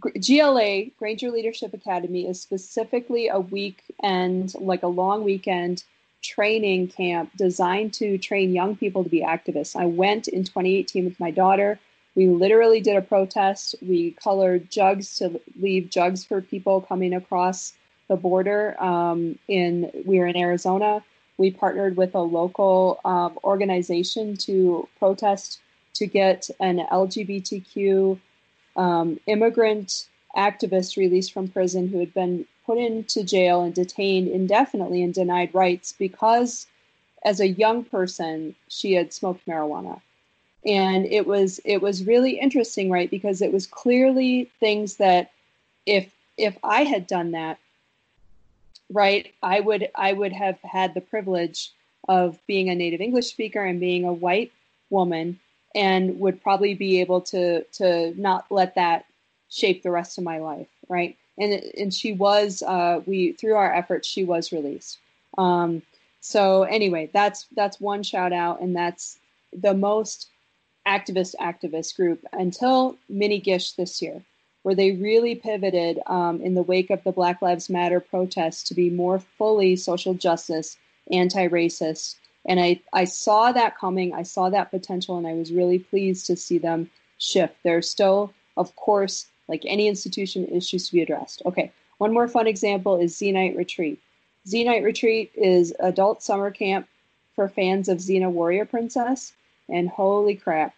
GLA 0.01 0.87
Granger 0.99 1.31
Leadership 1.31 1.75
Academy 1.75 2.27
is 2.29 2.41
specifically 2.41 3.29
a 3.29 3.41
weekend, 3.41 4.55
like 4.59 4.83
a 4.83 4.89
long 4.89 5.25
weekend 5.25 5.85
training 6.23 6.89
camp 6.89 7.31
designed 7.37 7.95
to 7.95 8.19
train 8.19 8.53
young 8.53 8.77
people 8.77 9.05
to 9.05 9.11
be 9.11 9.23
activists. 9.23 9.77
I 9.77 9.87
went 9.87 10.29
in 10.29 10.45
2018 10.45 11.05
with 11.05 11.19
my 11.19 11.31
daughter. 11.31 11.79
We 12.15 12.29
literally 12.29 12.81
did 12.81 12.97
a 12.97 13.03
protest. 13.03 13.75
We 13.81 14.13
colored 14.13 14.71
jugs 14.71 15.17
to 15.19 15.41
leave 15.59 15.91
jugs 15.91 16.25
for 16.25 16.41
people 16.41 16.81
coming 16.83 17.15
across 17.15 17.73
the 18.09 18.17
border. 18.17 18.81
Um, 18.83 19.39
in 19.49 19.91
we 20.05 20.19
were 20.19 20.27
in 20.27 20.37
Arizona. 20.37 21.03
We 21.39 21.51
partnered 21.51 21.97
with 21.97 22.15
a 22.15 22.21
local 22.21 23.01
um, 23.05 23.39
organization 23.45 24.37
to 24.39 24.89
protest 24.99 25.61
to 25.95 26.07
get 26.07 26.51
an 26.61 26.87
LGBTQ 26.93 28.19
um, 28.81 29.21
immigrant 29.27 30.07
activist 30.37 30.97
released 30.97 31.33
from 31.33 31.49
prison 31.49 31.89
who 31.89 31.99
had 31.99 32.15
been 32.15 32.47
put 32.65 32.79
into 32.79 33.25
jail 33.25 33.63
and 33.63 33.75
detained 33.75 34.29
indefinitely 34.29 35.03
and 35.03 35.13
denied 35.13 35.55
rights 35.55 35.93
because, 35.99 36.67
as 37.25 37.41
a 37.41 37.49
young 37.49 37.85
person, 37.85 38.55
she 38.69 38.95
had 38.95 39.13
smoked 39.13 39.45
marijuana. 39.47 40.01
And 40.65 41.07
it 41.07 41.27
was 41.27 41.61
it 41.65 41.83
was 41.83 42.05
really 42.05 42.39
interesting 42.39 42.91
right? 42.91 43.11
Because 43.11 43.41
it 43.43 43.53
was 43.53 43.67
clearly 43.67 44.51
things 44.61 44.97
that 44.97 45.31
if 45.87 46.13
if 46.37 46.57
i 46.63 46.85
had 46.85 47.07
done 47.07 47.33
that 47.33 47.59
right 48.91 49.33
i 49.43 49.61
would 49.61 49.89
i 49.95 50.13
would 50.13 50.33
have 50.33 50.59
had 50.63 50.95
the 50.95 51.01
privilege 51.01 51.73
of 52.09 52.39
being 52.47 52.69
a 52.69 52.75
native 52.75 53.01
english 53.01 53.27
speaker 53.27 53.63
and 53.65 53.81
being 53.81 54.05
a 54.05 54.13
white 54.13 54.53
woman 54.89 55.39
and 55.75 56.19
would 56.21 56.43
probably 56.43 56.75
be 56.75 57.01
able 57.01 57.21
to 57.21 57.63
to 57.65 58.15
not 58.21 58.47
let 58.51 58.75
that 58.75 59.05
shape 59.49 59.83
the 59.83 59.91
rest 59.91 60.19
of 60.19 60.25
my 60.25 60.39
life 60.39 60.69
right 60.89 61.17
and 61.39 61.53
and 61.53 61.95
she 61.95 62.13
was 62.13 62.63
uh, 62.63 63.01
we 63.07 63.33
through 63.33 63.55
our 63.55 63.73
efforts 63.73 64.09
she 64.09 64.25
was 64.25 64.53
released 64.53 64.99
um, 65.39 65.83
so 66.21 66.65
anyway 66.65 67.09
that's 67.13 67.47
that's 67.55 67.81
one 67.81 68.03
shout 68.03 68.33
out 68.33 68.61
and 68.61 68.75
that's 68.75 69.19
the 69.53 69.75
most 69.75 70.29
activist 70.87 71.35
activist 71.41 71.97
group 71.97 72.25
until 72.33 72.97
Mini 73.09 73.39
Gish 73.39 73.73
this 73.73 74.01
year, 74.01 74.23
where 74.63 74.75
they 74.75 74.93
really 74.93 75.35
pivoted 75.35 76.01
um, 76.07 76.41
in 76.41 76.55
the 76.55 76.63
wake 76.63 76.91
of 76.91 77.03
the 77.05 77.13
Black 77.13 77.43
Lives 77.43 77.71
Matter 77.71 78.01
protests 78.01 78.65
to 78.65 78.75
be 78.75 78.91
more 78.91 79.19
fully 79.19 79.77
social 79.77 80.15
justice, 80.15 80.77
anti 81.13 81.49
racist. 81.49 82.17
And 82.47 82.59
I, 82.59 82.81
I 82.93 83.05
saw 83.05 83.53
that 83.53 83.77
coming, 83.77 84.15
I 84.15 84.23
saw 84.23 84.51
that 84.51 84.71
potential, 84.71 85.19
and 85.19 85.27
I 85.27 85.35
was 85.35 85.53
really 85.53 85.79
pleased 85.79 86.27
to 86.27 86.37
see 86.37 86.59
them 86.59 86.91
shift. 87.19 87.55
There's 87.63 87.89
still, 87.89 88.33
of 88.57 88.75
course, 88.77 89.27
like 89.49 89.63
any 89.67 89.89
institution, 89.89 90.47
issues 90.49 90.87
to 90.87 90.93
be 90.93 91.03
addressed. 91.03 91.43
Okay, 91.45 91.71
one 91.99 92.13
more 92.13 92.29
fun 92.29 92.47
example 92.47 92.97
is 92.97 93.15
Xenite 93.15 93.57
Retreat. 93.57 94.01
Xenite 94.47 94.85
Retreat 94.85 95.31
is 95.35 95.75
adult 95.81 96.23
summer 96.23 96.51
camp 96.51 96.89
for 97.35 97.49
fans 97.49 97.89
of 97.89 97.99
Xena 97.99 98.31
Warrior 98.31 98.65
Princess 98.65 99.33
and 99.69 99.89
holy 99.89 100.35
crap 100.35 100.75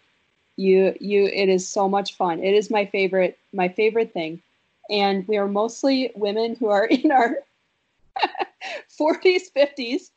you 0.56 0.94
you 1.00 1.24
it 1.24 1.48
is 1.48 1.66
so 1.66 1.88
much 1.88 2.16
fun 2.16 2.42
it 2.42 2.54
is 2.54 2.70
my 2.70 2.84
favorite 2.86 3.38
my 3.52 3.68
favorite 3.68 4.12
thing 4.12 4.40
and 4.90 5.26
we 5.26 5.36
are 5.36 5.48
mostly 5.48 6.12
women 6.14 6.54
who 6.56 6.68
are 6.68 6.84
in 6.90 7.10
our 7.10 7.38
40s 9.00 9.50
50s 9.56 10.10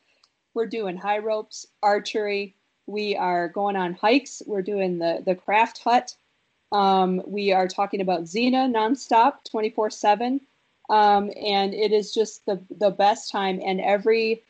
we're 0.56 0.66
doing 0.66 0.96
high 0.96 1.18
ropes 1.18 1.66
archery 1.82 2.54
we 2.86 3.14
are 3.14 3.48
going 3.48 3.76
on 3.76 3.94
hikes 3.94 4.42
we're 4.46 4.62
doing 4.62 4.98
the 4.98 5.22
the 5.24 5.34
craft 5.34 5.78
hut 5.84 6.16
um, 6.72 7.22
we 7.26 7.52
are 7.52 7.68
talking 7.68 8.00
about 8.00 8.24
xena 8.24 8.68
nonstop 8.68 9.34
24 9.48 9.90
7 9.90 10.40
um, 10.88 11.30
and 11.40 11.74
it 11.74 11.92
is 11.92 12.12
just 12.12 12.44
the 12.46 12.58
the 12.78 12.90
best 12.90 13.30
time 13.30 13.60
and 13.64 13.80
every 13.80 14.42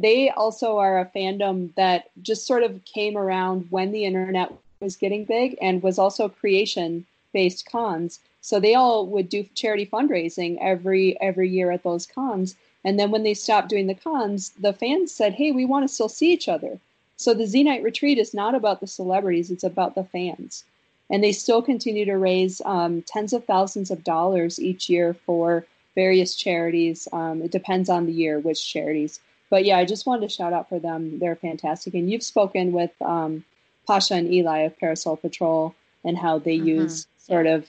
they 0.00 0.30
also 0.30 0.78
are 0.78 0.98
a 0.98 1.06
fandom 1.06 1.74
that 1.74 2.10
just 2.22 2.46
sort 2.46 2.62
of 2.62 2.84
came 2.86 3.18
around 3.18 3.66
when 3.70 3.92
the 3.92 4.06
internet 4.06 4.50
was 4.80 4.96
getting 4.96 5.24
big 5.26 5.58
and 5.60 5.82
was 5.82 5.98
also 5.98 6.28
creation 6.28 7.04
based 7.34 7.66
cons. 7.70 8.18
So 8.40 8.58
they 8.58 8.74
all 8.74 9.06
would 9.08 9.28
do 9.28 9.44
charity 9.54 9.84
fundraising 9.84 10.56
every 10.60 11.20
every 11.20 11.50
year 11.50 11.70
at 11.70 11.82
those 11.82 12.06
cons. 12.06 12.56
And 12.84 12.98
then 12.98 13.10
when 13.10 13.22
they 13.22 13.34
stopped 13.34 13.68
doing 13.68 13.86
the 13.86 13.94
cons, 13.94 14.50
the 14.58 14.72
fans 14.72 15.12
said, 15.12 15.34
"Hey, 15.34 15.52
we 15.52 15.64
want 15.64 15.84
to 15.86 15.94
still 15.94 16.08
see 16.08 16.32
each 16.32 16.48
other." 16.48 16.78
So 17.16 17.34
the 17.34 17.44
Xenite 17.44 17.82
retreat 17.82 18.18
is 18.18 18.32
not 18.32 18.54
about 18.54 18.80
the 18.80 18.86
celebrities; 18.86 19.50
it's 19.50 19.64
about 19.64 19.94
the 19.94 20.04
fans, 20.04 20.64
and 21.10 21.22
they 21.22 21.32
still 21.32 21.62
continue 21.62 22.04
to 22.06 22.16
raise 22.16 22.62
um, 22.64 23.02
tens 23.02 23.32
of 23.32 23.44
thousands 23.44 23.90
of 23.90 24.04
dollars 24.04 24.58
each 24.58 24.88
year 24.88 25.14
for 25.14 25.66
various 25.94 26.34
charities. 26.34 27.06
Um, 27.12 27.42
it 27.42 27.50
depends 27.50 27.88
on 27.88 28.06
the 28.06 28.12
year 28.12 28.38
which 28.38 28.72
charities 28.72 29.20
but 29.50 29.64
yeah, 29.64 29.76
I 29.76 29.84
just 29.84 30.06
wanted 30.06 30.28
to 30.28 30.34
shout 30.34 30.52
out 30.52 30.68
for 30.68 30.78
them. 30.78 31.18
They're 31.18 31.36
fantastic. 31.36 31.92
And 31.94 32.10
you've 32.10 32.22
spoken 32.22 32.72
with 32.72 32.92
um, 33.02 33.44
Pasha 33.86 34.14
and 34.14 34.32
Eli 34.32 34.60
of 34.60 34.78
Parasol 34.78 35.16
Patrol 35.16 35.74
and 36.04 36.16
how 36.16 36.38
they 36.38 36.56
mm-hmm. 36.56 36.68
use 36.68 37.06
sort 37.18 37.46
of 37.46 37.66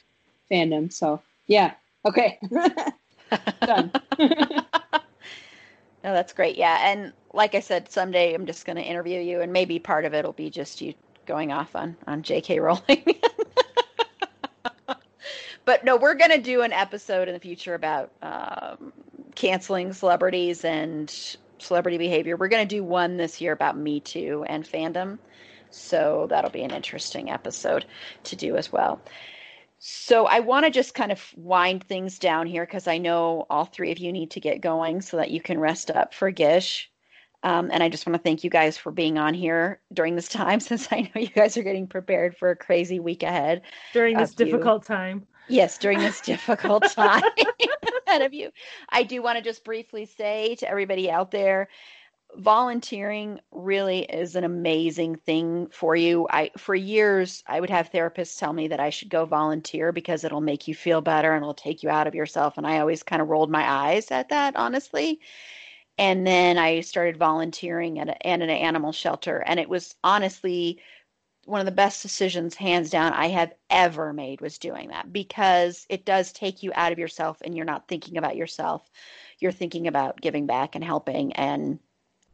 fandom. 0.49 0.93
So 0.93 1.21
yeah, 1.47 1.73
okay, 2.05 2.39
done. 3.61 3.91
no, 6.03 6.13
that's 6.13 6.33
great. 6.33 6.57
Yeah, 6.57 6.79
and 6.83 7.13
like 7.33 7.55
I 7.55 7.59
said, 7.59 7.91
someday 7.91 8.33
I'm 8.33 8.45
just 8.45 8.65
going 8.65 8.77
to 8.77 8.83
interview 8.83 9.19
you, 9.19 9.41
and 9.41 9.53
maybe 9.53 9.79
part 9.79 10.05
of 10.05 10.13
it 10.13 10.25
will 10.25 10.33
be 10.33 10.49
just 10.49 10.81
you 10.81 10.93
going 11.25 11.51
off 11.51 11.75
on 11.75 11.95
on 12.07 12.23
J.K. 12.23 12.59
Rowling. 12.61 13.03
but 15.65 15.83
no, 15.83 15.97
we're 15.97 16.15
going 16.15 16.31
to 16.31 16.41
do 16.41 16.61
an 16.61 16.73
episode 16.73 17.27
in 17.27 17.33
the 17.33 17.39
future 17.39 17.75
about 17.75 18.11
um, 18.21 18.91
canceling 19.35 19.93
celebrities 19.93 20.65
and 20.65 21.37
celebrity 21.59 21.97
behavior. 21.97 22.35
We're 22.35 22.47
going 22.47 22.67
to 22.67 22.75
do 22.75 22.83
one 22.83 23.17
this 23.17 23.39
year 23.39 23.53
about 23.53 23.77
Me 23.77 23.99
Too 23.99 24.43
and 24.47 24.65
fandom. 24.65 25.19
So 25.69 26.27
that'll 26.29 26.51
be 26.51 26.63
an 26.63 26.71
interesting 26.71 27.29
episode 27.29 27.85
to 28.25 28.35
do 28.35 28.57
as 28.57 28.71
well. 28.71 29.01
So 29.83 30.27
I 30.27 30.41
want 30.41 30.65
to 30.65 30.69
just 30.69 30.93
kind 30.93 31.11
of 31.11 31.33
wind 31.35 31.83
things 31.83 32.19
down 32.19 32.45
here 32.45 32.67
because 32.67 32.87
I 32.87 32.99
know 32.99 33.47
all 33.49 33.65
three 33.65 33.91
of 33.91 33.97
you 33.97 34.11
need 34.11 34.29
to 34.29 34.39
get 34.39 34.61
going 34.61 35.01
so 35.01 35.17
that 35.17 35.31
you 35.31 35.41
can 35.41 35.59
rest 35.59 35.89
up 35.89 36.13
for 36.13 36.29
Gish. 36.29 36.91
Um, 37.41 37.71
and 37.73 37.81
I 37.81 37.89
just 37.89 38.05
want 38.05 38.13
to 38.13 38.21
thank 38.21 38.43
you 38.43 38.51
guys 38.51 38.77
for 38.77 38.91
being 38.91 39.17
on 39.17 39.33
here 39.33 39.81
during 39.91 40.15
this 40.15 40.27
time 40.27 40.59
since 40.59 40.87
I 40.91 41.01
know 41.01 41.19
you 41.19 41.29
guys 41.29 41.57
are 41.57 41.63
getting 41.63 41.87
prepared 41.87 42.37
for 42.37 42.51
a 42.51 42.55
crazy 42.55 42.99
week 42.99 43.23
ahead. 43.23 43.63
During 43.91 44.17
this 44.17 44.35
difficult 44.35 44.87
you. 44.87 44.95
time. 44.95 45.25
Yes, 45.47 45.79
during 45.79 45.97
this 45.97 46.21
difficult 46.25 46.83
time 46.91 47.23
ahead 48.07 48.21
of 48.21 48.35
you. 48.35 48.51
I 48.89 49.01
do 49.01 49.23
want 49.23 49.39
to 49.39 49.43
just 49.43 49.63
briefly 49.63 50.05
say 50.05 50.53
to 50.57 50.69
everybody 50.69 51.09
out 51.09 51.31
there 51.31 51.69
volunteering 52.37 53.39
really 53.51 54.03
is 54.03 54.35
an 54.35 54.43
amazing 54.43 55.15
thing 55.17 55.67
for 55.71 55.95
you. 55.95 56.27
I 56.29 56.51
for 56.57 56.75
years 56.75 57.43
I 57.47 57.59
would 57.59 57.69
have 57.69 57.91
therapists 57.91 58.37
tell 58.39 58.53
me 58.53 58.67
that 58.69 58.79
I 58.79 58.89
should 58.89 59.09
go 59.09 59.25
volunteer 59.25 59.91
because 59.91 60.23
it'll 60.23 60.41
make 60.41 60.67
you 60.67 60.75
feel 60.75 61.01
better 61.01 61.33
and 61.33 61.43
it'll 61.43 61.53
take 61.53 61.83
you 61.83 61.89
out 61.89 62.07
of 62.07 62.15
yourself 62.15 62.57
and 62.57 62.65
I 62.67 62.79
always 62.79 63.03
kind 63.03 63.21
of 63.21 63.29
rolled 63.29 63.51
my 63.51 63.69
eyes 63.69 64.11
at 64.11 64.29
that 64.29 64.55
honestly. 64.55 65.19
and 65.97 66.25
then 66.25 66.57
I 66.57 66.81
started 66.81 67.17
volunteering 67.17 67.99
at, 67.99 68.09
a, 68.09 68.27
at 68.27 68.41
an 68.41 68.49
animal 68.49 68.91
shelter, 68.91 69.43
and 69.45 69.59
it 69.59 69.69
was 69.69 69.95
honestly 70.03 70.79
one 71.45 71.59
of 71.59 71.65
the 71.65 71.71
best 71.71 72.01
decisions, 72.01 72.55
hands 72.55 72.89
down, 72.89 73.13
I 73.13 73.27
have 73.29 73.53
ever 73.69 74.13
made 74.13 74.41
was 74.41 74.57
doing 74.59 74.89
that 74.89 75.11
because 75.11 75.85
it 75.89 76.05
does 76.05 76.31
take 76.31 76.63
you 76.63 76.71
out 76.75 76.91
of 76.91 76.99
yourself, 76.99 77.41
and 77.43 77.55
you're 77.55 77.65
not 77.65 77.87
thinking 77.87 78.17
about 78.17 78.35
yourself. 78.37 78.89
You're 79.39 79.51
thinking 79.51 79.87
about 79.87 80.21
giving 80.21 80.45
back 80.47 80.75
and 80.75 80.83
helping, 80.83 81.33
and 81.33 81.79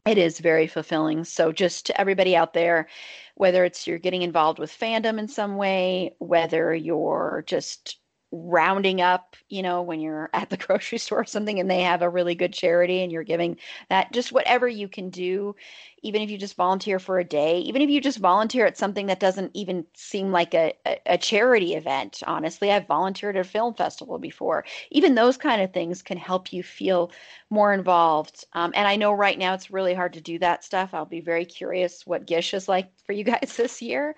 it 0.07 0.17
is 0.17 0.39
very 0.39 0.67
fulfilling. 0.67 1.23
So, 1.23 1.51
just 1.51 1.85
to 1.87 1.99
everybody 2.01 2.35
out 2.35 2.53
there, 2.53 2.87
whether 3.35 3.63
it's 3.65 3.87
you're 3.87 3.99
getting 3.99 4.21
involved 4.23 4.59
with 4.59 4.71
fandom 4.77 5.19
in 5.19 5.27
some 5.27 5.57
way, 5.57 6.15
whether 6.19 6.73
you're 6.75 7.43
just 7.47 7.99
rounding 8.31 8.99
up, 8.99 9.35
you 9.47 9.61
know, 9.61 9.81
when 9.81 9.99
you're 9.99 10.29
at 10.33 10.49
the 10.49 10.57
grocery 10.57 10.97
store 10.97 11.21
or 11.21 11.25
something 11.25 11.59
and 11.59 11.69
they 11.69 11.81
have 11.81 12.01
a 12.01 12.09
really 12.09 12.35
good 12.35 12.53
charity 12.53 13.01
and 13.01 13.11
you're 13.11 13.23
giving 13.23 13.57
that, 13.89 14.11
just 14.11 14.31
whatever 14.31 14.67
you 14.67 14.87
can 14.87 15.09
do, 15.09 15.55
even 16.03 16.21
if 16.21 16.29
you 16.29 16.37
just 16.37 16.55
volunteer 16.55 16.99
for 16.99 17.19
a 17.19 17.23
day, 17.23 17.59
even 17.59 17.81
if 17.81 17.89
you 17.89 17.99
just 17.99 18.19
volunteer 18.19 18.65
at 18.65 18.77
something 18.77 19.07
that 19.07 19.19
doesn't 19.19 19.51
even 19.53 19.85
seem 19.93 20.31
like 20.31 20.53
a, 20.53 20.73
a, 21.05 21.17
charity 21.17 21.73
event. 21.73 22.21
Honestly, 22.27 22.71
I've 22.71 22.87
volunteered 22.87 23.35
at 23.35 23.45
a 23.45 23.49
film 23.49 23.73
festival 23.73 24.19
before. 24.19 24.63
Even 24.91 25.15
those 25.15 25.37
kind 25.37 25.61
of 25.61 25.73
things 25.73 26.01
can 26.01 26.17
help 26.17 26.53
you 26.53 26.63
feel 26.63 27.11
more 27.49 27.73
involved. 27.73 28.45
Um, 28.53 28.71
and 28.75 28.87
I 28.87 28.95
know 28.95 29.11
right 29.11 29.37
now 29.37 29.53
it's 29.53 29.71
really 29.71 29.93
hard 29.93 30.13
to 30.13 30.21
do 30.21 30.37
that 30.39 30.63
stuff. 30.63 30.93
I'll 30.93 31.05
be 31.05 31.21
very 31.21 31.45
curious 31.45 32.05
what 32.05 32.27
Gish 32.27 32.53
is 32.53 32.67
like 32.67 32.89
for 33.05 33.13
you 33.13 33.23
guys 33.25 33.55
this 33.57 33.81
year. 33.81 34.15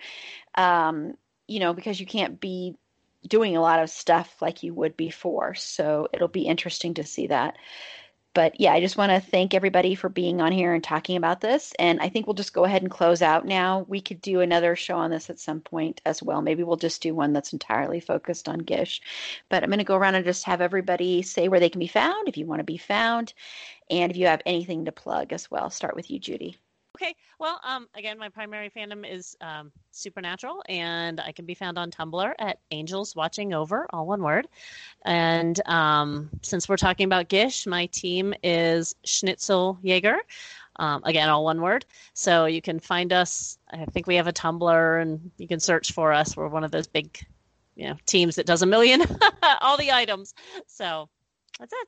Um, 0.56 1.16
you 1.48 1.60
know, 1.60 1.74
because 1.74 2.00
you 2.00 2.06
can't 2.06 2.40
be 2.40 2.76
doing 3.28 3.58
a 3.58 3.62
lot 3.62 3.82
of 3.82 3.90
stuff 3.90 4.42
like 4.42 4.64
you 4.64 4.74
would 4.74 4.96
before. 4.98 5.56
So 5.56 6.08
it'll 6.14 6.28
be 6.28 6.48
interesting 6.48 6.96
to 6.96 7.04
see 7.04 7.28
that. 7.28 7.58
But 8.36 8.60
yeah, 8.62 8.74
I 8.74 8.80
just 8.80 8.96
want 8.96 9.12
to 9.12 9.20
thank 9.20 9.54
everybody 9.54 9.96
for 9.96 10.08
being 10.08 10.40
on 10.40 10.52
here 10.52 10.74
and 10.74 10.84
talking 10.84 11.18
about 11.18 11.42
this. 11.42 11.74
And 11.80 12.00
I 12.00 12.10
think 12.10 12.28
we'll 12.28 12.36
just 12.36 12.54
go 12.54 12.64
ahead 12.64 12.84
and 12.84 12.92
close 12.92 13.22
out 13.24 13.46
now. 13.46 13.86
We 13.88 14.02
could 14.02 14.22
do 14.22 14.42
another 14.42 14.76
show 14.76 14.98
on 14.98 15.10
this 15.10 15.32
at 15.32 15.40
some 15.40 15.62
point 15.62 16.00
as 16.06 16.22
well. 16.22 16.42
Maybe 16.42 16.64
we'll 16.64 16.78
just 16.78 17.02
do 17.02 17.16
one 17.16 17.34
that's 17.34 17.54
entirely 17.54 18.00
focused 18.00 18.48
on 18.48 18.60
Gish. 18.60 19.02
But 19.50 19.64
I'm 19.64 19.70
going 19.70 19.80
to 19.80 19.84
go 19.84 19.96
around 19.96 20.16
and 20.16 20.26
just 20.26 20.46
have 20.46 20.62
everybody 20.62 21.24
say 21.24 21.48
where 21.48 21.60
they 21.60 21.70
can 21.70 21.80
be 21.80 21.88
found 21.88 22.28
if 22.28 22.38
you 22.38 22.46
want 22.46 22.60
to 22.60 22.64
be 22.64 22.78
found. 22.78 23.34
And 23.90 24.12
if 24.12 24.18
you 24.18 24.28
have 24.28 24.44
anything 24.46 24.86
to 24.86 24.92
plug 24.92 25.34
as 25.34 25.50
well. 25.50 25.72
Start 25.72 25.96
with 25.96 26.12
you, 26.12 26.20
Judy. 26.20 26.56
Okay. 27.02 27.16
Well, 27.40 27.62
um, 27.64 27.88
again, 27.96 28.20
my 28.20 28.28
primary 28.28 28.70
fandom 28.70 29.10
is 29.10 29.38
um, 29.40 29.72
Supernatural, 29.92 30.62
and 30.68 31.22
I 31.22 31.32
can 31.32 31.46
be 31.46 31.54
found 31.54 31.78
on 31.78 31.92
Tumblr 31.92 32.34
at 32.40 32.60
Angels 32.72 33.16
Watching 33.16 33.54
Over, 33.54 33.88
all 33.92 34.06
one 34.06 34.22
word. 34.22 34.50
And 35.06 35.66
um, 35.66 36.30
since 36.42 36.68
we're 36.68 36.76
talking 36.76 37.06
about 37.06 37.30
Gish, 37.30 37.66
my 37.66 37.86
team 37.86 38.34
is 38.44 38.96
Schnitzel 39.06 39.80
Jaeger. 39.82 40.18
Um, 40.76 41.02
again, 41.06 41.30
all 41.30 41.46
one 41.46 41.62
word. 41.62 41.86
So 42.14 42.48
you 42.48 42.62
can 42.62 42.82
find 42.82 43.14
us. 43.14 43.58
I 43.72 43.86
think 43.86 44.06
we 44.06 44.16
have 44.16 44.28
a 44.28 44.34
Tumblr, 44.34 45.02
and 45.02 45.32
you 45.38 45.48
can 45.48 45.62
search 45.62 45.94
for 45.94 46.12
us. 46.12 46.36
We're 46.36 46.50
one 46.50 46.66
of 46.66 46.72
those 46.72 46.88
big, 46.88 47.18
you 47.78 47.88
know, 47.88 47.96
teams 48.08 48.36
that 48.36 48.46
does 48.46 48.62
a 48.62 48.66
million, 48.66 49.04
all 49.62 49.78
the 49.78 49.94
items. 49.94 50.34
So 50.68 51.08
that's 51.60 51.72
it. 51.72 51.88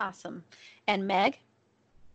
Awesome. 0.00 0.42
And 0.88 1.06
Meg? 1.06 1.38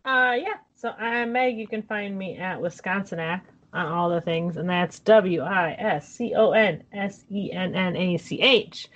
Uh, 0.04 0.36
yeah. 0.40 0.56
So 0.82 0.90
I'm 0.90 1.32
Meg. 1.32 1.60
You 1.60 1.68
can 1.68 1.84
find 1.84 2.18
me 2.18 2.38
at 2.38 2.60
Wisconsinac 2.60 3.42
on 3.72 3.86
all 3.86 4.10
the 4.10 4.20
things, 4.20 4.58
and 4.58 4.68
that's 4.68 4.98
W 5.02 5.42
I 5.42 5.76
S 5.78 6.12
C 6.12 6.34
O 6.36 6.54
N 6.54 6.84
S 6.92 7.24
E 7.30 7.52
N 7.52 7.76
N 7.76 7.96
A 7.96 8.18
C 8.18 8.42
H. 8.42 8.88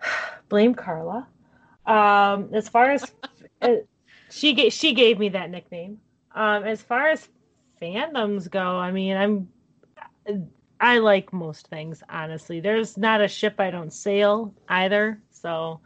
Blame 0.48 0.76
Carla. 0.76 1.26
Um, 1.84 2.50
as 2.54 2.68
far 2.68 2.92
as 2.92 3.04
uh, 3.62 3.78
she 4.30 4.52
gave 4.52 4.72
she 4.72 4.94
gave 4.94 5.18
me 5.18 5.30
that 5.30 5.50
nickname. 5.50 5.98
Um, 6.32 6.62
as 6.62 6.80
far 6.80 7.08
as 7.08 7.28
fandoms 7.82 8.48
go, 8.48 8.78
I 8.78 8.92
mean, 8.92 9.16
I'm 9.16 9.48
I 10.78 10.98
like 10.98 11.32
most 11.32 11.66
things 11.66 12.00
honestly. 12.08 12.60
There's 12.60 12.96
not 12.96 13.20
a 13.20 13.26
ship 13.26 13.56
I 13.58 13.72
don't 13.72 13.92
sail 13.92 14.54
either. 14.68 15.20
So, 15.32 15.80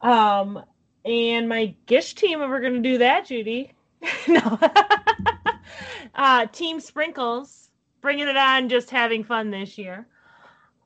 um, 0.00 0.62
and 1.04 1.48
my 1.48 1.74
Gish 1.86 2.14
team, 2.14 2.40
if 2.40 2.48
we're 2.48 2.60
gonna 2.60 2.82
do 2.82 2.98
that, 2.98 3.26
Judy. 3.26 3.72
no. 4.28 4.58
uh, 6.14 6.46
Team 6.46 6.80
Sprinkles, 6.80 7.70
bringing 8.00 8.28
it 8.28 8.36
on, 8.36 8.68
just 8.68 8.90
having 8.90 9.24
fun 9.24 9.50
this 9.50 9.78
year. 9.78 10.06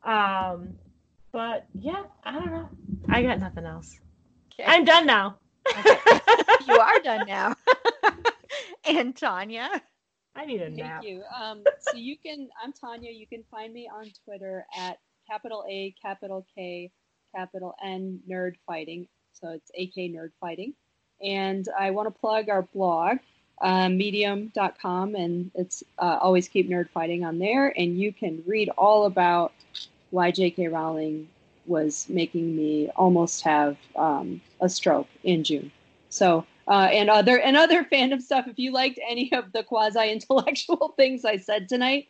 Um, 0.05 0.75
but 1.33 1.67
yeah, 1.79 2.05
I 2.25 2.33
don't 2.33 2.51
know. 2.51 2.69
I 3.09 3.23
got 3.23 3.41
nothing 3.41 3.65
else. 3.65 3.99
Okay. 4.53 4.65
I'm 4.71 4.85
done 4.85 5.07
now. 5.07 5.37
Okay. 5.69 5.97
you 6.69 6.79
are 6.79 7.01
done 7.01 7.27
now. 7.27 7.55
and 8.85 9.17
Tanya. 9.17 9.69
I 10.37 10.45
need 10.47 10.63
a 10.63 10.71
nap. 10.71 11.03
Thank 11.03 11.13
you. 11.13 11.23
Um, 11.41 11.63
so 11.81 11.97
you 11.97 12.17
can, 12.19 12.49
I'm 12.63 12.73
Tanya. 12.73 13.11
You 13.11 13.27
can 13.27 13.45
find 13.51 13.73
me 13.73 13.89
on 13.93 14.11
Twitter 14.25 14.67
at 14.77 14.99
capital 15.31 15.65
A, 15.71 15.95
capital 16.03 16.47
K, 16.55 16.91
capital 17.35 17.75
N, 17.85 18.21
Nerd 18.31 18.55
Fighting. 18.67 19.07
So 19.33 19.51
it's 19.51 19.71
AK 19.79 20.13
Nerd 20.13 20.31
Fighting. 20.41 20.75
And 21.23 21.67
I 21.79 21.91
want 21.91 22.13
to 22.13 22.21
plug 22.21 22.49
our 22.49 22.63
blog, 22.63 23.19
uh, 23.61 23.89
medium.com, 23.89 25.15
and 25.15 25.51
it's 25.55 25.83
uh, 25.99 26.19
always 26.21 26.49
keep 26.49 26.69
nerd 26.69 26.91
fighting 26.91 27.25
on 27.25 27.39
there. 27.39 27.69
And 27.79 27.99
you 27.99 28.13
can 28.13 28.43
read 28.47 28.69
all 28.77 29.07
about 29.07 29.53
why 30.11 30.31
J.K. 30.31 30.69
Rowling 30.69 31.29
was 31.67 32.07
making 32.09 32.55
me 32.57 32.91
almost 32.97 33.43
have 33.43 33.77
um, 33.97 34.41
a 34.61 34.69
stroke 34.69 35.09
in 35.23 35.45
June. 35.45 35.71
So, 36.11 36.47
uh, 36.69 36.89
and 36.93 37.11
other 37.11 37.39
and 37.39 37.57
other 37.57 37.85
fandom 37.93 38.21
stuff. 38.21 38.47
If 38.47 38.59
you 38.59 38.73
liked 38.73 38.99
any 39.09 39.33
of 39.33 39.53
the 39.53 39.63
quasi 39.63 40.11
intellectual 40.11 40.89
things 40.97 41.25
I 41.25 41.37
said 41.37 41.69
tonight, 41.69 42.09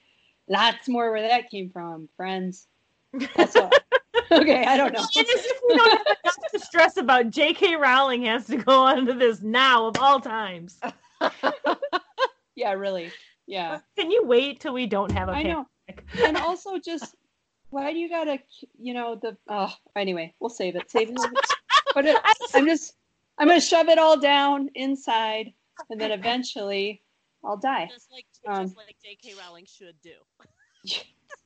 lots 0.48 0.88
more 0.88 1.10
where 1.10 1.28
that 1.28 1.50
came 1.50 1.70
from, 1.70 2.08
friends. 2.16 2.66
Also, 3.36 3.70
okay, 4.40 4.64
I 4.64 4.76
don't 4.76 4.92
know. 4.92 5.00
And 5.00 5.26
as 5.26 5.44
if 5.44 5.60
we 5.68 5.76
don't 5.76 5.90
have 5.92 6.16
enough 6.24 6.52
to 6.52 6.58
stress 6.60 6.96
about 6.96 7.30
J.K. 7.30 7.76
Rowling 7.76 8.24
has 8.24 8.46
to 8.46 8.56
go 8.56 8.82
onto 8.82 9.12
this 9.14 9.42
now 9.42 9.86
of 9.86 9.98
all 9.98 10.20
times. 10.20 10.80
yeah, 12.56 12.72
really. 12.72 13.12
Yeah. 13.46 13.80
Can 13.96 14.10
you 14.10 14.24
wait 14.24 14.60
till 14.60 14.72
we 14.72 14.86
don't 14.86 15.12
have 15.12 15.28
a 15.28 15.32
I 15.32 15.42
know. 15.42 15.66
and 16.24 16.36
also 16.38 16.78
just 16.78 17.14
why 17.70 17.92
do 17.92 17.98
you 17.98 18.08
gotta 18.08 18.38
you 18.78 18.94
know 18.94 19.16
the 19.20 19.36
oh 19.48 19.72
anyway 19.96 20.32
we'll 20.40 20.48
save 20.48 20.76
it 20.76 20.88
save 20.90 21.10
it 21.10 21.18
but 21.92 22.06
it, 22.06 22.16
i'm 22.54 22.66
just 22.66 22.94
i'm 23.38 23.48
gonna 23.48 23.60
shove 23.60 23.88
it 23.88 23.98
all 23.98 24.18
down 24.18 24.70
inside 24.76 25.52
and 25.90 26.00
then 26.00 26.12
eventually 26.12 27.02
i'll 27.44 27.56
die 27.56 27.88
just 27.92 28.10
like 28.12 28.24
um, 28.46 28.64
just 28.64 28.76
like 28.76 28.96
jk 29.04 29.36
rowling 29.38 29.66
should 29.66 29.96
do 30.02 30.12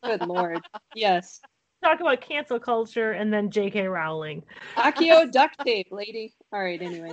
good 0.05 0.21
lord 0.29 0.61
yes 0.95 1.41
talk 1.83 2.01
about 2.01 2.21
cancel 2.21 2.59
culture 2.59 3.13
and 3.13 3.33
then 3.33 3.51
J.K. 3.51 3.87
Rowling. 3.89 4.43
Accio 4.77 5.31
duct 5.33 5.59
tape, 5.65 5.89
lady. 5.91 6.35
All 6.53 6.63
right. 6.63 6.81
Anyway. 6.81 7.13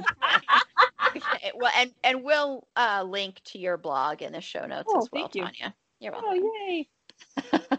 okay, 1.15 1.51
well, 1.55 1.71
and 1.77 1.91
and 2.03 2.23
we'll 2.23 2.67
uh, 2.75 3.03
link 3.07 3.41
to 3.45 3.59
your 3.59 3.77
blog 3.77 4.21
in 4.21 4.33
the 4.33 4.41
show 4.41 4.65
notes 4.65 4.89
oh, 4.89 4.99
as 4.99 5.09
well, 5.11 5.23
thank 5.23 5.35
you. 5.35 5.43
Tanya. 5.43 5.75
You're 5.99 6.11
welcome. 6.11 6.41
Oh, 6.43 6.53
yay. 6.67 6.89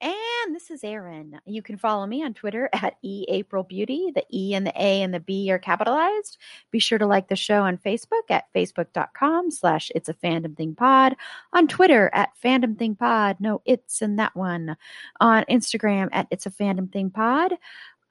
And 0.00 0.54
this 0.54 0.70
is 0.70 0.82
Erin. 0.82 1.38
You 1.44 1.60
can 1.60 1.76
follow 1.76 2.06
me 2.06 2.24
on 2.24 2.32
Twitter 2.32 2.70
at 2.72 2.96
eAprilBeauty. 3.04 4.14
The 4.14 4.24
E 4.32 4.54
and 4.54 4.66
the 4.66 4.72
A 4.74 5.02
and 5.02 5.12
the 5.12 5.20
B 5.20 5.50
are 5.50 5.58
capitalized. 5.58 6.38
Be 6.70 6.78
sure 6.78 6.98
to 6.98 7.06
like 7.06 7.28
the 7.28 7.36
show 7.36 7.62
on 7.62 7.76
Facebook 7.76 8.30
at 8.30 8.44
facebook.com 8.54 9.50
slash 9.50 9.90
it's 9.94 10.08
a 10.08 10.14
fandom 10.14 10.56
thing 10.56 10.74
pod. 10.74 11.16
On 11.52 11.68
Twitter 11.68 12.10
at 12.14 12.30
fandom 12.42 12.78
thing 12.78 12.94
pod. 12.94 13.36
No, 13.40 13.60
it's 13.66 14.00
in 14.00 14.16
that 14.16 14.34
one. 14.34 14.76
On 15.20 15.44
Instagram 15.50 16.08
at 16.12 16.26
it's 16.30 16.46
a 16.46 16.50
fandom 16.50 16.90
thing 16.90 17.10
pod. 17.10 17.52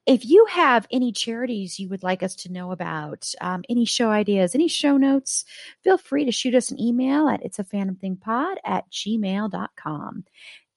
If 0.06 0.26
you 0.26 0.45
have 0.45 0.88
any 0.91 1.11
charities 1.11 1.80
you 1.80 1.90
would 1.90 2.03
like 2.03 2.24
us 2.24 2.36
to 2.38 2.52
know 2.52 2.72
about, 2.72 3.32
um, 3.41 3.64
any 3.70 3.86
show 3.86 4.10
ideas, 4.10 4.56
any 4.56 4.68
show 4.68 4.98
notes, 4.98 5.45
feel 5.84 5.98
free 5.98 6.26
to 6.26 6.32
shoot 6.32 6.56
us 6.56 6.72
an 6.72 6.80
email 6.80 7.28
at 7.28 7.44
it's 7.44 7.60
a 7.60 7.64
fandom 7.64 7.99
thing 7.99 8.16
pod 8.16 8.57
at 8.64 8.90
gmail.com. 8.91 10.24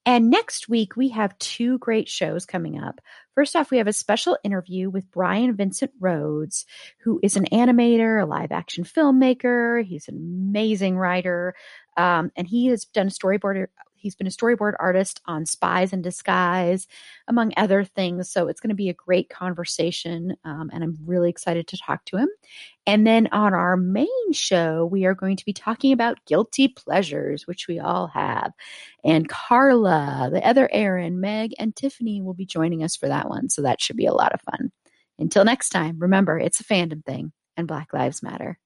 And 0.04 0.30
next 0.30 0.68
week, 0.68 0.96
we 0.96 1.10
have 1.10 1.38
two 1.38 1.78
great 1.78 2.08
shows 2.08 2.44
coming 2.44 2.78
up. 2.78 3.00
First 3.34 3.54
off, 3.54 3.70
we 3.70 3.78
have 3.78 3.86
a 3.86 3.92
special 3.92 4.36
interview 4.42 4.90
with 4.90 5.10
Brian 5.10 5.54
Vincent 5.54 5.92
Rhodes, 6.00 6.66
who 7.04 7.20
is 7.22 7.36
an 7.36 7.46
animator, 7.52 8.22
a 8.22 8.26
live 8.26 8.50
action 8.50 8.84
filmmaker. 8.84 9.84
He's 9.84 10.08
an 10.08 10.16
amazing 10.16 10.98
writer. 10.98 11.54
Um, 11.96 12.32
and 12.36 12.48
he 12.48 12.66
has 12.66 12.84
done 12.86 13.08
storyboard 13.08 13.68
He's 14.02 14.14
been 14.14 14.26
a 14.26 14.30
storyboard 14.30 14.74
artist 14.78 15.20
on 15.26 15.46
Spies 15.46 15.92
in 15.92 16.02
Disguise, 16.02 16.86
among 17.28 17.52
other 17.56 17.84
things. 17.84 18.30
So 18.30 18.48
it's 18.48 18.60
going 18.60 18.70
to 18.70 18.74
be 18.74 18.88
a 18.88 18.94
great 18.94 19.28
conversation. 19.28 20.36
Um, 20.44 20.70
and 20.72 20.82
I'm 20.82 20.98
really 21.06 21.30
excited 21.30 21.68
to 21.68 21.78
talk 21.78 22.04
to 22.06 22.16
him. 22.16 22.28
And 22.86 23.06
then 23.06 23.28
on 23.30 23.54
our 23.54 23.76
main 23.76 24.32
show, 24.32 24.84
we 24.84 25.04
are 25.04 25.14
going 25.14 25.36
to 25.36 25.44
be 25.44 25.52
talking 25.52 25.92
about 25.92 26.24
guilty 26.26 26.68
pleasures, 26.68 27.46
which 27.46 27.68
we 27.68 27.78
all 27.78 28.08
have. 28.08 28.52
And 29.04 29.28
Carla, 29.28 30.30
the 30.32 30.46
other 30.46 30.68
Erin, 30.72 31.20
Meg, 31.20 31.52
and 31.58 31.74
Tiffany 31.74 32.20
will 32.20 32.34
be 32.34 32.46
joining 32.46 32.82
us 32.82 32.96
for 32.96 33.08
that 33.08 33.28
one. 33.28 33.48
So 33.48 33.62
that 33.62 33.80
should 33.80 33.96
be 33.96 34.06
a 34.06 34.14
lot 34.14 34.32
of 34.32 34.40
fun. 34.40 34.72
Until 35.18 35.44
next 35.44 35.68
time, 35.70 35.98
remember 36.00 36.38
it's 36.38 36.60
a 36.60 36.64
fandom 36.64 37.04
thing 37.04 37.32
and 37.56 37.68
Black 37.68 37.92
Lives 37.92 38.22
Matter. 38.22 38.58